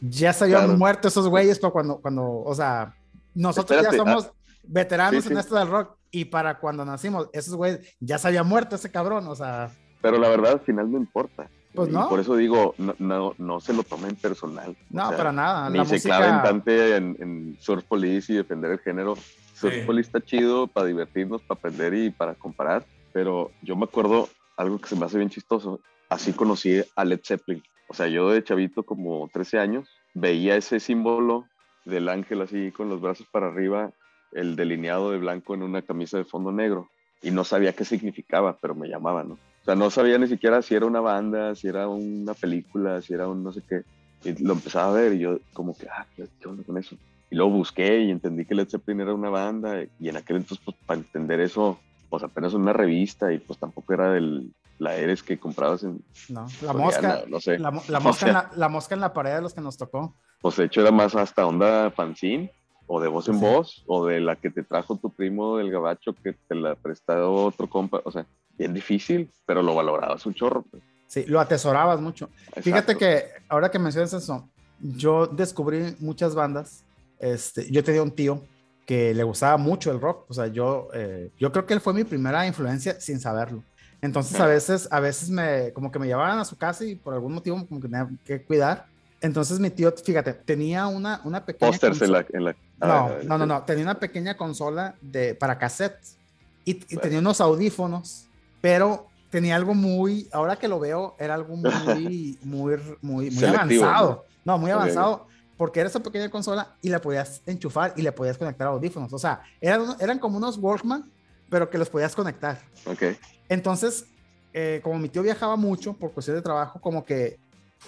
ya 0.00 0.32
se 0.32 0.44
habían 0.44 0.60
Claro. 0.64 0.78
muerto 0.78 1.08
esos 1.08 1.28
güeyes, 1.28 1.58
pero 1.58 1.72
cuando, 1.72 1.98
cuando, 1.98 2.24
o 2.44 2.54
sea, 2.54 2.94
nosotros 3.34 3.78
Espérate, 3.78 3.96
ya 3.96 4.04
somos 4.04 4.30
veteranos 4.64 5.22
sí, 5.22 5.28
sí. 5.28 5.32
en 5.34 5.38
esto 5.40 5.54
del 5.56 5.68
rock 5.68 5.96
y 6.10 6.24
para 6.26 6.58
cuando 6.58 6.84
nacimos, 6.84 7.28
esos 7.32 7.54
güeyes 7.54 7.80
ya 8.00 8.18
se 8.18 8.28
había 8.28 8.42
muerto 8.42 8.76
ese 8.76 8.90
cabrón, 8.90 9.26
o 9.28 9.34
sea, 9.34 9.70
Pero 10.00 10.18
la 10.18 10.28
verdad, 10.28 10.52
al 10.52 10.60
final 10.60 10.90
no 10.90 10.98
importa. 10.98 11.48
Pues 11.74 11.88
Y 11.88 11.92
no. 11.92 12.06
por 12.10 12.20
eso 12.20 12.36
digo, 12.36 12.74
no, 12.76 12.94
no, 12.98 13.34
no 13.38 13.60
se 13.60 13.72
lo 13.72 13.82
tomen 13.82 14.14
personal. 14.16 14.76
no, 14.90 15.04
O 15.04 15.08
sea, 15.08 15.16
para 15.16 15.32
nada. 15.32 15.70
ni 15.70 15.78
La 15.78 15.84
se 15.86 15.94
música, 15.94 16.18
claven 16.18 16.42
tanto 16.42 16.70
en, 16.70 17.16
en 17.18 17.56
Surf 17.60 17.84
Police 17.84 18.30
y 18.32 18.36
defender 18.36 18.72
el 18.72 18.78
género. 18.80 19.14
Surf 19.54 19.72
Sí. 19.74 19.80
Police 19.86 20.08
está 20.08 20.20
chido 20.20 20.66
para 20.66 20.86
divertirnos, 20.88 21.40
para 21.42 21.58
aprender 21.58 21.94
y 21.94 22.10
para 22.10 22.34
comparar, 22.34 22.84
pero 23.12 23.50
yo 23.62 23.76
me 23.76 23.84
acuerdo 23.84 24.28
algo 24.56 24.78
que 24.78 24.88
se 24.88 24.96
me 24.96 25.06
hace 25.06 25.18
bien 25.18 25.30
chistoso. 25.30 25.80
Así 26.08 26.32
conocí 26.32 26.82
a 26.96 27.04
Led 27.04 27.20
Zeppelin. 27.24 27.62
O 27.88 27.94
sea, 27.94 28.08
yo 28.08 28.30
de 28.30 28.42
chavito, 28.42 28.84
como 28.84 29.28
13 29.32 29.58
años, 29.58 29.88
veía 30.14 30.56
ese 30.56 30.80
símbolo 30.80 31.46
del 31.84 32.08
ángel 32.08 32.42
así 32.42 32.70
con 32.72 32.88
los 32.88 33.00
brazos 33.00 33.26
para 33.30 33.48
arriba, 33.48 33.92
el 34.32 34.56
delineado 34.56 35.10
de 35.10 35.18
blanco 35.18 35.54
en 35.54 35.62
una 35.62 35.82
camisa 35.82 36.18
de 36.18 36.24
fondo 36.24 36.52
negro. 36.52 36.88
Y 37.22 37.30
no 37.30 37.44
sabía 37.44 37.72
qué 37.72 37.84
significaba, 37.84 38.56
pero 38.60 38.74
me 38.74 38.88
llamaba, 38.88 39.22
¿no? 39.22 39.34
O 39.34 39.64
sea, 39.64 39.74
no 39.74 39.90
sabía 39.90 40.18
ni 40.18 40.26
siquiera 40.26 40.60
si 40.60 40.74
era 40.74 40.86
una 40.86 41.00
banda, 41.00 41.54
si 41.54 41.68
era 41.68 41.86
una 41.86 42.34
película, 42.34 43.00
si 43.00 43.14
era 43.14 43.28
un 43.28 43.44
no 43.44 43.52
sé 43.52 43.62
qué. 43.68 43.82
Y 44.24 44.42
lo 44.42 44.54
empezaba 44.54 44.90
a 44.90 45.00
ver 45.00 45.14
y 45.14 45.20
yo 45.20 45.38
como 45.52 45.76
que, 45.76 45.86
ah, 45.88 46.06
¿qué 46.16 46.48
onda 46.48 46.64
con 46.64 46.78
eso? 46.78 46.96
Y 47.30 47.36
luego 47.36 47.52
busqué 47.52 48.00
y 48.00 48.10
entendí 48.10 48.44
que 48.44 48.54
Led 48.54 48.68
Zeppelin 48.68 49.00
era 49.00 49.14
una 49.14 49.30
banda 49.30 49.82
y 49.98 50.08
en 50.08 50.16
aquel 50.16 50.36
entonces, 50.36 50.62
pues, 50.64 50.76
para 50.84 51.00
entender 51.00 51.40
eso, 51.40 51.78
pues 52.12 52.22
apenas 52.24 52.52
una 52.52 52.74
revista 52.74 53.32
y 53.32 53.38
pues 53.38 53.58
tampoco 53.58 53.94
era 53.94 54.12
del, 54.12 54.52
la 54.78 54.94
Eres 54.96 55.22
que 55.22 55.38
comprabas 55.38 55.82
en 55.82 56.04
no, 56.28 56.42
la 56.42 56.48
Soriana, 56.50 56.78
mosca, 56.78 57.22
no 57.26 57.40
sé. 57.40 57.58
la, 57.58 57.68
O 57.98 58.00
mosca 58.02 58.26
en 58.26 58.32
la, 58.34 58.50
la 58.54 58.68
mosca 58.68 58.94
en 58.94 59.00
la 59.00 59.14
pared 59.14 59.34
de 59.36 59.40
los 59.40 59.54
que 59.54 59.62
nos 59.62 59.78
tocó. 59.78 60.14
Pues 60.42 60.56
de 60.56 60.66
hecho 60.66 60.82
era 60.82 60.90
más 60.90 61.14
hasta 61.16 61.46
onda 61.46 61.90
fanzine 61.90 62.52
o 62.86 63.00
de 63.00 63.08
voz 63.08 63.28
en 63.28 63.36
Sí. 63.36 63.40
voz 63.40 63.82
o 63.86 64.04
de 64.04 64.20
la 64.20 64.36
que 64.36 64.50
te 64.50 64.62
trajo 64.62 64.96
tu 64.98 65.08
primo 65.10 65.56
del 65.56 65.70
gabacho 65.70 66.12
que 66.22 66.34
te 66.34 66.54
la 66.54 66.74
prestó 66.74 67.32
otro 67.32 67.66
compa, 67.66 68.02
o 68.04 68.10
sea, 68.12 68.26
bien 68.58 68.74
difícil, 68.74 69.30
pero 69.46 69.62
lo 69.62 69.74
valorabas 69.74 70.26
un 70.26 70.34
chorro. 70.34 70.60
pues. 70.70 70.82
Sí, 71.06 71.24
lo 71.26 71.40
atesorabas 71.40 71.98
mucho. 71.98 72.28
Fíjate 72.60 72.98
que 72.98 73.24
ahora 73.48 73.70
que 73.70 73.78
mencionas 73.78 74.12
eso, 74.12 74.50
yo 74.80 75.26
descubrí 75.26 75.96
muchas 75.98 76.34
bandas. 76.34 76.84
Este, 77.18 77.70
yo 77.70 77.82
tenía 77.82 78.02
un 78.02 78.10
tío 78.10 78.42
que 78.84 79.14
le 79.14 79.22
gustaba 79.24 79.56
mucho 79.56 79.90
el 79.90 80.00
rock. 80.00 80.26
O 80.30 80.34
sea, 80.34 80.46
yo, 80.48 80.88
eh, 80.94 81.30
yo 81.38 81.52
creo 81.52 81.66
que 81.66 81.74
él 81.74 81.80
fue 81.80 81.94
mi 81.94 82.04
primera 82.04 82.46
influencia 82.46 83.00
sin 83.00 83.20
saberlo. 83.20 83.64
Entonces 84.00 84.38
a 84.40 84.46
veces, 84.46 84.88
a 84.90 85.00
veces 85.00 85.30
me, 85.30 85.72
como 85.72 85.90
que 85.92 85.98
me 85.98 86.06
llevaban 86.06 86.38
a 86.38 86.44
su 86.44 86.56
casa 86.58 86.84
y 86.84 86.96
por 86.96 87.14
algún 87.14 87.34
motivo 87.34 87.56
como 87.68 87.80
que 87.80 87.88
tenía 87.88 88.08
que 88.24 88.44
cuidar. 88.44 88.86
Entonces 89.20 89.60
mi 89.60 89.70
tío, 89.70 89.92
fíjate, 90.04 90.34
tenía 90.34 90.86
una, 90.88 91.20
una 91.24 91.44
pequeña... 91.44 91.70
Pósters 91.70 92.02
en 92.02 92.12
la, 92.12 92.26
en 92.32 92.44
la- 92.44 92.56
no, 92.78 92.88
ah, 92.88 93.18
no, 93.24 93.38
no, 93.38 93.46
no. 93.46 93.64
Tenía 93.64 93.84
una 93.84 94.00
pequeña 94.00 94.36
consola 94.36 94.96
de, 95.00 95.34
para 95.36 95.58
cassettes 95.58 96.18
y, 96.64 96.72
y 96.72 96.96
Bueno. 96.96 97.02
tenía 97.02 97.18
unos 97.20 97.40
audífonos, 97.40 98.28
pero 98.60 99.12
tenía 99.30 99.54
algo 99.56 99.74
muy, 99.74 100.28
ahora 100.32 100.56
que 100.56 100.66
lo 100.68 100.80
veo, 100.80 101.14
era 101.18 101.34
algo 101.34 101.56
muy, 101.56 102.38
muy, 102.42 102.76
muy, 103.00 103.30
muy 103.30 103.44
avanzado. 103.44 104.26
No, 104.44 104.58
muy 104.58 104.70
Ok. 104.70 104.74
avanzado, 104.74 105.28
porque 105.56 105.80
era 105.80 105.88
esa 105.88 106.00
pequeña 106.00 106.30
consola 106.30 106.76
y 106.82 106.88
la 106.88 107.00
podías 107.00 107.42
enchufar 107.46 107.94
y 107.96 108.02
le 108.02 108.12
podías 108.12 108.38
conectar 108.38 108.66
audífonos. 108.68 109.12
O 109.12 109.18
sea, 109.18 109.42
eran, 109.60 109.96
eran 110.00 110.18
como 110.18 110.38
unos 110.38 110.58
Walkman, 110.58 111.10
pero 111.48 111.68
que 111.70 111.78
los 111.78 111.88
podías 111.88 112.14
conectar. 112.14 112.60
Ok. 112.86 113.02
Entonces, 113.48 114.06
eh, 114.52 114.80
como 114.82 114.98
mi 114.98 115.08
tío 115.08 115.22
viajaba 115.22 115.56
mucho 115.56 115.92
por 115.94 116.12
cuestión 116.12 116.36
de 116.36 116.42
trabajo, 116.42 116.80
como 116.80 117.04
que 117.04 117.38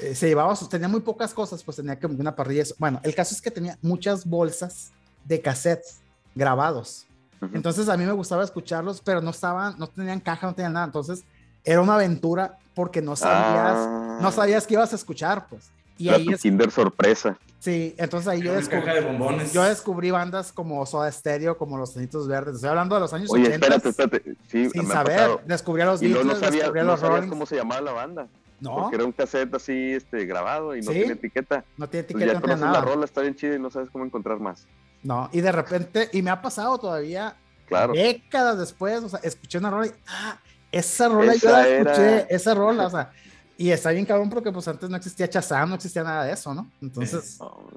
eh, 0.01 0.15
se 0.15 0.29
llevaba, 0.29 0.55
tenía 0.69 0.89
muy 0.89 1.01
pocas 1.01 1.33
cosas, 1.33 1.63
pues 1.63 1.77
tenía 1.77 1.99
que 1.99 2.07
una 2.07 2.35
parrilla. 2.35 2.63
eso. 2.63 2.75
Bueno, 2.79 3.01
el 3.03 3.15
caso 3.15 3.35
es 3.35 3.41
que 3.41 3.51
tenía 3.51 3.79
muchas 3.81 4.27
bolsas 4.27 4.93
de 5.25 5.41
cassettes 5.41 6.01
grabados. 6.35 7.07
Entonces 7.53 7.91
a 7.91 7.97
mí 7.99 8.07
me 8.07 8.13
gustaba 8.13 8.43
escucharlos, 8.43 9.03
pero 9.03 9.21
no 9.21 9.31
estaban, 9.31 9.79
no 9.79 9.87
tenían 9.87 10.21
caja, 10.21 10.47
no 10.47 10.55
tenían 10.55 10.73
nada. 10.73 10.87
Entonces 10.87 11.25
era 11.63 11.81
una 11.83 11.95
aventura 11.95 12.59
porque 12.75 13.03
no 13.03 13.17
sabías, 13.17 13.77
Ah, 13.77 14.19
no 14.21 14.33
sabías 14.33 14.67
qué 14.67 14.75
ibas 14.75 14.93
a 14.93 14.97
escuchar, 14.97 15.47
pues. 15.49 15.71
Y 15.97 16.09
era 16.09 16.17
ahí 16.17 16.27
tu 16.27 16.33
es, 16.33 16.43
Kinder 16.43 16.71
sorpresa. 16.71 17.39
sí, 17.61 17.95
entonces 17.99 18.27
ahí 18.29 18.43
yo 18.43 18.53
descubrí, 18.55 18.93
de 18.93 19.01
bombones. 19.01 19.53
yo 19.53 19.63
descubrí 19.63 20.11
bandas 20.11 20.53
como 20.53 20.85
Soda 20.87 21.11
Stereo, 21.13 21.57
como 21.57 21.79
Los 21.79 21.95
Tenitos 21.95 22.27
Verdes. 22.27 22.57
Estoy 22.57 22.71
hablando 22.71 22.95
de 22.97 23.01
los 23.03 23.13
años 23.13 23.31
Oye, 23.31 23.45
80. 23.49 23.55
espérate, 23.67 23.89
espérate. 23.91 24.37
Sí, 24.49 24.69
Sin 24.71 24.87
saber, 24.89 25.17
pasado. 25.17 25.41
descubrí 25.47 25.83
a 25.83 25.87
los 25.87 26.03
Y 26.03 26.07
Beatles, 26.09 26.27
no 26.27 26.35
sabía, 26.35 26.51
descubrí 26.63 26.81
a 26.81 26.83
no 26.85 26.91
los 26.93 27.01
sabías 27.01 27.17
Rolling 27.19 27.31
cómo 27.31 27.47
se 27.47 27.57
llamaba 27.57 27.81
la 27.81 27.93
banda. 27.93 28.27
No, 28.61 28.75
Porque 28.77 28.97
era 28.97 29.05
un 29.05 29.13
cassette 29.13 29.55
así 29.55 29.93
este, 29.93 30.25
grabado 30.27 30.75
y 30.75 30.81
no 30.81 30.91
Sí. 30.93 30.99
tenía 31.01 31.13
etiqueta. 31.15 31.65
no 31.77 31.89
tiene 31.89 32.01
Entonces 32.01 32.05
etiqueta, 32.05 32.27
ya 32.27 32.33
no 32.35 32.41
tiene 32.41 32.41
conoces 32.41 32.61
la 32.61 32.67
nada. 32.81 32.85
rola, 32.95 33.05
está 33.05 33.21
bien 33.21 33.35
chida 33.37 33.55
y 33.57 33.59
no 33.59 33.71
sabes 33.71 33.91
cómo 33.91 34.05
encontrar 34.05 34.41
más. 34.41 34.67
No, 35.03 35.29
y 35.33 35.41
de 35.43 35.53
repente, 35.53 36.09
y 36.13 36.23
me 36.23 36.31
ha 36.31 36.41
pasado 36.41 36.79
todavía 36.79 37.37
Claro. 37.67 37.93
décadas 37.93 38.59
después, 38.59 39.03
o 39.05 39.09
sea, 39.09 39.21
escuché 39.23 39.59
una 39.59 39.71
rola 39.71 39.87
y, 39.89 39.93
ah, 40.09 40.39
esa 40.73 41.09
rola 41.09 41.35
yo 41.35 41.49
Esa 41.49 41.51
la 41.53 41.69
escuché, 41.69 42.07
era. 42.15 42.21
esa 42.31 42.55
rola, 42.55 42.87
o 42.87 42.91
sea, 42.91 43.11
y 43.57 43.71
está 43.71 43.91
bien 43.91 44.05
cabrón 44.07 44.31
porque 44.31 44.51
pues 44.53 44.67
antes 44.69 44.89
no 44.91 44.97
existía 44.97 45.29
Chazam, 45.29 45.69
no 45.71 45.75
existía 45.77 46.03
nada 46.03 46.25
de 46.25 46.33
eso, 46.33 46.53
¿no? 46.55 46.71
Entonces, 46.81 47.39
No, 47.41 47.69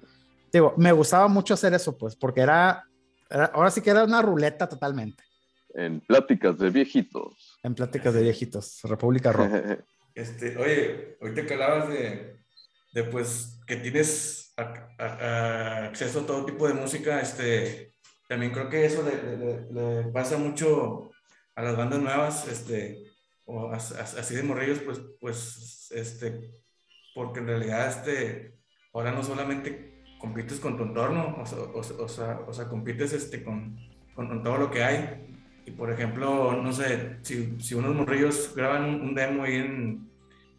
digo, 0.52 0.74
me 0.78 0.92
gustaba 0.92 1.28
mucho 1.28 1.54
hacer 1.54 1.74
eso, 1.74 1.98
pues, 1.98 2.16
porque 2.16 2.42
era, 2.42 2.84
era- 3.30 3.46
ahora 3.54 3.70
sí 3.72 3.82
que 3.82 3.90
era 3.92 4.04
una 4.04 4.22
ruleta 4.22 4.68
totalmente, 4.68 5.24
en 5.74 6.00
pláticas 6.02 6.58
de 6.58 6.70
viejitos. 6.70 7.60
en 7.64 7.76
pláticas 7.76 8.14
de 8.14 8.22
viejitos, 8.22 8.80
República 8.84 9.32
Rock. 9.32 9.52
Este, 10.16 10.58
oye, 10.58 11.16
ahorita 11.22 11.46
que 11.46 11.54
hablabas 11.54 11.90
de, 11.90 12.40
de 12.92 13.04
pues 13.04 13.60
que 13.68 13.76
tienes 13.76 14.52
a- 14.58 14.74
a- 14.98 15.06
a- 15.06 15.86
acceso 15.86 16.22
a 16.22 16.26
todo 16.26 16.44
tipo 16.44 16.68
de 16.68 16.74
música, 16.74 17.22
este, 17.22 17.94
también 18.28 18.52
creo 18.52 18.68
que 18.68 18.84
eso 18.84 19.04
le, 19.04 19.38
le- 19.38 19.72
le 19.72 20.04
pasa 20.12 20.38
mucho 20.40 21.12
a 21.56 21.62
las 21.62 21.78
bandas 21.78 22.00
nuevas, 22.00 22.48
este, 22.48 23.07
o 23.48 23.72
as- 23.72 23.94
as- 23.94 24.16
así 24.18 24.36
de 24.36 24.44
morrillos, 24.44 24.80
pues, 24.82 25.02
pues, 25.22 25.92
este, 25.96 26.52
porque 27.16 27.40
en 27.40 27.48
realidad, 27.48 27.88
este, 27.90 28.60
ahora 28.94 29.12
no 29.12 29.24
solamente 29.24 30.06
compites 30.20 30.60
con 30.60 30.78
tu 30.78 30.84
entorno, 30.84 31.38
o 31.42 31.46
sea, 31.46 31.60
o, 31.60 31.80
o 31.80 32.08
sea, 32.10 32.40
o 32.48 32.54
sea, 32.54 32.68
compites, 32.70 33.14
este, 33.14 33.44
con, 33.44 33.78
con, 34.16 34.28
con 34.28 34.44
todo 34.44 34.58
lo 34.58 34.72
que 34.72 34.84
hay. 34.84 35.24
Y 35.66 35.72
por 35.72 35.92
ejemplo, 35.92 36.54
no 36.62 36.72
sé, 36.74 37.18
si, 37.24 37.58
si 37.62 37.76
unos 37.76 37.96
morrillos 37.96 38.54
graban 38.56 38.86
un, 38.86 39.02
un 39.02 39.16
demo 39.16 39.44
ahí 39.44 39.56
en, 39.56 40.10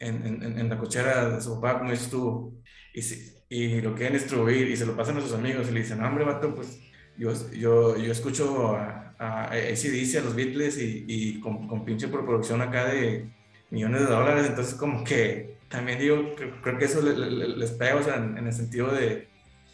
en, 0.01 0.27
en, 0.44 0.59
en 0.59 0.69
la 0.69 0.78
cochera 0.78 1.31
de 1.31 1.40
su 1.40 1.55
papá, 1.60 1.78
como 1.81 1.90
dices 1.93 2.10
tú, 2.10 2.60
y, 2.94 3.02
si- 3.02 3.35
y 3.48 3.81
lo 3.81 3.94
quieren 3.94 4.15
distribuir 4.15 4.69
y 4.69 4.77
se 4.77 4.86
lo 4.86 4.97
pasan 4.97 5.16
a 5.19 5.20
sus 5.23 5.32
amigos 5.35 5.69
y 5.69 5.73
le 5.73 5.81
dicen, 5.81 6.02
hombre, 6.05 6.24
vato, 6.24 6.55
pues 6.55 6.78
yo, 7.16 7.32
yo, 7.52 7.97
yo 7.97 8.12
escucho 8.12 8.77
a, 8.77 9.07
a 9.19 9.45
ACDC, 9.47 10.19
a 10.19 10.24
los 10.24 10.35
Beatles 10.35 10.78
y, 10.78 11.05
y 11.09 11.40
con, 11.40 11.66
con 11.66 11.85
pinche 11.85 12.09
producción 12.09 12.61
acá 12.62 12.86
de 12.86 13.28
millones 13.70 14.01
de 14.03 14.07
dólares, 14.07 14.47
entonces 14.49 14.74
como 14.74 15.05
que 15.05 15.59
también 15.69 15.99
digo, 15.99 16.35
que- 16.36 16.51
creo 16.62 16.78
que 16.78 16.85
eso 16.86 17.03
le- 17.03 17.16
le- 17.16 17.49
les 17.49 17.70
pega, 17.73 17.97
o 17.97 18.03
sea, 18.03 18.16
en, 18.16 18.39
en 18.39 18.47
el 18.47 18.53
sentido 18.53 18.90
de, 18.93 19.28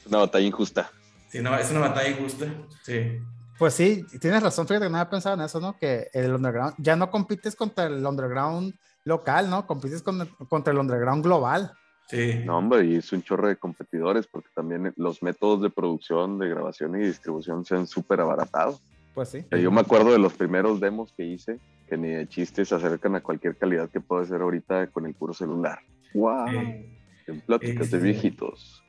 Una 0.06 0.18
batalla 0.18 0.46
injusta. 0.46 0.90
si 1.28 1.40
no, 1.40 1.56
es 1.56 1.70
una 1.70 1.80
batalla 1.80 2.08
injusta, 2.10 2.46
sí. 2.82 3.18
Pues 3.58 3.74
sí, 3.74 4.04
tienes 4.20 4.42
razón, 4.42 4.66
fíjate 4.66 4.86
que 4.86 4.90
no 4.90 4.98
había 4.98 5.10
pensado 5.10 5.36
en 5.36 5.42
eso, 5.42 5.60
¿no? 5.60 5.78
Que 5.78 6.08
el 6.12 6.34
underground, 6.34 6.74
ya 6.78 6.96
no 6.96 7.10
compites 7.10 7.54
contra 7.54 7.84
el 7.86 8.04
underground 8.04 8.74
local, 9.04 9.48
¿no? 9.48 9.64
Compites 9.66 10.02
con- 10.02 10.26
contra 10.48 10.72
el 10.72 10.78
underground 10.80 11.22
global. 11.22 11.72
Sí. 12.08 12.40
No, 12.44 12.58
hombre, 12.58 12.84
y 12.86 12.96
es 12.96 13.12
un 13.12 13.22
chorro 13.22 13.46
de 13.48 13.56
competidores 13.56 14.26
porque 14.26 14.48
también 14.54 14.92
los 14.96 15.22
métodos 15.22 15.62
de 15.62 15.70
producción, 15.70 16.38
de 16.38 16.48
grabación 16.48 17.00
y 17.00 17.06
distribución 17.06 17.64
se 17.64 17.76
han 17.76 17.86
súper 17.86 18.20
abaratado. 18.20 18.80
Pues 19.14 19.28
sí. 19.28 19.44
Yo 19.50 19.70
me 19.70 19.80
acuerdo 19.80 20.12
de 20.12 20.18
los 20.18 20.32
primeros 20.34 20.80
demos 20.80 21.12
que 21.12 21.24
hice, 21.24 21.58
que 21.88 21.96
ni 21.96 22.08
de 22.08 22.26
chistes 22.28 22.68
se 22.68 22.74
acercan 22.74 23.14
a 23.14 23.20
cualquier 23.20 23.56
calidad 23.56 23.88
que 23.88 24.00
pueda 24.00 24.24
ser 24.24 24.40
ahorita 24.40 24.88
con 24.88 25.06
el 25.06 25.14
puro 25.14 25.32
celular. 25.32 25.78
¡Wow! 26.14 26.48
En 26.48 27.40
pláticas 27.46 27.90
de 27.90 27.98
Sí. 28.00 28.04
viejitos. 28.04 28.82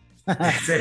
Sí. 0.65 0.73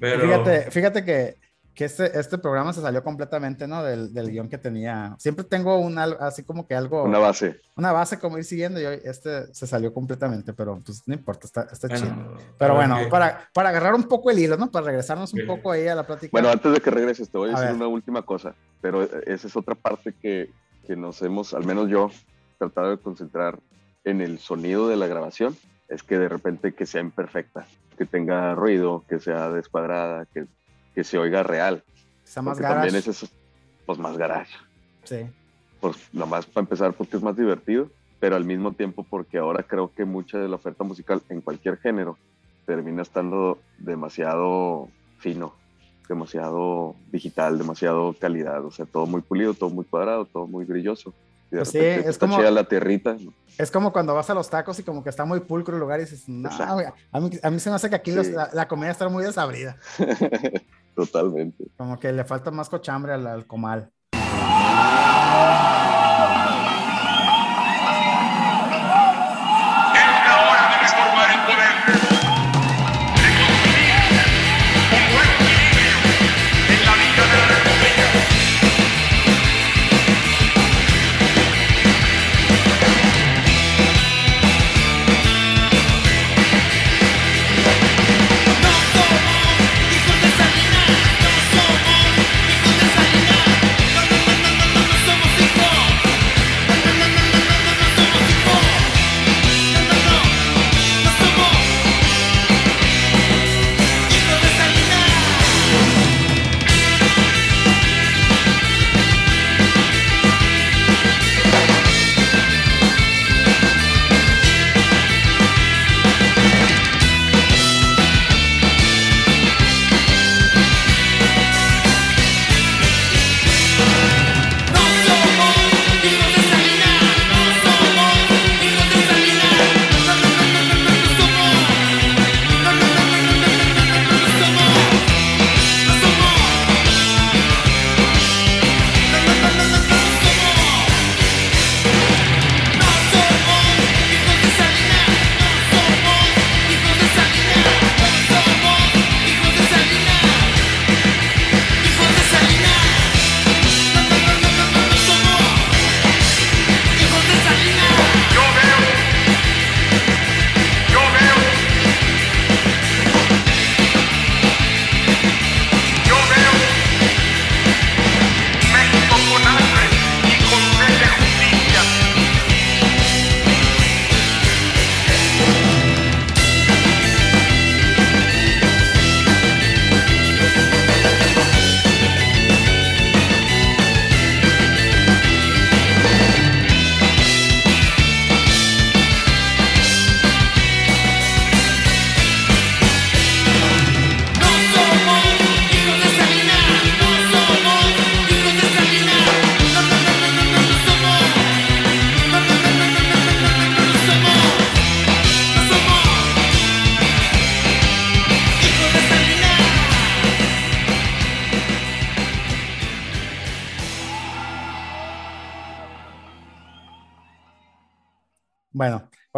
Pero 0.00 0.20
Fíjate, 0.20 0.70
fíjate 0.72 1.04
que, 1.04 1.36
que 1.74 1.84
este, 1.86 2.18
este 2.18 2.38
programa 2.38 2.72
se 2.72 2.80
salió 2.80 3.02
completamente, 3.02 3.66
¿no? 3.66 3.82
Del, 3.82 4.14
del 4.14 4.30
guion 4.30 4.48
que 4.48 4.58
tenía. 4.58 5.16
Siempre 5.18 5.44
tengo 5.44 5.76
un 5.78 5.98
así 5.98 6.44
como 6.44 6.66
que 6.66 6.74
algo, 6.74 7.02
Una 7.02 7.18
una, 7.18 7.26
base. 7.26 7.60
base 7.76 8.18
como 8.18 8.38
ir 8.38 8.44
siguiendo 8.44 8.80
y 8.80 8.84
hoy 8.84 9.00
este 9.04 9.52
se 9.52 9.66
salió 9.66 9.92
completamente, 9.92 10.52
pero 10.52 10.80
pues 10.84 11.02
no 11.06 11.14
importa, 11.14 11.46
está, 11.46 11.62
está 11.72 11.88
chido. 11.88 12.14
bueno, 12.14 12.36
Pero 12.58 12.74
a 12.74 12.78
ver 12.78 12.88
bueno, 12.88 13.10
para, 13.10 13.48
para 13.52 13.68
agarrar 13.70 13.94
un 13.94 14.04
poco 14.04 14.30
el 14.30 14.38
hilo, 14.38 14.56
¿no? 14.56 14.70
Para 14.70 14.86
regresarnos 14.86 15.34
un 15.34 15.46
poco 15.46 15.72
ahí 15.72 15.88
a 15.88 15.94
la 15.94 16.06
plática. 16.06 16.30
Bueno, 16.32 16.48
antes 16.48 16.72
de 16.72 16.80
que 16.80 16.90
regreses, 16.90 17.28
te 17.28 17.38
voy 17.38 17.50
a 17.50 17.56
A 17.56 17.60
decir 17.60 17.74
ver. 17.74 17.76
una 17.76 17.88
última 17.88 18.22
cosa, 18.22 18.54
pero 18.80 19.02
esa 19.02 19.46
es 19.48 19.56
otra 19.56 19.74
parte 19.74 20.14
que, 20.22 20.50
que 20.86 20.94
nos 20.96 21.20
hemos, 21.22 21.54
al 21.54 21.64
menos 21.64 21.88
yo, 21.88 22.10
tratado 22.58 22.90
de 22.90 22.98
concentrar 22.98 23.58
en 24.04 24.20
el 24.20 24.38
sonido 24.38 24.88
de 24.88 24.96
la 24.96 25.06
grabación, 25.08 25.56
es 25.88 26.02
que 26.02 26.18
de 26.18 26.28
repente 26.28 26.72
que 26.72 26.86
sea 26.86 27.00
imperfecta, 27.00 27.66
que 27.98 28.04
tenga 28.04 28.54
ruido, 28.54 29.04
que 29.08 29.18
sea 29.18 29.50
descuadrada, 29.50 30.26
que, 30.26 30.46
que 30.94 31.04
se 31.04 31.18
oiga 31.18 31.42
real. 31.42 31.82
Está 32.24 32.42
más 32.42 32.54
Porque 32.56 32.68
también 32.68 32.92
garage. 32.94 33.10
es 33.10 33.22
eso, 33.22 33.28
pues 33.86 33.98
más 33.98 34.16
garage. 34.16 34.52
Sí. 35.04 35.26
Pues 35.80 35.96
nomás 36.12 36.46
para 36.46 36.62
empezar 36.64 36.92
porque 36.94 37.16
es 37.16 37.22
más 37.22 37.36
divertido, 37.36 37.90
pero 38.20 38.36
al 38.36 38.44
mismo 38.44 38.72
tiempo 38.72 39.04
porque 39.08 39.38
ahora 39.38 39.62
creo 39.62 39.92
que 39.94 40.04
mucha 40.04 40.38
de 40.38 40.48
la 40.48 40.56
oferta 40.56 40.84
musical 40.84 41.20
en 41.28 41.40
cualquier 41.42 41.76
género 41.78 42.16
termina 42.64 43.02
estando 43.02 43.58
demasiado 43.78 44.88
fino, 45.18 45.54
demasiado 46.08 46.94
digital, 47.12 47.58
demasiado 47.58 48.14
calidad, 48.18 48.64
o 48.64 48.70
sea, 48.70 48.86
todo 48.86 49.04
muy 49.06 49.20
pulido, 49.20 49.52
todo 49.52 49.68
muy 49.70 49.84
cuadrado, 49.84 50.24
todo 50.24 50.46
muy 50.46 50.64
brilloso. 50.64 51.12
Y 51.50 51.56
de 51.56 51.58
Pues 51.60 51.68
sí, 51.68 51.78
repente 51.78 52.00
es 52.00 52.06
está 52.14 52.26
como- 52.26 52.38
chida 52.38 52.50
la 52.50 52.64
tierrita. 52.64 53.16
Es 53.58 53.70
como 53.70 53.92
cuando 53.92 54.14
vas 54.14 54.30
a 54.30 54.34
los 54.34 54.48
tacos 54.48 54.78
y 54.78 54.82
como 54.82 55.04
que 55.04 55.10
está 55.10 55.26
muy 55.26 55.40
pulcro 55.40 55.74
el 55.76 55.80
lugar 55.80 56.00
y 56.00 56.04
dices, 56.04 56.26
no, 56.28 56.48
güey, 56.74 56.86
a 57.12 57.20
mí, 57.20 57.30
a 57.42 57.50
mí 57.50 57.60
se 57.60 57.68
me 57.68 57.76
hace 57.76 57.90
que 57.90 57.96
aquí 57.96 58.10
Sí. 58.10 58.16
los- 58.16 58.28
la, 58.28 58.48
la 58.54 58.66
comida 58.66 58.90
está 58.90 59.08
muy 59.10 59.22
desabrida. 59.24 59.76
Totalmente. 60.94 61.64
Como 61.76 61.98
que 61.98 62.12
le 62.12 62.24
falta 62.24 62.50
más 62.50 62.68
cochambre 62.68 63.12
al, 63.12 63.26
al 63.26 63.46
comal. 63.46 63.90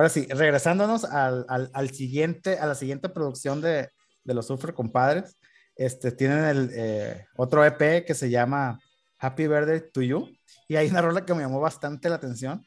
Ahora 0.06 0.08
sí, 0.08 0.26
regresándonos 0.30 1.04
al, 1.04 1.44
al, 1.48 1.70
al 1.72 1.90
siguiente, 1.90 2.58
a 2.58 2.66
la 2.66 2.74
siguiente 2.74 3.08
producción 3.08 3.60
de, 3.60 3.90
de 4.24 4.34
los 4.34 4.46
Super 4.46 4.72
Compadres, 4.72 5.36
este, 5.74 6.12
tienen 6.12 6.44
el 6.44 6.70
eh, 6.74 7.26
otro 7.36 7.64
EP 7.64 8.04
que 8.04 8.14
se 8.14 8.30
llama 8.30 8.78
Happy 9.18 9.48
Birthday 9.48 9.82
to 9.92 10.02
You, 10.02 10.28
y 10.68 10.76
hay 10.76 10.88
una 10.88 11.02
rola 11.02 11.24
que 11.24 11.34
me 11.34 11.42
llamó 11.42 11.60
bastante 11.60 12.08
la 12.08 12.16
atención, 12.16 12.64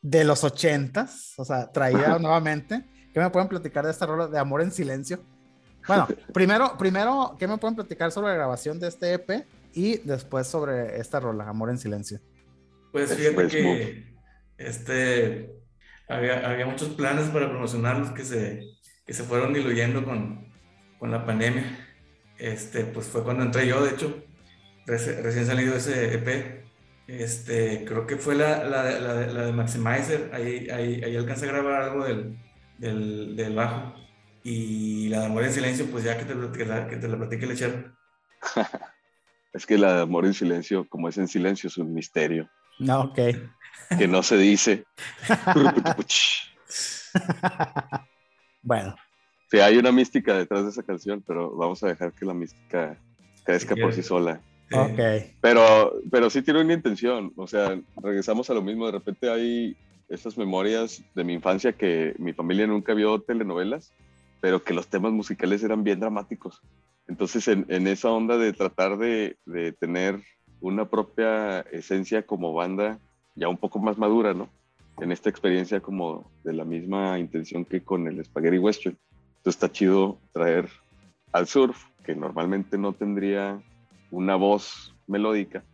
de 0.00 0.24
los 0.24 0.42
ochentas, 0.42 1.34
o 1.36 1.44
sea, 1.44 1.70
traída 1.70 2.18
nuevamente. 2.20 2.84
¿Qué 3.14 3.20
me 3.20 3.30
pueden 3.30 3.48
platicar 3.48 3.84
de 3.84 3.92
esta 3.92 4.06
rola 4.06 4.26
de 4.26 4.38
Amor 4.38 4.62
en 4.62 4.72
Silencio? 4.72 5.20
Bueno, 5.86 6.08
primero, 6.32 6.76
primero, 6.78 7.36
¿qué 7.38 7.46
me 7.46 7.58
pueden 7.58 7.76
platicar 7.76 8.10
sobre 8.10 8.28
la 8.28 8.34
grabación 8.34 8.80
de 8.80 8.88
este 8.88 9.12
EP? 9.14 9.46
Y 9.74 9.98
después 9.98 10.48
sobre 10.48 10.98
esta 10.98 11.20
rola, 11.20 11.48
Amor 11.48 11.70
en 11.70 11.78
Silencio. 11.78 12.18
Pues 12.90 13.10
Es 13.10 13.16
fíjate 13.16 13.46
que 13.48 14.16
este, 14.58 15.61
había, 16.16 16.48
había 16.48 16.66
muchos 16.66 16.90
planes 16.90 17.26
para 17.28 17.48
promocionarlos 17.48 18.10
que 18.10 18.24
se, 18.24 18.64
que 19.06 19.12
se 19.12 19.22
fueron 19.24 19.52
diluyendo 19.52 20.04
con, 20.04 20.46
con 20.98 21.10
la 21.10 21.24
pandemia. 21.26 21.64
Este, 22.38 22.84
pues 22.84 23.06
fue 23.06 23.22
cuando 23.24 23.44
entré 23.44 23.66
yo, 23.66 23.84
de 23.84 23.90
hecho, 23.90 24.22
reci- 24.86 25.20
recién 25.22 25.46
salido 25.46 25.76
ese 25.76 26.14
EP. 26.14 26.62
Este, 27.08 27.84
creo 27.84 28.06
que 28.06 28.16
fue 28.16 28.34
la, 28.34 28.64
la, 28.64 28.84
la, 29.00 29.14
de- 29.14 29.32
la 29.32 29.46
de 29.46 29.52
Maximizer, 29.52 30.30
ahí, 30.32 30.68
ahí, 30.70 31.02
ahí 31.04 31.16
alcancé 31.16 31.46
a 31.48 31.52
grabar 31.52 31.82
algo 31.82 32.04
del, 32.04 32.38
del, 32.78 33.36
del 33.36 33.54
bajo. 33.54 33.94
Y 34.44 35.08
la 35.08 35.20
de 35.20 35.26
Amor 35.26 35.44
en 35.44 35.52
Silencio, 35.52 35.86
pues 35.86 36.04
ya 36.04 36.18
que 36.18 36.24
te, 36.24 36.34
que 36.56 36.64
la, 36.66 36.88
que 36.88 36.96
te 36.96 37.08
la 37.08 37.16
platique 37.16 37.44
el. 37.46 37.92
Es 39.52 39.66
que 39.66 39.76
la 39.76 39.96
de 39.96 40.00
amor 40.00 40.24
en 40.24 40.32
silencio, 40.32 40.88
como 40.88 41.10
es 41.10 41.18
en 41.18 41.28
silencio, 41.28 41.68
es 41.68 41.76
un 41.76 41.92
misterio 41.92 42.48
No, 42.78 43.02
ok. 43.02 43.18
Que 43.98 44.08
no 44.08 44.22
se 44.22 44.36
dice. 44.36 44.84
bueno, 48.62 48.94
Sí, 49.52 49.60
hay 49.60 49.76
una 49.76 49.92
mística 49.92 50.34
detrás 50.34 50.64
de 50.64 50.70
esa 50.70 50.82
canción, 50.82 51.22
pero 51.26 51.54
vamos 51.54 51.82
a 51.82 51.88
dejar 51.88 52.14
que 52.14 52.24
la 52.24 52.32
mística 52.32 52.96
crezca 53.44 53.76
por 53.76 53.92
sí 53.92 54.02
sola. 54.02 54.40
Sí. 54.70 54.78
ok. 54.78 55.30
Pero, 55.42 56.00
pero 56.10 56.30
sí 56.30 56.40
tiene 56.40 56.62
una 56.62 56.72
intención, 56.72 57.34
o 57.36 57.46
sea, 57.46 57.78
regresamos 58.02 58.48
a 58.48 58.54
lo 58.54 58.62
mismo, 58.62 58.86
de 58.86 58.92
repente 58.92 59.28
hay 59.28 59.76
esas 60.08 60.38
memorias 60.38 61.02
de 61.14 61.24
mi 61.24 61.34
infancia 61.34 61.74
que 61.74 62.14
mi 62.16 62.32
familia 62.32 62.66
nunca 62.66 62.94
vio 62.94 63.20
telenovelas, 63.20 63.92
pero 64.40 64.64
que 64.64 64.72
los 64.72 64.86
temas 64.86 65.12
musicales 65.12 65.62
eran 65.62 65.84
bien 65.84 66.00
dramáticos. 66.00 66.62
Entonces, 67.06 67.46
en, 67.46 67.66
en 67.68 67.86
esa 67.88 68.08
onda 68.08 68.38
de 68.38 68.54
tratar 68.54 68.96
de, 68.96 69.36
de 69.44 69.72
tener 69.72 70.18
una 70.62 70.88
propia 70.88 71.60
esencia 71.72 72.24
como 72.24 72.54
banda 72.54 72.98
ya 73.34 73.48
un 73.48 73.56
poco 73.56 73.78
más 73.78 73.98
madura, 73.98 74.34
¿no? 74.34 74.48
En 74.98 75.12
esta 75.12 75.30
experiencia 75.30 75.80
como 75.80 76.30
de 76.44 76.52
la 76.52 76.64
misma 76.64 77.18
intención 77.18 77.64
que 77.64 77.82
con 77.82 78.06
el 78.06 78.24
Spaghetti 78.24 78.58
Western. 78.58 78.96
Entonces 79.38 79.54
está 79.62 79.72
chido 79.72 80.18
traer 80.32 80.68
al 81.32 81.46
surf, 81.46 81.84
que 82.04 82.14
normalmente 82.14 82.76
no 82.78 82.92
tendría 82.92 83.60
una 84.10 84.36
voz 84.36 84.94
melódica 85.06 85.64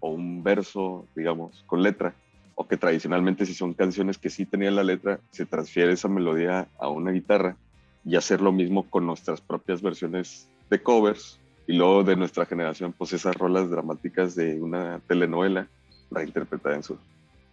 o 0.00 0.10
un 0.10 0.42
verso, 0.42 1.06
digamos, 1.14 1.62
con 1.66 1.82
letra, 1.82 2.14
o 2.54 2.66
que 2.66 2.76
tradicionalmente 2.76 3.46
si 3.46 3.54
son 3.54 3.74
canciones 3.74 4.18
que 4.18 4.30
sí 4.30 4.46
tenían 4.46 4.76
la 4.76 4.82
letra, 4.82 5.20
se 5.30 5.46
transfiere 5.46 5.92
esa 5.92 6.08
melodía 6.08 6.68
a 6.78 6.88
una 6.88 7.12
guitarra 7.12 7.56
y 8.04 8.16
hacer 8.16 8.40
lo 8.40 8.52
mismo 8.52 8.88
con 8.88 9.06
nuestras 9.06 9.40
propias 9.40 9.82
versiones 9.82 10.48
de 10.70 10.82
covers 10.82 11.38
y 11.66 11.74
luego 11.74 12.04
de 12.04 12.16
nuestra 12.16 12.46
generación, 12.46 12.94
pues 12.96 13.12
esas 13.12 13.36
rolas 13.36 13.70
dramáticas 13.70 14.34
de 14.34 14.60
una 14.60 15.00
telenovela 15.06 15.68
reinterpretada 16.10 16.76
en 16.76 16.82
surf. 16.82 17.00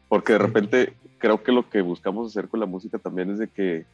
Porque 0.10 0.34
de 0.34 0.40
repente 0.40 0.94
creo 1.18 1.42
que 1.42 1.52
lo 1.52 1.70
que 1.70 1.82
buscamos 1.82 2.28
hacer 2.30 2.48
con 2.50 2.60
la 2.60 2.66
música 2.66 3.00
también 3.00 3.32
es 3.32 3.40
de 3.40 3.48
que 3.48 3.86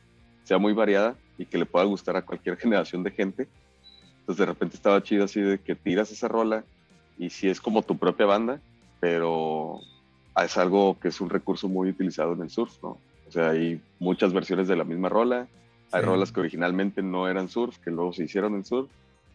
sea 0.43 0.57
muy 0.57 0.73
variada 0.73 1.15
y 1.37 1.45
que 1.45 1.57
le 1.57 1.65
pueda 1.65 1.85
gustar 1.85 2.15
a 2.17 2.23
cualquier 2.23 2.57
generación 2.59 3.03
de 3.03 3.11
gente. 3.11 3.47
Entonces 4.21 4.37
de 4.37 4.45
repente 4.45 4.75
estaba 4.75 5.01
chido 5.01 5.25
así 5.25 5.41
de 5.41 5.59
que 5.59 5.75
tiras 5.75 6.11
esa 6.11 6.27
rola 6.27 6.63
y 7.17 7.29
si 7.29 7.49
es 7.49 7.59
como 7.61 7.81
tu 7.81 7.97
propia 7.97 8.25
banda, 8.25 8.61
pero 8.99 9.79
es 10.43 10.57
algo 10.57 10.97
que 10.99 11.09
es 11.09 11.19
un 11.21 11.29
recurso 11.29 11.67
muy 11.67 11.89
utilizado 11.89 12.33
en 12.33 12.41
el 12.41 12.49
surf, 12.49 12.81
¿no? 12.81 12.97
O 13.27 13.31
sea, 13.31 13.49
hay 13.49 13.81
muchas 13.99 14.33
versiones 14.33 14.67
de 14.67 14.75
la 14.75 14.83
misma 14.83 15.09
rola, 15.09 15.47
hay 15.91 16.01
Sí. 16.01 16.05
rolas 16.07 16.31
que 16.31 16.39
originalmente 16.39 17.01
no 17.01 17.27
eran 17.27 17.49
surf, 17.49 17.77
que 17.79 17.91
luego 17.91 18.13
se 18.13 18.23
hicieron 18.23 18.55
en 18.55 18.65
surf, 18.65 18.89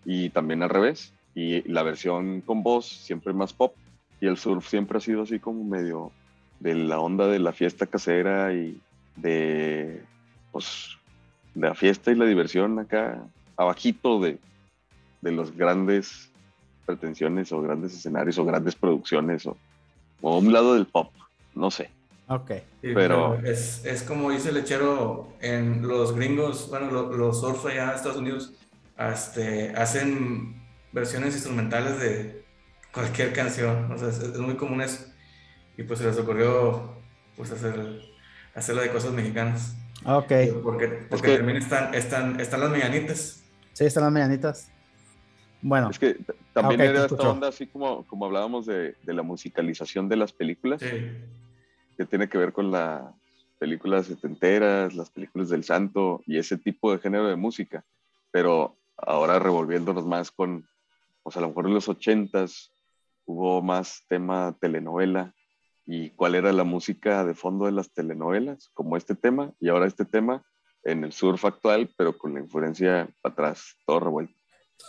y 0.04 0.30
también 0.30 0.62
al 0.62 0.70
revés. 0.70 1.12
Y 1.34 1.62
la 1.70 1.82
versión 1.82 2.40
con 2.40 2.62
voz 2.62 2.86
siempre 2.86 3.32
más 3.32 3.52
pop, 3.52 3.74
y 4.24 4.26
el 4.26 4.38
surf 4.38 4.66
siempre 4.66 4.96
ha 4.96 5.00
sido 5.02 5.22
así 5.22 5.38
como 5.38 5.62
medio 5.64 6.10
de 6.60 6.74
la 6.74 6.98
onda 6.98 7.26
de 7.26 7.38
la 7.38 7.52
fiesta 7.52 7.86
casera 7.86 8.54
y 8.54 8.80
de, 9.16 10.02
pues, 10.50 10.96
de 11.54 11.68
la 11.68 11.74
fiesta 11.74 12.10
y 12.10 12.14
la 12.14 12.24
diversión 12.24 12.78
acá, 12.78 13.22
abajito 13.56 14.20
de, 14.20 14.38
de 15.20 15.32
los 15.32 15.54
grandes 15.54 16.30
pretensiones 16.86 17.52
o 17.52 17.60
grandes 17.60 17.92
escenarios 17.94 18.38
o 18.38 18.44
grandes 18.46 18.74
producciones 18.74 19.44
o, 19.46 19.56
o 20.22 20.34
a 20.34 20.38
un 20.38 20.52
lado 20.54 20.74
del 20.74 20.86
pop, 20.86 21.12
no 21.54 21.70
sé. 21.70 21.90
Ok. 22.28 22.50
Sí, 22.80 22.92
Pero- 22.94 23.38
es, 23.44 23.84
es 23.84 24.02
como 24.02 24.30
dice 24.30 24.48
el 24.48 24.54
lechero 24.54 25.28
en 25.42 25.86
los 25.86 26.14
gringos, 26.14 26.68
bueno, 26.70 26.90
lo- 26.90 27.12
los 27.14 27.40
surf 27.40 27.66
allá 27.66 27.90
en 27.90 27.96
Estados 27.96 28.16
Unidos, 28.18 28.52
este, 28.98 29.70
hacen 29.76 30.62
versiones 30.92 31.34
instrumentales 31.34 32.00
de 32.00 32.43
cualquier 32.94 33.32
canción, 33.32 33.90
o 33.92 33.98
sea, 33.98 34.08
es, 34.08 34.18
es 34.20 34.38
muy 34.38 34.54
común 34.56 34.80
eso. 34.80 35.04
Y 35.76 35.82
pues 35.82 35.98
se 35.98 36.06
les 36.06 36.16
ocurrió 36.18 36.94
pues 37.36 37.50
hacer, 37.50 38.00
hacerlo 38.54 38.82
de 38.82 38.90
cosas 38.90 39.12
mexicanas. 39.12 39.76
Ok. 40.06 40.32
Porque, 40.62 40.88
porque 41.10 41.28
que- 41.32 41.36
también 41.38 41.56
están, 41.58 41.94
están, 41.94 42.38
están 42.40 42.60
las 42.60 42.70
mañanitas. 42.70 43.42
Sí, 43.72 43.84
están 43.84 44.04
las 44.04 44.12
mañanitas. 44.12 44.70
Bueno, 45.62 45.90
Es 45.90 45.98
que 45.98 46.16
también 46.52 46.80
era 46.82 46.90
esta 46.92 47.06
escucho. 47.06 47.30
onda 47.30 47.48
así 47.48 47.66
como, 47.66 48.06
como 48.06 48.26
hablábamos 48.26 48.66
de, 48.66 48.94
de 49.02 49.14
la 49.14 49.22
musicalización 49.22 50.08
de 50.08 50.16
las 50.16 50.32
películas, 50.32 50.80
Sí. 50.82 51.10
que 51.96 52.04
tiene 52.04 52.28
que 52.28 52.38
ver 52.38 52.52
con 52.52 52.70
las 52.70 53.02
películas 53.58 54.06
setenteras, 54.06 54.94
las 54.94 55.10
películas 55.10 55.48
del 55.48 55.64
santo 55.64 56.22
y 56.26 56.36
ese 56.38 56.58
tipo 56.58 56.92
de 56.92 56.98
género 56.98 57.26
de 57.26 57.36
música. 57.36 57.82
Pero 58.30 58.76
ahora 58.98 59.38
revolviéndonos 59.38 60.04
más 60.04 60.30
con, 60.30 60.68
pues 61.22 61.36
a 61.36 61.40
lo 61.40 61.48
mejor 61.48 61.66
en 61.66 61.74
los 61.74 61.88
ochentas 61.88 62.70
hubo 63.26 63.62
más 63.62 64.02
tema 64.08 64.56
telenovela 64.60 65.34
y 65.86 66.10
cuál 66.10 66.34
era 66.34 66.52
la 66.52 66.64
música 66.64 67.24
de 67.24 67.34
fondo 67.34 67.66
de 67.66 67.72
las 67.72 67.92
telenovelas, 67.92 68.70
como 68.74 68.96
este 68.96 69.14
tema, 69.14 69.52
y 69.60 69.68
ahora 69.68 69.86
este 69.86 70.04
tema 70.04 70.42
en 70.82 71.04
el 71.04 71.12
surf 71.12 71.44
actual, 71.44 71.90
pero 71.96 72.16
con 72.16 72.34
la 72.34 72.40
influencia 72.40 73.08
para 73.20 73.32
atrás, 73.32 73.76
todo 73.86 74.00
revuelto. 74.00 74.34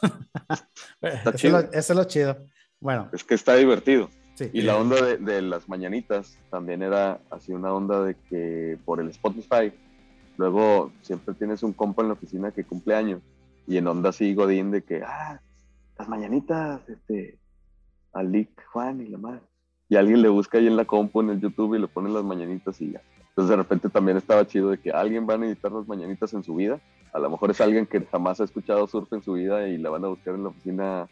eso 1.02 1.30
es, 1.32 1.44
lo, 1.44 1.60
eso 1.60 1.72
es 1.74 1.96
lo 1.96 2.04
chido. 2.06 2.38
Bueno, 2.80 3.10
Es 3.14 3.24
que 3.24 3.36
está 3.36 3.56
divertido. 3.56 4.10
sí. 4.36 4.50
Y 4.54 4.62
la 4.62 4.78
onda 4.78 5.02
de, 5.02 5.18
de 5.18 5.42
las 5.42 5.68
mañanitas 5.70 6.38
también 6.50 6.82
era 6.82 7.20
así 7.30 7.52
una 7.52 7.74
onda 7.74 8.04
de 8.04 8.16
que 8.30 8.78
por 8.86 9.00
el 9.00 9.10
Spotify, 9.10 9.74
luego 10.38 10.92
siempre 11.02 11.34
tienes 11.34 11.64
un 11.64 11.74
compa 11.74 12.02
en 12.02 12.10
la 12.10 12.14
oficina 12.14 12.52
que 12.52 12.64
cumple 12.64 12.96
años 12.96 13.22
y 13.68 13.78
en 13.78 13.88
onda 13.88 14.10
así 14.10 14.34
Godín 14.34 14.72
de 14.72 14.84
que, 14.84 15.02
ah, 15.04 15.42
las 15.98 16.10
mañanitas, 16.10 16.82
este, 16.88 17.40
Alic, 18.16 18.50
Juan 18.72 19.02
y 19.02 19.08
la 19.08 19.18
madre. 19.18 19.42
Y 19.90 19.96
alguien 19.98 20.22
le 20.24 20.30
busca 20.30 20.58
ahí 20.58 20.66
en 20.68 20.76
la 20.78 20.86
compu, 20.86 21.22
en 21.22 21.30
el 21.30 21.40
YouTube 21.40 21.76
y 21.76 21.80
le 21.80 21.88
pone 21.88 22.10
las 22.10 22.24
mañanitas 22.24 22.82
y 22.82 22.92
ya. 22.94 23.02
Entonces 23.30 23.50
de 23.50 23.56
repente 23.58 23.90
también 23.90 24.18
estaba 24.18 24.48
chido 24.48 24.72
de 24.72 24.80
que 24.80 24.92
alguien 24.92 25.28
va 25.30 25.34
a 25.36 25.38
editar 25.46 25.72
las 25.72 25.88
mañanitas 25.88 26.34
en 26.34 26.44
su 26.44 26.56
vida. 26.56 26.80
A 27.14 27.20
lo 27.20 27.30
mejor 27.30 27.52
es 27.52 27.62
alguien 27.62 27.86
que 27.86 28.02
jamás 28.06 28.40
ha 28.42 28.46
escuchado 28.46 28.88
surf 28.88 29.12
en 29.14 29.22
su 29.22 29.34
vida 29.34 29.68
y 29.68 29.78
la 29.78 29.90
van 29.90 30.04
a 30.06 30.08
buscar 30.08 30.34
en 30.36 30.44
la 30.44 30.50
oficina 30.50 31.08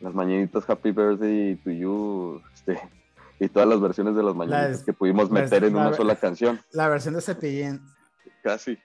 las 0.00 0.14
mañanitas 0.14 0.68
Happy 0.70 0.92
Birthday 0.92 1.56
to 1.56 1.70
You, 1.70 2.40
este, 2.54 2.78
y 3.40 3.48
todas 3.48 3.68
las 3.68 3.80
versiones 3.80 4.14
de 4.14 4.22
las 4.22 4.34
mañanitas 4.34 4.84
que 4.84 4.92
pudimos 4.92 5.30
meter 5.30 5.64
en 5.64 5.74
la- 5.74 5.88
una 5.88 5.96
sola 5.96 6.14
canción, 6.16 6.60
La 6.72 6.88
versión 6.88 7.14
de 7.14 7.20
Cepillín. 7.20 7.80
casi, 8.42 8.76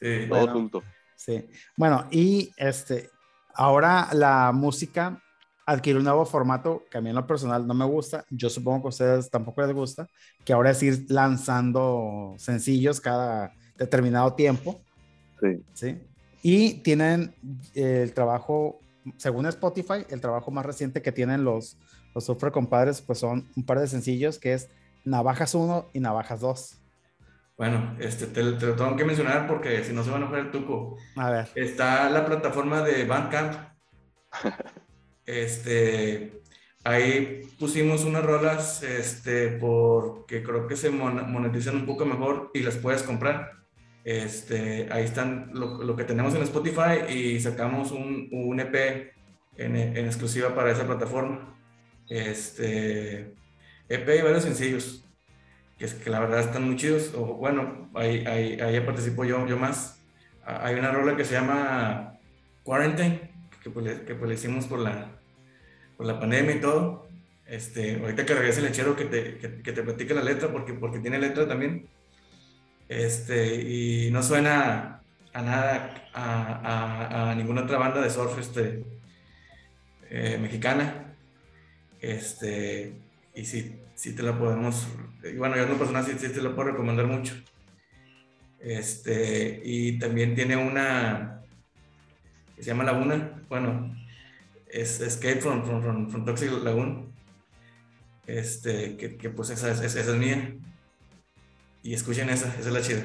Sí. 0.00 0.26
todo 0.28 0.38
Bueno. 0.40 0.52
junto. 0.52 0.82
Sí. 1.14 1.48
Bueno, 1.76 2.06
y 2.10 2.50
este, 2.56 3.08
ahora 3.54 4.08
la 4.12 4.50
música 4.52 5.22
adquiere 5.66 5.98
un 5.98 6.04
nuevo 6.04 6.24
formato 6.24 6.84
que 6.88 6.98
a 6.98 7.00
mí 7.00 7.10
en 7.10 7.16
lo 7.16 7.26
personal 7.26 7.66
no 7.66 7.74
me 7.74 7.84
gusta. 7.84 8.24
Yo 8.30 8.48
supongo 8.48 8.82
que 8.82 8.86
a 8.86 8.88
ustedes 8.90 9.30
tampoco 9.30 9.62
les 9.62 9.74
gusta, 9.74 10.08
que 10.44 10.52
ahora 10.52 10.70
es 10.70 10.82
ir 10.82 11.06
lanzando 11.08 12.34
sencillos 12.38 13.00
cada 13.00 13.52
determinado 13.76 14.32
tiempo. 14.34 14.80
Sí. 15.40 15.64
¿sí? 15.74 15.98
Y 16.42 16.74
tienen 16.82 17.34
eh, 17.74 18.02
el 18.04 18.14
trabajo, 18.14 18.78
según 19.16 19.46
Spotify, 19.46 20.06
el 20.08 20.20
trabajo 20.20 20.52
más 20.52 20.64
reciente 20.64 21.02
que 21.02 21.10
tienen 21.10 21.42
los, 21.42 21.76
los 22.14 22.24
Sufre 22.24 22.52
Compadres, 22.52 23.02
pues 23.02 23.18
son 23.18 23.50
un 23.56 23.66
par 23.66 23.80
de 23.80 23.88
sencillos 23.88 24.38
que 24.38 24.54
es 24.54 24.70
Navajas 25.04 25.54
1 25.54 25.90
y 25.92 25.98
Navajas 25.98 26.40
2. 26.40 26.82
Bueno, 27.58 27.96
este, 27.98 28.26
te, 28.26 28.52
te 28.52 28.66
lo 28.66 28.76
tengo 28.76 28.94
que 28.94 29.04
mencionar 29.04 29.48
porque 29.48 29.82
si 29.82 29.92
no 29.92 30.04
se 30.04 30.10
van 30.10 30.22
a 30.22 30.26
enojar 30.26 30.46
el 30.46 30.50
tuco. 30.52 30.96
A 31.16 31.30
ver, 31.30 31.48
Está 31.56 32.08
la 32.10 32.24
plataforma 32.24 32.82
de 32.82 33.04
Bandcamp. 33.04 33.54
Este, 35.26 36.42
ahí 36.84 37.42
pusimos 37.58 38.04
unas 38.04 38.24
rolas, 38.24 38.82
este, 38.82 39.48
porque 39.50 40.42
creo 40.42 40.66
que 40.68 40.76
se 40.76 40.90
mon- 40.90 41.30
monetizan 41.32 41.76
un 41.76 41.86
poco 41.86 42.06
mejor 42.06 42.50
y 42.54 42.60
las 42.60 42.76
puedes 42.78 43.02
comprar. 43.02 43.52
Este, 44.04 44.88
ahí 44.92 45.04
están 45.04 45.50
lo, 45.54 45.82
lo 45.82 45.96
que 45.96 46.04
tenemos 46.04 46.34
en 46.34 46.42
Spotify 46.42 47.12
y 47.12 47.40
sacamos 47.40 47.90
un, 47.92 48.28
un 48.32 48.60
EP 48.60 49.12
en, 49.56 49.76
en 49.76 50.06
exclusiva 50.06 50.54
para 50.54 50.70
esa 50.72 50.86
plataforma. 50.86 51.58
Este, 52.08 53.34
EP 53.88 54.18
y 54.18 54.22
varios 54.22 54.44
sencillos, 54.44 55.04
que 55.78 55.84
es 55.86 55.94
que 55.94 56.10
la 56.10 56.20
verdad 56.20 56.40
están 56.40 56.64
muy 56.64 56.76
chidos. 56.76 57.12
O, 57.14 57.34
bueno, 57.36 57.90
ahí, 57.94 58.24
ahí, 58.26 58.60
ahí 58.60 58.80
participo 58.80 59.24
yo, 59.24 59.46
yo 59.46 59.56
más. 59.58 60.04
Hay 60.44 60.76
una 60.76 60.92
rola 60.92 61.16
que 61.16 61.24
se 61.24 61.34
llama 61.34 62.18
Quarantine, 62.62 63.32
que 63.62 63.70
pues, 63.70 63.84
le, 63.86 64.04
que 64.04 64.14
pues 64.14 64.28
le 64.28 64.34
hicimos 64.34 64.66
por 64.66 64.78
la, 64.80 65.15
por 65.96 66.06
la 66.06 66.18
pandemia 66.20 66.56
y 66.56 66.60
todo. 66.60 67.08
Este, 67.46 68.00
ahorita 68.00 68.26
que 68.26 68.34
regrese 68.34 68.60
el 68.60 68.66
lechero 68.66 68.96
que 68.96 69.04
te, 69.04 69.38
que, 69.38 69.62
que 69.62 69.72
te 69.72 69.82
platique 69.82 70.14
la 70.14 70.22
letra, 70.22 70.50
porque, 70.50 70.72
porque 70.74 70.98
tiene 70.98 71.18
letra 71.18 71.46
también. 71.46 71.88
Este, 72.88 73.56
y 73.56 74.10
no 74.10 74.22
suena 74.22 75.00
a 75.32 75.42
nada, 75.42 76.08
a, 76.14 77.24
a, 77.24 77.30
a 77.30 77.34
ninguna 77.34 77.62
otra 77.62 77.78
banda 77.78 78.00
de 78.00 78.10
surf 78.10 78.38
este, 78.38 78.84
eh, 80.10 80.38
mexicana. 80.40 81.14
Este, 82.00 82.94
y 83.34 83.44
sí, 83.44 83.80
sí 83.94 84.14
te 84.14 84.22
la 84.22 84.38
podemos, 84.38 84.86
y 85.22 85.36
bueno, 85.36 85.56
yo 85.56 85.64
en 85.64 85.70
lo 85.70 85.78
personal 85.78 86.04
sí, 86.04 86.12
sí 86.18 86.28
te 86.28 86.42
la 86.42 86.54
puedo 86.54 86.70
recomendar 86.70 87.06
mucho. 87.06 87.34
Este, 88.60 89.60
y 89.64 89.98
también 89.98 90.34
tiene 90.34 90.56
una 90.56 91.42
que 92.54 92.62
se 92.62 92.68
llama 92.68 92.84
Laguna, 92.84 93.42
bueno, 93.48 93.94
es 94.70 95.00
Escape 95.00 95.40
from, 95.40 95.64
from, 95.64 95.82
from, 95.82 96.10
from 96.10 96.24
Toxic 96.24 96.50
Lagoon. 96.62 97.12
Este, 98.26 98.96
que, 98.96 99.16
que 99.16 99.30
pues 99.30 99.50
esa, 99.50 99.70
es- 99.70 99.80
esa 99.80 100.00
es 100.00 100.08
mía. 100.16 100.56
Y 101.82 101.94
escuchen 101.94 102.28
esa, 102.30 102.48
esa 102.48 102.58
es 102.60 102.66
la 102.66 102.80
chida. 102.82 103.02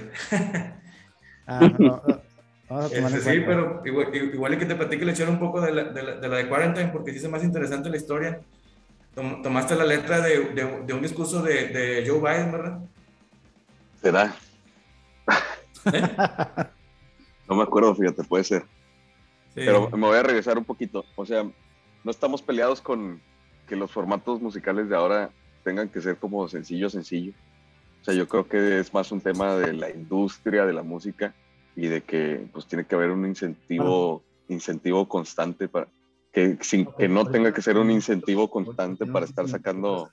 ah, 1.47 1.69
no, 1.79 1.79
no, 1.79 2.21
vamos 2.67 2.85
a 2.91 2.95
tomar 2.95 3.11
en 3.11 3.17
Este, 3.17 3.31
sí, 3.33 3.43
pero 3.45 3.81
igual, 3.85 4.15
igual 4.15 4.57
que 4.57 4.65
te 4.65 4.75
platique 4.75 5.05
le 5.05 5.11
echaron 5.11 5.35
un 5.35 5.39
poco 5.39 5.61
de 5.61 5.71
la, 5.71 5.83
de, 5.85 6.01
la, 6.03 6.15
de 6.15 6.27
la 6.27 6.37
de 6.37 6.49
Quarantine, 6.49 6.87
porque 6.87 7.11
sí 7.11 7.17
es 7.17 7.29
más 7.29 7.43
interesante 7.43 7.89
la 7.89 7.97
historia. 7.97 8.41
Tom- 9.13 9.41
tomaste 9.43 9.75
la 9.75 9.85
letra 9.85 10.21
de, 10.21 10.39
de, 10.55 10.83
de 10.85 10.93
un 10.93 11.01
discurso 11.01 11.43
de, 11.43 11.67
de 11.67 12.03
Joe 12.07 12.19
Biden, 12.19 12.51
¿verdad? 12.51 12.79
¿Te 14.01 14.11
da? 14.11 14.35
No 17.47 17.55
me 17.57 17.63
acuerdo, 17.63 17.93
fíjate, 17.93 18.23
puede 18.23 18.45
ser. 18.45 18.63
Sí. 19.53 19.61
Pero 19.65 19.89
me 19.91 20.07
voy 20.07 20.17
a 20.17 20.23
regresar 20.23 20.57
un 20.57 20.65
poquito. 20.65 21.05
O 21.15 21.25
sea, 21.25 21.43
no 21.43 22.11
estamos 22.11 22.41
peleados 22.41 22.81
con 22.81 23.21
que 23.67 23.75
los 23.75 23.91
formatos 23.91 24.41
musicales 24.41 24.89
de 24.89 24.95
ahora 24.95 25.31
tengan 25.63 25.89
que 25.89 26.01
ser 26.01 26.17
como 26.17 26.47
sencillo, 26.47 26.89
sencillo. 26.89 27.33
O 28.01 28.03
sea, 28.03 28.13
yo 28.13 28.27
creo 28.27 28.47
que 28.47 28.79
es 28.79 28.93
más 28.93 29.11
un 29.11 29.21
tema 29.21 29.55
de 29.55 29.73
la 29.73 29.89
industria 29.89 30.65
de 30.65 30.73
la 30.73 30.83
música 30.83 31.35
y 31.75 31.87
de 31.87 32.01
que 32.01 32.47
pues 32.51 32.65
tiene 32.65 32.85
que 32.85 32.95
haber 32.95 33.11
un 33.11 33.25
incentivo, 33.25 34.23
incentivo 34.49 35.07
constante 35.07 35.67
para 35.67 35.87
que 36.33 36.57
sin 36.61 36.85
que 36.85 37.07
no 37.07 37.25
tenga 37.25 37.53
que 37.53 37.61
ser 37.61 37.77
un 37.77 37.91
incentivo 37.91 38.49
constante 38.49 39.05
para 39.05 39.25
estar 39.25 39.47
sacando 39.47 40.09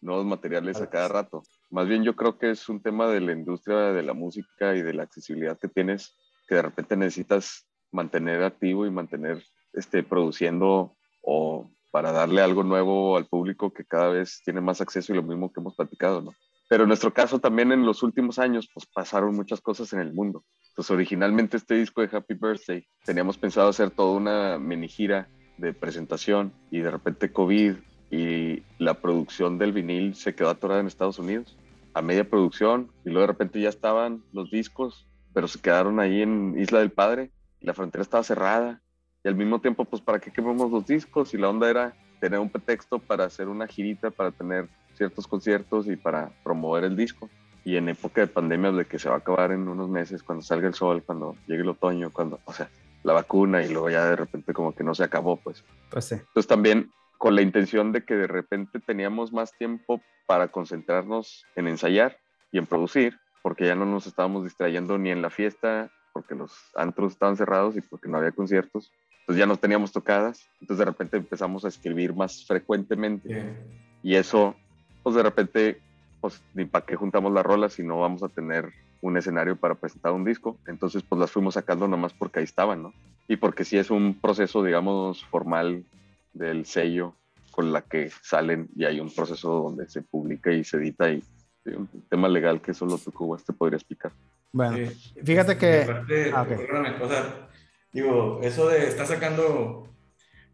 nuevos 0.00 0.24
materiales 0.24 0.80
a 0.80 0.88
cada 0.88 1.08
rato. 1.08 1.42
Más 1.70 1.86
bien 1.86 2.02
yo 2.02 2.16
creo 2.16 2.38
que 2.38 2.50
es 2.50 2.68
un 2.68 2.80
tema 2.80 3.06
de 3.08 3.20
la 3.20 3.32
industria 3.32 3.92
de 3.92 4.02
la 4.02 4.14
música 4.14 4.74
y 4.74 4.82
de 4.82 4.94
la 4.94 5.02
accesibilidad 5.02 5.58
que 5.58 5.68
tienes, 5.68 6.14
que 6.48 6.54
de 6.54 6.62
repente 6.62 6.96
necesitas 6.96 7.67
mantener 7.92 8.42
activo 8.42 8.86
y 8.86 8.90
mantener 8.90 9.42
este, 9.72 10.02
produciendo 10.02 10.96
o 11.22 11.70
para 11.90 12.12
darle 12.12 12.42
algo 12.42 12.62
nuevo 12.62 13.16
al 13.16 13.26
público 13.26 13.72
que 13.72 13.84
cada 13.84 14.08
vez 14.10 14.40
tiene 14.44 14.60
más 14.60 14.80
acceso 14.80 15.12
y 15.12 15.16
lo 15.16 15.22
mismo 15.22 15.52
que 15.52 15.60
hemos 15.60 15.74
platicado, 15.74 16.20
¿no? 16.20 16.32
Pero 16.68 16.84
en 16.84 16.88
nuestro 16.88 17.14
caso 17.14 17.38
también 17.38 17.72
en 17.72 17.86
los 17.86 18.02
últimos 18.02 18.38
años 18.38 18.68
pues 18.72 18.86
pasaron 18.86 19.34
muchas 19.34 19.60
cosas 19.60 19.92
en 19.94 20.00
el 20.00 20.12
mundo. 20.12 20.44
Entonces 20.68 20.90
originalmente 20.90 21.56
este 21.56 21.74
disco 21.74 22.02
de 22.02 22.14
Happy 22.14 22.34
Birthday 22.34 22.86
teníamos 23.04 23.38
pensado 23.38 23.70
hacer 23.70 23.90
toda 23.90 24.16
una 24.16 24.58
mini 24.58 24.88
gira 24.88 25.28
de 25.56 25.72
presentación 25.72 26.52
y 26.70 26.80
de 26.80 26.90
repente 26.90 27.32
COVID 27.32 27.76
y 28.10 28.62
la 28.78 28.94
producción 28.94 29.58
del 29.58 29.72
vinil 29.72 30.14
se 30.14 30.34
quedó 30.34 30.50
atorada 30.50 30.80
en 30.80 30.86
Estados 30.86 31.18
Unidos 31.18 31.56
a 31.94 32.02
media 32.02 32.28
producción 32.28 32.90
y 33.04 33.10
luego 33.10 33.22
de 33.22 33.32
repente 33.32 33.60
ya 33.60 33.70
estaban 33.70 34.22
los 34.32 34.50
discos, 34.50 35.08
pero 35.32 35.48
se 35.48 35.60
quedaron 35.60 36.00
ahí 36.00 36.22
en 36.22 36.54
Isla 36.58 36.80
del 36.80 36.92
Padre 36.92 37.30
la 37.60 37.74
frontera 37.74 38.02
estaba 38.02 38.22
cerrada 38.22 38.80
y 39.24 39.28
al 39.28 39.34
mismo 39.34 39.60
tiempo 39.60 39.84
pues 39.84 40.02
para 40.02 40.18
qué 40.18 40.30
quemamos 40.30 40.70
los 40.70 40.86
discos 40.86 41.34
y 41.34 41.38
la 41.38 41.48
onda 41.48 41.68
era 41.68 41.94
tener 42.20 42.38
un 42.40 42.50
pretexto 42.50 42.98
para 42.98 43.24
hacer 43.24 43.48
una 43.48 43.66
girita, 43.66 44.10
para 44.10 44.30
tener 44.30 44.68
ciertos 44.94 45.26
conciertos 45.26 45.86
y 45.86 45.96
para 45.96 46.30
promover 46.42 46.84
el 46.84 46.96
disco. 46.96 47.28
Y 47.64 47.76
en 47.76 47.88
época 47.88 48.20
de 48.20 48.26
pandemia, 48.26 48.72
de 48.72 48.86
que 48.86 48.98
se 48.98 49.08
va 49.08 49.16
a 49.16 49.18
acabar 49.18 49.52
en 49.52 49.68
unos 49.68 49.88
meses, 49.88 50.22
cuando 50.22 50.42
salga 50.42 50.68
el 50.68 50.74
sol, 50.74 51.02
cuando 51.04 51.36
llegue 51.46 51.62
el 51.62 51.68
otoño, 51.68 52.10
cuando, 52.10 52.40
o 52.44 52.52
sea, 52.52 52.70
la 53.02 53.12
vacuna 53.12 53.62
y 53.62 53.68
luego 53.68 53.90
ya 53.90 54.06
de 54.06 54.16
repente 54.16 54.52
como 54.52 54.74
que 54.74 54.84
no 54.84 54.94
se 54.94 55.04
acabó, 55.04 55.36
pues. 55.36 55.64
Pues 55.90 56.06
sí. 56.06 56.14
Entonces 56.14 56.46
también 56.46 56.90
con 57.18 57.34
la 57.34 57.42
intención 57.42 57.92
de 57.92 58.04
que 58.04 58.14
de 58.14 58.26
repente 58.26 58.80
teníamos 58.80 59.32
más 59.32 59.52
tiempo 59.58 60.00
para 60.26 60.48
concentrarnos 60.48 61.44
en 61.56 61.68
ensayar 61.68 62.16
y 62.52 62.58
en 62.58 62.66
producir, 62.66 63.18
porque 63.42 63.66
ya 63.66 63.74
no 63.74 63.84
nos 63.84 64.06
estábamos 64.06 64.44
distrayendo 64.44 64.98
ni 64.98 65.10
en 65.10 65.20
la 65.20 65.30
fiesta, 65.30 65.90
porque 66.18 66.34
los 66.34 66.52
antros 66.74 67.12
estaban 67.12 67.36
cerrados 67.36 67.76
y 67.76 67.80
porque 67.80 68.08
no 68.08 68.18
había 68.18 68.32
conciertos. 68.32 68.90
Entonces 69.20 69.38
ya 69.38 69.46
no 69.46 69.56
teníamos 69.56 69.92
tocadas, 69.92 70.48
entonces 70.60 70.78
de 70.78 70.84
repente 70.86 71.16
empezamos 71.16 71.64
a 71.64 71.68
escribir 71.68 72.12
más 72.12 72.44
frecuentemente 72.44 73.54
y 74.02 74.16
eso, 74.16 74.56
pues 75.04 75.14
de 75.14 75.22
repente, 75.22 75.80
pues 76.20 76.42
ni 76.54 76.64
para 76.64 76.84
qué 76.84 76.96
juntamos 76.96 77.32
las 77.32 77.46
rolas 77.46 77.74
si 77.74 77.84
no 77.84 78.00
vamos 78.00 78.24
a 78.24 78.28
tener 78.28 78.72
un 79.00 79.16
escenario 79.16 79.54
para 79.54 79.76
presentar 79.76 80.12
un 80.12 80.24
disco. 80.24 80.56
Entonces, 80.66 81.04
pues 81.08 81.20
las 81.20 81.30
fuimos 81.30 81.54
sacando 81.54 81.86
nomás 81.86 82.12
porque 82.14 82.40
ahí 82.40 82.44
estaban, 82.44 82.82
¿no? 82.82 82.92
Y 83.28 83.36
porque 83.36 83.64
sí 83.64 83.78
es 83.78 83.92
un 83.92 84.14
proceso, 84.14 84.64
digamos, 84.64 85.24
formal 85.26 85.84
del 86.32 86.66
sello 86.66 87.14
con 87.52 87.72
la 87.72 87.82
que 87.82 88.10
salen 88.22 88.68
y 88.74 88.86
hay 88.86 88.98
un 88.98 89.14
proceso 89.14 89.62
donde 89.62 89.88
se 89.88 90.02
publica 90.02 90.50
y 90.50 90.64
se 90.64 90.78
edita 90.78 91.12
y, 91.12 91.22
un 91.66 91.86
tema 92.08 92.28
legal 92.28 92.62
que 92.62 92.72
solo 92.72 92.96
tu 92.96 93.12
Cubas 93.12 93.44
te 93.44 93.52
podría 93.52 93.76
explicar. 93.76 94.10
Bueno, 94.52 94.76
Sí. 94.90 95.14
fíjate 95.24 95.56
que- 95.58 95.82
aparte, 95.82 96.30
ah, 96.34 96.42
ok. 96.42 96.48
perdóname, 96.48 97.02
o 97.02 97.08
sea, 97.08 97.48
digo, 97.92 98.40
eso 98.42 98.68
de 98.68 98.86
estar 98.88 99.06
sacando 99.06 99.84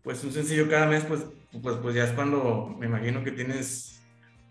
pues 0.02 0.22
un 0.24 0.32
sencillo 0.32 0.68
cada 0.68 0.86
mes, 0.86 1.04
pues, 1.04 1.24
pues, 1.62 1.76
pues 1.76 1.94
ya 1.94 2.04
es 2.04 2.10
cuando 2.12 2.74
me 2.78 2.86
imagino 2.86 3.24
que 3.24 3.30
tienes 3.32 4.02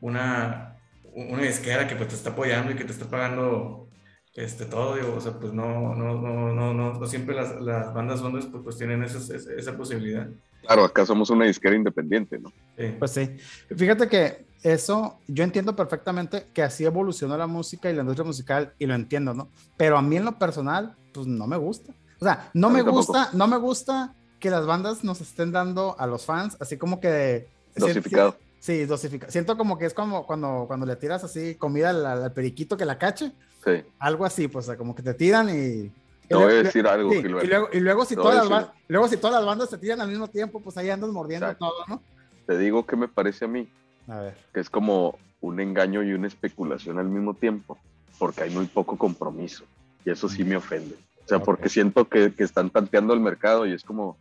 una, 0.02 0.78
una 1.14 1.44
disquera 1.44 1.88
que 1.88 1.95
pues 1.95 2.10
te 2.10 2.15
está 2.15 2.32
apoyando 2.32 2.72
y 2.72 2.76
que 2.76 2.86
te 2.86 2.91
está 2.91 3.06
pagando 3.06 3.88
este, 4.34 4.65
todo, 4.65 4.95
digo, 4.95 5.14
o 5.15 5.22
sea, 5.22 5.34
pues 5.40 5.53
no, 5.53 5.94
no, 5.94 6.20
no, 6.20 6.52
no, 6.53 6.74
no, 6.74 6.94
no 6.94 7.06
siempre 7.06 7.36
las, 7.36 7.61
las 7.61 7.94
bandas 7.94 8.20
ondas 8.22 8.48
pues, 8.48 8.64
pues 8.64 8.78
tienen 8.78 9.03
esas- 9.03 9.30
esa, 9.30 9.53
esa 9.53 9.78
posibilidad. 9.78 10.28
Claro, 10.65 10.86
acá 10.86 11.06
somos 11.06 11.30
una 11.30 11.45
disquera 11.45 11.76
independiente, 11.76 12.40
¿no? 12.40 12.52
Sí. 12.78 12.95
Pues 12.98 13.11
sí. 13.11 13.36
Fíjate 13.76 14.07
que 14.07 14.45
eso, 14.64 15.19
yo 15.27 15.44
entiendo 15.44 15.76
perfectamente 15.76 16.48
que 16.53 16.64
así 16.64 16.85
evolucionó 16.85 17.38
la 17.38 17.48
música 17.48 17.90
y 17.91 17.94
la 17.94 18.02
industria 18.02 18.26
musical 18.26 18.73
y 18.80 18.85
lo 18.85 18.95
entiendo, 18.95 19.34
¿no? 19.34 19.49
Pero 19.77 19.98
a 19.98 20.02
mí 20.02 20.15
en 20.15 20.26
lo 20.26 20.40
personal, 20.40 20.95
pues 21.14 21.27
no 21.27 21.45
me 21.48 21.57
gusta. 21.57 21.94
O 22.19 22.26
sea, 22.26 22.49
no 22.53 22.69
me 22.69 22.80
tampoco. 22.80 22.98
gusta, 22.98 23.30
no 23.34 23.48
me 23.48 23.57
gusta 23.57 24.15
que 24.40 24.49
las 24.49 24.65
bandas 24.65 25.03
nos 25.03 25.19
estén 25.22 25.52
dando 25.52 25.95
a 25.99 26.07
los 26.07 26.26
fans 26.26 26.57
así 26.60 26.77
como 26.77 26.99
que... 26.99 27.48
Dosificado. 27.76 28.38
Sí, 28.60 28.85
dosificado. 28.85 29.31
Siento 29.31 29.57
como 29.57 29.77
que 29.77 29.85
es 29.85 29.94
como 29.94 30.26
cuando, 30.26 30.64
cuando 30.68 30.85
le 30.85 30.95
tiras 30.95 31.23
así 31.26 31.56
comida 31.56 31.90
al, 31.90 32.06
al 32.06 32.31
periquito 32.31 32.77
que 32.77 32.85
la 32.85 32.98
cache. 32.98 33.34
Sí. 33.65 33.84
Algo 33.99 34.26
así, 34.26 34.48
pues 34.48 34.65
o 34.65 34.68
sea, 34.68 34.77
como 34.77 34.95
que 34.95 35.03
te 35.03 35.14
tiran 35.14 35.49
y... 35.49 35.91
Te 36.27 36.35
voy 36.35 36.53
a 36.53 36.64
decir 36.64 36.88
algo, 36.88 37.11
Sí, 37.11 37.18
y, 37.18 37.22
luego, 37.23 37.68
y 37.73 37.80
luego 37.81 38.06
si 38.06 38.15
todas 38.15 38.49
las 38.49 38.68
luego 38.88 39.07
si 39.10 39.18
todas 39.18 39.35
las 39.35 39.45
bandas 39.45 39.69
te 39.69 39.77
tiran 39.77 39.99
al 39.99 40.07
mismo 40.07 40.30
tiempo, 40.30 40.61
pues 40.61 40.77
ahí 40.77 40.90
andas 40.90 41.10
mordiendo 41.11 41.48
Exacto. 41.48 41.65
todo, 41.65 41.85
¿no? 41.88 42.02
Te 42.48 42.57
digo 42.57 42.85
que 42.85 42.95
me 42.95 43.10
parece 43.10 43.44
a 43.45 43.48
mí, 43.49 43.69
A 44.08 44.20
ver. 44.20 44.36
que 44.54 44.60
es 44.60 44.70
como 44.70 45.18
un 45.42 45.60
engaño 45.60 46.04
y 46.04 46.14
una 46.14 46.28
especulación 46.28 47.00
al 47.00 47.10
mismo 47.10 47.34
tiempo, 47.34 47.78
porque 48.18 48.44
hay 48.44 48.50
muy 48.50 48.66
poco 48.66 48.98
compromiso 48.98 49.66
y 50.06 50.10
eso 50.10 50.30
sí 50.30 50.44
me 50.44 50.56
ofende. 50.56 50.96
O 51.26 51.28
sea, 51.28 51.40
porque 51.40 51.70
siento 51.70 52.08
que, 52.08 52.34
que 52.34 52.44
están 52.44 52.70
tanteando 52.70 53.14
el 53.14 53.20
mercado 53.20 53.66
y 53.66 53.74
es 53.74 53.84
como, 53.84 54.18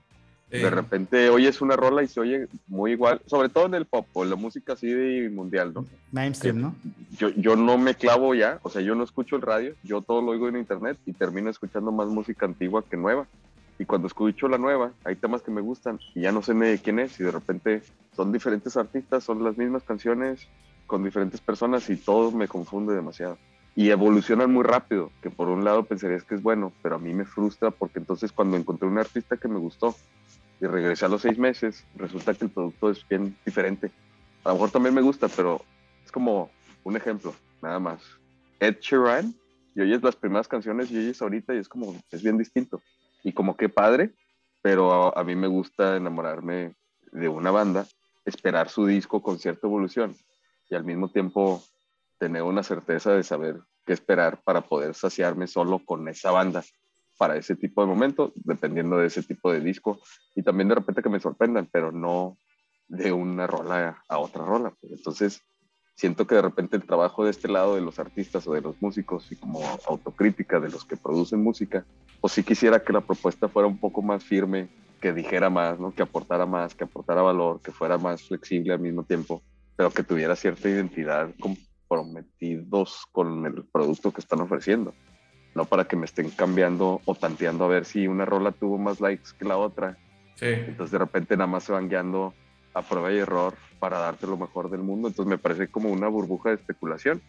de 0.61 0.71
repente 0.71 1.31
oyes 1.31 1.63
una 1.63 1.77
rola 1.77 2.03
y 2.03 2.09
se 2.09 2.21
oye 2.21 2.47
muy 2.67 2.93
igual, 2.93 3.23
sobre 3.27 3.49
todo 3.49 3.67
en 3.67 3.75
el 3.75 3.87
pop 3.87 4.07
o 4.13 4.23
en 4.23 4.31
la 4.31 4.37
música 4.37 4.75
así 4.75 4.87
de 4.87 5.31
mundial, 5.31 5.73
¿no? 5.73 5.87
Mainstream, 6.11 6.61
¿no? 6.61 6.75
Yo, 7.17 7.31
yo 7.31 7.57
no 7.57 7.79
me 7.79 7.95
clavo 7.95 8.35
ya, 8.35 8.61
o 8.63 8.69
sea, 8.69 8.83
yo 8.83 8.95
no 8.95 9.03
escucho 9.03 9.37
el 9.37 9.43
radio, 9.43 9.75
yo 9.83 10.03
todo 10.03 10.21
lo 10.21 10.33
oigo 10.33 10.49
en 10.49 10.59
internet 10.59 10.99
y 11.07 11.13
termino 11.13 11.49
escuchando 11.49 11.91
más 11.91 12.09
música 12.09 12.45
antigua 12.45 12.85
que 12.89 12.97
nueva. 12.97 13.27
Y 13.79 13.85
cuando 13.85 14.07
escucho 14.07 14.49
la 14.49 14.59
nueva, 14.59 14.93
hay 15.05 15.17
temas 15.17 15.43
que 15.43 15.51
me 15.51 15.61
gustan 15.61 15.99
y 16.15 16.23
ya 16.23 16.33
no 16.33 16.43
sé 16.43 16.55
ni 16.55 16.67
de 16.67 16.79
quién 16.79 16.99
es 16.99 17.19
y 17.19 17.25
de 17.25 17.31
repente 17.31 17.83
son 18.15 18.33
diferentes 18.33 18.77
artistas, 18.77 19.25
son 19.25 19.43
las 19.43 19.57
mismas 19.57 19.83
canciones 19.83 20.49
con 20.87 21.03
diferentes 21.03 21.41
personas 21.41 21.89
y 21.91 21.97
todo 21.97 22.31
me 22.33 22.49
confunde 22.49 22.95
demasiado. 22.95 23.39
Y 23.75 23.89
evolucionan 23.89 24.53
muy 24.53 24.65
rápido, 24.65 25.11
que 25.23 25.31
por 25.31 25.49
un 25.49 25.65
lado 25.65 25.85
pensarías 25.85 26.25
que 26.25 26.35
es 26.35 26.43
bueno, 26.43 26.73
pero 26.83 26.97
a 26.97 26.99
mí 26.99 27.15
me 27.15 27.25
frustra 27.25 27.71
porque 27.71 27.99
entonces 27.99 28.31
cuando 28.31 28.57
encontré 28.57 28.87
un 28.87 28.99
artista 28.99 29.39
que 29.39 29.49
me 29.49 29.59
gustó 29.59 29.97
y 30.61 30.67
regresé 30.67 31.07
a 31.07 31.09
los 31.09 31.23
seis 31.23 31.39
meses, 31.39 31.87
resulta 31.97 32.35
que 32.35 32.45
el 32.45 32.51
producto 32.51 32.91
es 32.91 33.09
bien 33.09 33.35
diferente. 33.45 33.91
A 34.45 34.51
lo 34.51 34.57
mejor 34.57 34.71
también 34.71 34.95
me 34.95 35.01
gusta, 35.01 35.29
pero 35.29 35.63
es 36.05 36.13
como 36.13 36.51
un 36.85 36.97
ejemplo, 36.97 37.35
nada 37.63 37.79
más. 37.79 38.03
Ed 38.61 38.77
Sheeran, 38.81 39.35
y 39.75 39.81
oyes 39.81 40.03
las 40.03 40.17
primeras 40.17 40.49
canciones 40.49 40.91
y 40.91 40.99
oyes 40.99 41.21
ahorita 41.23 41.55
y 41.55 41.59
es 41.59 41.69
como, 41.69 41.95
es 42.11 42.23
bien 42.23 42.37
distinto. 42.37 42.81
Y 43.23 43.33
como 43.33 43.57
que 43.57 43.69
padre, 43.69 44.15
pero 44.63 44.93
a, 44.93 45.21
a 45.21 45.25
mí 45.25 45.37
me 45.37 45.47
gusta 45.49 45.97
enamorarme 45.97 46.75
de 47.13 47.29
una 47.29 47.51
banda, 47.51 47.87
esperar 48.25 48.69
su 48.69 48.87
disco 48.87 49.23
con 49.23 49.39
cierta 49.39 49.67
evolución 49.67 50.17
y 50.69 50.75
al 50.75 50.85
mismo 50.85 51.09
tiempo 51.11 51.63
tener 52.19 52.43
una 52.43 52.63
certeza 52.63 53.13
de 53.13 53.23
saber 53.23 53.61
qué 53.85 53.93
esperar 53.93 54.41
para 54.43 54.63
poder 54.63 54.95
saciarme 54.95 55.47
solo 55.47 55.81
con 55.85 56.09
esa 56.09 56.31
banda 56.31 56.65
para 57.19 57.37
ese 57.37 57.55
tipo 57.55 57.81
de 57.83 57.87
momento, 57.87 58.33
dependiendo 58.35 58.97
de 58.97 59.07
ese 59.07 59.23
tipo 59.23 59.53
de 59.53 59.61
disco 59.61 60.01
y 60.35 60.43
también 60.43 60.69
de 60.69 60.75
repente 60.75 61.03
que 61.03 61.09
me 61.09 61.21
sorprendan, 61.21 61.69
pero 61.71 61.93
no 61.93 62.37
de 62.89 63.13
una 63.13 63.47
rola 63.47 64.03
a 64.09 64.19
otra 64.19 64.45
rola. 64.45 64.75
Entonces, 64.83 65.41
siento 65.95 66.27
que 66.27 66.35
de 66.35 66.43
repente 66.43 66.77
el 66.77 66.85
trabajo 66.85 67.25
de 67.25 67.31
este 67.31 67.49
lado 67.49 67.75
de 67.75 67.81
los 67.81 67.99
artistas 67.99 68.47
o 68.47 68.53
de 68.53 68.61
los 68.61 68.81
músicos 68.81 69.31
y 69.31 69.37
como 69.37 69.61
autocrítica 69.87 70.59
de 70.61 70.71
los 70.71 70.85
que 70.85 70.97
producen 70.97 71.43
música, 71.43 71.85
pues 72.21 72.33
sí 72.33 72.43
quisiera 72.43 72.83
que 72.83 72.93
la 72.93 73.01
propuesta 73.01 73.49
fuera 73.49 73.69
un 73.69 73.79
poco 73.79 74.03
más 74.03 74.25
firme, 74.25 74.69
que 75.01 75.13
dijera 75.13 75.51
más, 75.51 75.79
¿no? 75.81 75.93
que 75.93 76.03
aportara 76.03 76.47
más, 76.47 76.75
que 76.75 76.85
aportara 76.85 77.23
valor, 77.23 77.61
que 77.61 77.73
fuera 77.73 77.99
más 77.99 78.23
flexible 78.23 78.73
al 78.73 78.81
mismo 78.81 79.03
tiempo, 79.03 79.43
pero 79.77 79.91
que 79.91 80.03
tuviera 80.05 80.37
cierta 80.37 80.69
identidad 80.69 81.31
comprometidos 81.41 83.05
con 83.11 83.45
el 83.47 83.65
producto 83.65 84.13
que 84.13 84.21
están 84.21 84.41
ofreciendo. 84.41 84.95
No 85.55 85.67
para 85.67 85.85
que 85.85 85.97
me 85.97 86.07
estén 86.07 86.31
cambiando 86.31 87.03
o 87.05 87.15
tanteando 87.15 87.65
a 87.65 87.69
ver 87.69 87.85
si 87.85 88.07
una 88.07 88.25
rola 88.25 88.53
tuvo 88.53 88.79
más 88.79 89.01
likes 89.01 89.31
que 89.39 89.45
la 89.45 89.59
otra 89.59 89.99
Sí. 90.35 90.47
entonces 90.47 90.91
de 90.91 90.99
repente 90.99 91.37
nada 91.37 91.47
más 91.47 91.65
se 91.65 91.73
van 91.73 91.89
guiando 91.89 92.35
a 92.75 92.83
prueba 92.83 93.13
y 93.13 93.19
error 93.19 93.55
para 93.79 93.99
darte 93.99 94.27
lo 94.27 94.37
mejor 94.37 94.71
del 94.71 94.83
mundo. 94.83 95.09
Entonces 95.09 95.29
me 95.29 95.39
parece 95.39 95.69
como 95.69 95.91
una 95.91 96.09
burbuja 96.09 96.51
de 96.51 96.57
especulación, 96.57 97.21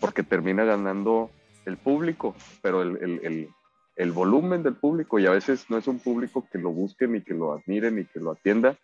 porque 0.00 0.22
termina 0.22 0.64
ganando 0.64 1.30
el 1.64 1.76
público, 1.76 2.34
pero 2.62 2.82
el, 2.82 2.96
el, 3.22 3.48
el, 3.96 4.12
volumen 4.12 4.62
del 4.62 4.74
público, 4.74 5.18
y 5.18 5.26
a 5.26 5.30
veces 5.30 5.68
no 5.68 5.78
es 5.78 5.86
un 5.88 5.98
público 5.98 6.46
que 6.50 6.58
lo 6.58 6.70
busquen 6.70 7.16
y 7.16 7.22
que 7.22 7.34
lo 7.34 7.52
admiren 7.52 7.98
y 7.98 8.04
que 8.04 8.20
lo 8.20 8.32
atienda, 8.32 8.76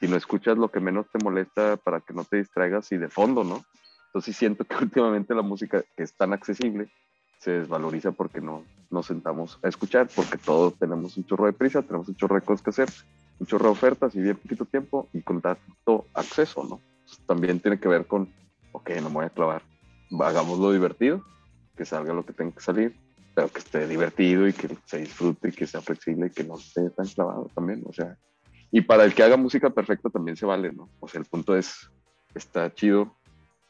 sino 0.00 0.16
escuchas 0.16 0.56
lo 0.56 0.70
que 0.70 0.80
menos 0.80 1.06
te 1.10 1.22
molesta 1.22 1.76
para 1.76 2.00
que 2.00 2.14
no 2.14 2.24
te 2.24 2.38
distraigas 2.38 2.90
y 2.92 2.96
de 2.96 3.08
fondo, 3.08 3.44
¿no? 3.44 3.62
Entonces 4.06 4.36
siento 4.36 4.64
que 4.64 4.74
últimamente 4.82 5.34
la 5.34 5.42
música 5.42 5.84
que 5.96 6.02
es 6.02 6.14
tan 6.14 6.32
accesible 6.32 6.90
se 7.38 7.52
desvaloriza 7.52 8.12
porque 8.12 8.40
no 8.40 8.64
nos 8.90 9.06
sentamos 9.06 9.58
a 9.62 9.68
escuchar, 9.68 10.08
porque 10.14 10.36
todos 10.36 10.78
tenemos 10.78 11.16
un 11.16 11.24
chorro 11.24 11.46
de 11.46 11.52
prisa, 11.52 11.82
tenemos 11.82 12.08
un 12.08 12.16
chorro 12.16 12.34
de 12.34 12.42
cosas 12.42 12.62
que 12.62 12.70
hacer, 12.70 12.88
un 13.40 13.46
chorro 13.46 13.66
de 13.66 13.72
ofertas 13.72 14.14
y 14.14 14.20
bien 14.20 14.36
poquito 14.36 14.66
tiempo 14.66 15.08
y 15.12 15.22
con 15.22 15.40
tanto 15.40 16.06
acceso, 16.14 16.62
¿no? 16.64 16.80
También 17.26 17.58
tiene 17.58 17.80
que 17.80 17.88
ver 17.88 18.06
con, 18.06 18.32
ok, 18.72 18.90
no 19.02 19.08
me 19.08 19.14
voy 19.16 19.24
a 19.24 19.30
clavar, 19.30 19.62
hagámoslo 20.20 20.72
divertido, 20.72 21.24
que 21.76 21.84
salga 21.84 22.12
lo 22.12 22.24
que 22.24 22.34
tenga 22.34 22.52
que 22.52 22.60
salir, 22.60 22.94
pero 23.34 23.48
que 23.48 23.58
esté 23.58 23.88
divertido 23.88 24.46
y 24.46 24.52
que 24.52 24.76
se 24.84 24.98
disfrute 24.98 25.48
y 25.48 25.52
que 25.52 25.66
sea 25.66 25.80
flexible 25.80 26.26
y 26.26 26.30
que 26.30 26.44
no 26.44 26.58
esté 26.58 26.90
tan 26.90 27.06
clavado 27.06 27.50
también, 27.54 27.82
o 27.86 27.92
sea, 27.92 28.16
y 28.70 28.82
para 28.82 29.04
el 29.04 29.14
que 29.14 29.22
haga 29.22 29.36
música 29.36 29.70
perfecta 29.70 30.10
también 30.10 30.36
se 30.36 30.46
vale, 30.46 30.70
¿no? 30.72 30.88
O 31.00 31.08
sea, 31.08 31.20
el 31.20 31.26
punto 31.26 31.56
es, 31.56 31.90
está 32.34 32.72
chido 32.72 33.16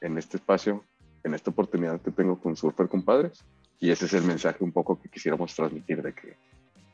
en 0.01 0.19
este 0.19 0.37
espacio, 0.37 0.85
en 1.23 1.35
esta 1.35 1.51
oportunidad 1.51 2.01
que 2.01 2.11
tengo 2.11 2.39
con 2.41 2.57
Surfer 2.57 2.89
Compadres, 2.89 3.45
y 3.79 3.91
ese 3.91 4.07
es 4.07 4.15
el 4.15 4.25
mensaje 4.25 4.65
un 4.65 4.73
poco 4.73 5.01
que 5.01 5.09
quisiéramos 5.09 5.55
transmitir 5.55 6.03
de 6.03 6.13
que 6.13 6.37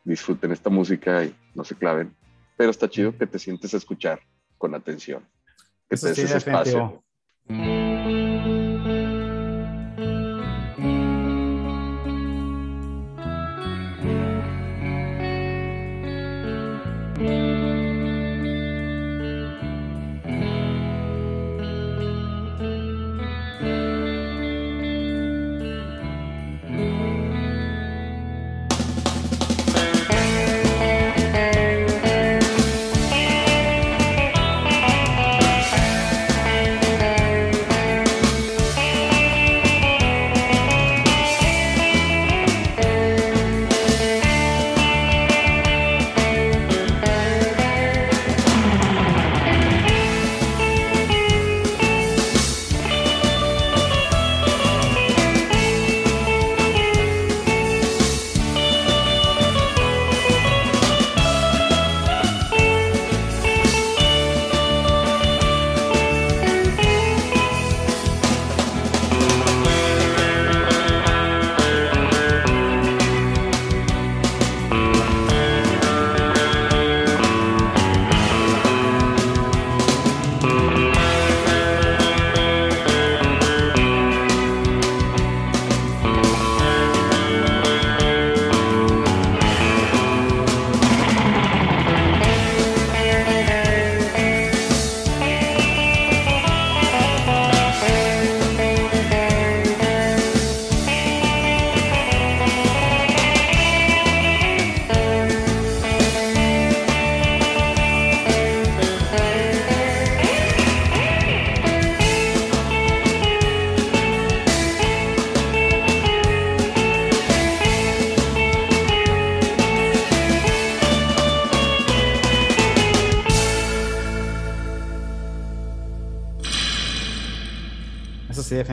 disfruten 0.05 0.53
esta 0.53 0.71
música 0.71 1.25
y 1.25 1.35
no 1.55 1.65
se 1.65 1.75
claven, 1.75 2.15
pero 2.57 2.71
está 2.71 2.89
chido 2.89 3.17
que 3.17 3.27
te 3.27 3.39
sientes 3.39 3.75
a 3.75 3.77
escuchar 3.77 4.21
con 4.59 4.75
atención, 4.75 5.27
que 5.89 5.95
Eso 5.95 6.07
te 6.07 6.09
des 6.09 6.17
sí, 6.17 6.23
ese 6.23 6.39
espacio. 6.39 7.03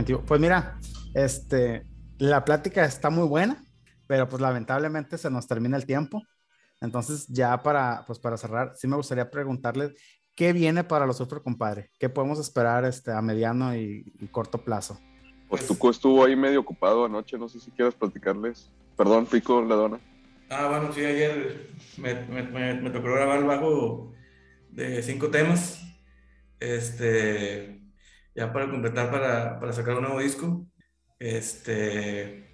Definitivo. 0.03 0.23
Pues 0.27 0.39
mira, 0.39 0.77
este, 1.13 1.85
la 2.17 2.43
plática 2.45 2.85
está 2.85 3.09
muy 3.09 3.27
buena, 3.27 3.63
pero 4.07 4.27
pues 4.27 4.41
lamentablemente 4.41 5.17
se 5.17 5.29
nos 5.29 5.47
termina 5.47 5.77
el 5.77 5.85
tiempo. 5.85 6.21
Entonces, 6.81 7.27
ya 7.27 7.61
para, 7.63 8.03
pues 8.05 8.19
para 8.19 8.37
cerrar, 8.37 8.73
sí 8.75 8.87
me 8.87 8.95
gustaría 8.97 9.29
preguntarles 9.29 9.93
qué 10.35 10.51
viene 10.51 10.83
para 10.83 11.05
los 11.05 11.17
Super 11.17 11.41
Compadre, 11.41 11.89
qué 11.99 12.09
podemos 12.09 12.39
esperar 12.39 12.83
este, 12.85 13.11
a 13.11 13.21
mediano 13.21 13.75
y, 13.75 14.11
y 14.19 14.27
corto 14.27 14.57
plazo. 14.63 14.99
Pues 15.47 15.67
Tuco 15.67 15.89
estuvo 15.91 16.25
ahí 16.25 16.35
medio 16.35 16.59
ocupado 16.59 17.05
anoche, 17.05 17.37
no 17.37 17.47
sé 17.47 17.59
si 17.59 17.71
quieres 17.71 17.93
platicarles. 17.93 18.69
Perdón, 18.97 19.27
Pico, 19.27 19.61
la 19.61 19.75
dona. 19.75 19.99
Ah, 20.49 20.67
bueno, 20.69 20.91
sí, 20.91 21.05
ayer 21.05 21.69
me, 21.97 22.13
me- 22.25 22.43
me- 22.43 22.81
me 22.81 22.89
tocó 22.89 23.07
grabar 23.13 23.39
el 23.39 23.45
bajo 23.45 24.13
de 24.69 25.01
cinco 25.03 25.29
temas. 25.29 25.79
Este, 26.59 27.79
ya 28.35 28.51
para 28.53 28.69
completar, 28.69 29.11
para, 29.11 29.59
para 29.59 29.73
sacar 29.73 29.95
un 29.95 30.03
nuevo 30.03 30.19
disco. 30.19 30.65
Este, 31.19 32.49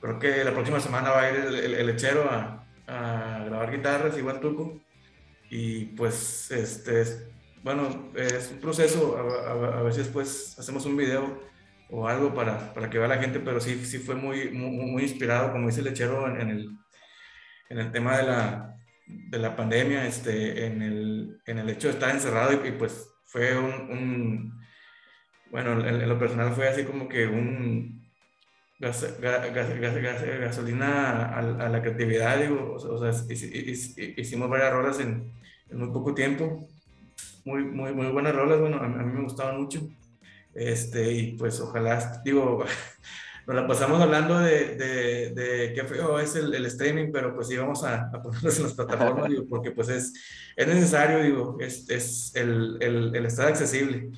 creo 0.00 0.18
que 0.18 0.44
la 0.44 0.52
próxima 0.52 0.80
semana 0.80 1.10
va 1.10 1.22
a 1.22 1.30
ir 1.30 1.36
el, 1.40 1.54
el- 1.56 1.74
el 1.74 1.86
lechero 1.86 2.30
a, 2.30 2.66
a 2.86 3.44
grabar 3.46 3.70
guitarras, 3.70 4.18
igual 4.18 4.40
Tuco. 4.40 4.80
Y 5.50 5.86
pues, 5.96 6.50
este, 6.50 7.02
es- 7.02 7.28
bueno, 7.62 8.10
es 8.16 8.50
un 8.52 8.60
proceso. 8.60 9.16
A, 9.18 9.50
a- 9.52 9.78
a 9.80 9.82
ver 9.82 9.92
si 9.92 10.00
después 10.00 10.58
hacemos 10.58 10.86
un 10.86 10.96
video 10.96 11.40
o 11.90 12.06
algo 12.08 12.34
para, 12.34 12.72
para 12.74 12.90
que 12.90 12.98
vea 12.98 13.08
la 13.08 13.18
gente, 13.18 13.40
pero 13.40 13.60
sí, 13.60 13.84
sí 13.86 13.98
fue 13.98 14.14
muy, 14.14 14.50
muy, 14.50 14.70
muy 14.70 15.02
inspirado, 15.04 15.52
como 15.52 15.68
dice 15.68 15.80
el 15.80 15.86
lechero, 15.86 16.26
en, 16.28 16.40
en 16.40 16.50
el, 16.50 16.70
en 17.70 17.78
el 17.78 17.92
tema 17.92 18.16
de 18.18 18.24
la, 18.24 18.74
de 19.06 19.38
la 19.38 19.56
pandemia, 19.56 20.06
este, 20.06 20.66
en, 20.66 20.82
el, 20.82 21.40
en 21.46 21.58
el 21.58 21.70
hecho 21.70 21.88
de 21.88 21.94
estar 21.94 22.10
encerrado 22.10 22.52
y, 22.64 22.68
y, 22.68 22.72
pues 22.72 23.10
fue 23.26 23.58
un, 23.58 23.72
un- 23.90 24.57
bueno, 25.50 25.72
en, 25.86 25.86
en 26.02 26.08
lo 26.08 26.18
personal 26.18 26.52
fue 26.52 26.68
así 26.68 26.84
como 26.84 27.08
que 27.08 27.26
un 27.26 28.06
gas- 28.78 29.18
ga- 29.20 29.52
gas- 29.52 29.80
gas- 29.80 30.02
gas- 30.02 30.40
gasolina 30.40 31.26
a, 31.34 31.38
a 31.38 31.68
la 31.68 31.82
creatividad, 31.82 32.40
digo, 32.40 32.74
o 32.74 33.12
sea, 33.12 33.24
hicimos 34.16 34.48
varias 34.50 34.72
rolas 34.72 35.00
en, 35.00 35.32
en 35.70 35.78
muy 35.78 35.88
poco 35.90 36.14
tiempo, 36.14 36.68
muy, 37.44 37.64
muy, 37.64 37.92
muy 37.92 38.06
buenas 38.08 38.34
rolas, 38.34 38.60
bueno, 38.60 38.76
a, 38.78 38.84
a 38.84 38.88
mí 38.88 39.12
me 39.12 39.22
gustaban 39.22 39.60
mucho, 39.60 39.88
este, 40.54 41.12
y 41.12 41.32
pues 41.36 41.60
ojalá, 41.60 42.20
digo, 42.24 42.64
nos 43.46 43.56
la 43.56 43.66
pasamos 43.66 44.00
hablando 44.02 44.38
de, 44.40 44.76
de, 44.76 45.30
de 45.30 45.72
qué 45.74 45.84
feo 45.84 46.18
es 46.20 46.36
el, 46.36 46.52
el 46.54 46.66
streaming, 46.66 47.10
pero 47.12 47.34
pues 47.34 47.48
sí 47.48 47.56
vamos 47.56 47.82
a, 47.84 48.10
a 48.12 48.22
ponerlos 48.22 48.56
en 48.58 48.64
las 48.64 48.74
plataformas, 48.74 49.28
digo, 49.30 49.44
porque 49.48 49.70
pues 49.70 49.88
es, 49.88 50.12
es 50.54 50.66
necesario, 50.68 51.22
digo, 51.22 51.56
es, 51.60 51.88
es 51.88 52.32
el, 52.36 52.76
el, 52.80 53.16
el 53.16 53.26
estar 53.26 53.48
accesible. 53.48 54.10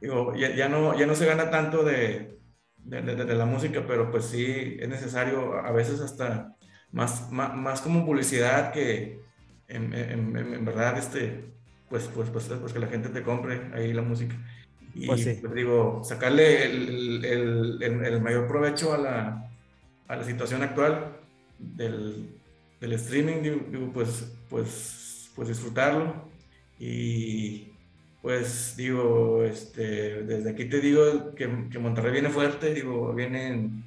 Digo, 0.00 0.34
ya, 0.36 0.54
ya, 0.54 0.68
no, 0.68 0.98
ya 0.98 1.06
no 1.06 1.14
se 1.14 1.26
gana 1.26 1.50
tanto 1.50 1.82
de, 1.84 2.38
de, 2.76 3.02
de- 3.02 3.24
de 3.24 3.34
la 3.34 3.46
música, 3.46 3.86
pero 3.86 4.10
pues 4.10 4.26
sí 4.26 4.76
es 4.80 4.88
necesario 4.88 5.54
a 5.54 5.72
veces 5.72 6.00
hasta 6.00 6.54
más, 6.92 7.30
más, 7.32 7.54
más 7.56 7.80
como 7.80 8.04
publicidad 8.06 8.72
que 8.72 9.20
en, 9.68 9.92
en, 9.94 10.36
en- 10.36 10.64
verdad, 10.64 10.98
este, 10.98 11.54
pues, 11.88 12.08
pues, 12.08 12.30
pues, 12.30 12.46
pues 12.46 12.72
que 12.72 12.78
la 12.78 12.88
gente 12.88 13.08
te 13.08 13.22
compre 13.22 13.70
ahí 13.74 13.92
la 13.92 14.02
música. 14.02 14.36
Y 14.94 15.06
Pues 15.06 15.22
sí. 15.24 15.40
pues 15.40 15.54
digo, 15.54 16.02
sacarle 16.04 16.64
el, 16.66 17.24
el, 17.24 17.82
el, 17.82 18.04
el 18.04 18.20
mayor 18.22 18.46
provecho 18.48 18.94
a 18.94 18.98
la, 18.98 19.50
a 20.08 20.16
la 20.16 20.24
situación 20.24 20.62
actual 20.62 21.20
del, 21.58 22.40
del 22.80 22.92
streaming, 22.94 23.42
digo, 23.70 23.92
pues, 23.92 24.32
pues, 24.48 25.30
pues 25.34 25.48
disfrutarlo. 25.48 26.30
Y 26.78 27.75
pues 28.26 28.74
digo, 28.76 29.44
este, 29.44 30.24
desde 30.24 30.50
aquí 30.50 30.64
te 30.64 30.80
digo 30.80 31.32
que, 31.36 31.68
que 31.70 31.78
Monterrey 31.78 32.10
viene 32.10 32.28
fuerte, 32.28 32.74
digo, 32.74 33.12
vienen, 33.14 33.84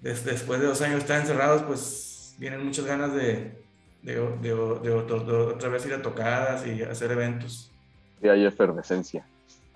des- 0.00 0.24
después 0.24 0.60
de 0.60 0.66
dos 0.68 0.80
años 0.82 0.98
estar 1.00 1.20
encerrados, 1.20 1.62
pues 1.64 2.36
vienen 2.38 2.64
muchas 2.64 2.84
ganas 2.84 3.12
de, 3.12 3.60
de, 4.02 4.14
de, 4.14 4.48
de 4.50 4.52
otro- 4.92 5.24
de 5.24 5.32
otra 5.32 5.68
vez 5.68 5.84
ir 5.84 5.94
a 5.94 6.00
tocadas 6.00 6.64
y 6.64 6.80
hacer 6.84 7.10
eventos. 7.10 7.72
Y 8.22 8.28
hay 8.28 8.44
efervescencia. 8.46 9.26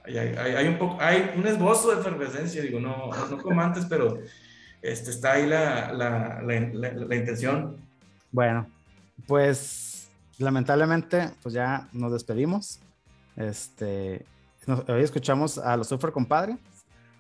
Hay, 0.05 0.17
hay, 0.19 0.53
hay 0.55 0.69
un 0.69 0.79
poco, 0.79 0.97
hay 1.03 1.33
un 1.37 1.45
esbozo 1.45 1.93
de 1.93 2.01
efervescencia, 2.01 2.63
digo, 2.63 2.79
no, 2.79 3.11
no 3.29 3.39
como 3.43 3.61
antes, 3.61 3.87
pero 3.87 4.21
este, 4.83 5.11
está 5.11 5.33
ahí 5.33 5.49
la, 5.49 5.93
la, 5.93 6.41
la, 6.45 6.61
la, 6.61 6.93
la 6.93 7.15
intención. 7.17 7.77
Bueno, 8.31 8.69
pues 9.27 10.09
lamentablemente, 10.39 11.31
pues 11.43 11.53
ya 11.57 11.89
nos 11.93 12.13
despedimos. 12.13 12.79
Este, 13.39 14.27
nos- 14.67 14.87
hoy 14.89 15.03
escuchamos 15.03 15.59
a 15.59 15.77
los 15.77 15.87
Super 15.89 16.11
Compadre, 16.13 16.59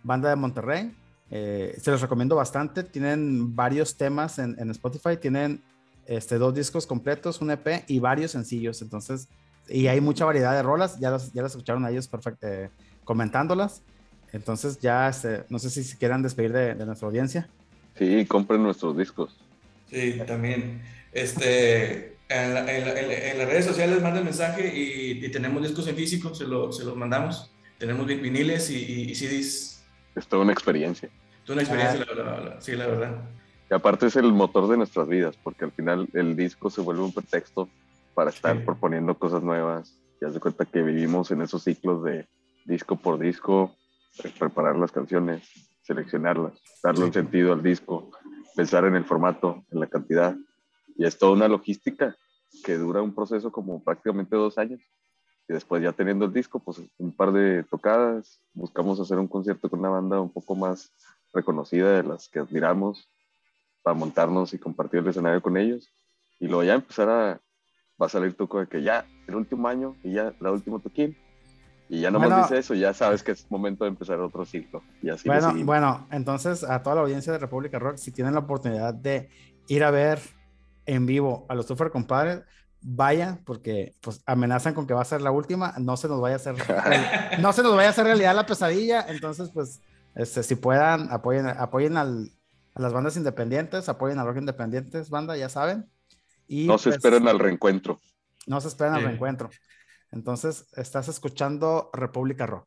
banda 0.03 0.29
de 0.29 0.37
Monterrey. 0.37 0.95
Eh, 1.31 1.79
se 1.81 1.91
los 1.93 2.01
recomiendo 2.01 2.35
bastante. 2.35 2.83
Tienen 2.83 3.55
varios 3.55 3.97
temas 3.97 4.39
en, 4.39 4.57
en 4.59 4.71
Spotify. 4.71 5.17
Tienen 5.17 5.63
este, 6.07 6.39
dos 6.39 6.55
discos 6.55 6.87
completos, 6.87 7.41
un 7.41 7.51
EP 7.53 7.85
y 7.87 8.01
varios 8.01 8.33
sencillos. 8.33 8.83
Entonces, 8.83 9.29
y 9.69 9.87
hay 9.87 10.01
mucha 10.01 10.25
variedad 10.25 10.55
de 10.55 10.63
rolas. 10.63 10.99
Ya 10.99 11.11
las, 11.11 11.33
ya 11.33 11.43
las 11.43 11.53
escucharon 11.53 11.85
a 11.85 11.91
ellos 11.91 12.11
perfect- 12.11 12.39
eh, 12.43 12.71
comentándolas. 13.05 13.83
Entonces, 14.33 14.79
ya 14.81 15.09
este, 15.09 15.45
no 15.51 15.59
sé 15.59 15.71
si 15.71 15.85
se 15.85 15.97
quieran 15.97 16.23
despedir 16.23 16.53
de, 16.53 16.75
de 16.75 16.85
nuestra 16.85 17.07
audiencia. 17.07 17.49
Sí, 17.97 18.27
compren 18.27 18.63
nuestros 18.63 18.97
discos. 18.97 19.37
Sí, 19.89 20.21
también. 20.27 20.83
Este, 21.13 22.18
en, 22.29 22.55
la- 22.55 22.61
en 22.73 22.85
la- 22.85 23.01
en 23.01 23.09
la- 23.09 23.15
en 23.31 23.39
las 23.39 23.49
redes 23.49 23.65
sociales 23.65 24.03
manden 24.03 24.25
mensaje 24.25 24.73
y, 24.75 25.25
y 25.25 25.29
tenemos 25.31 25.63
discos 25.63 25.87
en 25.89 25.97
físico, 25.97 26.35
se, 26.35 26.47
lo- 26.47 26.73
se 26.73 26.85
los 26.85 26.97
mandamos. 26.97 27.51
Tenemos 27.79 28.07
vi- 28.07 28.17
viniles 28.17 28.71
y, 28.71 28.77
y- 28.77 29.11
y 29.11 29.15
CDs. 29.15 29.83
Es 30.15 30.27
toda 30.27 30.43
una 30.43 30.53
experiencia. 30.53 31.09
Es 31.45 31.51
una 31.51 31.63
experiencia, 31.63 32.05
la, 32.05 32.23
la- 32.25 32.41
la- 32.41 32.61
sí, 32.61 32.73
la 32.73 32.87
verdad. 32.87 33.17
Y 33.71 33.75
aparte 33.75 34.07
es 34.07 34.17
el 34.17 34.33
motor 34.33 34.69
de 34.69 34.77
nuestras 34.77 35.09
vidas, 35.09 35.37
porque 35.43 35.65
al 35.65 35.73
final 35.73 36.09
el 36.15 36.37
disco 36.37 36.71
se 36.71 36.81
vuelve 36.81 37.03
un 37.03 37.13
pretexto 37.13 37.69
para 38.15 38.31
estar 38.31 38.57
Sí. 38.57 38.63
proponiendo 38.65 39.15
cosas 39.19 39.43
nuevas. 39.43 39.95
Ya 40.21 40.31
se 40.33 40.41
cuenta 40.41 40.65
que 40.65 40.83
vivimos 40.83 41.31
en 41.31 41.43
esos 41.43 41.63
ciclos 41.65 42.03
de 42.05 42.27
disco 42.65 42.97
por 42.97 43.19
disco, 43.19 43.75
pre- 44.21 44.31
preparar 44.31 44.77
las 44.77 44.91
canciones, 44.91 45.43
seleccionarlas, 45.83 46.55
darle 46.83 47.05
un 47.05 47.13
Sí. 47.13 47.21
sentido 47.21 47.53
al 47.53 47.63
disco, 47.63 48.11
pensar 48.57 48.85
en 48.85 48.97
el 48.97 49.05
formato, 49.05 49.65
en 49.71 49.81
la 49.81 49.87
cantidad. 49.87 50.35
Y 50.99 51.07
es 51.07 51.17
toda 51.17 51.33
una 51.33 51.49
logística 51.49 52.15
que 52.65 52.77
dura 52.77 53.01
un 53.01 53.15
proceso 53.15 53.51
como 53.51 53.83
prácticamente 53.83 54.37
dos 54.37 54.59
años. 54.59 54.81
Y 55.49 55.55
después 55.55 55.83
ya 55.83 55.93
teniendo 55.93 56.27
el 56.27 56.33
disco, 56.33 56.59
pues 56.59 56.83
un 56.99 57.13
par 57.13 57.33
de 57.33 57.63
tocadas, 57.63 58.41
buscamos 58.53 59.01
hacer 59.01 59.19
un 59.19 59.29
concierto 59.29 59.71
con 59.71 59.79
una 59.79 59.89
banda 59.89 60.21
un 60.21 60.31
poco 60.31 60.55
más 60.55 60.93
reconocida 61.33 61.93
de 61.93 62.03
las 62.03 62.29
que 62.29 62.41
admiramos 62.41 63.09
para 63.83 63.95
montarnos 63.95 64.53
y 64.53 64.59
compartir 64.59 65.01
el 65.01 65.09
escenario 65.09 65.41
con 65.41 65.57
ellos. 65.57 65.89
Y 66.41 66.49
luego 66.49 66.65
ya 66.65 66.75
empezar 66.75 67.09
a, 67.09 67.41
va 68.01 68.07
a 68.07 68.11
salir 68.11 68.37
toco 68.37 68.61
de 68.61 68.67
que 68.67 68.83
ya 68.83 69.07
el 69.27 69.37
último 69.37 69.69
año 69.69 69.97
y 70.03 70.13
ya 70.13 70.35
la 70.41 70.51
última 70.51 70.81
toquín. 70.81 71.17
Y 71.89 72.01
ya 72.01 72.11
nomás 72.11 72.29
Bueno. 72.29 72.43
dice 72.43 72.59
eso, 72.59 72.75
ya 72.75 72.93
sabes 72.93 73.23
que 73.23 73.33
es 73.33 73.51
momento 73.51 73.85
de 73.85 73.91
empezar 73.91 74.21
otro 74.21 74.45
ciclo. 74.45 74.83
Y 75.01 75.09
así 75.09 75.29
Bueno, 75.29 75.55
bueno, 75.65 76.09
entonces 76.11 76.65
a 76.65 76.83
toda 76.83 76.97
la 76.97 77.03
audiencia 77.03 77.33
de 77.33 77.39
República 77.39 77.79
Rock, 77.79 77.97
si 77.97 78.11
tienen 78.11 78.35
la 78.35 78.41
oportunidad 78.41 78.93
de 78.93 79.31
ir 79.69 79.85
a 79.85 79.91
ver 79.91 80.19
en 80.89 81.05
vivo 81.07 81.45
a 81.49 81.55
los 81.55 81.67
Super 81.67 81.91
Compadres, 81.91 82.41
vayan 82.81 83.45
porque 83.45 83.95
pues 84.01 84.23
amenazan 84.25 84.73
con 84.73 84.87
que 84.87 84.95
va 84.95 85.03
a 85.03 85.05
ser 85.05 85.21
la 85.21 85.31
última, 85.31 85.75
no 85.79 85.97
se 85.97 86.09
nos 86.09 86.21
vaya 86.21 86.37
a 86.37 86.39
hacer 86.39 86.57
no 87.41 87.53
se 87.53 87.63
nos 87.63 87.77
vaya 87.77 87.89
a 87.89 87.91
hacer 87.91 88.05
realidad 88.05 88.35
la 88.35 88.47
pesadilla, 88.47 89.05
entonces 89.09 89.51
pues 89.53 89.81
este, 90.15 90.43
si 90.43 90.55
puedan 90.57 91.13
apoyen 91.13 91.47
apoyen 91.47 91.97
al- 91.97 92.31
a 92.75 92.81
las 92.81 92.93
bandas 92.93 93.17
independientes, 93.17 93.89
apoyen 93.89 94.19
a 94.19 94.25
rock 94.25 94.39
independientes, 94.39 95.11
banda, 95.11 95.37
ya 95.37 95.49
saben. 95.49 95.91
Y 96.47 96.67
no 96.67 96.79
se 96.79 96.85
pues, 96.91 96.97
esperen 96.97 97.27
al 97.29 97.39
reencuentro. 97.39 98.01
no 98.47 98.61
se 98.61 98.69
esperan 98.69 98.95
al 98.95 99.03
reencuentro. 99.05 99.51
Entonces, 100.13 100.67
estás 100.77 101.09
escuchando 101.09 101.91
República 101.93 102.47
Rock. 102.47 102.67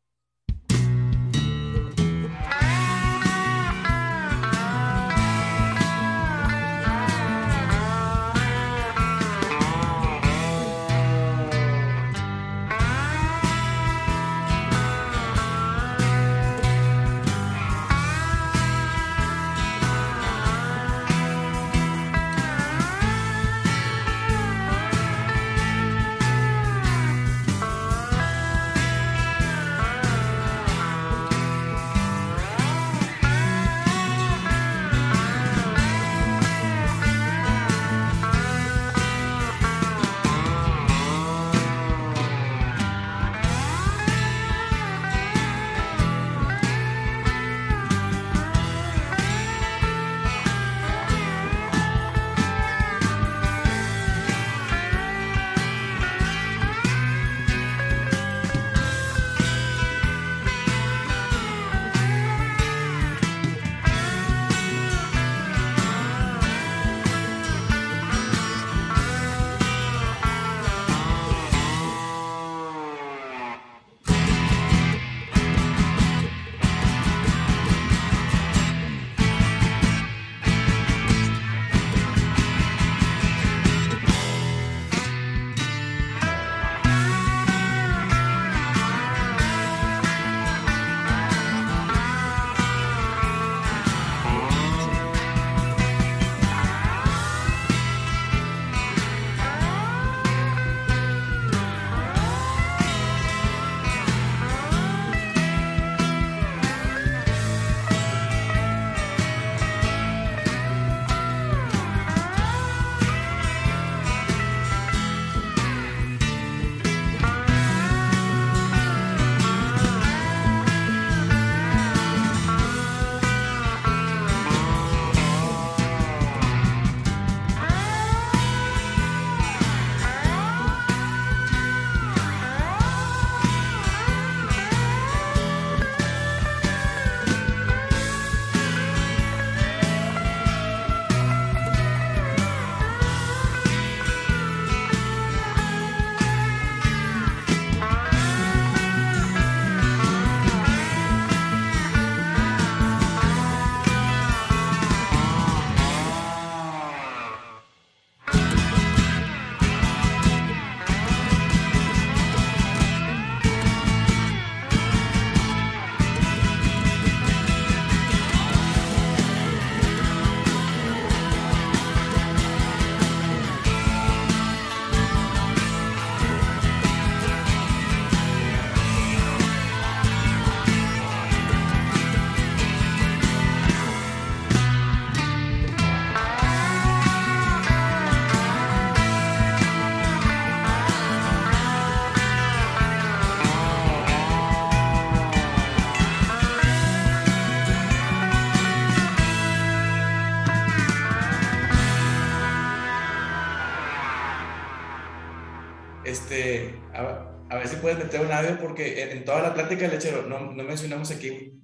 Un 208.20 208.32
audio 208.32 208.58
porque 208.58 209.12
en, 209.12 209.24
toda 209.24 209.42
la 209.42 209.54
plática 209.54 209.82
del 209.82 209.92
lechero 209.92 210.26
no, 210.26 210.52
no 210.52 210.64
mencionamos 210.64 211.10
aquí. 211.10 211.60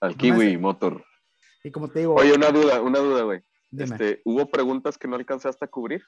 Al 0.00 0.16
Kiwi 0.16 0.56
Motor. 0.56 1.04
Y 1.62 1.70
como 1.70 1.88
te 1.88 2.00
digo, 2.00 2.14
Oye, 2.14 2.32
una 2.34 2.50
duda, 2.50 2.80
una 2.80 2.98
duda, 2.98 3.22
güey. 3.22 3.42
Este, 3.76 4.20
¿Hubo 4.24 4.50
preguntas 4.50 4.98
que 4.98 5.06
no 5.06 5.16
alcanzaste 5.16 5.64
a 5.64 5.68
cubrir? 5.68 6.02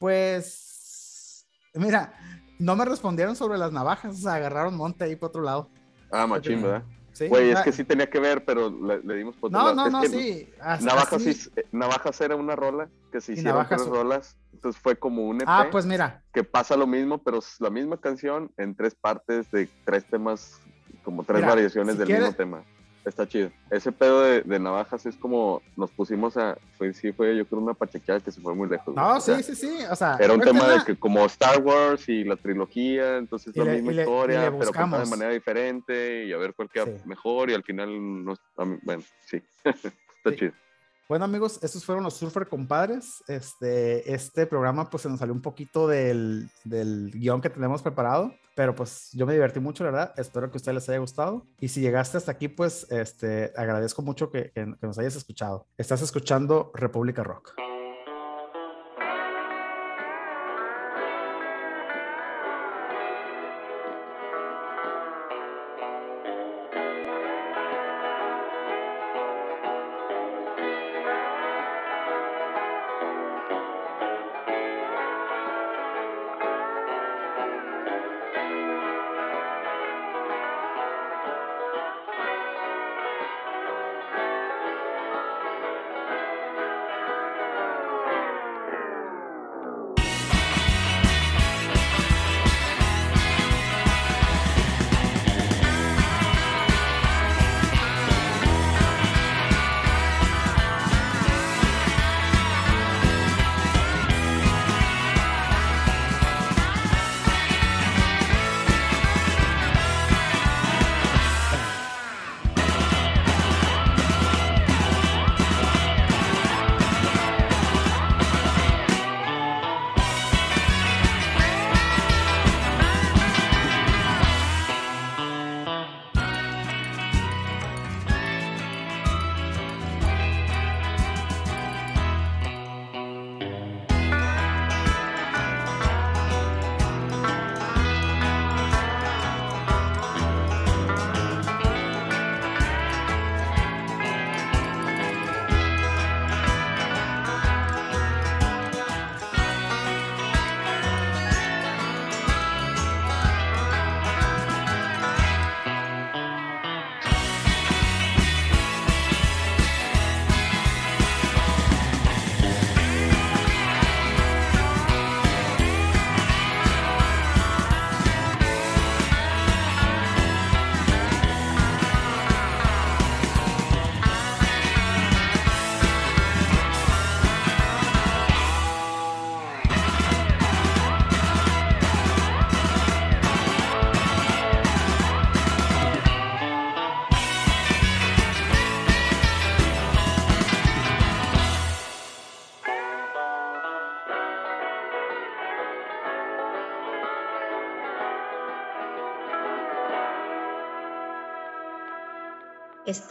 pues, 0.00 1.46
mira, 1.74 2.14
no 2.58 2.74
me 2.74 2.86
respondieron 2.86 3.36
sobre 3.36 3.58
las 3.58 3.70
navajas, 3.70 4.18
o 4.18 4.18
sea, 4.18 4.34
agarraron 4.34 4.76
monte 4.76 5.04
ahí 5.04 5.14
por 5.14 5.28
otro 5.28 5.42
lado. 5.42 5.70
Ah, 6.10 6.26
machín, 6.26 6.62
¿verdad? 6.62 6.84
Sí, 7.12 7.28
Güey, 7.28 7.50
es 7.50 7.60
que 7.60 7.72
sí 7.72 7.84
tenía 7.84 8.08
que 8.08 8.18
ver, 8.20 8.44
pero 8.44 8.70
le, 8.70 9.00
le 9.02 9.14
dimos 9.16 9.36
por 9.36 9.50
No, 9.50 9.74
no, 9.74 9.86
Es 9.86 9.92
no, 9.92 10.00
que 10.00 10.08
sí. 10.08 10.48
as- 10.60 10.82
Navajas, 10.82 11.12
así- 11.26 11.50
Navajas 11.72 12.20
era 12.20 12.36
una 12.36 12.56
rola 12.56 12.88
que 13.12 13.20
se 13.20 13.32
hicieron 13.34 13.66
tres 13.68 13.86
rolas. 13.86 14.36
Entonces 14.52 14.80
fue 14.80 14.96
como 14.96 15.26
un 15.26 15.36
EP 15.40 15.44
Ah, 15.48 15.68
pues 15.70 15.86
mira, 15.86 16.22
que 16.32 16.44
pasa 16.44 16.76
lo 16.76 16.86
mismo, 16.86 17.18
pero 17.18 17.38
es 17.38 17.56
la 17.60 17.70
misma 17.70 17.96
canción 17.98 18.50
en 18.56 18.74
tres 18.74 18.94
partes 18.94 19.50
de 19.50 19.68
tres 19.84 20.04
temas, 20.04 20.60
como 21.02 21.24
tres 21.24 21.38
Mira, 21.40 21.48
variaciones 21.48 21.94
si 21.94 21.98
del 21.98 22.06
quieres- 22.08 22.24
mismo 22.28 22.36
tema. 22.36 22.64
Está 23.04 23.26
chido. 23.26 23.50
Ese 23.70 23.92
pedo 23.92 24.20
de, 24.22 24.42
de 24.42 24.58
Navajas 24.58 25.06
es 25.06 25.16
como 25.16 25.62
nos 25.76 25.90
pusimos 25.90 26.36
a. 26.36 26.58
Fue, 26.76 26.92
sí, 26.92 27.12
fue 27.12 27.34
yo 27.36 27.46
creo 27.46 27.60
una 27.60 27.72
pachequeada 27.72 28.20
que 28.20 28.30
se 28.30 28.40
fue 28.42 28.54
muy 28.54 28.68
lejos. 28.68 28.94
no, 28.94 29.16
O 29.16 29.20
sea, 29.20 29.36
sí, 29.38 29.42
sí, 29.42 29.56
sí, 29.56 29.84
o 29.90 29.96
sea. 29.96 30.16
Era 30.20 30.34
un 30.34 30.40
tema 30.40 30.68
de 30.68 30.84
que 30.84 30.96
como 30.96 31.24
Star 31.26 31.60
Wars 31.62 32.06
y 32.10 32.24
la 32.24 32.36
trilogía, 32.36 33.16
entonces 33.16 33.56
la 33.56 33.64
le- 33.64 33.72
misma 33.76 33.92
le- 33.92 34.02
historia, 34.02 34.52
pero 34.58 34.72
contada 34.72 35.04
de 35.04 35.10
manera 35.10 35.30
diferente 35.32 36.26
y 36.26 36.32
a 36.32 36.36
ver 36.36 36.52
cuál 36.54 36.68
queda 36.68 36.84
Sí. 36.86 36.92
mejor 37.06 37.48
y 37.50 37.54
al 37.54 37.62
final, 37.64 37.88
no, 38.24 38.34
bueno, 38.82 39.02
sí, 39.26 39.42
está 39.64 40.30
Sí. 40.30 40.36
chido. 40.36 40.52
Bueno, 41.08 41.24
amigos, 41.24 41.58
estos 41.64 41.84
fueron 41.84 42.04
los 42.04 42.14
Surfer 42.14 42.46
Compadres. 42.48 43.24
Este, 43.26 44.12
este 44.14 44.46
programa, 44.46 44.88
pues, 44.90 45.02
se 45.02 45.08
nos 45.08 45.18
salió 45.18 45.34
un 45.34 45.42
poquito 45.42 45.88
del, 45.88 46.48
del 46.62 47.10
guion 47.12 47.40
que 47.40 47.50
tenemos 47.50 47.82
preparado, 47.82 48.32
pero 48.54 48.74
pues 48.74 49.10
yo 49.12 49.26
me 49.26 49.32
divertí 49.32 49.60
mucho, 49.60 49.84
la 49.84 49.90
verdad. 49.90 50.14
Espero 50.16 50.50
que 50.50 50.56
a 50.56 50.58
ustedes 50.58 50.74
les 50.74 50.88
haya 50.88 50.98
gustado. 50.98 51.46
Y 51.60 51.68
si 51.68 51.80
llegaste 51.80 52.16
hasta 52.18 52.32
aquí, 52.32 52.48
pues, 52.48 52.86
este, 52.90 53.52
agradezco 53.56 54.02
mucho 54.02 54.30
que, 54.30 54.52
nos 54.80 54.98
hayas 54.98 55.16
escuchado. 55.16 55.66
Estás 55.76 56.02
escuchando 56.02 56.70
República 56.74 57.22
Rock. 57.22 57.54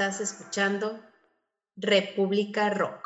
Estás 0.10 0.32
escuchando 0.34 1.00
República 1.76 2.72
Rock. 2.72 2.99